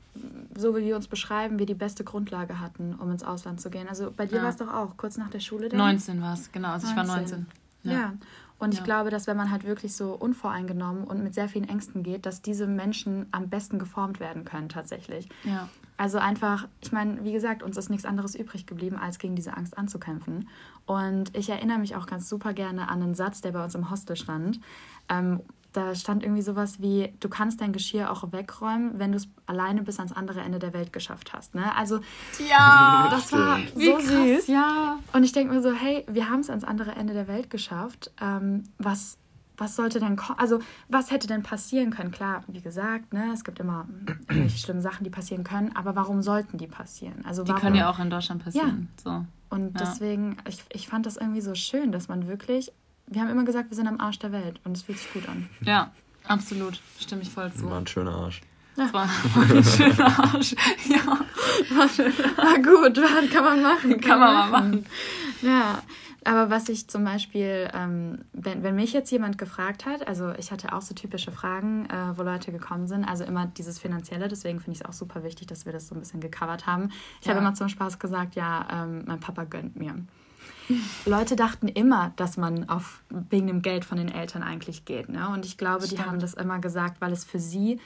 so 0.56 0.76
wie 0.76 0.84
wir 0.84 0.96
uns 0.96 1.08
beschreiben, 1.08 1.60
wir 1.60 1.66
die 1.66 1.74
beste 1.74 2.04
Grundlage 2.04 2.60
hatten, 2.60 2.94
um 2.96 3.12
ins 3.12 3.24
Ausland 3.24 3.62
zu 3.62 3.70
gehen. 3.70 3.88
Also 3.88 4.12
bei 4.16 4.26
dir 4.26 4.38
ja. 4.38 4.44
war 4.44 4.50
es 4.50 4.58
doch 4.58 4.74
auch, 4.74 4.98
kurz 4.98 5.18
nach 5.18 5.30
der 5.30 5.40
Schule. 5.40 5.70
Dann? 5.70 5.80
19 5.80 6.22
war 6.22 6.34
es, 6.34 6.52
genau. 6.52 6.70
Also 6.70 6.88
19. 6.88 7.04
ich 7.04 7.10
war 7.10 7.18
19. 7.18 7.46
Ja. 7.84 7.92
ja. 7.92 8.14
Und 8.58 8.74
ja. 8.74 8.80
ich 8.80 8.86
glaube, 8.86 9.10
dass 9.10 9.28
wenn 9.28 9.36
man 9.36 9.52
halt 9.52 9.66
wirklich 9.66 9.96
so 9.96 10.14
unvoreingenommen 10.14 11.04
und 11.04 11.22
mit 11.22 11.34
sehr 11.34 11.50
vielen 11.50 11.68
Ängsten 11.68 12.04
geht, 12.04 12.26
dass 12.26 12.42
diese 12.42 12.68
Menschen 12.68 13.26
am 13.32 13.50
besten 13.50 13.80
geformt 13.80 14.20
werden 14.20 14.46
können 14.46 14.70
tatsächlich. 14.70 15.28
Ja. 15.44 15.68
Also 15.98 16.18
einfach, 16.18 16.68
ich 16.82 16.92
meine, 16.92 17.24
wie 17.24 17.34
gesagt, 17.34 17.64
uns 17.64 17.78
ist 17.78 17.90
nichts 17.90 18.06
anderes 18.06 18.36
übrig 18.36 18.66
geblieben, 18.66 18.98
als 18.98 19.20
gegen 19.20 19.36
diese 19.36 19.56
Angst 19.56 19.78
anzukämpfen. 19.78 20.48
Und 20.86 21.36
ich 21.36 21.50
erinnere 21.50 21.80
mich 21.80 21.96
auch 21.96 22.06
ganz 22.06 22.30
super 22.30 22.54
gerne 22.54 22.90
an 22.90 23.02
einen 23.02 23.16
Satz, 23.16 23.42
der 23.42 23.52
bei 23.52 23.64
uns 23.64 23.76
im 23.76 23.90
Hostel 23.90 24.16
stand. 24.16 24.60
Ähm, 25.10 25.42
da 25.76 25.94
stand 25.96 26.24
irgendwie 26.24 26.42
sowas 26.42 26.82
wie, 26.82 27.14
du 27.20 27.30
kannst 27.30 27.62
dein 27.62 27.74
Geschirr 27.74 28.12
auch 28.12 28.32
wegräumen, 28.32 28.98
wenn 29.00 29.12
du 29.12 29.18
es 29.18 29.28
alleine 29.46 29.82
bis 29.82 30.00
ans 30.00 30.14
andere 30.14 30.42
Ende 30.42 30.60
der 30.60 30.74
Welt 30.74 30.94
geschafft 30.94 31.34
hast. 31.34 31.56
Ne? 31.56 31.76
Also, 31.76 32.00
ja, 32.50 33.08
das 33.12 33.32
war 33.34 33.60
wie 33.76 33.86
so 33.86 33.94
krass, 33.94 34.08
süß. 34.08 34.48
Ja. 34.48 35.00
Und 35.14 35.24
ich 35.24 35.32
denke 35.32 35.54
mir 35.54 35.62
so, 35.62 35.72
hey, 35.74 36.06
wir 36.08 36.30
haben 36.30 36.40
es 36.40 36.50
ans 36.50 36.64
andere 36.64 36.92
Ende 36.92 37.14
der 37.14 37.28
Welt 37.28 37.50
geschafft. 37.50 38.12
Ähm, 38.22 38.64
was, 38.78 39.18
was 39.58 39.76
sollte 39.76 40.00
denn, 40.00 40.20
also 40.38 40.60
was 40.88 41.12
hätte 41.12 41.28
denn 41.28 41.44
passieren 41.44 41.92
können? 41.92 42.12
Klar, 42.12 42.44
wie 42.48 42.62
gesagt, 42.62 43.14
ne, 43.14 43.32
es 43.34 43.44
gibt 43.44 43.60
immer 43.60 43.88
irgendwelche 44.30 44.58
schlimmen 44.58 44.82
Sachen, 44.82 45.04
die 45.04 45.10
passieren 45.10 45.44
können, 45.44 45.76
aber 45.76 45.96
warum 45.96 46.22
sollten 46.22 46.58
die 46.58 46.68
passieren? 46.68 47.26
Also 47.26 47.44
die 47.44 47.54
können 47.54 47.76
ja 47.76 47.90
auch 47.90 48.00
in 48.00 48.10
Deutschland 48.10 48.44
passieren. 48.44 48.90
Ja. 48.98 49.04
So. 49.04 49.26
Und 49.50 49.80
ja. 49.80 49.86
deswegen, 49.86 50.38
ich, 50.48 50.64
ich 50.70 50.88
fand 50.88 51.06
das 51.06 51.18
irgendwie 51.18 51.42
so 51.42 51.56
schön, 51.56 51.92
dass 51.92 52.08
man 52.08 52.28
wirklich 52.28 52.72
wir 53.08 53.22
haben 53.22 53.30
immer 53.30 53.46
gesagt, 53.46 53.70
wir 53.70 53.76
sind 53.76 53.88
am 53.88 54.00
Arsch 54.00 54.20
der 54.20 54.32
Welt 54.32 54.60
und 54.64 54.76
es 54.76 54.84
fühlt 54.84 54.98
sich 54.98 55.12
gut 55.14 55.28
an. 55.28 55.50
Ja, 55.62 55.92
absolut. 56.28 56.80
Stimme 57.00 57.22
ich 57.22 57.30
voll 57.30 57.52
zu. 57.54 57.70
War 57.70 57.80
ein 57.80 57.88
schöner 57.88 58.16
Arsch. 58.16 58.42
Ja. 58.78 58.92
War 58.94 59.08
ein 59.36 59.64
schöner 59.64 60.20
Arsch. 60.20 60.56
Ja. 60.88 61.06
War, 61.08 61.88
war 62.38 62.58
gut, 62.58 63.32
kann 63.32 63.44
man 63.44 63.62
machen. 63.62 63.92
Kann, 63.92 64.02
kann 64.02 64.20
man 64.20 64.34
mal 64.34 64.50
machen. 64.50 64.86
Ja. 65.42 65.82
Aber 66.26 66.50
was 66.50 66.70
ich 66.70 66.88
zum 66.88 67.04
Beispiel, 67.04 67.70
ähm, 67.74 68.26
wenn, 68.34 68.64
wenn 68.64 68.76
mich 68.76 68.94
jetzt 68.94 69.12
jemand 69.12 69.38
gefragt 69.38 69.86
hat, 69.86 70.08
also 70.08 70.34
ich 70.40 70.52
hatte 70.52 70.74
auch 70.74 70.82
so 70.82 70.96
typische 70.96 71.32
Fragen, 71.32 71.86
äh, 71.86 72.18
wo 72.18 72.24
Leute 72.24 72.52
gekommen 72.52 72.88
sind, 72.88 73.06
also 73.06 73.24
immer 73.24 73.46
dieses 73.46 73.78
Finanzielle, 73.78 74.28
deswegen 74.28 74.60
finde 74.60 74.72
ich 74.72 74.82
es 74.82 74.86
auch 74.86 74.94
super 74.94 75.24
wichtig, 75.24 75.46
dass 75.48 75.68
wir 75.68 75.72
das 75.72 75.88
so 75.88 75.94
ein 75.94 76.00
bisschen 76.00 76.22
gecovert 76.22 76.66
haben. 76.66 76.90
Ich 77.22 77.28
ja. 77.28 77.34
habe 77.34 77.42
immer 77.42 77.54
zum 77.54 77.70
Spaß 77.70 78.00
gesagt, 78.00 78.34
ja, 78.36 78.68
ähm, 78.72 79.04
mein 79.06 79.20
Papa 79.20 79.44
gönnt 79.44 79.76
mir. 79.76 79.94
Leute 81.06 81.36
dachten 81.36 81.68
immer, 81.68 82.14
dass 82.16 82.38
man 82.38 82.70
auf, 82.70 83.04
wegen 83.10 83.48
dem 83.48 83.62
Geld 83.62 83.86
von 83.86 83.98
den 83.98 84.10
Eltern 84.10 84.44
eigentlich 84.44 84.86
geht. 84.86 85.10
Ne? 85.10 85.30
Und 85.30 85.46
ich 85.46 85.58
glaube, 85.58 85.86
Stimmt. 85.86 86.02
die 86.02 86.06
haben 86.06 86.20
das 86.20 86.34
immer 86.34 86.60
gesagt, 86.60 87.02
weil 87.02 87.12
es 87.12 87.24
für 87.24 87.40
sie 87.40 87.80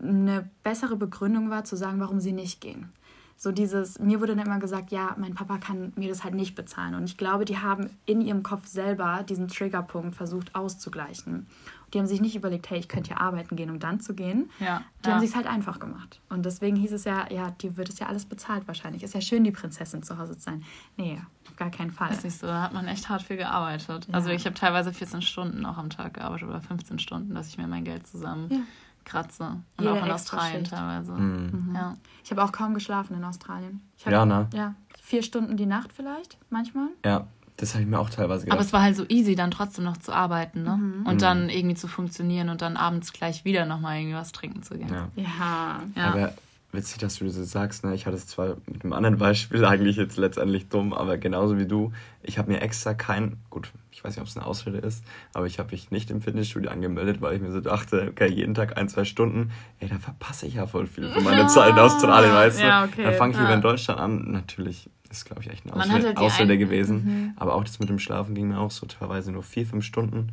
eine 0.00 0.48
bessere 0.62 0.96
Begründung 0.96 1.50
war, 1.50 1.64
zu 1.64 1.76
sagen, 1.76 2.00
warum 2.00 2.20
sie 2.20 2.32
nicht 2.32 2.60
gehen. 2.60 2.92
So 3.38 3.52
dieses, 3.52 3.98
mir 3.98 4.20
wurde 4.20 4.34
dann 4.34 4.46
immer 4.46 4.58
gesagt, 4.58 4.90
ja, 4.90 5.14
mein 5.18 5.34
Papa 5.34 5.58
kann 5.58 5.92
mir 5.96 6.08
das 6.08 6.24
halt 6.24 6.34
nicht 6.34 6.54
bezahlen. 6.54 6.94
Und 6.94 7.04
ich 7.04 7.18
glaube, 7.18 7.44
die 7.44 7.58
haben 7.58 7.90
in 8.06 8.22
ihrem 8.22 8.42
Kopf 8.42 8.66
selber 8.66 9.24
diesen 9.28 9.48
Triggerpunkt 9.48 10.14
versucht 10.14 10.54
auszugleichen. 10.54 11.46
Die 11.94 11.98
haben 11.98 12.06
sich 12.06 12.20
nicht 12.20 12.34
überlegt, 12.34 12.68
hey, 12.68 12.78
ich 12.78 12.88
könnte 12.88 13.10
ja 13.10 13.18
arbeiten 13.18 13.54
gehen, 13.56 13.70
um 13.70 13.78
dann 13.78 14.00
zu 14.00 14.14
gehen. 14.14 14.50
Ja, 14.58 14.82
die 15.04 15.08
ja. 15.08 15.14
haben 15.14 15.20
sich 15.20 15.36
halt 15.36 15.46
einfach 15.46 15.78
gemacht. 15.78 16.20
Und 16.28 16.44
deswegen 16.44 16.76
hieß 16.76 16.92
es 16.92 17.04
ja, 17.04 17.30
ja, 17.30 17.50
die 17.50 17.76
wird 17.76 17.88
es 17.88 17.98
ja 17.98 18.06
alles 18.08 18.26
bezahlt 18.26 18.66
wahrscheinlich. 18.66 19.02
Ist 19.02 19.14
ja 19.14 19.20
schön, 19.20 19.44
die 19.44 19.52
Prinzessin 19.52 20.02
zu 20.02 20.18
Hause 20.18 20.36
zu 20.36 20.42
sein. 20.42 20.64
Nee, 20.96 21.20
auf 21.48 21.56
gar 21.56 21.70
keinen 21.70 21.90
Fall. 21.90 22.08
Das 22.08 22.18
ist 22.18 22.24
nicht 22.24 22.38
so, 22.38 22.46
da 22.46 22.62
hat 22.62 22.72
man 22.72 22.86
echt 22.88 23.08
hart 23.08 23.22
viel 23.22 23.36
gearbeitet. 23.36 24.06
Ja. 24.08 24.14
Also 24.14 24.30
ich 24.30 24.44
habe 24.46 24.54
teilweise 24.54 24.92
14 24.92 25.22
Stunden 25.22 25.64
auch 25.64 25.78
am 25.78 25.90
Tag 25.90 26.14
gearbeitet 26.14 26.48
oder 26.48 26.60
15 26.60 26.98
Stunden, 26.98 27.34
dass 27.34 27.48
ich 27.48 27.58
mir 27.58 27.66
mein 27.66 27.84
Geld 27.84 28.06
zusammen 28.06 28.48
ja. 28.50 28.58
kratze. 29.04 29.44
Und 29.44 29.84
Jede 29.84 29.92
auch 29.92 30.04
in 30.04 30.10
Australien 30.10 30.64
teilweise. 30.64 31.12
Mhm. 31.12 31.72
Ja. 31.74 31.96
Ich 32.24 32.30
habe 32.30 32.42
auch 32.42 32.52
kaum 32.52 32.74
geschlafen 32.74 33.16
in 33.16 33.24
Australien. 33.24 33.80
Hab, 34.04 34.12
ja, 34.12 34.26
ne? 34.26 34.48
Ja, 34.52 34.74
vier 35.00 35.22
Stunden 35.22 35.56
die 35.56 35.66
Nacht 35.66 35.92
vielleicht, 35.92 36.36
manchmal. 36.50 36.88
Ja, 37.04 37.28
das 37.56 37.74
habe 37.74 37.82
ich 37.82 37.88
mir 37.88 37.98
auch 37.98 38.10
teilweise 38.10 38.44
gedacht. 38.44 38.58
Aber 38.58 38.66
es 38.66 38.72
war 38.72 38.82
halt 38.82 38.96
so 38.96 39.04
easy, 39.08 39.34
dann 39.34 39.50
trotzdem 39.50 39.84
noch 39.84 39.96
zu 39.96 40.12
arbeiten, 40.12 40.62
ne? 40.62 40.76
Mhm. 40.76 41.06
Und 41.06 41.14
mhm. 41.14 41.18
dann 41.18 41.48
irgendwie 41.48 41.74
zu 41.74 41.88
funktionieren 41.88 42.48
und 42.48 42.62
dann 42.62 42.76
abends 42.76 43.12
gleich 43.12 43.44
wieder 43.44 43.64
nochmal 43.64 43.98
irgendwie 43.98 44.16
was 44.16 44.32
trinken 44.32 44.62
zu 44.62 44.76
gehen. 44.76 44.90
Ja. 44.90 45.08
ja. 45.16 45.80
ja. 45.96 46.04
Aber 46.12 46.32
witzig, 46.72 46.98
dass 46.98 47.16
du 47.16 47.24
das 47.24 47.34
sagst, 47.34 47.84
ne? 47.84 47.94
Ich 47.94 48.06
hatte 48.06 48.16
es 48.16 48.26
zwar 48.26 48.56
mit 48.66 48.84
einem 48.84 48.92
anderen 48.92 49.18
Beispiel 49.18 49.64
eigentlich 49.66 49.96
jetzt 49.96 50.18
letztendlich 50.18 50.68
dumm, 50.68 50.92
aber 50.92 51.16
genauso 51.16 51.58
wie 51.58 51.66
du, 51.66 51.92
ich 52.22 52.38
habe 52.38 52.52
mir 52.52 52.60
extra 52.60 52.92
kein, 52.92 53.38
gut, 53.48 53.72
ich 53.90 54.04
weiß 54.04 54.14
nicht, 54.14 54.20
ob 54.20 54.28
es 54.28 54.36
eine 54.36 54.44
Ausrede 54.44 54.78
ist, 54.78 55.02
aber 55.32 55.46
ich 55.46 55.58
habe 55.58 55.70
mich 55.70 55.90
nicht 55.90 56.10
im 56.10 56.20
Fitnessstudio 56.20 56.70
angemeldet, 56.70 57.22
weil 57.22 57.36
ich 57.36 57.40
mir 57.40 57.52
so 57.52 57.62
dachte, 57.62 58.08
okay, 58.10 58.28
jeden 58.30 58.54
Tag 58.54 58.76
ein, 58.76 58.90
zwei 58.90 59.04
Stunden, 59.04 59.50
ey, 59.80 59.88
da 59.88 59.98
verpasse 59.98 60.46
ich 60.46 60.54
ja 60.54 60.66
voll 60.66 60.86
viel 60.86 61.08
von 61.08 61.24
meiner 61.24 61.48
Zeit 61.48 61.70
in 61.70 61.78
Australien, 61.78 62.32
weißt 62.32 62.60
du? 62.60 62.64
Ja, 62.64 62.84
okay. 62.84 63.04
Dann 63.04 63.14
fange 63.14 63.32
ich 63.32 63.38
lieber 63.38 63.54
in 63.54 63.62
Deutschland 63.62 63.98
an, 63.98 64.30
natürlich 64.30 64.90
ist, 65.10 65.24
glaube 65.24 65.42
ich, 65.42 65.50
echt 65.50 65.66
eine 65.66 65.74
Ausrede, 65.74 66.08
halt 66.08 66.18
Ausrede 66.18 66.58
gewesen. 66.58 67.04
Mhm. 67.04 67.32
Aber 67.36 67.54
auch 67.54 67.64
das 67.64 67.78
mit 67.78 67.88
dem 67.88 67.98
Schlafen 67.98 68.34
ging 68.34 68.48
mir 68.48 68.58
auch 68.58 68.70
so 68.70 68.86
teilweise 68.86 69.32
nur 69.32 69.42
vier, 69.42 69.66
fünf 69.66 69.84
Stunden. 69.84 70.32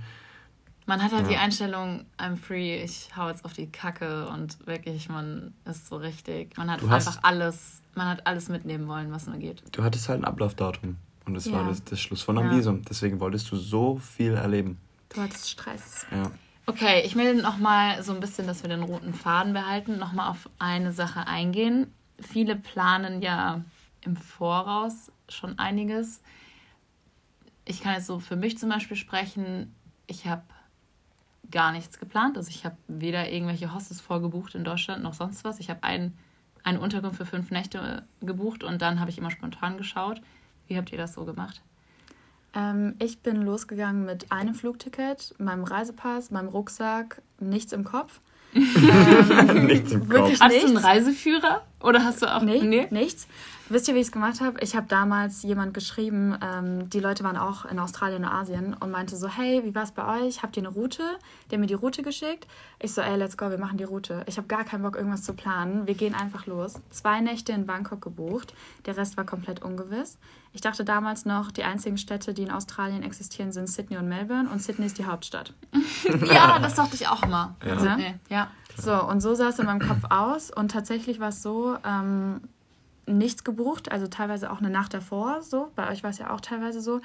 Man 0.86 1.02
hat 1.02 1.14
halt 1.14 1.24
ja. 1.24 1.30
die 1.30 1.38
Einstellung, 1.38 2.06
I'm 2.18 2.36
free, 2.36 2.84
ich 2.84 3.10
hau 3.16 3.30
jetzt 3.30 3.46
auf 3.46 3.54
die 3.54 3.68
Kacke 3.68 4.28
und 4.28 4.66
wirklich, 4.68 5.08
man 5.08 5.54
ist 5.66 5.88
so 5.88 5.96
richtig. 5.96 6.58
Man 6.58 6.70
hat 6.70 6.82
du 6.82 6.88
einfach 6.88 7.20
alles, 7.22 7.82
man 7.96 8.08
hat 8.08 8.28
alles 8.28 8.50
mitnehmen 8.50 8.88
wollen, 8.88 9.12
was 9.12 9.28
nur 9.28 9.38
geht. 9.38 9.64
Du 9.72 9.84
hattest 9.84 10.10
halt 10.10 10.22
ein 10.22 10.26
Ablaufdatum 10.26 10.98
und 11.26 11.34
das 11.36 11.46
ja. 11.46 11.54
war 11.54 11.70
das, 11.70 11.84
das, 11.86 12.02
Schluss 12.02 12.22
von 12.22 12.38
einem 12.38 12.52
ja. 12.52 12.58
Visum. 12.58 12.82
Deswegen 12.84 13.20
wolltest 13.22 13.50
du 13.52 13.56
so 13.56 13.98
viel 13.98 14.34
erleben. 14.34 14.78
Du 15.14 15.22
hattest 15.22 15.50
Stress. 15.50 16.06
Ja. 16.12 16.32
Okay, 16.66 17.02
ich 17.06 17.16
will 17.16 17.42
nochmal 17.42 18.04
so 18.04 18.14
ein 18.14 18.20
bisschen, 18.20 18.48
dass 18.48 18.64
wir 18.64 18.70
den 18.70 18.84
roten 18.84 19.14
Faden 19.14 19.54
behalten, 19.54 19.98
nochmal 19.98 20.30
auf 20.30 20.50
eine 20.60 20.92
Sache 20.92 21.28
eingehen. 21.28 21.94
Viele 22.20 22.56
planen 22.56 23.22
ja 23.22 23.62
im 24.06 24.16
Voraus 24.16 25.12
schon 25.30 25.58
einiges. 25.60 26.22
Ich 27.66 27.82
kann 27.82 27.94
jetzt 27.94 28.08
so 28.08 28.20
für 28.20 28.36
mich 28.36 28.58
zum 28.58 28.70
Beispiel 28.70 28.98
sprechen. 28.98 29.74
Ich 30.08 30.28
habe 30.28 30.44
gar 31.52 31.72
nichts 31.72 32.00
geplant. 32.00 32.38
Also 32.38 32.50
ich 32.50 32.66
habe 32.66 32.76
weder 32.88 33.32
irgendwelche 33.32 33.74
Hostels 33.74 34.02
vorgebucht 34.02 34.56
in 34.56 34.64
Deutschland 34.64 35.04
noch 35.04 35.14
sonst 35.14 35.44
was. 35.44 35.60
Ich 35.60 35.70
habe 35.70 35.84
ein, 35.84 36.14
eine 36.64 36.80
Unterkunft 36.80 37.18
für 37.18 37.26
fünf 37.26 37.52
Nächte 37.52 38.06
gebucht 38.22 38.64
und 38.64 38.82
dann 38.82 39.00
habe 39.00 39.12
ich 39.12 39.18
immer 39.18 39.32
spontan 39.32 39.78
geschaut. 39.78 40.22
Wie 40.68 40.78
habt 40.78 40.92
ihr 40.92 40.98
das 40.98 41.14
so 41.14 41.26
gemacht? 41.26 41.62
Ähm, 42.56 42.96
ich 43.00 43.20
bin 43.20 43.42
losgegangen 43.42 44.06
mit 44.06 44.32
einem 44.32 44.54
Flugticket, 44.54 45.34
meinem 45.40 45.64
Reisepass, 45.64 46.32
meinem 46.32 46.50
Rucksack, 46.50 47.22
nichts 47.40 47.74
im 47.74 47.84
Kopf. 47.84 48.22
ähm, 48.56 49.66
nichts 49.66 49.92
im 49.92 50.08
Kopf. 50.08 50.40
Hast 50.40 50.52
nichts. 50.52 50.62
du 50.62 50.68
einen 50.68 50.78
Reiseführer? 50.78 51.64
Oder 51.82 52.04
hast 52.04 52.22
du 52.22 52.34
auch. 52.34 52.42
Nee, 52.42 52.62
nee, 52.62 52.88
nichts. 52.92 53.28
Wisst 53.74 53.88
ihr, 53.88 53.96
wie 53.96 54.02
ich 54.02 54.06
es 54.06 54.12
gemacht 54.12 54.40
habe? 54.40 54.60
Ich 54.60 54.76
habe 54.76 54.86
damals 54.86 55.42
jemand 55.42 55.74
geschrieben, 55.74 56.38
ähm, 56.44 56.92
die 56.92 57.00
Leute 57.00 57.24
waren 57.24 57.38
auch 57.38 57.66
in 57.66 57.80
Australien 57.80 58.24
und 58.24 58.30
Asien 58.30 58.76
und 58.80 58.92
meinte 58.92 59.16
so, 59.16 59.28
hey, 59.28 59.64
wie 59.64 59.74
war 59.74 59.82
es 59.82 59.92
bei 59.92 60.22
euch? 60.22 60.44
Habt 60.44 60.56
ihr 60.58 60.62
eine 60.62 60.70
Route? 60.70 61.02
Der 61.50 61.58
hat 61.58 61.60
mir 61.60 61.66
die 61.66 61.74
Route 61.74 62.04
geschickt. 62.04 62.46
Ich 62.78 62.94
so, 62.94 63.02
ey, 63.02 63.16
let's 63.18 63.36
go, 63.36 63.50
wir 63.50 63.58
machen 63.58 63.80
die 63.80 63.84
Route. 63.84 64.24
Ich 64.28 64.38
habe 64.38 64.46
gar 64.46 64.64
keinen 64.64 64.84
Bock, 64.84 64.96
irgendwas 64.96 65.24
zu 65.24 65.34
planen. 65.34 65.88
Wir 65.88 65.96
gehen 65.96 66.14
einfach 66.14 66.46
los. 66.46 66.76
Zwei 66.92 67.20
Nächte 67.20 67.52
in 67.52 67.66
Bangkok 67.66 68.00
gebucht. 68.02 68.54
Der 68.86 68.96
Rest 68.96 69.18
war 69.18 69.24
komplett 69.24 69.64
ungewiss. 69.64 70.20
Ich 70.52 70.62
dachte 70.62 70.86
damals 70.86 71.26
noch, 71.26 71.50
die 71.50 71.64
einzigen 71.64 71.98
Städte, 71.98 72.36
die 72.36 72.44
in 72.44 72.52
Australien 72.52 73.02
existieren, 73.02 73.52
sind 73.52 73.70
Sydney 73.70 73.98
und 73.98 74.08
Melbourne 74.08 74.52
und 74.52 74.62
Sydney 74.62 74.86
ist 74.86 75.00
die 75.00 75.06
Hauptstadt. 75.06 75.52
ja, 76.32 76.60
das 76.60 76.76
dachte 76.76 76.94
ich 76.94 77.08
auch 77.08 77.26
mal. 77.26 77.56
Ja. 77.66 77.80
Sydney, 77.80 78.14
ja. 78.30 78.52
So, 78.78 79.04
und 79.04 79.22
so 79.22 79.34
sah 79.34 79.50
es 79.50 79.58
in 79.58 79.66
meinem 79.66 79.82
Kopf 79.82 80.04
aus. 80.12 80.52
Und 80.52 80.70
tatsächlich 80.70 81.20
war 81.20 81.30
es 81.30 81.42
so, 81.42 81.76
ähm, 81.84 82.42
nichts 83.06 83.44
gebucht, 83.44 83.92
also 83.92 84.08
teilweise 84.08 84.52
auch 84.52 84.60
eine 84.60 84.70
Nacht 84.70 84.94
davor 84.94 85.42
so. 85.42 85.72
Bei 85.76 85.90
euch 85.92 86.04
war 86.04 86.10
es 86.10 86.18
ja 86.18 86.32
auch 86.32 86.42
teilweise 86.42 86.82
so. 86.82 87.02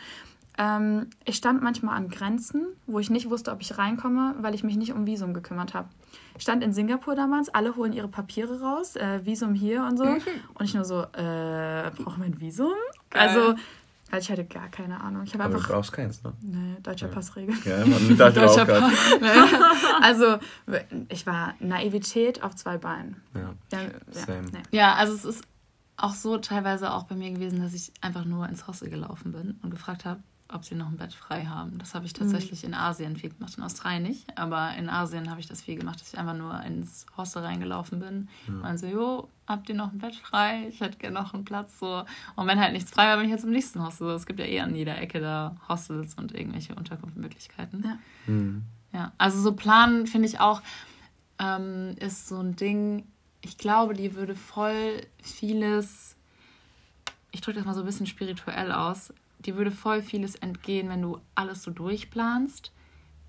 Ähm, 0.58 1.06
ich 1.24 1.36
stand 1.36 1.62
manchmal 1.62 1.96
an 1.96 2.08
Grenzen, 2.08 2.66
wo 2.86 2.98
ich 2.98 3.10
nicht 3.10 3.30
wusste, 3.30 3.52
ob 3.52 3.60
ich 3.60 3.78
reinkomme, 3.78 4.34
weil 4.40 4.54
ich 4.54 4.64
mich 4.64 4.76
nicht 4.76 4.92
um 4.92 5.06
Visum 5.06 5.32
gekümmert 5.32 5.72
habe. 5.72 5.88
Ich 6.36 6.42
stand 6.42 6.64
in 6.64 6.72
Singapur 6.72 7.14
damals, 7.14 7.48
alle 7.48 7.76
holen 7.76 7.92
ihre 7.92 8.08
Papiere 8.08 8.60
raus, 8.60 8.96
äh, 8.96 9.24
Visum 9.24 9.54
hier 9.54 9.84
und 9.84 9.96
so. 9.96 10.04
Mhm. 10.04 10.20
Und 10.54 10.64
ich 10.64 10.74
nur 10.74 10.84
so, 10.84 11.02
äh, 11.02 11.90
brauche 11.96 12.18
mein 12.18 12.40
Visum? 12.40 12.72
Geil. 13.10 13.28
Also, 13.28 13.54
also 14.10 14.24
ich 14.24 14.30
hatte 14.30 14.44
gar 14.46 14.68
keine 14.68 15.00
Ahnung. 15.00 15.22
Ich 15.24 15.34
habe 15.34 15.44
einfach. 15.44 15.64
Du 15.64 15.72
brauchst 15.72 15.92
keins, 15.92 16.24
ne? 16.24 16.32
Nee, 16.40 16.76
deutscher 16.82 17.08
ja. 17.08 17.14
Passregel. 17.14 17.54
Ja, 17.64 17.84
man 17.84 18.16
dachte 18.16 18.40
deutscher 18.40 18.62
auch 18.62 18.66
Pass. 18.66 18.92
also, 20.02 20.38
ich 21.08 21.24
war 21.24 21.54
Naivität 21.60 22.42
auf 22.42 22.56
zwei 22.56 22.78
Beinen. 22.78 23.22
Ja. 23.34 23.54
Ja, 23.70 23.82
ja, 23.82 24.40
nee. 24.40 24.62
ja 24.72 24.94
also 24.94 25.14
es 25.14 25.24
ist 25.24 25.44
auch 25.98 26.14
so 26.14 26.38
teilweise 26.38 26.92
auch 26.92 27.04
bei 27.04 27.14
mir 27.14 27.30
gewesen, 27.30 27.60
dass 27.60 27.74
ich 27.74 27.92
einfach 28.00 28.24
nur 28.24 28.48
ins 28.48 28.66
Hostel 28.66 28.88
gelaufen 28.88 29.32
bin 29.32 29.58
und 29.62 29.70
gefragt 29.70 30.04
habe, 30.04 30.20
ob 30.50 30.64
sie 30.64 30.74
noch 30.74 30.88
ein 30.88 30.96
Bett 30.96 31.12
frei 31.12 31.44
haben. 31.44 31.76
Das 31.78 31.94
habe 31.94 32.06
ich 32.06 32.14
mhm. 32.14 32.20
tatsächlich 32.20 32.62
mhm. 32.62 32.68
in 32.68 32.74
Asien 32.74 33.16
viel 33.16 33.30
gemacht, 33.30 33.58
in 33.58 33.64
Australien 33.64 34.04
nicht, 34.04 34.38
aber 34.38 34.74
in 34.76 34.88
Asien 34.88 35.28
habe 35.28 35.40
ich 35.40 35.46
das 35.46 35.60
viel 35.60 35.76
gemacht, 35.76 36.00
dass 36.00 36.12
ich 36.14 36.18
einfach 36.18 36.36
nur 36.36 36.62
ins 36.62 37.04
Hostel 37.16 37.42
reingelaufen 37.42 37.98
bin 37.98 38.28
ja. 38.46 38.70
und 38.70 38.78
so, 38.78 38.86
jo, 38.86 39.28
habt 39.46 39.68
ihr 39.68 39.74
noch 39.74 39.92
ein 39.92 39.98
Bett 39.98 40.14
frei? 40.14 40.66
Ich 40.68 40.80
hätte 40.80 40.98
gerne 40.98 41.20
noch 41.20 41.34
einen 41.34 41.44
Platz 41.44 41.78
so. 41.78 42.04
Und 42.36 42.46
wenn 42.46 42.60
halt 42.60 42.72
nichts 42.72 42.90
frei 42.90 43.08
war, 43.08 43.16
bin 43.16 43.26
ich 43.26 43.32
jetzt 43.32 43.44
im 43.44 43.50
nächsten 43.50 43.84
Hostel. 43.84 44.08
Es 44.10 44.24
gibt 44.24 44.38
ja 44.38 44.46
eh 44.46 44.60
an 44.60 44.74
jeder 44.74 44.98
Ecke 44.98 45.20
da 45.20 45.56
Hostels 45.68 46.14
und 46.14 46.32
irgendwelche 46.32 46.74
Unterkunftsmöglichkeiten. 46.74 47.84
Ja. 47.84 47.98
Mhm. 48.32 48.62
ja. 48.92 49.12
Also 49.18 49.40
so 49.40 49.52
planen 49.52 50.06
finde 50.06 50.28
ich 50.28 50.40
auch 50.40 50.62
ähm, 51.38 51.94
ist 51.98 52.28
so 52.28 52.38
ein 52.38 52.56
Ding, 52.56 53.04
ich 53.40 53.58
glaube, 53.58 53.94
die 53.94 54.14
würde 54.14 54.34
voll 54.34 55.00
vieles, 55.22 56.16
ich 57.30 57.40
drücke 57.40 57.58
das 57.58 57.66
mal 57.66 57.74
so 57.74 57.80
ein 57.80 57.86
bisschen 57.86 58.06
spirituell 58.06 58.72
aus, 58.72 59.12
die 59.38 59.54
würde 59.54 59.70
voll 59.70 60.02
vieles 60.02 60.34
entgehen, 60.34 60.88
wenn 60.88 61.02
du 61.02 61.20
alles 61.34 61.62
so 61.62 61.70
durchplanst, 61.70 62.72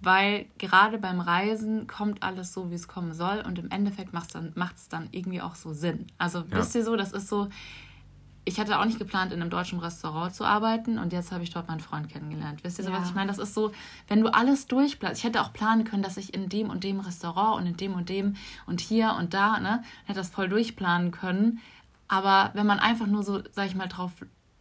weil 0.02 0.46
gerade 0.58 0.98
beim 0.98 1.20
Reisen 1.20 1.88
kommt 1.88 2.24
alles 2.24 2.54
so, 2.54 2.72
wie 2.72 2.76
es 2.76 2.88
kommen 2.88 3.14
soll 3.14 3.44
und 3.46 3.60
im 3.60 3.70
Endeffekt 3.70 4.14
macht 4.14 4.28
es 4.28 4.34
dann, 4.34 4.54
dann 4.90 5.10
irgendwie 5.12 5.42
auch 5.42 5.56
so 5.56 5.74
Sinn. 5.74 6.08
Also 6.18 6.40
ja. 6.40 6.46
wisst 6.52 6.76
ihr 6.76 6.84
so, 6.84 6.96
das 6.96 7.12
ist 7.12 7.28
so, 7.28 7.50
ich 8.46 8.60
hatte 8.60 8.80
auch 8.80 8.86
nicht 8.86 9.00
geplant, 9.00 9.32
in 9.32 9.42
einem 9.42 9.50
deutschen 9.50 9.80
Restaurant 9.80 10.34
zu 10.34 10.44
arbeiten 10.44 10.98
und 10.98 11.14
jetzt 11.14 11.32
habe 11.32 11.44
ich 11.44 11.52
dort 11.52 11.68
meinen 11.68 11.80
Freund 11.80 12.10
kennengelernt. 12.10 12.64
Wisst 12.64 12.80
ihr 12.80 12.86
so, 12.86 12.92
ja. 12.92 13.00
was 13.00 13.10
ich 13.10 13.16
meine? 13.16 13.28
Das 13.28 13.38
ist 13.38 13.54
so, 13.54 13.72
wenn 14.08 14.22
du 14.22 14.34
alles 14.34 14.68
durchplanst. 14.68 15.20
Ich 15.20 15.26
hätte 15.26 15.42
auch 15.42 15.54
planen 15.54 15.84
können, 15.84 16.04
dass 16.04 16.18
ich 16.18 16.34
in 16.34 16.50
dem 16.50 16.70
und 16.70 16.84
dem 16.84 17.00
Restaurant 17.00 17.62
und 17.62 17.68
in 17.68 17.78
dem 17.78 17.94
und 17.94 18.10
dem 18.10 18.36
und 18.66 18.82
hier 18.82 19.16
und 19.18 19.34
da, 19.34 19.60
ne, 19.60 19.84
hätte 20.06 20.20
das 20.20 20.30
voll 20.30 20.50
durchplanen 20.50 21.12
können. 21.12 21.60
Aber 22.08 22.52
wenn 22.54 22.66
man 22.66 22.80
einfach 22.80 23.08
nur 23.08 23.24
so, 23.24 23.42
sag 23.52 23.68
ich 23.68 23.76
mal, 23.76 23.88
drauf 23.88 24.14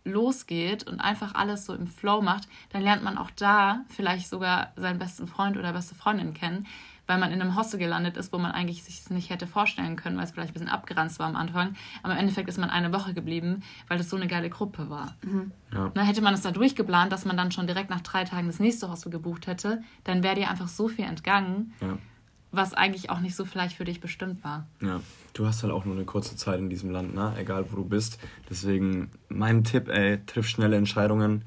losgeht 0.04 0.86
und 0.86 1.00
einfach 1.00 1.34
alles 1.34 1.66
so 1.66 1.74
im 1.74 1.86
Flow 1.86 2.20
macht, 2.20 2.48
dann 2.70 2.82
lernt 2.82 3.02
man 3.02 3.18
auch 3.18 3.30
da 3.30 3.84
vielleicht 3.88 4.28
sogar 4.28 4.72
seinen 4.76 4.98
besten 4.98 5.26
Freund 5.26 5.56
oder 5.56 5.72
beste 5.72 5.94
Freundin 5.94 6.34
kennen, 6.34 6.66
weil 7.08 7.18
man 7.18 7.32
in 7.32 7.40
einem 7.40 7.56
Hostel 7.56 7.78
gelandet 7.78 8.16
ist, 8.16 8.32
wo 8.32 8.38
man 8.38 8.52
eigentlich 8.52 8.84
sich 8.84 9.00
es 9.00 9.10
nicht 9.10 9.30
hätte 9.30 9.46
vorstellen 9.46 9.96
können, 9.96 10.16
weil 10.16 10.24
es 10.24 10.30
vielleicht 10.30 10.50
ein 10.50 10.52
bisschen 10.52 10.68
abgeranzt 10.68 11.18
war 11.18 11.26
am 11.26 11.36
Anfang. 11.36 11.74
Aber 12.02 12.12
im 12.12 12.20
Endeffekt 12.20 12.48
ist 12.48 12.58
man 12.58 12.70
eine 12.70 12.92
Woche 12.92 13.14
geblieben, 13.14 13.62
weil 13.88 13.96
das 13.96 14.10
so 14.10 14.16
eine 14.16 14.28
geile 14.28 14.50
Gruppe 14.50 14.90
war. 14.90 15.16
Mhm. 15.22 15.50
Ja. 15.72 15.90
Na, 15.94 16.02
hätte 16.02 16.20
man 16.20 16.34
es 16.34 16.42
da 16.42 16.50
durchgeplant, 16.50 17.10
dass 17.10 17.24
man 17.24 17.36
dann 17.36 17.50
schon 17.50 17.66
direkt 17.66 17.88
nach 17.88 18.02
drei 18.02 18.24
Tagen 18.24 18.46
das 18.46 18.60
nächste 18.60 18.90
Hostel 18.90 19.10
gebucht 19.10 19.46
hätte, 19.46 19.82
dann 20.04 20.22
wäre 20.22 20.34
dir 20.34 20.50
einfach 20.50 20.68
so 20.68 20.86
viel 20.86 21.06
entgangen. 21.06 21.72
Ja. 21.80 21.96
Was 22.50 22.74
eigentlich 22.74 23.10
auch 23.10 23.20
nicht 23.20 23.34
so 23.34 23.44
vielleicht 23.44 23.76
für 23.76 23.84
dich 23.84 24.00
bestimmt 24.00 24.44
war. 24.44 24.66
Ja, 24.80 25.00
du 25.32 25.46
hast 25.46 25.62
halt 25.62 25.72
auch 25.72 25.84
nur 25.84 25.94
eine 25.94 26.04
kurze 26.04 26.36
Zeit 26.36 26.58
in 26.58 26.70
diesem 26.70 26.90
Land, 26.90 27.14
ne? 27.14 27.34
egal 27.38 27.66
wo 27.70 27.76
du 27.76 27.84
bist. 27.84 28.18
Deswegen 28.50 29.10
mein 29.28 29.64
Tipp, 29.64 29.88
ey, 29.88 30.24
triff 30.24 30.46
schnelle 30.46 30.76
Entscheidungen 30.76 31.44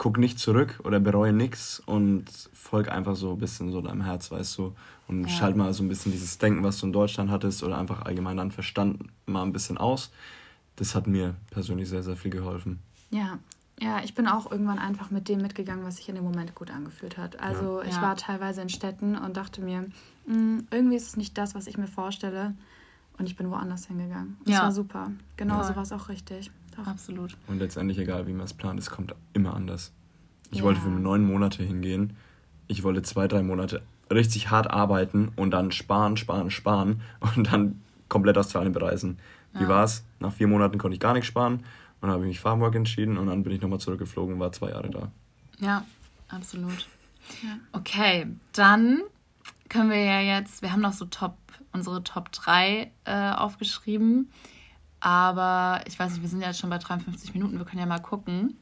guck 0.00 0.16
nicht 0.16 0.38
zurück 0.38 0.80
oder 0.82 0.98
bereue 0.98 1.34
nichts 1.34 1.78
und 1.78 2.24
folg 2.54 2.90
einfach 2.90 3.16
so 3.16 3.32
ein 3.32 3.38
bisschen 3.38 3.70
so 3.70 3.82
deinem 3.82 4.00
Herz, 4.00 4.30
weißt 4.30 4.56
du. 4.56 4.74
Und 5.08 5.24
ja. 5.24 5.28
schalt 5.28 5.56
mal 5.56 5.70
so 5.74 5.82
ein 5.84 5.88
bisschen 5.88 6.10
dieses 6.10 6.38
Denken, 6.38 6.64
was 6.64 6.78
du 6.80 6.86
in 6.86 6.92
Deutschland 6.94 7.30
hattest 7.30 7.62
oder 7.62 7.76
einfach 7.76 8.06
allgemein 8.06 8.38
deinen 8.38 8.50
Verstand 8.50 9.02
mal 9.26 9.42
ein 9.42 9.52
bisschen 9.52 9.76
aus. 9.76 10.10
Das 10.76 10.94
hat 10.94 11.06
mir 11.06 11.34
persönlich 11.50 11.90
sehr, 11.90 12.02
sehr 12.02 12.16
viel 12.16 12.30
geholfen. 12.30 12.78
Ja, 13.10 13.40
ja, 13.78 14.02
ich 14.02 14.14
bin 14.14 14.26
auch 14.26 14.50
irgendwann 14.50 14.78
einfach 14.78 15.10
mit 15.10 15.28
dem 15.28 15.42
mitgegangen, 15.42 15.84
was 15.84 15.98
sich 15.98 16.08
in 16.08 16.14
dem 16.14 16.24
Moment 16.24 16.54
gut 16.54 16.70
angefühlt 16.70 17.18
hat. 17.18 17.38
Also 17.38 17.82
ja. 17.82 17.88
ich 17.88 17.96
ja. 17.96 18.00
war 18.00 18.16
teilweise 18.16 18.62
in 18.62 18.70
Städten 18.70 19.18
und 19.18 19.36
dachte 19.36 19.60
mir, 19.60 19.84
hm, 20.24 20.66
irgendwie 20.70 20.96
ist 20.96 21.08
es 21.08 21.16
nicht 21.18 21.36
das, 21.36 21.54
was 21.54 21.66
ich 21.66 21.76
mir 21.76 21.88
vorstelle. 21.88 22.54
Und 23.18 23.26
ich 23.26 23.36
bin 23.36 23.50
woanders 23.50 23.84
hingegangen. 23.84 24.38
Das 24.46 24.54
ja. 24.54 24.62
war 24.62 24.72
super. 24.72 25.10
Genau 25.36 25.62
so 25.62 25.76
war 25.76 25.82
es 25.82 25.92
auch 25.92 26.08
richtig. 26.08 26.50
Doch. 26.76 26.86
Absolut. 26.86 27.36
Und 27.46 27.58
letztendlich, 27.58 27.98
egal 27.98 28.26
wie 28.26 28.32
man 28.32 28.44
es 28.44 28.54
plant, 28.54 28.78
es 28.78 28.90
kommt 28.90 29.14
immer 29.32 29.54
anders. 29.54 29.92
Ich 30.50 30.58
ja. 30.58 30.64
wollte 30.64 30.80
für 30.80 30.88
neun 30.88 31.24
Monate 31.24 31.62
hingehen. 31.62 32.16
Ich 32.66 32.82
wollte 32.82 33.02
zwei, 33.02 33.28
drei 33.28 33.42
Monate 33.42 33.82
richtig 34.10 34.50
hart 34.50 34.70
arbeiten 34.70 35.32
und 35.36 35.52
dann 35.52 35.72
sparen, 35.72 36.16
sparen, 36.16 36.50
sparen 36.50 37.02
und 37.36 37.52
dann 37.52 37.80
komplett 38.08 38.38
Australien 38.38 38.72
bereisen. 38.72 39.18
Wie 39.54 39.62
ja. 39.62 39.68
war's? 39.68 40.04
Nach 40.18 40.32
vier 40.32 40.46
Monaten 40.46 40.78
konnte 40.78 40.94
ich 40.94 41.00
gar 41.00 41.12
nichts 41.12 41.28
sparen 41.28 41.54
und 41.54 41.62
dann 42.02 42.10
habe 42.10 42.22
ich 42.24 42.28
mich 42.28 42.40
Farmwork 42.40 42.74
entschieden 42.74 43.18
und 43.18 43.26
dann 43.26 43.42
bin 43.42 43.52
ich 43.52 43.60
nochmal 43.60 43.80
zurückgeflogen 43.80 44.34
und 44.34 44.40
war 44.40 44.52
zwei 44.52 44.70
Jahre 44.70 44.90
da. 44.90 45.10
Ja, 45.58 45.84
absolut. 46.28 46.86
Ja. 47.42 47.58
Okay, 47.72 48.26
dann 48.52 49.02
können 49.68 49.90
wir 49.90 50.02
ja 50.02 50.20
jetzt, 50.20 50.62
wir 50.62 50.72
haben 50.72 50.80
noch 50.80 50.92
so 50.92 51.04
Top, 51.04 51.36
unsere 51.72 52.02
Top 52.02 52.32
3 52.32 52.90
äh, 53.04 53.30
aufgeschrieben. 53.32 54.30
Aber 55.00 55.80
ich 55.86 55.98
weiß 55.98 56.12
nicht, 56.12 56.22
wir 56.22 56.28
sind 56.28 56.40
ja 56.40 56.48
jetzt 56.48 56.60
schon 56.60 56.70
bei 56.70 56.78
53 56.78 57.32
Minuten, 57.34 57.58
wir 57.58 57.64
können 57.64 57.80
ja 57.80 57.86
mal 57.86 58.00
gucken. 58.00 58.56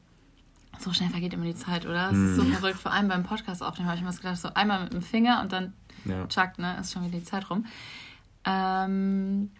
So 0.77 0.93
schnell 0.93 1.09
vergeht 1.09 1.33
immer 1.33 1.45
die 1.45 1.55
Zeit, 1.55 1.85
oder? 1.85 2.11
Es 2.11 2.17
mm. 2.17 2.25
ist 2.25 2.35
so 2.35 2.43
hm. 2.43 2.53
verrückt, 2.53 2.79
vor 2.79 2.93
allem 2.93 3.09
beim 3.09 3.23
Podcast 3.23 3.61
aufnehmen, 3.61 3.89
habe 3.89 3.97
ich 3.97 4.03
mir 4.03 4.13
gedacht, 4.13 4.37
so 4.37 4.53
einmal 4.53 4.83
mit 4.83 4.93
dem 4.93 5.01
Finger 5.01 5.41
und 5.41 5.51
dann 5.51 5.73
ja. 6.05 6.25
tschack, 6.27 6.57
ne, 6.57 6.77
ist 6.79 6.93
schon 6.93 7.03
wieder 7.03 7.17
die 7.17 7.25
Zeit 7.25 7.49
rum. 7.49 7.65
Ähm, 8.45 9.51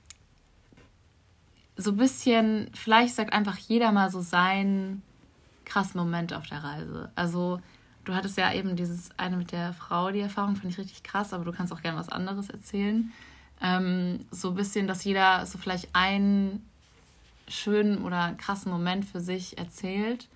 so 1.76 1.92
ein 1.92 1.98
bisschen, 1.98 2.70
vielleicht 2.74 3.16
sagt 3.16 3.34
einfach 3.34 3.58
jeder 3.58 3.92
mal 3.92 4.10
so 4.10 4.22
seinen 4.22 5.02
krassen 5.66 6.00
Moment 6.00 6.34
auf 6.34 6.48
der 6.48 6.64
Reise. 6.64 7.12
Also, 7.16 7.60
du 8.06 8.14
hattest 8.14 8.38
ja 8.38 8.54
eben 8.54 8.76
dieses 8.76 9.10
eine 9.18 9.38
mit 9.38 9.52
der 9.52 9.74
Frau, 9.74 10.12
die 10.12 10.20
Erfahrung, 10.20 10.56
finde 10.56 10.70
ich 10.70 10.78
richtig 10.78 11.04
krass, 11.04 11.34
aber 11.34 11.46
du 11.46 11.52
kannst 11.52 11.74
auch 11.74 11.82
gerne 11.82 11.98
was 11.98 12.10
anderes 12.10 12.50
erzählen. 12.50 13.12
Ähm, 13.62 14.26
so 14.32 14.50
ein 14.50 14.56
bisschen, 14.56 14.88
dass 14.88 15.04
jeder 15.04 15.46
so 15.46 15.58
vielleicht 15.58 15.90
einen 15.94 16.69
schönen 17.50 18.04
oder 18.04 18.34
krassen 18.34 18.72
Moment 18.72 19.06
für 19.06 19.20
sich 19.20 19.58
erzählt, 19.58 20.30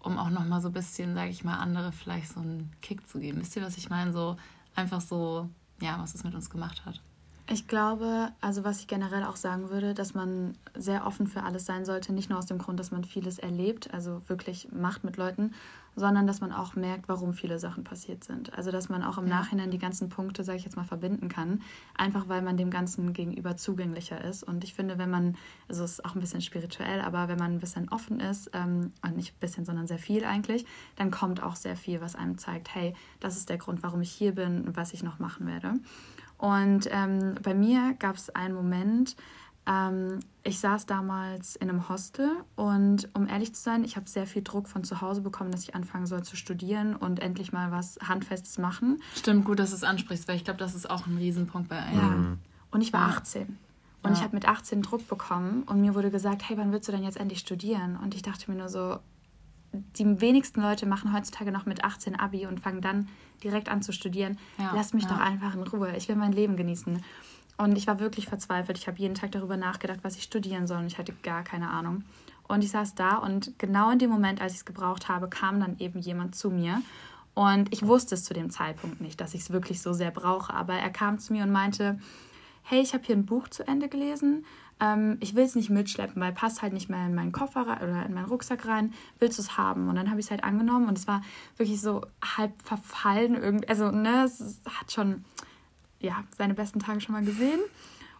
um 0.00 0.18
auch 0.18 0.30
nochmal 0.30 0.60
so 0.60 0.68
ein 0.68 0.74
bisschen, 0.74 1.14
sage 1.14 1.30
ich 1.30 1.42
mal, 1.42 1.58
andere 1.58 1.90
vielleicht 1.92 2.28
so 2.28 2.40
einen 2.40 2.70
Kick 2.82 3.08
zu 3.08 3.18
geben. 3.18 3.40
Wisst 3.40 3.56
ihr, 3.56 3.62
was 3.62 3.76
ich 3.76 3.90
meine? 3.90 4.12
So 4.12 4.36
einfach 4.74 5.00
so, 5.00 5.48
ja, 5.80 5.98
was 5.98 6.14
es 6.14 6.22
mit 6.22 6.34
uns 6.34 6.50
gemacht 6.50 6.84
hat. 6.84 7.00
Ich 7.48 7.68
glaube, 7.68 8.32
also 8.40 8.64
was 8.64 8.80
ich 8.80 8.88
generell 8.88 9.22
auch 9.22 9.36
sagen 9.36 9.70
würde, 9.70 9.94
dass 9.94 10.14
man 10.14 10.56
sehr 10.74 11.06
offen 11.06 11.28
für 11.28 11.44
alles 11.44 11.64
sein 11.64 11.84
sollte, 11.84 12.12
nicht 12.12 12.28
nur 12.28 12.38
aus 12.38 12.46
dem 12.46 12.58
Grund, 12.58 12.80
dass 12.80 12.90
man 12.90 13.04
vieles 13.04 13.38
erlebt, 13.38 13.94
also 13.94 14.20
wirklich 14.26 14.68
macht 14.72 15.04
mit 15.04 15.16
Leuten, 15.16 15.54
sondern 15.96 16.26
dass 16.26 16.40
man 16.40 16.52
auch 16.52 16.76
merkt, 16.76 17.08
warum 17.08 17.32
viele 17.32 17.58
Sachen 17.58 17.82
passiert 17.82 18.22
sind. 18.22 18.54
Also 18.54 18.70
dass 18.70 18.88
man 18.88 19.02
auch 19.02 19.18
im. 19.18 19.26
Nachhinein 19.26 19.70
die 19.70 19.78
ganzen 19.78 20.08
Punkte, 20.08 20.44
sage 20.44 20.58
ich 20.58 20.64
jetzt 20.64 20.76
mal, 20.76 20.84
verbinden 20.84 21.28
kann, 21.28 21.62
einfach 21.96 22.28
weil 22.28 22.42
man 22.42 22.56
dem 22.56 22.70
Ganzen 22.70 23.12
gegenüber 23.12 23.56
zugänglicher 23.56 24.22
ist. 24.22 24.42
Und 24.42 24.62
ich 24.62 24.74
finde, 24.74 24.98
wenn 24.98 25.10
man, 25.10 25.36
also 25.68 25.84
es 25.84 25.92
ist 25.92 26.04
auch 26.04 26.14
ein 26.14 26.20
bisschen 26.20 26.40
spirituell, 26.40 27.00
aber 27.00 27.28
wenn 27.28 27.38
man 27.38 27.52
ein 27.54 27.58
bisschen 27.58 27.88
offen 27.88 28.20
ist, 28.20 28.50
ähm, 28.52 28.92
und 29.02 29.16
nicht 29.16 29.34
ein 29.34 29.40
bisschen, 29.40 29.64
sondern 29.64 29.86
sehr 29.86 29.98
viel 29.98 30.24
eigentlich, 30.24 30.66
dann 30.96 31.10
kommt 31.10 31.42
auch 31.42 31.56
sehr 31.56 31.76
viel, 31.76 32.00
was 32.00 32.14
einem 32.14 32.38
zeigt, 32.38 32.74
hey, 32.74 32.94
das 33.20 33.36
ist 33.36 33.48
der 33.48 33.58
Grund, 33.58 33.82
warum 33.82 34.00
ich 34.00 34.12
hier 34.12 34.34
bin 34.34 34.64
und 34.64 34.76
was 34.76 34.92
ich 34.92 35.02
noch 35.02 35.18
machen 35.18 35.46
werde. 35.46 35.74
Und 36.38 36.88
ähm, 36.90 37.34
bei 37.42 37.54
mir 37.54 37.94
gab 37.98 38.16
es 38.16 38.30
einen 38.30 38.54
Moment, 38.54 39.16
ähm, 39.66 40.20
ich 40.44 40.60
saß 40.60 40.86
damals 40.86 41.56
in 41.56 41.68
einem 41.68 41.88
Hostel 41.88 42.30
und 42.54 43.08
um 43.14 43.26
ehrlich 43.28 43.54
zu 43.54 43.62
sein, 43.62 43.84
ich 43.84 43.96
habe 43.96 44.08
sehr 44.08 44.26
viel 44.26 44.42
Druck 44.42 44.68
von 44.68 44.84
zu 44.84 45.00
Hause 45.00 45.20
bekommen, 45.20 45.50
dass 45.50 45.62
ich 45.64 45.74
anfangen 45.74 46.06
soll 46.06 46.22
zu 46.22 46.36
studieren 46.36 46.94
und 46.94 47.20
endlich 47.20 47.52
mal 47.52 47.72
was 47.72 47.98
Handfestes 48.06 48.58
machen. 48.58 49.02
Stimmt, 49.14 49.44
gut, 49.44 49.58
dass 49.58 49.70
du 49.70 49.76
es 49.76 49.84
ansprichst, 49.84 50.28
weil 50.28 50.36
ich 50.36 50.44
glaube, 50.44 50.58
das 50.58 50.74
ist 50.74 50.88
auch 50.88 51.06
ein 51.06 51.16
Riesenpunkt 51.16 51.68
bei 51.68 51.78
einem. 51.78 52.24
Ja. 52.24 52.38
Und 52.70 52.80
ich 52.80 52.92
war 52.92 53.08
18. 53.08 53.58
Und 54.02 54.10
ja. 54.10 54.12
ich 54.12 54.22
habe 54.22 54.36
mit 54.36 54.46
18 54.46 54.82
Druck 54.82 55.08
bekommen 55.08 55.64
und 55.64 55.80
mir 55.80 55.96
wurde 55.96 56.12
gesagt, 56.12 56.48
hey, 56.48 56.56
wann 56.56 56.70
willst 56.70 56.86
du 56.86 56.92
denn 56.92 57.02
jetzt 57.02 57.16
endlich 57.16 57.40
studieren? 57.40 57.96
Und 57.96 58.14
ich 58.14 58.22
dachte 58.22 58.48
mir 58.50 58.56
nur 58.56 58.68
so, 58.68 58.98
die 59.72 60.20
wenigsten 60.20 60.62
Leute 60.62 60.86
machen 60.86 61.12
heutzutage 61.12 61.50
noch 61.50 61.66
mit 61.66 61.84
18 61.84 62.14
Abi 62.14 62.46
und 62.46 62.60
fangen 62.60 62.80
dann 62.80 63.08
direkt 63.42 63.68
an 63.68 63.82
zu 63.82 63.92
studieren. 63.92 64.38
Ja, 64.58 64.72
Lass 64.74 64.94
mich 64.94 65.04
ja. 65.04 65.10
doch 65.10 65.18
einfach 65.18 65.54
in 65.54 65.62
Ruhe. 65.64 65.96
Ich 65.96 66.08
will 66.08 66.16
mein 66.16 66.32
Leben 66.32 66.56
genießen. 66.56 67.02
Und 67.56 67.76
ich 67.76 67.86
war 67.86 68.00
wirklich 68.00 68.26
verzweifelt. 68.26 68.78
Ich 68.78 68.86
habe 68.86 68.98
jeden 68.98 69.14
Tag 69.14 69.32
darüber 69.32 69.56
nachgedacht, 69.56 70.00
was 70.02 70.16
ich 70.16 70.22
studieren 70.22 70.66
soll. 70.66 70.78
Und 70.78 70.86
ich 70.86 70.98
hatte 70.98 71.14
gar 71.22 71.42
keine 71.42 71.70
Ahnung. 71.70 72.04
Und 72.48 72.62
ich 72.62 72.70
saß 72.70 72.94
da 72.94 73.16
und 73.16 73.58
genau 73.58 73.90
in 73.90 73.98
dem 73.98 74.10
Moment, 74.10 74.40
als 74.40 74.52
ich 74.52 74.58
es 74.58 74.64
gebraucht 74.64 75.08
habe, 75.08 75.28
kam 75.28 75.58
dann 75.58 75.78
eben 75.78 75.98
jemand 75.98 76.36
zu 76.36 76.50
mir. 76.50 76.80
Und 77.34 77.72
ich 77.72 77.84
wusste 77.84 78.14
es 78.14 78.24
zu 78.24 78.34
dem 78.34 78.50
Zeitpunkt 78.50 79.00
nicht, 79.00 79.20
dass 79.20 79.34
ich 79.34 79.40
es 79.40 79.50
wirklich 79.50 79.82
so 79.82 79.92
sehr 79.92 80.10
brauche. 80.10 80.54
Aber 80.54 80.74
er 80.74 80.90
kam 80.90 81.18
zu 81.18 81.32
mir 81.32 81.42
und 81.42 81.50
meinte, 81.50 81.98
hey, 82.62 82.80
ich 82.80 82.94
habe 82.94 83.04
hier 83.04 83.16
ein 83.16 83.26
Buch 83.26 83.48
zu 83.48 83.66
Ende 83.66 83.88
gelesen 83.88 84.44
ähm, 84.80 85.16
ich 85.20 85.34
will 85.34 85.44
es 85.44 85.54
nicht 85.54 85.70
mitschleppen, 85.70 86.20
weil 86.20 86.32
passt 86.32 86.62
halt 86.62 86.72
nicht 86.72 86.90
mehr 86.90 87.06
in 87.06 87.14
meinen 87.14 87.32
Koffer 87.32 87.62
oder 87.62 88.04
in 88.04 88.14
meinen 88.14 88.26
Rucksack 88.26 88.66
rein. 88.66 88.92
Willst 89.18 89.38
du 89.38 89.42
es 89.42 89.56
haben? 89.56 89.88
Und 89.88 89.96
dann 89.96 90.10
habe 90.10 90.20
ich 90.20 90.26
es 90.26 90.30
halt 90.30 90.44
angenommen 90.44 90.88
und 90.88 90.98
es 90.98 91.06
war 91.06 91.22
wirklich 91.56 91.80
so 91.80 92.02
halb 92.36 92.60
verfallen. 92.62 93.34
Irgendwie, 93.34 93.68
also, 93.68 93.90
ne, 93.90 94.24
es 94.24 94.60
hat 94.68 94.92
schon 94.92 95.24
ja, 96.06 96.24
seine 96.38 96.54
besten 96.54 96.78
Tage 96.78 97.00
schon 97.00 97.14
mal 97.14 97.24
gesehen. 97.24 97.60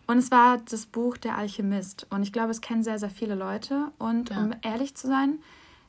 Und 0.06 0.18
es 0.18 0.30
war 0.30 0.58
das 0.58 0.86
Buch 0.86 1.16
Der 1.16 1.36
Alchemist. 1.36 2.06
Und 2.10 2.22
ich 2.22 2.32
glaube, 2.32 2.50
es 2.50 2.60
kennen 2.60 2.82
sehr, 2.82 2.98
sehr 2.98 3.10
viele 3.10 3.34
Leute. 3.34 3.92
Und 3.98 4.30
ja. 4.30 4.38
um 4.38 4.54
ehrlich 4.62 4.94
zu 4.94 5.06
sein, 5.06 5.38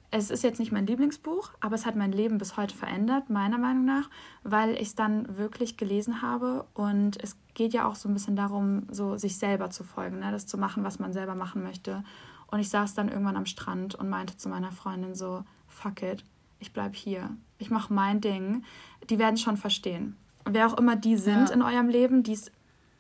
es 0.10 0.30
ist 0.30 0.44
jetzt 0.44 0.60
nicht 0.60 0.72
mein 0.72 0.88
Lieblingsbuch, 0.88 1.52
aber 1.60 1.76
es 1.76 1.86
hat 1.86 1.98
mein 1.98 2.14
Leben 2.14 2.38
bis 2.38 2.56
heute 2.56 2.76
verändert, 2.76 3.30
meiner 3.30 3.58
Meinung 3.58 3.84
nach, 3.84 4.10
weil 4.44 4.76
ich 4.76 4.90
es 4.90 4.96
dann 4.96 5.38
wirklich 5.38 5.76
gelesen 5.76 6.22
habe 6.22 6.66
und 6.76 7.22
es 7.22 7.36
geht 7.56 7.74
ja 7.74 7.86
auch 7.86 7.96
so 7.96 8.08
ein 8.08 8.14
bisschen 8.14 8.38
darum, 8.38 8.84
so 8.90 9.18
sich 9.18 9.38
selber 9.38 9.70
zu 9.70 9.84
folgen, 9.84 10.20
ne? 10.20 10.32
das 10.32 10.48
zu 10.48 10.58
machen, 10.58 10.86
was 10.86 11.00
man 11.00 11.12
selber 11.12 11.36
machen 11.36 11.62
möchte. 11.62 12.06
Und 12.50 12.60
ich 12.62 12.70
saß 12.70 12.94
dann 12.94 13.10
irgendwann 13.10 13.36
am 13.36 13.46
Strand 13.46 13.96
und 13.96 14.08
meinte 14.08 14.38
zu 14.38 14.48
meiner 14.48 14.72
Freundin 14.72 15.14
so, 15.14 15.44
fuck 15.68 16.02
it, 16.04 16.24
ich 16.60 16.72
bleib 16.72 16.96
hier, 16.96 17.30
ich 17.58 17.70
mache 17.70 17.94
mein 17.94 18.22
Ding, 18.22 18.64
die 19.10 19.20
werden 19.20 19.36
schon 19.36 19.58
verstehen. 19.58 20.16
Wer 20.54 20.68
auch 20.68 20.78
immer 20.78 20.96
die 20.96 21.18
sind 21.18 21.50
ja. 21.50 21.56
in 21.56 21.62
eurem 21.62 21.90
Leben, 21.90 22.24
die 22.24 22.34
es 22.34 22.52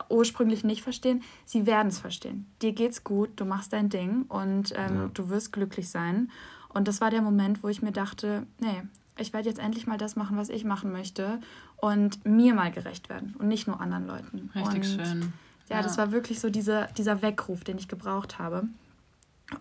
ursprünglich 0.10 0.64
nicht 0.64 0.82
verstehen, 0.82 1.24
sie 1.46 1.66
werden 1.66 1.88
es 1.88 2.00
verstehen. 2.00 2.46
Dir 2.62 2.74
geht's 2.74 3.04
gut, 3.04 3.30
du 3.36 3.46
machst 3.46 3.74
dein 3.74 3.90
Ding 3.90 4.24
und 4.30 4.74
ähm, 4.76 4.96
ja. 4.96 5.10
du 5.14 5.30
wirst 5.30 5.52
glücklich 5.52 5.90
sein. 5.90 6.32
Und 6.70 6.88
das 6.88 7.02
war 7.02 7.10
der 7.10 7.22
Moment, 7.22 7.64
wo 7.64 7.70
ich 7.70 7.82
mir 7.82 7.92
dachte, 7.92 8.46
nee, 8.60 8.84
ich 9.18 9.34
werde 9.34 9.50
jetzt 9.50 9.60
endlich 9.60 9.88
mal 9.88 9.98
das 9.98 10.16
machen, 10.16 10.38
was 10.38 10.50
ich 10.50 10.64
machen 10.64 10.92
möchte 10.92 11.40
und 11.78 12.24
mir 12.26 12.54
mal 12.54 12.72
gerecht 12.72 13.10
werden 13.10 13.36
und 13.40 13.48
nicht 13.48 13.68
nur 13.68 13.82
anderen 13.82 14.08
Leuten. 14.08 14.52
Richtig 14.56 14.76
und, 14.76 14.86
schön. 14.86 15.34
Ja, 15.70 15.78
ja, 15.78 15.82
das 15.82 15.98
war 15.98 16.12
wirklich 16.12 16.40
so 16.40 16.50
dieser, 16.50 16.86
dieser 16.88 17.22
Weckruf, 17.22 17.64
den 17.64 17.78
ich 17.78 17.88
gebraucht 17.88 18.40
habe. 18.40 18.64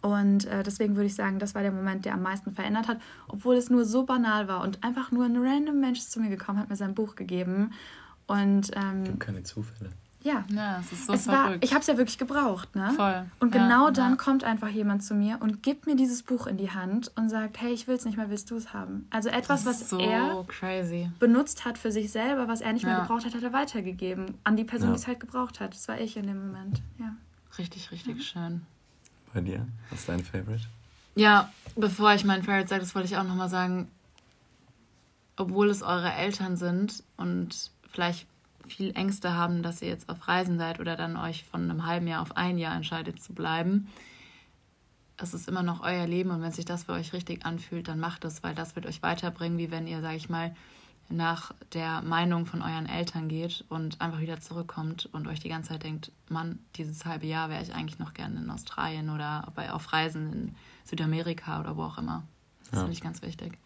Und 0.02 0.46
äh, 0.46 0.62
deswegen 0.62 0.96
würde 0.96 1.06
ich 1.06 1.14
sagen, 1.14 1.38
das 1.38 1.54
war 1.54 1.62
der 1.62 1.72
Moment, 1.72 2.04
der 2.04 2.14
am 2.14 2.22
meisten 2.22 2.50
verändert 2.50 2.88
hat, 2.88 3.00
obwohl 3.28 3.56
es 3.56 3.70
nur 3.70 3.84
so 3.84 4.04
banal 4.04 4.48
war 4.48 4.62
und 4.62 4.82
einfach 4.82 5.12
nur 5.12 5.24
ein 5.24 5.36
random 5.36 5.80
Mensch 5.80 6.00
zu 6.00 6.20
mir 6.20 6.28
gekommen 6.28 6.58
hat, 6.58 6.68
mir 6.68 6.76
sein 6.76 6.94
Buch 6.94 7.14
gegeben. 7.14 7.72
Und 8.26 8.70
ähm, 8.74 9.18
keine 9.18 9.44
Zufälle. 9.44 9.90
Ja. 10.26 10.44
Ja, 10.48 10.80
es 10.80 10.90
ist 10.90 11.06
so 11.06 11.12
es 11.12 11.24
verrückt. 11.24 11.46
War, 11.46 11.62
ich 11.62 11.70
habe 11.70 11.82
es 11.82 11.86
ja 11.86 11.96
wirklich 11.96 12.18
gebraucht, 12.18 12.74
ne? 12.74 12.90
Voll. 12.96 13.26
Und 13.38 13.52
genau 13.52 13.86
ja, 13.86 13.90
dann 13.92 14.10
ja. 14.12 14.16
kommt 14.16 14.42
einfach 14.42 14.68
jemand 14.68 15.04
zu 15.04 15.14
mir 15.14 15.38
und 15.40 15.62
gibt 15.62 15.86
mir 15.86 15.94
dieses 15.94 16.24
Buch 16.24 16.48
in 16.48 16.56
die 16.56 16.72
Hand 16.72 17.12
und 17.14 17.28
sagt, 17.28 17.60
hey, 17.60 17.72
ich 17.72 17.86
will 17.86 17.94
es 17.94 18.04
nicht 18.04 18.16
mehr, 18.16 18.28
willst 18.28 18.50
du 18.50 18.56
es 18.56 18.72
haben? 18.72 19.06
Also 19.10 19.28
etwas, 19.28 19.64
was 19.64 19.88
so 19.88 20.00
er 20.00 20.44
crazy. 20.48 21.08
benutzt 21.20 21.64
hat 21.64 21.78
für 21.78 21.92
sich 21.92 22.10
selber, 22.10 22.48
was 22.48 22.60
er 22.60 22.72
nicht 22.72 22.84
mehr 22.84 23.00
gebraucht 23.00 23.24
hat, 23.24 23.36
hat 23.36 23.42
er 23.44 23.52
weitergegeben 23.52 24.34
an 24.42 24.56
die 24.56 24.64
Person, 24.64 24.90
die 24.90 24.96
es 24.96 25.06
halt 25.06 25.20
gebraucht 25.20 25.60
hat. 25.60 25.74
Das 25.74 25.86
war 25.86 26.00
ich 26.00 26.16
in 26.16 26.26
dem 26.26 26.44
Moment, 26.44 26.82
ja. 26.98 27.14
Richtig, 27.56 27.92
richtig 27.92 28.16
mhm. 28.16 28.20
schön. 28.20 28.62
Bei 29.36 29.42
dir? 29.42 29.66
Was 29.90 30.00
ist 30.00 30.08
dein 30.08 30.24
Favorite? 30.24 30.64
Ja, 31.14 31.52
bevor 31.76 32.14
ich 32.14 32.24
mein 32.24 32.42
Favorite 32.42 32.68
sage, 32.68 32.80
das 32.80 32.94
wollte 32.94 33.06
ich 33.06 33.18
auch 33.18 33.22
nochmal 33.22 33.50
sagen, 33.50 33.86
obwohl 35.36 35.68
es 35.68 35.82
eure 35.82 36.10
Eltern 36.10 36.56
sind 36.56 37.04
und 37.18 37.70
vielleicht 37.92 38.26
viel 38.66 38.96
Ängste 38.96 39.34
haben, 39.34 39.62
dass 39.62 39.82
ihr 39.82 39.88
jetzt 39.88 40.08
auf 40.08 40.26
Reisen 40.26 40.56
seid 40.56 40.80
oder 40.80 40.96
dann 40.96 41.18
euch 41.18 41.44
von 41.44 41.64
einem 41.64 41.84
halben 41.84 42.06
Jahr 42.06 42.22
auf 42.22 42.34
ein 42.38 42.56
Jahr 42.56 42.74
entscheidet 42.74 43.22
zu 43.22 43.34
bleiben. 43.34 43.88
Es 45.18 45.34
ist 45.34 45.48
immer 45.48 45.62
noch 45.62 45.82
euer 45.82 46.06
Leben 46.06 46.30
und 46.30 46.40
wenn 46.40 46.52
sich 46.52 46.64
das 46.64 46.84
für 46.84 46.92
euch 46.92 47.12
richtig 47.12 47.44
anfühlt, 47.44 47.88
dann 47.88 48.00
macht 48.00 48.24
es, 48.24 48.42
weil 48.42 48.54
das 48.54 48.74
wird 48.74 48.86
euch 48.86 49.02
weiterbringen, 49.02 49.58
wie 49.58 49.70
wenn 49.70 49.86
ihr, 49.86 50.00
sage 50.00 50.16
ich 50.16 50.30
mal, 50.30 50.56
nach 51.08 51.52
der 51.72 52.02
Meinung 52.02 52.46
von 52.46 52.62
euren 52.62 52.86
Eltern 52.86 53.28
geht 53.28 53.64
und 53.68 54.00
einfach 54.00 54.20
wieder 54.20 54.40
zurückkommt 54.40 55.08
und 55.12 55.26
euch 55.28 55.40
die 55.40 55.48
ganze 55.48 55.70
Zeit 55.70 55.84
denkt, 55.84 56.10
Mann, 56.28 56.58
dieses 56.76 57.04
halbe 57.04 57.26
Jahr 57.26 57.48
wäre 57.48 57.62
ich 57.62 57.74
eigentlich 57.74 57.98
noch 57.98 58.14
gerne 58.14 58.40
in 58.40 58.50
Australien 58.50 59.10
oder 59.10 59.52
bei, 59.54 59.72
auf 59.72 59.92
Reisen 59.92 60.32
in 60.32 60.54
Südamerika 60.84 61.60
oder 61.60 61.76
wo 61.76 61.84
auch 61.84 61.98
immer. 61.98 62.24
Das 62.70 62.72
ja. 62.72 62.78
finde 62.80 62.92
ich 62.92 63.00
ganz 63.00 63.22
wichtig. 63.22 63.58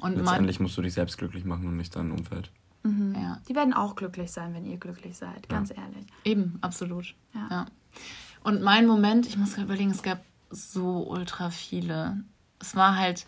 Und 0.00 0.16
Letztendlich 0.16 0.60
musst 0.60 0.76
du 0.78 0.82
dich 0.82 0.94
selbst 0.94 1.18
glücklich 1.18 1.44
machen 1.44 1.66
und 1.66 1.76
nicht 1.76 1.96
dein 1.96 2.12
Umfeld. 2.12 2.50
Mhm. 2.84 3.14
Ja. 3.14 3.40
Die 3.48 3.54
werden 3.54 3.74
auch 3.74 3.96
glücklich 3.96 4.30
sein, 4.30 4.54
wenn 4.54 4.64
ihr 4.64 4.76
glücklich 4.76 5.16
seid, 5.16 5.48
ganz 5.48 5.70
ja. 5.70 5.76
ehrlich. 5.76 6.06
Eben, 6.24 6.58
absolut. 6.60 7.14
Ja. 7.34 7.48
ja. 7.50 7.66
Und 8.44 8.62
mein 8.62 8.86
Moment, 8.86 9.26
ich 9.26 9.36
muss 9.36 9.54
gerade 9.54 9.64
überlegen, 9.66 9.90
es 9.90 10.02
gab 10.02 10.24
so 10.50 11.08
ultra 11.08 11.50
viele. 11.50 12.22
Es 12.60 12.76
war 12.76 12.96
halt. 12.96 13.26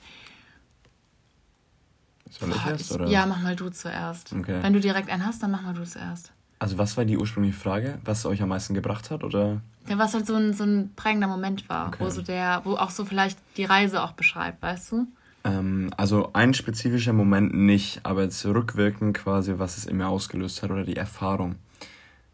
Soll 2.30 2.50
ich 2.50 2.66
erst? 2.66 2.92
Oder? 2.92 3.06
Ja, 3.08 3.26
mach 3.26 3.40
mal 3.40 3.56
du 3.56 3.70
zuerst. 3.70 4.32
Okay. 4.32 4.58
Wenn 4.62 4.72
du 4.72 4.80
direkt 4.80 5.10
einen 5.10 5.24
hast, 5.24 5.42
dann 5.42 5.50
mach 5.50 5.62
mal 5.62 5.74
du 5.74 5.84
zuerst. 5.84 6.32
Also 6.58 6.76
was 6.78 6.96
war 6.96 7.04
die 7.04 7.16
ursprüngliche 7.16 7.56
Frage? 7.56 7.98
Was 8.04 8.26
euch 8.26 8.42
am 8.42 8.48
meisten 8.48 8.74
gebracht 8.74 9.10
hat? 9.10 9.22
Oder? 9.22 9.60
Ja, 9.88 9.98
was 9.98 10.14
halt 10.14 10.26
so 10.26 10.34
ein, 10.34 10.52
so 10.52 10.64
ein 10.64 10.92
prägender 10.96 11.28
Moment 11.28 11.68
war, 11.68 11.88
okay. 11.88 11.98
wo 12.00 12.10
so 12.10 12.20
der, 12.20 12.62
wo 12.64 12.74
auch 12.74 12.90
so 12.90 13.04
vielleicht 13.04 13.38
die 13.56 13.64
Reise 13.64 14.02
auch 14.02 14.12
beschreibt, 14.12 14.60
weißt 14.60 14.92
du? 14.92 15.06
Ähm, 15.44 15.90
also 15.96 16.30
ein 16.32 16.54
spezifischer 16.54 17.12
Moment 17.12 17.54
nicht, 17.54 18.00
aber 18.02 18.22
jetzt 18.22 18.44
rückwirkend 18.44 19.16
quasi, 19.16 19.54
was 19.56 19.78
es 19.78 19.86
in 19.86 19.96
mir 19.96 20.08
ausgelöst 20.08 20.62
hat 20.62 20.70
oder 20.70 20.84
die 20.84 20.96
Erfahrung. 20.96 21.56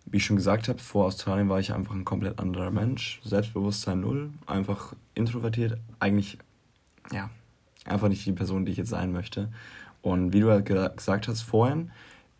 Wie 0.07 0.18
ich 0.18 0.24
schon 0.24 0.36
gesagt 0.36 0.68
habe, 0.68 0.78
vor 0.78 1.07
Australien 1.07 1.49
war 1.49 1.61
ich 1.61 1.72
einfach 1.72 1.95
ein 1.95 2.05
komplett 2.05 2.38
anderer 2.38 2.70
Mensch. 2.70 3.20
Selbstbewusstsein 3.24 4.01
null, 4.01 4.30
einfach 4.47 4.95
introvertiert, 5.14 5.78
eigentlich, 5.99 6.38
ja, 7.12 7.30
einfach 7.84 8.09
nicht 8.09 8.24
die 8.26 8.32
Person, 8.32 8.64
die 8.64 8.72
ich 8.72 8.78
jetzt 8.78 8.90
sein 8.90 9.12
möchte. 9.12 9.51
Und 10.05 10.34
wie 10.34 10.40
du 10.40 10.50
halt 10.50 10.66
gesagt 10.66 11.28
hast 11.28 11.40
vorhin, 11.40 11.90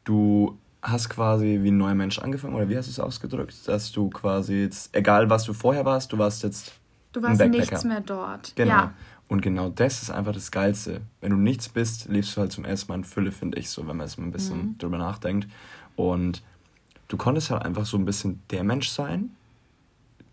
du 0.05 0.59
hast 0.83 1.09
quasi 1.09 1.61
wie 1.63 1.71
ein 1.71 1.79
neuer 1.79 1.95
Mensch 1.95 2.19
angefangen, 2.19 2.55
oder 2.55 2.69
wie 2.69 2.77
hast 2.77 2.89
du 2.89 2.91
es 2.91 3.01
ausgedrückt? 3.01 3.67
Dass 3.67 3.91
du 3.91 4.11
quasi 4.11 4.57
jetzt, 4.57 4.95
egal 4.95 5.31
was 5.31 5.45
du 5.45 5.55
vorher 5.55 5.87
warst, 5.87 6.13
du 6.13 6.19
warst 6.19 6.43
jetzt. 6.43 6.75
Du 7.13 7.23
warst 7.23 7.41
nichts 7.41 7.85
mehr 7.85 8.03
dort. 8.03 8.55
Genau. 8.55 8.71
Ja. 8.71 8.95
Und 9.29 9.41
genau 9.41 9.71
das 9.71 10.03
ist 10.03 10.11
einfach 10.11 10.35
das 10.35 10.51
Geilste. 10.51 11.01
Wenn 11.23 11.31
du 11.31 11.37
nichts 11.39 11.71
bist, 11.71 12.07
lebst 12.09 12.37
du 12.37 12.43
halt 12.43 12.53
zum 12.53 12.67
ersten 12.67 12.93
Mal 12.93 12.97
in 12.97 13.05
Fülle, 13.05 13.33
finde 13.33 13.59
ich 13.59 13.71
so, 13.71 13.89
wenn 13.89 13.97
man 13.97 14.07
jetzt 14.07 14.19
mal 14.19 14.27
ein 14.27 14.33
bisschen 14.33 14.59
mhm. 14.59 14.79
drüber 14.79 14.99
nachdenkt. 14.99 15.49
Und 15.97 16.43
du 17.09 17.17
konntest 17.17 17.51
halt 17.51 17.63
einfach 17.63 17.87
so 17.87 17.97
ein 17.97 18.05
bisschen 18.05 18.43
der 18.51 18.63
Mensch 18.63 18.91
sein, 18.91 19.31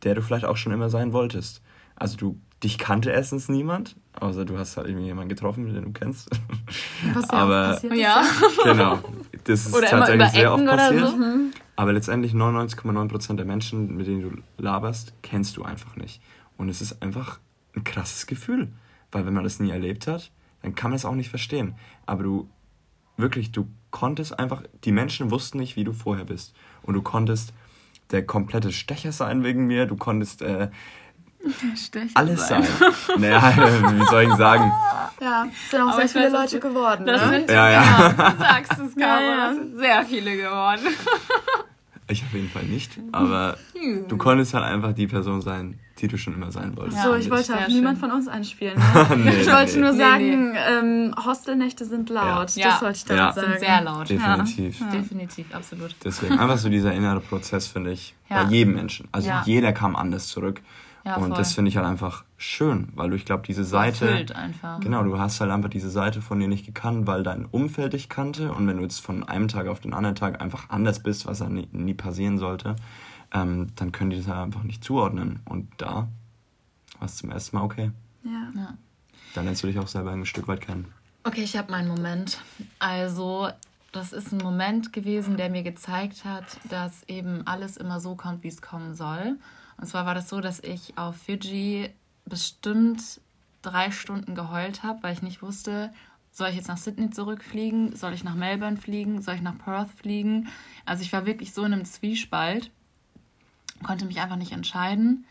der 0.03 0.15
du 0.15 0.21
vielleicht 0.21 0.43
auch 0.43 0.57
schon 0.57 0.73
immer 0.73 0.89
sein 0.89 1.13
wolltest. 1.13 1.61
Also 1.95 2.17
du, 2.17 2.38
dich 2.64 2.78
kannte 2.78 3.09
erstens 3.09 3.49
niemand, 3.49 3.95
außer 4.20 4.45
du 4.45 4.57
hast 4.57 4.78
halt 4.78 4.88
irgendwie 4.88 5.05
jemanden 5.05 5.30
getroffen, 5.30 5.74
den 5.74 5.84
du 5.84 5.91
kennst. 5.91 6.30
Was 7.14 7.28
ja 7.28 7.34
Aber, 7.34 7.68
passiert. 7.74 7.95
Ja. 7.95 8.24
Genau. 8.64 8.99
Das 9.43 9.66
ist 9.66 9.74
oder 9.74 9.88
tatsächlich 9.88 10.30
sehr 10.30 10.53
oft 10.53 10.66
passiert. 10.66 11.07
So. 11.07 11.14
Hm. 11.14 11.51
Aber 11.76 11.93
letztendlich 11.93 12.34
99,9% 12.34 13.36
der 13.36 13.45
Menschen, 13.45 13.95
mit 13.95 14.07
denen 14.07 14.22
du 14.22 14.62
laberst, 14.62 15.14
kennst 15.24 15.57
du 15.57 15.64
einfach 15.64 15.95
nicht. 15.95 16.22
Und 16.57 16.70
es 16.70 16.82
ist 16.82 17.01
einfach 17.01 17.39
ein 17.76 17.84
krasses 17.84 18.28
Gefühl. 18.28 18.72
Weil 19.12 19.26
wenn 19.26 19.34
man 19.34 19.43
das 19.43 19.59
nie 19.59 19.72
erlebt 19.72 20.07
hat, 20.07 20.32
dann 20.62 20.76
kann 20.76 20.91
man 20.91 20.95
es 20.95 21.05
auch 21.05 21.16
nicht 21.16 21.30
verstehen. 21.30 21.76
Aber 22.05 22.24
du, 22.24 22.49
wirklich, 23.18 23.51
du 23.51 23.68
konntest 23.89 24.38
einfach, 24.38 24.64
die 24.84 24.91
Menschen 24.91 25.32
wussten 25.32 25.57
nicht, 25.57 25.76
wie 25.76 25.84
du 25.84 25.93
vorher 25.93 26.26
bist. 26.26 26.53
Und 26.84 26.93
du 26.93 27.01
konntest 27.01 27.53
der 28.12 28.26
komplette 28.26 28.72
Stecher 28.72 29.12
sein 29.12 29.43
wegen 29.43 29.66
mir, 29.66 29.86
du 29.86 29.95
konntest 29.95 30.41
äh, 30.41 30.70
alles 32.14 32.48
sein. 32.48 32.64
sein. 32.64 32.92
naja, 33.18 33.54
wie 33.94 34.06
soll 34.06 34.24
ich 34.24 34.34
sagen? 34.34 34.72
Ja, 35.22 35.46
es 35.46 35.72
sind 35.72 35.82
auch 35.82 35.88
Aber 35.89 36.08
sehr 36.08 36.10
viele 36.10 36.34
weiß, 36.34 36.52
Leute 36.52 36.60
geworden. 36.60 37.06
Das 37.06 37.22
ne? 37.22 37.30
sind, 37.30 37.50
ja, 37.50 37.70
ja. 37.70 37.84
ja. 37.84 38.10
Du 38.10 38.38
sagst 38.39 38.72
es, 38.72 38.96
Caro, 38.96 39.22
ja, 39.22 39.22
ja. 39.22 39.48
das 39.48 39.56
sind 39.56 39.78
sehr 39.78 40.06
viele 40.06 40.38
geworden. 40.38 40.82
ich 42.08 42.24
auf 42.24 42.34
jeden 42.34 42.50
Fall 42.50 42.64
nicht, 42.64 43.00
aber 43.12 43.58
hm. 43.74 44.08
du 44.08 44.18
konntest 44.18 44.54
halt 44.54 44.66
einfach 44.66 44.94
die 44.94 45.08
Person 45.08 45.42
sein, 45.42 45.80
die 46.00 46.08
du 46.08 46.18
schon 46.18 46.34
immer 46.34 46.52
sein 46.52 46.76
wolltest. 46.76 46.98
Ja, 46.98 47.04
so, 47.04 47.16
ich 47.16 47.30
wollte 47.30 47.56
auch 47.56 47.68
niemand 47.68 48.00
von 48.00 48.12
uns 48.12 48.28
einspielen. 48.28 48.78
Ne? 49.12 49.18
nee, 49.18 49.42
ich 49.42 49.52
wollte 49.52 49.74
nee. 49.74 49.82
nur 49.82 49.94
sagen, 49.94 50.52
nee, 50.52 50.58
ähm, 50.58 51.16
Hostelnächte 51.26 51.86
sind 51.86 52.10
laut. 52.10 52.56
Ja. 52.56 52.70
Das 52.70 52.82
wollte 52.82 52.98
ich 52.98 53.06
damit 53.06 53.24
ja. 53.24 53.34
sagen. 53.34 53.48
sind 53.52 53.60
sehr 53.60 53.82
laut. 53.82 54.10
Definitiv. 54.10 54.80
Ja. 54.80 54.88
Definitiv, 54.88 55.54
absolut. 55.54 55.96
Deswegen 56.04 56.39
einfach 56.39 56.58
so 56.58 56.70
dieser 56.70 56.94
innere 56.94 57.20
Prozess, 57.20 57.68
finde 57.68 57.92
ich, 57.92 58.16
bei 58.30 58.44
jedem 58.44 58.74
Menschen. 58.74 59.08
Also 59.12 59.32
jeder 59.46 59.74
kam 59.74 59.96
anders 59.96 60.28
zurück. 60.28 60.62
Ja, 61.04 61.16
und 61.16 61.30
voll. 61.30 61.38
das 61.38 61.54
finde 61.54 61.70
ich 61.70 61.78
halt 61.78 61.88
einfach 61.88 62.24
schön, 62.38 62.89
weil 62.95 63.10
du, 63.10 63.16
ich 63.16 63.26
glaube, 63.26 63.43
diese 63.45 63.64
Seite. 63.64 64.08
Erfüllt 64.08 64.36
einfach. 64.36 64.80
Genau, 64.82 65.04
du 65.04 65.18
hast 65.18 65.41
halt 65.41 65.49
einfach 65.49 65.70
diese 65.70 65.89
Seite 65.89 66.22
von 66.22 66.39
dir 66.39 66.47
nicht 66.47 66.66
gekannt, 66.66 67.08
weil 67.08 67.24
dein 67.24 67.45
Umfeld 67.45 67.93
dich 67.93 68.08
kannte. 68.08 68.52
Und 68.52 68.68
wenn 68.68 68.78
du 68.78 68.84
jetzt 68.84 68.99
von 68.99 69.24
einem 69.24 69.47
Tag 69.47 69.68
auf 69.68 69.80
den 69.80 69.93
anderen 69.93 70.16
Tag 70.16 70.41
einfach 70.41 70.70
anders 70.70 71.02
bist, 71.02 71.26
was 71.26 71.39
ja 71.39 71.49
nie, 71.49 71.68
nie 71.72 71.95
passieren 71.95 72.38
sollte, 72.38 72.76
ähm, 73.34 73.68
dann 73.76 73.91
können 73.91 74.12
die 74.12 74.18
das 74.18 74.28
halt 74.28 74.39
einfach 74.39 74.64
nicht 74.64 74.84
zuordnen. 74.84 75.39
Und 75.45 75.70
da 75.78 76.08
war 76.99 77.06
es 77.06 77.18
zum 77.18 77.32
ersten 77.32 77.56
Mal 77.58 77.64
okay. 77.64 77.91
Ja. 78.24 78.52
ja. 78.56 78.78
Dann 79.34 79.45
lernst 79.45 79.64
du 79.64 79.68
dich 79.68 79.80
auch 79.80 79.88
selber 79.88 80.12
ein 80.12 80.26
Stück 80.26 80.47
weit 80.47 80.62
kennen. 80.62 80.86
Okay, 81.24 81.43
ich 81.43 81.58
habe 81.58 81.72
meinen 81.72 81.88
Moment. 81.88 82.41
Also, 82.80 83.49
das 83.91 84.14
ist 84.14 84.32
ein 84.32 84.39
Moment 84.39 84.93
gewesen, 84.93 85.38
der 85.38 85.49
mir 85.49 85.64
gezeigt 85.64 86.26
hat, 86.26 86.45
dass 86.70 87.04
eben 87.08 87.45
alles 87.47 87.78
immer 87.78 87.99
so 87.99 88.16
kommt, 88.16 88.43
wie 88.43 88.47
es 88.49 88.62
kommen 88.62 88.93
soll. 88.93 89.38
Und 89.78 89.88
zwar 89.88 90.05
war 90.05 90.15
das 90.15 90.30
so, 90.30 90.41
dass 90.41 90.59
ich 90.59 90.97
auf 90.97 91.15
Fiji 91.15 91.89
bestimmt 92.26 93.22
drei 93.61 93.91
Stunden 93.91 94.36
geheult 94.36 94.84
habe, 94.84 95.03
weil 95.03 95.13
ich 95.13 95.22
nicht 95.22 95.41
wusste, 95.41 95.91
soll 96.32 96.49
ich 96.49 96.55
jetzt 96.55 96.69
nach 96.69 96.78
Sydney 96.78 97.09
zurückfliegen? 97.09 97.95
Soll 97.95 98.13
ich 98.13 98.24
nach 98.24 98.36
Melbourne 98.36 98.78
fliegen? 98.78 99.22
Soll 99.22 99.36
ich 99.36 99.41
nach 99.41 99.57
Perth 99.57 99.91
fliegen? 99.91 100.47
Also 100.86 101.03
ich 101.03 101.11
war 101.11 101.26
wirklich 101.26 101.53
so 101.53 101.63
in 101.63 101.74
einem 101.74 101.86
Zwiespalt, 101.86 102.72
konnte 103.84 104.05
mich 104.05 104.22
einfach 104.22 104.38
nicht 104.38 104.53
entscheiden. 104.53 105.26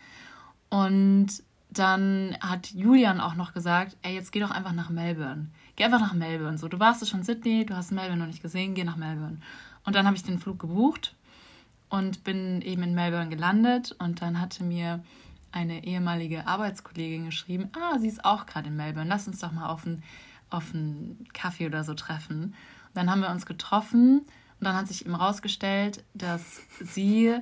Und 0.69 1.43
dann 1.71 2.37
hat 2.41 2.73
Julian 2.73 3.21
auch 3.21 3.35
noch 3.35 3.55
gesagt, 3.55 3.97
ey, 4.03 4.15
jetzt 4.15 4.33
geh 4.33 4.41
doch 4.41 4.51
einfach 4.51 4.73
nach 4.73 4.91
Melbourne. 4.91 5.47
Geh 5.77 5.85
einfach 5.85 6.01
nach 6.01 6.13
Melbourne. 6.13 6.59
So, 6.59 6.69
du 6.69 6.79
warst 6.79 7.09
schon 7.09 7.23
Sydney, 7.23 7.65
du 7.65 7.77
hast 7.77 7.93
Melbourne 7.93 8.21
noch 8.21 8.27
nicht 8.27 8.43
gesehen, 8.43 8.75
geh 8.75 8.85
nach 8.85 8.97
Melbourne. 8.97 9.39
Und 9.85 9.97
dann 9.97 10.07
habe 10.07 10.17
ich 10.17 10.23
den 10.23 10.39
Flug 10.39 10.59
gebucht 10.59 11.15
und 11.91 12.25
bin 12.25 12.63
eben 12.63 12.83
in 12.83 12.95
Melbourne 12.95 13.29
gelandet 13.29 13.95
und 13.99 14.23
dann 14.23 14.41
hatte 14.41 14.65
mir 14.65 15.03
eine 15.53 15.85
ehemalige 15.85 16.47
Arbeitskollegin 16.47 17.27
geschrieben, 17.27 17.69
ah, 17.75 17.99
sie 17.99 18.09
ist 18.09 18.25
auch 18.25 18.47
gerade 18.47 18.69
in 18.69 18.77
Melbourne, 18.77 19.09
lass 19.09 19.27
uns 19.27 19.41
doch 19.41 19.53
mal 19.53 19.69
auf 19.69 19.85
einen, 19.85 21.29
Kaffee 21.33 21.67
oder 21.67 21.85
so 21.85 21.95
treffen. 21.95 22.43
Und 22.45 22.55
dann 22.95 23.11
haben 23.11 23.21
wir 23.21 23.31
uns 23.31 23.47
getroffen 23.47 24.21
und 24.21 24.65
dann 24.65 24.75
hat 24.75 24.89
sich 24.89 25.05
eben 25.05 25.15
rausgestellt, 25.15 26.03
dass 26.15 26.61
sie 26.81 27.37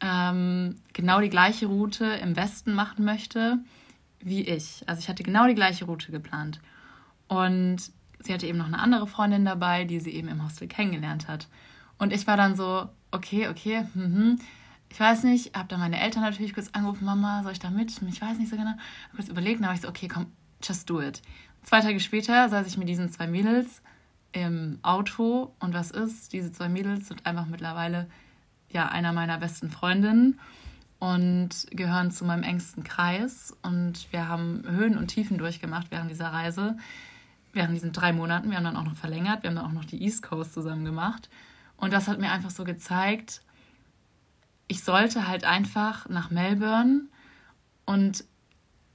ähm, 0.00 0.76
genau 0.92 1.20
die 1.20 1.28
gleiche 1.28 1.66
Route 1.66 2.04
im 2.04 2.36
Westen 2.36 2.74
machen 2.74 3.04
möchte 3.04 3.58
wie 4.20 4.42
ich. 4.42 4.82
Also 4.86 4.98
ich 5.00 5.08
hatte 5.08 5.22
genau 5.22 5.46
die 5.46 5.54
gleiche 5.54 5.84
Route 5.84 6.10
geplant. 6.10 6.60
Und 7.28 7.78
sie 8.18 8.34
hatte 8.34 8.46
eben 8.46 8.58
noch 8.58 8.66
eine 8.66 8.80
andere 8.80 9.06
Freundin 9.06 9.44
dabei, 9.44 9.84
die 9.84 10.00
sie 10.00 10.10
eben 10.10 10.28
im 10.28 10.44
Hostel 10.44 10.66
kennengelernt 10.66 11.28
hat. 11.28 11.46
Und 11.98 12.12
ich 12.12 12.26
war 12.26 12.36
dann 12.36 12.56
so, 12.56 12.88
okay, 13.10 13.48
okay, 13.48 13.86
mhm. 13.94 14.38
Ich 14.88 15.00
weiß 15.00 15.24
nicht, 15.24 15.54
habe 15.54 15.68
dann 15.68 15.80
meine 15.80 16.00
Eltern 16.00 16.22
natürlich 16.22 16.54
kurz 16.54 16.70
angerufen, 16.72 17.04
Mama, 17.04 17.42
soll 17.42 17.52
ich 17.52 17.58
da 17.58 17.70
mit? 17.70 18.00
Ich 18.08 18.22
weiß 18.22 18.38
nicht 18.38 18.48
so 18.48 18.56
genau. 18.56 18.70
Hab 18.70 19.16
kurz 19.16 19.28
überlegt, 19.28 19.60
dann 19.60 19.66
habe 19.66 19.76
ich 19.76 19.82
so, 19.82 19.88
okay, 19.88 20.08
komm, 20.08 20.26
just 20.62 20.88
do 20.88 21.00
it. 21.00 21.20
Zwei 21.62 21.80
Tage 21.80 21.98
später 22.00 22.48
saß 22.48 22.66
ich 22.66 22.78
mit 22.78 22.88
diesen 22.88 23.10
zwei 23.10 23.26
Mädels 23.26 23.82
im 24.32 24.78
Auto 24.82 25.52
und 25.58 25.74
was 25.74 25.90
ist? 25.90 26.32
Diese 26.32 26.52
zwei 26.52 26.68
Mädels 26.68 27.08
sind 27.08 27.26
einfach 27.26 27.46
mittlerweile 27.46 28.06
ja 28.70 28.88
einer 28.88 29.12
meiner 29.12 29.38
besten 29.38 29.70
Freundinnen 29.70 30.38
und 30.98 31.66
gehören 31.70 32.10
zu 32.10 32.24
meinem 32.24 32.42
engsten 32.42 32.84
Kreis. 32.84 33.56
Und 33.62 34.10
wir 34.12 34.28
haben 34.28 34.62
Höhen 34.66 34.96
und 34.96 35.08
Tiefen 35.08 35.38
durchgemacht 35.38 35.90
während 35.90 36.10
dieser 36.10 36.28
Reise, 36.28 36.76
während 37.52 37.74
diesen 37.74 37.92
drei 37.92 38.12
Monaten. 38.12 38.50
Wir 38.50 38.56
haben 38.56 38.64
dann 38.64 38.76
auch 38.76 38.84
noch 38.84 38.96
verlängert, 38.96 39.42
wir 39.42 39.50
haben 39.50 39.56
dann 39.56 39.66
auch 39.66 39.72
noch 39.72 39.84
die 39.84 40.02
East 40.02 40.22
Coast 40.22 40.54
zusammen 40.54 40.84
gemacht. 40.84 41.28
Und 41.76 41.92
das 41.92 42.08
hat 42.08 42.18
mir 42.18 42.30
einfach 42.30 42.50
so 42.50 42.64
gezeigt, 42.64 43.42
ich 44.68 44.82
sollte 44.82 45.28
halt 45.28 45.44
einfach 45.44 46.08
nach 46.08 46.30
Melbourne 46.30 47.02
und 47.84 48.24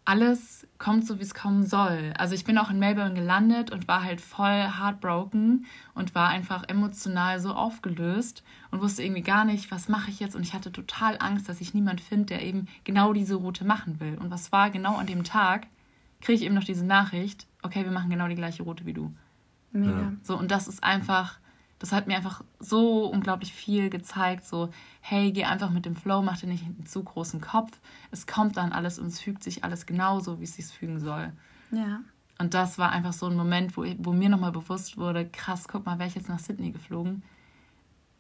alles 0.04 0.68
kommt 0.78 1.06
so, 1.06 1.20
wie 1.20 1.24
es 1.24 1.36
kommen 1.36 1.66
soll. 1.66 2.14
Also 2.18 2.34
ich 2.34 2.44
bin 2.44 2.58
auch 2.58 2.72
in 2.72 2.80
Melbourne 2.80 3.14
gelandet 3.14 3.72
und 3.72 3.88
war 3.88 4.04
halt 4.04 4.20
voll 4.20 4.68
heartbroken 4.78 5.66
und 5.94 6.16
war 6.16 6.30
einfach 6.30 6.68
emotional 6.68 7.40
so 7.40 7.54
aufgelöst 7.54 8.44
und 8.72 8.82
wusste 8.82 9.04
irgendwie 9.04 9.22
gar 9.22 9.46
nicht, 9.46 9.70
was 9.72 9.90
mache 9.90 10.10
ich 10.10 10.20
jetzt. 10.20 10.36
Und 10.36 10.42
ich 10.42 10.54
hatte 10.54 10.72
total 10.72 11.18
Angst, 11.20 11.48
dass 11.48 11.62
ich 11.62 11.74
niemand 11.74 12.02
finde, 12.02 12.26
der 12.26 12.42
eben 12.44 12.68
genau 12.84 13.14
diese 13.14 13.36
Route 13.36 13.64
machen 13.64 14.00
will. 14.00 14.18
Und 14.18 14.32
was 14.32 14.52
war 14.52 14.72
genau 14.72 14.98
an 14.98 15.06
dem 15.06 15.24
Tag, 15.24 15.68
kriege 16.20 16.40
ich 16.40 16.46
eben 16.46 16.56
noch 16.56 16.64
diese 16.64 16.86
Nachricht, 16.86 17.48
okay, 17.62 17.84
wir 17.84 17.92
machen 17.92 18.10
genau 18.10 18.28
die 18.28 18.36
gleiche 18.36 18.64
Route 18.64 18.86
wie 18.86 18.94
du. 18.94 19.14
Mega. 19.72 20.14
So, 20.24 20.38
und 20.38 20.52
das 20.52 20.68
ist 20.68 20.84
einfach 20.84 21.40
das 21.82 21.92
hat 21.92 22.06
mir 22.06 22.16
einfach 22.16 22.44
so 22.60 23.08
unglaublich 23.08 23.52
viel 23.52 23.90
gezeigt. 23.90 24.46
So, 24.46 24.70
hey, 25.00 25.32
geh 25.32 25.46
einfach 25.46 25.72
mit 25.72 25.88
dem 25.88 25.96
Flow, 25.96 26.22
mach 26.22 26.38
dir 26.38 26.46
nicht 26.46 26.64
einen 26.64 26.86
zu 26.86 27.04
großen 27.04 27.42
Kopf. 27.42 27.72
Es 28.12 28.28
kommt 28.28 28.56
dann 28.58 28.72
alles 28.72 29.00
und 29.00 29.08
es 29.08 29.20
fügt 29.20 29.44
sich 29.44 29.64
alles 29.64 29.88
genauso, 29.88 30.40
wie 30.40 30.44
es 30.44 30.54
sich 30.54 30.68
fügen 30.68 31.00
soll. 31.00 31.32
Ja. 31.72 32.02
Und 32.38 32.54
das 32.54 32.78
war 32.78 32.92
einfach 32.92 33.14
so 33.14 33.26
ein 33.26 33.36
Moment, 33.36 33.76
wo, 33.78 33.86
wo 33.98 34.14
mir 34.14 34.30
nochmal 34.30 34.52
bewusst 34.52 35.00
wurde, 35.00 35.28
krass, 35.28 35.68
guck 35.68 35.88
mal, 35.88 35.98
wäre 35.98 36.08
ich 36.08 36.14
jetzt 36.14 36.30
nach 36.30 36.38
Sydney 36.38 36.70
geflogen, 36.70 37.24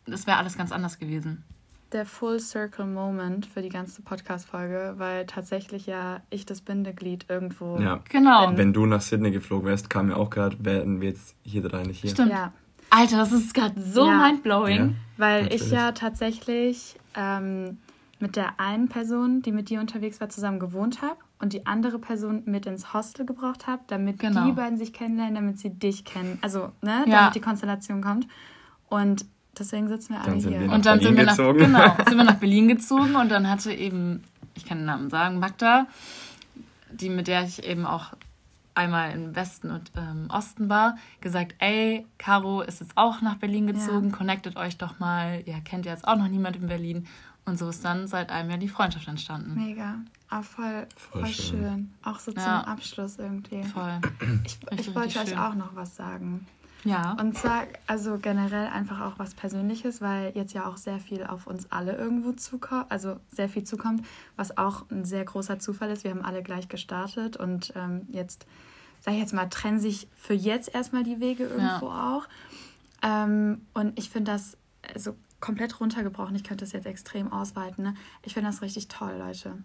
das 0.06 0.26
wäre 0.26 0.38
alles 0.38 0.58
ganz 0.58 0.72
anders 0.72 0.98
gewesen. 0.98 1.44
Der 1.92 2.08
Full 2.08 2.40
Circle 2.40 2.88
Moment 2.88 3.46
für 3.46 3.62
die 3.62 3.70
ganze 3.70 4.02
Podcast-Folge, 4.02 4.96
weil 4.98 5.28
tatsächlich 5.28 5.86
ja 5.86 6.22
ich 6.32 6.48
das 6.48 6.62
Bindeglied 6.62 7.26
irgendwo. 7.30 7.78
Ja, 7.80 8.00
genau. 8.10 8.48
Bin. 8.48 8.58
Wenn 8.58 8.74
du 8.74 8.88
nach 8.88 9.02
Sydney 9.02 9.30
geflogen 9.30 9.68
wärst, 9.68 9.90
kam 9.90 10.08
mir 10.08 10.16
auch 10.16 10.32
gerade, 10.32 10.58
wären 10.66 11.02
wir 11.02 11.10
jetzt 11.10 11.36
hier 11.44 11.62
drei 11.62 11.84
nicht 11.84 12.02
hier. 12.02 12.12
Stimmt. 12.12 12.32
Ja. 12.32 12.54
Alter, 12.92 13.18
das 13.18 13.32
ist 13.32 13.54
gerade 13.54 13.82
so 13.82 14.06
ja. 14.06 14.18
mindblowing. 14.18 14.90
Ja, 14.90 14.96
weil 15.18 15.44
natürlich. 15.44 15.64
ich 15.64 15.72
ja 15.72 15.92
tatsächlich 15.94 16.96
ähm, 17.16 17.78
mit 18.20 18.36
der 18.36 18.60
einen 18.60 18.90
Person, 18.90 19.42
die 19.42 19.52
mit 19.52 19.70
dir 19.70 19.80
unterwegs 19.80 20.22
war, 20.22 20.30
zusammen 20.30 20.60
gewohnt 20.60 21.02
habe 21.02 21.16
und 21.40 21.54
die 21.54 21.66
andere 21.66 22.00
Person 22.00 22.44
mit 22.46 22.66
ins 22.66 22.94
Hostel 22.94 23.26
gebraucht 23.26 23.66
habe, 23.66 23.82
damit 23.88 24.20
genau. 24.20 24.46
die 24.46 24.52
beiden 24.52 24.78
sich 24.78 24.94
kennenlernen, 24.94 25.36
damit 25.36 25.58
sie 25.58 25.70
dich 25.70 26.06
kennen. 26.06 26.38
Also, 26.42 26.72
ne, 26.82 27.06
ja. 27.08 27.20
damit 27.20 27.36
die 27.36 27.40
Konstellation 27.40 28.02
kommt. 28.02 28.28
Und 28.90 29.26
deswegen 29.58 29.88
sitzen 29.88 30.14
wir 30.14 30.22
alle 30.22 30.36
hier. 30.36 30.60
Wir 30.60 30.72
und 30.72 30.86
dann 30.86 31.00
Berlin 31.00 31.18
sind 31.18 31.18
wir 31.18 31.26
nach, 31.26 31.38
genau, 31.38 31.96
sind 32.08 32.18
wir 32.18 32.24
nach 32.26 32.36
Berlin 32.36 32.68
gezogen 32.68 33.16
und 33.16 33.30
dann 33.32 33.50
hatte 33.50 33.72
eben, 33.72 34.24
ich 34.54 34.66
kann 34.66 34.80
den 34.80 34.86
Namen 34.86 35.10
sagen, 35.10 35.40
Magda, 35.40 35.88
die 36.92 37.10
mit 37.10 37.28
der 37.28 37.44
ich 37.44 37.64
eben 37.64 37.86
auch 37.86 38.12
einmal 38.76 39.12
im 39.12 39.36
Westen 39.36 39.72
und 39.72 39.92
ähm, 39.96 40.28
Osten 40.30 40.70
war, 40.70 40.98
gesagt, 41.20 41.56
ey, 41.60 42.06
Caro 42.18 42.62
ist 42.62 42.80
jetzt 42.80 42.94
auch 42.96 43.22
nach 43.22 43.36
Berlin 43.36 43.68
gezogen, 43.68 44.10
ja. 44.10 44.16
connectet 44.16 44.58
euch 44.58 44.78
doch 44.78 45.00
mal, 45.00 45.44
ihr 45.46 45.60
kennt 45.62 45.86
ja 45.86 45.92
jetzt 45.92 46.08
auch 46.08 46.16
noch 46.16 46.28
niemand 46.28 46.56
in 46.56 46.68
Berlin. 46.68 47.08
Und 47.44 47.58
so 47.58 47.70
ist 47.70 47.84
dann 47.84 48.08
seit 48.08 48.32
einem 48.32 48.50
Jahr 48.52 48.60
die 48.60 48.68
Freundschaft 48.68 49.08
entstanden. 49.08 49.56
Mega. 49.56 49.96
Aber 50.30 50.44
voll, 50.44 50.88
voll, 50.96 51.22
voll 51.22 51.32
schön. 51.32 51.60
schön. 51.60 51.94
Auch 52.04 52.20
so 52.20 52.32
zum 52.32 52.44
ja. 52.44 52.62
Abschluss 52.62 53.18
irgendwie. 53.18 53.64
Voll. 53.64 54.00
Ich, 54.46 54.60
ich 54.80 54.96
wollte 54.96 55.20
euch 55.20 55.38
auch 55.38 55.56
noch 55.56 55.76
was 55.76 55.96
sagen. 55.96 56.46
Ja. 56.84 57.16
Und 57.20 57.38
zwar, 57.38 57.64
also 57.88 58.18
generell 58.18 58.68
einfach 58.68 59.02
auch 59.02 59.20
was 59.20 59.34
Persönliches, 59.34 60.02
weil 60.02 60.32
jetzt 60.36 60.54
ja 60.54 60.66
auch 60.66 60.78
sehr 60.78 61.00
viel 61.00 61.24
auf 61.26 61.48
uns 61.48 61.72
alle 61.72 61.96
irgendwo 61.96 62.32
zukommt, 62.32 62.92
also 62.92 63.18
sehr 63.32 63.50
viel 63.50 63.64
zukommt, 63.64 64.06
was 64.36 64.58
auch 64.58 64.90
ein 64.90 65.06
sehr 65.06 65.24
großer 65.24 65.60
Zufall 65.60 65.92
ist. 65.92 66.04
Wir 66.04 66.12
haben 66.12 66.24
alle 66.24 66.42
gleich 66.44 66.70
gestartet 66.70 67.38
und 67.38 67.74
ähm, 67.76 68.08
jetzt, 68.12 68.46
sag 69.00 69.14
ich 69.14 69.20
jetzt 69.20 69.34
mal, 69.34 69.48
trennen 69.48 69.80
sich 69.80 70.08
für 70.16 70.34
jetzt 70.34 70.74
erstmal 70.74 71.04
die 71.04 71.20
Wege 71.20 71.44
irgendwo 71.44 71.88
ja. 71.88 72.18
auch. 72.18 72.28
Ähm, 73.04 73.66
und 73.74 73.98
ich 73.98 74.10
finde 74.10 74.32
das 74.32 74.58
also 74.94 75.16
komplett 75.40 75.80
runtergebrochen. 75.80 76.36
Ich 76.36 76.44
könnte 76.44 76.64
das 76.64 76.72
jetzt 76.72 76.86
extrem 76.86 77.32
ausweiten. 77.32 77.84
Ne? 77.84 77.96
Ich 78.24 78.34
finde 78.34 78.50
das 78.50 78.62
richtig 78.62 78.88
toll, 78.88 79.16
Leute. 79.18 79.64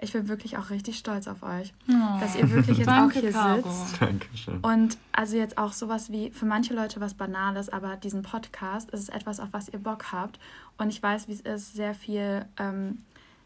Ich 0.00 0.12
bin 0.12 0.28
wirklich 0.28 0.56
auch 0.56 0.70
richtig 0.70 0.98
stolz 0.98 1.26
auf 1.26 1.42
euch, 1.42 1.74
oh. 1.88 2.20
dass 2.20 2.36
ihr 2.36 2.50
wirklich 2.50 2.78
jetzt 2.78 2.88
auch 2.88 3.10
hier 3.10 3.32
Caro. 3.32 3.56
sitzt. 3.56 4.00
Dankeschön. 4.00 4.58
Und 4.60 4.96
also 5.12 5.36
jetzt 5.36 5.58
auch 5.58 5.72
sowas 5.72 6.12
wie 6.12 6.30
für 6.30 6.46
manche 6.46 6.72
Leute 6.72 7.00
was 7.00 7.14
Banales, 7.14 7.68
aber 7.68 7.96
diesen 7.96 8.22
Podcast 8.22 8.90
ist 8.90 9.08
etwas, 9.08 9.40
auf 9.40 9.48
was 9.52 9.68
ihr 9.68 9.80
Bock 9.80 10.12
habt. 10.12 10.38
Und 10.76 10.90
ich 10.90 11.02
weiß, 11.02 11.26
wie 11.26 11.32
es 11.32 11.40
ist, 11.40 11.74
sehr 11.74 11.94
viel 11.94 12.44
ähm, 12.58 12.98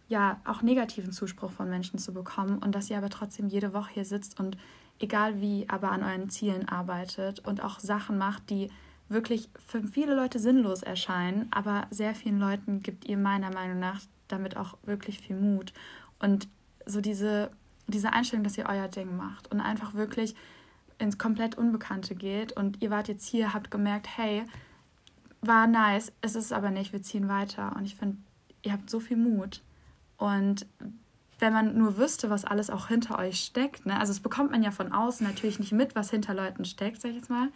ja 0.08 0.40
auch 0.44 0.60
negativen 0.60 1.10
Zuspruch 1.10 1.50
von 1.50 1.70
Menschen 1.70 1.98
zu 1.98 2.12
bekommen 2.12 2.58
und 2.58 2.74
dass 2.74 2.90
ihr 2.90 2.98
aber 2.98 3.08
trotzdem 3.08 3.48
jede 3.48 3.72
Woche 3.72 3.94
hier 3.94 4.04
sitzt 4.04 4.38
und 4.38 4.58
egal 5.00 5.40
wie, 5.40 5.66
aber 5.68 5.90
an 5.90 6.02
euren 6.02 6.28
Zielen 6.28 6.68
arbeitet 6.68 7.40
und 7.40 7.62
auch 7.62 7.80
Sachen 7.80 8.18
macht, 8.18 8.50
die 8.50 8.70
wirklich 9.08 9.48
für 9.66 9.82
viele 9.82 10.14
Leute 10.14 10.38
sinnlos 10.38 10.82
erscheinen, 10.82 11.48
aber 11.50 11.86
sehr 11.90 12.14
vielen 12.14 12.38
Leuten 12.38 12.82
gibt 12.82 13.06
ihr 13.06 13.16
meiner 13.16 13.52
Meinung 13.52 13.78
nach 13.78 14.00
damit 14.28 14.56
auch 14.56 14.78
wirklich 14.84 15.18
viel 15.18 15.36
Mut. 15.36 15.72
Und 16.22 16.48
so 16.86 17.02
diese, 17.02 17.50
diese 17.86 18.12
Einstellung, 18.12 18.44
dass 18.44 18.56
ihr 18.56 18.66
euer 18.66 18.88
Ding 18.88 19.16
macht 19.16 19.52
und 19.52 19.60
einfach 19.60 19.92
wirklich 19.92 20.34
ins 20.98 21.18
komplett 21.18 21.56
Unbekannte 21.56 22.14
geht 22.14 22.52
und 22.52 22.80
ihr 22.80 22.90
wart 22.90 23.08
jetzt 23.08 23.26
hier, 23.26 23.52
habt 23.52 23.70
gemerkt, 23.70 24.06
hey, 24.16 24.44
war 25.42 25.66
nice, 25.66 26.12
es 26.20 26.36
ist 26.36 26.52
aber 26.52 26.70
nicht, 26.70 26.92
wir 26.92 27.02
ziehen 27.02 27.28
weiter. 27.28 27.74
Und 27.76 27.84
ich 27.84 27.96
finde, 27.96 28.16
ihr 28.62 28.72
habt 28.72 28.88
so 28.88 29.00
viel 29.00 29.16
Mut. 29.16 29.60
Und 30.16 30.66
wenn 31.40 31.52
man 31.52 31.76
nur 31.76 31.98
wüsste, 31.98 32.30
was 32.30 32.44
alles 32.44 32.70
auch 32.70 32.86
hinter 32.86 33.18
euch 33.18 33.40
steckt, 33.40 33.84
ne? 33.84 33.98
also 33.98 34.12
es 34.12 34.20
bekommt 34.20 34.52
man 34.52 34.62
ja 34.62 34.70
von 34.70 34.92
außen 34.92 35.26
natürlich 35.26 35.58
nicht 35.58 35.72
mit, 35.72 35.96
was 35.96 36.10
hinter 36.10 36.34
Leuten 36.34 36.64
steckt, 36.64 37.00
sag 37.00 37.10
ich 37.10 37.16
jetzt 37.16 37.30
mal, 37.30 37.48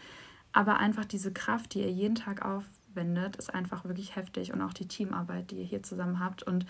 aber 0.52 0.78
einfach 0.78 1.04
diese 1.04 1.32
Kraft, 1.32 1.74
die 1.74 1.82
ihr 1.82 1.92
jeden 1.92 2.16
Tag 2.16 2.44
aufwendet, 2.44 3.36
ist 3.36 3.54
einfach 3.54 3.84
wirklich 3.84 4.16
heftig 4.16 4.52
und 4.52 4.60
auch 4.62 4.72
die 4.72 4.88
Teamarbeit, 4.88 5.52
die 5.52 5.58
ihr 5.58 5.64
hier 5.64 5.84
zusammen 5.84 6.18
habt. 6.18 6.42
Und 6.42 6.66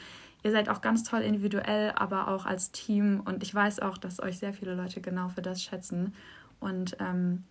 Ihr 0.46 0.52
seid 0.52 0.68
auch 0.68 0.80
ganz 0.80 1.02
toll 1.02 1.22
individuell, 1.22 1.92
aber 1.96 2.28
auch 2.28 2.46
als 2.46 2.70
Team. 2.70 3.20
Und 3.24 3.42
ich 3.42 3.52
weiß 3.52 3.80
auch, 3.80 3.98
dass 3.98 4.22
euch 4.22 4.38
sehr 4.38 4.52
viele 4.52 4.76
Leute 4.76 5.00
genau 5.00 5.28
für 5.28 5.42
das 5.42 5.60
schätzen. 5.60 6.14
Und 6.60 6.96
ähm, 7.00 7.42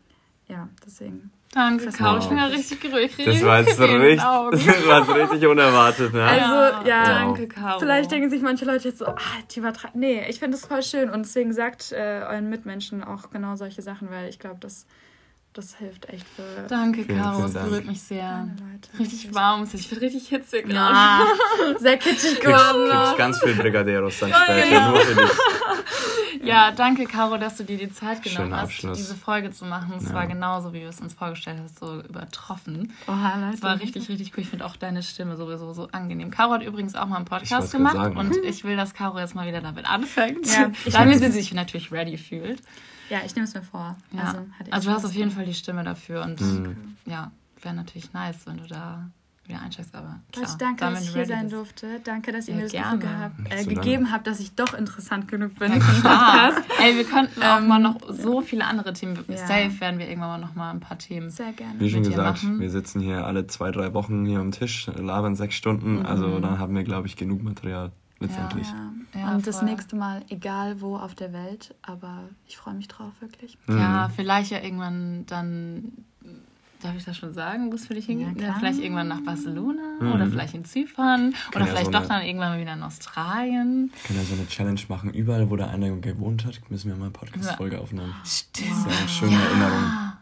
ja, 0.47 0.69
deswegen. 0.85 1.29
Danke, 1.51 1.89
Caro. 1.89 2.19
Ich 2.19 2.29
bin 2.29 2.37
ja 2.37 2.45
richtig 2.45 2.79
gerührt. 2.79 3.11
Das 3.19 3.41
war 3.43 3.59
jetzt 3.59 3.77
richtig, 3.77 4.21
das 4.21 4.87
war 4.87 5.13
richtig 5.13 5.45
unerwartet, 5.45 6.13
ne? 6.13 6.23
Also, 6.23 6.87
ja. 6.87 7.03
Danke, 7.03 7.49
Caro. 7.49 7.79
Vielleicht 7.79 8.11
denken 8.11 8.29
sich 8.29 8.41
manche 8.41 8.63
Leute 8.63 8.87
jetzt 8.87 8.99
so, 8.99 9.07
ah, 9.07 9.19
die 9.51 9.61
war 9.61 9.73
Nee, 9.93 10.25
ich 10.29 10.39
finde 10.39 10.55
das 10.55 10.65
voll 10.65 10.81
schön. 10.81 11.09
Und 11.09 11.25
deswegen 11.25 11.51
sagt 11.51 11.91
äh, 11.91 12.21
euren 12.29 12.49
Mitmenschen 12.49 13.03
auch 13.03 13.29
genau 13.29 13.57
solche 13.57 13.81
Sachen, 13.81 14.09
weil 14.09 14.29
ich 14.29 14.39
glaube, 14.39 14.61
das 14.61 14.87
das 15.55 15.75
hilft 15.77 16.09
echt 16.09 16.25
für. 16.27 16.67
Danke, 16.67 17.05
Caro, 17.05 17.45
es 17.45 17.53
berührt 17.53 17.85
mich 17.85 18.01
sehr. 18.01 18.49
Richtig 18.99 19.33
warm, 19.33 19.67
ich 19.71 19.89
bin 19.89 19.99
richtig 19.99 20.27
hitzig 20.27 20.65
gerade. 20.65 20.93
Ja, 20.93 21.25
sehr 21.79 21.97
kitschig 21.97 22.39
geworden. 22.41 22.89
Du 22.89 22.95
kriegst 22.95 23.17
ganz 23.17 23.39
viel 23.39 23.55
Brigadeiros 23.55 24.19
dann 24.19 24.33
später, 24.33 24.67
genau. 24.67 24.89
nur 24.91 25.01
für 25.01 25.15
dich. 25.15 25.31
Ja, 26.43 26.71
danke, 26.71 27.05
Caro, 27.05 27.37
dass 27.37 27.57
du 27.57 27.63
dir 27.63 27.77
die 27.77 27.91
Zeit 27.91 28.21
genommen 28.21 28.49
Schöner 28.49 28.57
hast, 28.57 28.65
Abschluss. 28.65 28.97
diese 28.97 29.15
Folge 29.15 29.49
zu 29.49 29.65
machen. 29.65 29.95
Es 29.97 30.09
ja. 30.09 30.13
war 30.13 30.27
genauso, 30.27 30.73
wie 30.73 30.81
du 30.81 30.87
es 30.87 31.01
uns 31.01 31.15
vorgestellt 31.15 31.57
hast, 31.63 31.79
so 31.79 32.01
übertroffen. 32.01 32.93
Oha, 33.07 33.39
Leute. 33.39 33.55
Es 33.55 33.63
war 33.63 33.79
richtig, 33.79 34.09
richtig 34.09 34.33
cool. 34.35 34.43
Ich 34.43 34.49
finde 34.49 34.65
auch 34.65 34.75
deine 34.75 35.01
Stimme 35.01 35.37
sowieso 35.37 35.73
so 35.73 35.87
angenehm. 35.91 36.29
Caro 36.29 36.51
hat 36.51 36.63
übrigens 36.63 36.93
auch 36.93 37.07
mal 37.07 37.15
einen 37.15 37.25
Podcast 37.25 37.71
gemacht 37.71 38.15
und 38.15 38.37
ich 38.43 38.63
will, 38.63 38.75
dass 38.75 38.93
Caro 38.93 39.17
jetzt 39.17 39.33
mal 39.33 39.47
wieder 39.47 39.61
damit 39.61 39.89
anfängt. 39.89 40.45
Ja, 40.45 40.71
damit 40.91 41.19
sie 41.19 41.31
sich 41.31 41.51
natürlich 41.53 41.91
ready 41.91 42.17
fühlt. 42.17 42.61
Ja, 43.09 43.19
ich 43.25 43.35
nehme 43.35 43.47
es 43.47 43.53
mir 43.53 43.61
vor. 43.61 43.95
Ja. 44.11 44.23
Also, 44.23 44.39
also 44.71 44.89
du 44.89 44.95
hast 44.95 45.05
auf 45.05 45.13
jeden 45.13 45.31
Fall 45.31 45.45
die 45.45 45.53
Stimme 45.53 45.83
dafür 45.83 46.23
und 46.23 46.41
mhm. 46.41 46.97
ja, 47.05 47.31
wäre 47.61 47.75
natürlich 47.75 48.13
nice, 48.13 48.45
wenn 48.45 48.57
du 48.57 48.67
da 48.67 49.09
wieder 49.47 49.61
einsteigst, 49.61 49.93
aber 49.93 50.19
klar. 50.31 50.45
Ich 50.47 50.55
danke, 50.55 50.85
dass 50.85 51.03
ich 51.03 51.13
hier 51.13 51.25
sein 51.25 51.43
bist. 51.43 51.53
durfte. 51.53 51.99
Danke, 52.03 52.31
dass 52.31 52.47
ihr 52.47 52.55
mir 52.55 52.63
das 52.63 52.71
Gefühl 52.71 52.99
gehabt, 52.99 53.35
äh, 53.49 53.63
gegeben 53.65 54.11
habt, 54.11 54.25
dass 54.27 54.39
ich 54.39 54.55
doch 54.55 54.73
interessant 54.73 55.27
genug 55.27 55.55
bin 55.59 55.71
ja. 56.03 56.51
Ey, 56.81 56.95
wir 56.95 57.03
könnten 57.03 57.43
auch 57.43 57.59
ähm, 57.59 57.67
mal 57.67 57.79
noch 57.79 57.97
so 58.09 58.41
viele 58.41 58.65
andere 58.65 58.93
Themen. 58.93 59.17
Ja. 59.27 59.37
Safe 59.37 59.79
werden 59.79 59.99
wir 59.99 60.07
irgendwann 60.09 60.41
mal 60.41 60.47
noch 60.47 60.55
mal 60.55 60.71
ein 60.71 60.79
paar 60.79 60.97
Themen 60.97 61.29
Sehr 61.29 61.53
gerne. 61.53 61.79
Wie 61.79 61.89
schon 61.89 62.03
gesagt, 62.03 62.43
machen. 62.43 62.59
wir 62.59 62.69
sitzen 62.71 63.01
hier 63.01 63.25
alle 63.25 63.45
zwei, 63.47 63.71
drei 63.71 63.93
Wochen 63.93 64.25
hier 64.25 64.39
am 64.39 64.51
Tisch, 64.51 64.87
labern 64.87 65.35
sechs 65.35 65.55
Stunden. 65.55 65.99
Mhm. 65.99 66.05
Also 66.05 66.39
dann 66.39 66.57
haben 66.57 66.75
wir, 66.75 66.83
glaube 66.83 67.07
ich, 67.07 67.15
genug 67.15 67.43
Material 67.43 67.91
letztendlich. 68.27 68.67
Ja, 68.67 69.19
ja. 69.19 69.25
und 69.27 69.43
voll. 69.43 69.53
das 69.53 69.61
nächste 69.61 69.95
Mal, 69.95 70.23
egal 70.29 70.81
wo 70.81 70.97
auf 70.97 71.15
der 71.15 71.33
Welt, 71.33 71.75
aber 71.81 72.23
ich 72.47 72.57
freue 72.57 72.73
mich 72.73 72.87
drauf, 72.87 73.11
wirklich. 73.19 73.57
Mhm. 73.67 73.77
Ja, 73.77 74.09
vielleicht 74.15 74.51
ja 74.51 74.61
irgendwann 74.61 75.25
dann, 75.25 75.91
darf 76.81 76.95
ich 76.95 77.05
das 77.05 77.17
schon 77.17 77.33
sagen, 77.33 77.71
wo 77.71 77.75
es 77.75 77.87
für 77.87 77.93
dich 77.93 78.05
hingeht? 78.05 78.41
Ja, 78.41 78.53
vielleicht 78.53 78.79
irgendwann 78.79 79.07
nach 79.07 79.21
Barcelona 79.21 79.81
mhm. 79.99 80.11
oder 80.13 80.27
vielleicht 80.27 80.53
in 80.53 80.65
Zypern 80.65 81.33
Kann 81.51 81.61
oder 81.61 81.67
vielleicht 81.67 81.85
so 81.85 81.91
doch 81.91 82.07
dann 82.07 82.23
irgendwann 82.23 82.53
mal 82.53 82.61
wieder 82.61 82.73
in 82.73 82.83
Australien. 82.83 83.91
Ich 83.95 84.03
kann 84.03 84.17
ja 84.17 84.23
so 84.23 84.33
eine 84.33 84.47
Challenge 84.47 84.81
machen, 84.87 85.13
überall, 85.13 85.49
wo 85.49 85.55
der 85.55 85.69
eine 85.69 85.99
gewohnt 85.99 86.45
hat, 86.45 86.59
müssen 86.69 86.89
wir 86.89 86.95
mal 86.95 87.05
eine 87.05 87.11
Podcast-Folge 87.11 87.79
aufnehmen. 87.79 88.13
Stimmt. 88.23 88.71
Das 88.71 88.77
ist 88.79 88.99
eine 88.99 89.09
schöne 89.09 89.41
Erinnerung. 89.41 90.13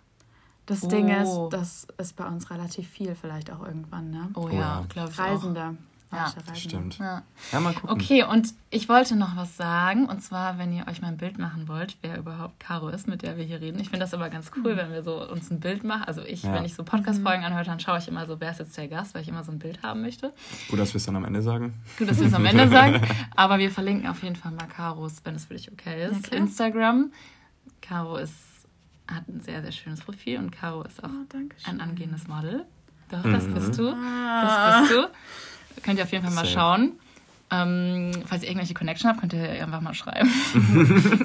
Das 0.65 0.83
oh. 0.83 0.87
Ding 0.87 1.09
ist, 1.09 1.37
das 1.49 1.87
ist 1.97 2.15
bei 2.15 2.25
uns 2.25 2.49
relativ 2.49 2.87
viel, 2.87 3.15
vielleicht 3.15 3.51
auch 3.51 3.65
irgendwann, 3.65 4.11
ne? 4.11 4.29
Oh, 4.33 4.47
oh 4.49 4.49
ja, 4.49 4.85
glaube 4.87 5.11
ich. 5.11 5.19
Reisende. 5.19 5.61
Auch. 5.61 5.92
Ja, 6.14 6.55
stimmt. 6.55 6.97
Ja. 6.99 7.24
ja, 7.51 7.59
mal 7.59 7.74
gucken. 7.74 7.89
Okay, 7.89 8.24
und 8.24 8.53
ich 8.70 8.89
wollte 8.89 9.16
noch 9.16 9.36
was 9.36 9.57
sagen. 9.57 10.05
Und 10.05 10.22
zwar, 10.22 10.57
wenn 10.57 10.72
ihr 10.74 10.88
euch 10.88 11.01
mal 11.01 11.09
ein 11.09 11.18
Bild 11.18 11.38
machen 11.38 11.68
wollt, 11.68 11.97
wer 12.01 12.18
überhaupt 12.18 12.59
Caro 12.59 12.89
ist, 12.89 13.07
mit 13.07 13.22
der 13.22 13.38
wir 13.38 13.43
hier 13.43 13.61
reden. 13.61 13.80
Ich 13.80 13.89
finde 13.89 13.99
das 13.99 14.14
aber 14.14 14.30
ganz 14.30 14.51
cool, 14.55 14.74
mhm. 14.74 14.78
wenn 14.78 14.91
wir 14.91 15.03
so 15.03 15.30
uns 15.30 15.49
ein 15.51 15.59
Bild 15.59 15.84
machen. 15.84 16.03
Also 16.03 16.22
ich, 16.22 16.43
ja. 16.43 16.53
wenn 16.53 16.66
ich 16.66 16.76
so 16.76 16.84
Podcast-Folgen 16.84 17.41
mhm. 17.41 17.47
anhöre, 17.47 17.66
dann 17.66 17.80
schaue 17.80 17.97
ich 17.97 18.07
immer 18.07 18.26
so, 18.26 18.39
wer 18.39 18.51
ist 18.51 18.59
jetzt 18.59 18.78
der 18.78 18.88
Gast, 18.88 19.14
weil 19.14 19.22
ich 19.22 19.28
immer 19.28 19.43
so 19.43 19.51
ein 19.51 19.59
Bild 19.59 19.82
haben 19.84 20.01
möchte. 20.01 20.34
Gut, 20.70 20.80
dass 20.80 20.93
wir 20.93 20.97
es 20.97 21.05
dann 21.05 21.16
am 21.16 21.26
Ende 21.26 21.41
sagen. 21.41 21.74
Gut, 21.97 22.09
dass 22.09 22.20
wir 22.20 22.28
es 22.28 22.34
am 22.34 22.45
Ende 22.45 22.68
sagen. 22.70 23.01
Aber 23.36 23.59
wir 23.59 23.72
verlinken 23.72 24.07
auf 24.09 24.24
jeden 24.24 24.36
Fall 24.36 24.51
mal 24.51 24.68
Caros, 24.68 25.22
wenn 25.24 25.36
es 25.36 25.45
für 25.45 25.53
dich 25.53 25.72
okay 25.72 26.07
ist, 26.09 26.32
ja, 26.32 26.38
Instagram. 26.38 27.11
Caro 27.82 28.18
ist, 28.18 28.34
hat 29.07 29.28
ein 29.28 29.41
sehr, 29.41 29.61
sehr 29.61 29.72
schönes 29.72 30.01
Profil 30.01 30.39
und 30.39 30.51
Caro 30.51 30.84
ist 30.84 31.03
auch 31.03 31.09
oh, 31.09 31.38
ein 31.70 31.82
angehendes 31.82 32.28
Model. 32.28 32.66
Doch, 33.14 33.24
das 33.24 33.43
mhm. 33.43 33.53
bist 33.53 33.78
du. 33.78 33.91
Das 33.91 34.82
bist 34.82 34.91
du. 34.91 35.09
Könnt 35.82 35.97
ihr 35.97 36.03
auf 36.03 36.11
jeden 36.11 36.24
Fall 36.24 36.34
mal 36.34 36.45
schauen. 36.45 36.93
Ähm, 37.51 38.11
falls 38.26 38.41
ihr 38.41 38.49
irgendwelche 38.49 38.74
Connection 38.74 39.09
habt, 39.09 39.19
könnt 39.19 39.34
ihr 39.34 39.63
einfach 39.63 39.82
mal 39.82 39.93
schreiben. 39.93 40.28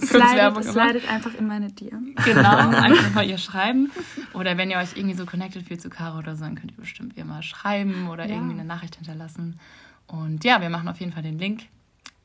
slidet, 0.01 0.64
slidet 0.64 1.09
einfach 1.09 1.34
in 1.34 1.46
meine 1.46 1.72
DM. 1.72 2.14
Genau, 2.22 2.57
einfach 2.57 3.14
mal 3.14 3.26
ihr 3.26 3.38
schreiben. 3.38 3.90
Oder 4.34 4.59
wenn 4.59 4.70
ihr 4.70 4.76
euch 4.76 4.96
irgendwie 4.96 5.16
so 5.16 5.24
connected 5.24 5.66
fühlt 5.66 5.80
zu 5.80 5.88
Caro 5.88 6.18
oder 6.18 6.36
so, 6.36 6.44
dann 6.44 6.55
könnt 6.55 6.72
ihr 6.72 6.76
bestimmt 6.76 7.16
ihr 7.16 7.24
mal 7.24 7.42
schreiben 7.42 8.09
oder 8.11 8.26
ja. 8.26 8.34
irgendwie 8.34 8.55
eine 8.55 8.64
Nachricht 8.64 8.96
hinterlassen. 8.96 9.59
Und 10.07 10.44
ja, 10.44 10.61
wir 10.61 10.68
machen 10.68 10.88
auf 10.88 11.01
jeden 11.01 11.12
Fall 11.12 11.22
den 11.22 11.38
Link 11.38 11.62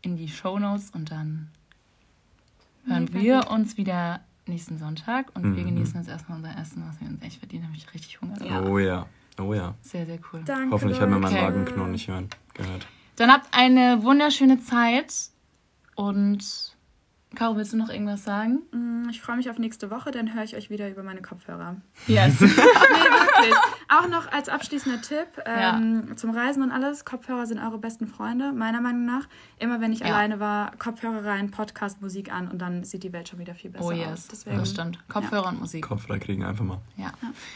in 0.02 0.18
die 0.18 0.28
Show 0.28 0.60
Notes 0.60 0.90
und 0.90 1.10
dann 1.12 1.50
hören 2.86 3.10
ja, 3.14 3.22
wir 3.22 3.52
uns 3.52 3.78
wieder 3.78 4.20
nächsten 4.48 4.78
Sonntag 4.78 5.28
und 5.34 5.46
mhm. 5.46 5.56
wir 5.56 5.64
genießen 5.64 5.96
jetzt 5.96 6.10
erstmal 6.10 6.38
unser 6.38 6.58
Essen, 6.58 6.84
was 6.88 7.00
wir 7.00 7.08
uns 7.08 7.22
echt 7.22 7.40
verdienen. 7.40 7.64
Da 7.64 7.68
habe 7.70 7.78
ich 7.78 7.94
richtig 7.94 8.20
Hunger. 8.20 8.44
Ja. 8.44 8.64
Oh 8.64 8.80
ja. 8.80 9.06
Oh 9.40 9.54
ja. 9.54 9.76
Sehr, 9.82 10.06
sehr 10.06 10.20
cool. 10.32 10.42
Danke. 10.46 10.72
Hoffentlich 10.72 11.00
hat 11.00 11.10
man 11.10 11.22
meinen 11.22 11.34
okay. 11.34 11.44
Magenknurren 11.44 11.92
nicht 11.92 12.08
hören, 12.08 12.30
gehört. 12.54 12.88
Dann 13.16 13.32
habt 13.32 13.48
eine 13.52 14.04
wunderschöne 14.04 14.60
Zeit 14.60 15.14
und 15.96 16.73
Caro, 17.36 17.56
willst 17.56 17.74
du 17.74 17.78
noch 17.78 17.90
irgendwas 17.90 18.24
sagen? 18.24 18.62
Mm, 18.72 19.10
ich 19.10 19.22
freue 19.22 19.38
mich 19.38 19.50
auf 19.50 19.58
nächste 19.58 19.90
Woche, 19.90 20.12
dann 20.12 20.34
höre 20.34 20.44
ich 20.44 20.56
euch 20.56 20.70
wieder 20.70 20.90
über 20.90 21.02
meine 21.02 21.22
Kopfhörer. 21.22 21.78
Yes. 22.08 22.40
nee, 22.40 22.48
wirklich. 22.48 23.56
Auch 23.90 24.08
noch 24.08 24.32
als 24.32 24.50
abschließender 24.50 25.02
Tipp 25.02 25.28
ähm, 25.46 26.06
ja. 26.10 26.16
zum 26.16 26.30
Reisen 26.32 26.62
und 26.62 26.72
alles: 26.72 27.06
Kopfhörer 27.06 27.46
sind 27.48 27.60
eure 27.60 27.80
besten 27.80 28.08
Freunde, 28.08 28.52
meiner 28.52 28.82
Meinung 28.82 29.06
nach. 29.06 29.28
Immer 29.58 29.82
wenn 29.82 29.92
ich 29.94 30.00
ja. 30.00 30.08
alleine 30.08 30.40
war, 30.40 30.76
Kopfhörer 30.78 31.26
rein, 31.26 31.50
Podcast, 31.50 32.02
Musik 32.02 32.32
an 32.32 32.48
und 32.50 32.60
dann 32.60 32.84
sieht 32.84 33.04
die 33.04 33.14
Welt 33.14 33.30
schon 33.30 33.40
wieder 33.40 33.56
viel 33.56 33.72
besser 33.72 33.86
oh, 33.86 33.92
yes. 33.92 34.08
aus. 34.12 34.28
Deswegen, 34.28 34.58
das 34.58 34.70
stimmt. 34.70 35.00
Kopfhörer 35.10 35.44
ja. 35.44 35.50
und 35.50 35.60
Musik. 35.60 35.88
Kopfhörer 35.88 36.20
kriegen 36.20 36.44
einfach 36.44 36.66
mal. 36.66 36.80
Ja. 36.98 37.12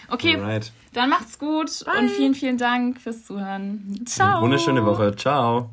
Okay, 0.10 0.36
Alright. 0.36 0.72
dann 0.94 1.10
macht's 1.10 1.38
gut 1.38 1.86
Bye. 1.86 2.00
und 2.00 2.10
vielen, 2.10 2.34
vielen 2.34 2.58
Dank 2.58 3.00
fürs 3.00 3.26
Zuhören. 3.26 4.04
Ciao. 4.06 4.42
Wunderschöne 4.42 4.86
Woche. 4.86 5.16
Ciao. 5.16 5.70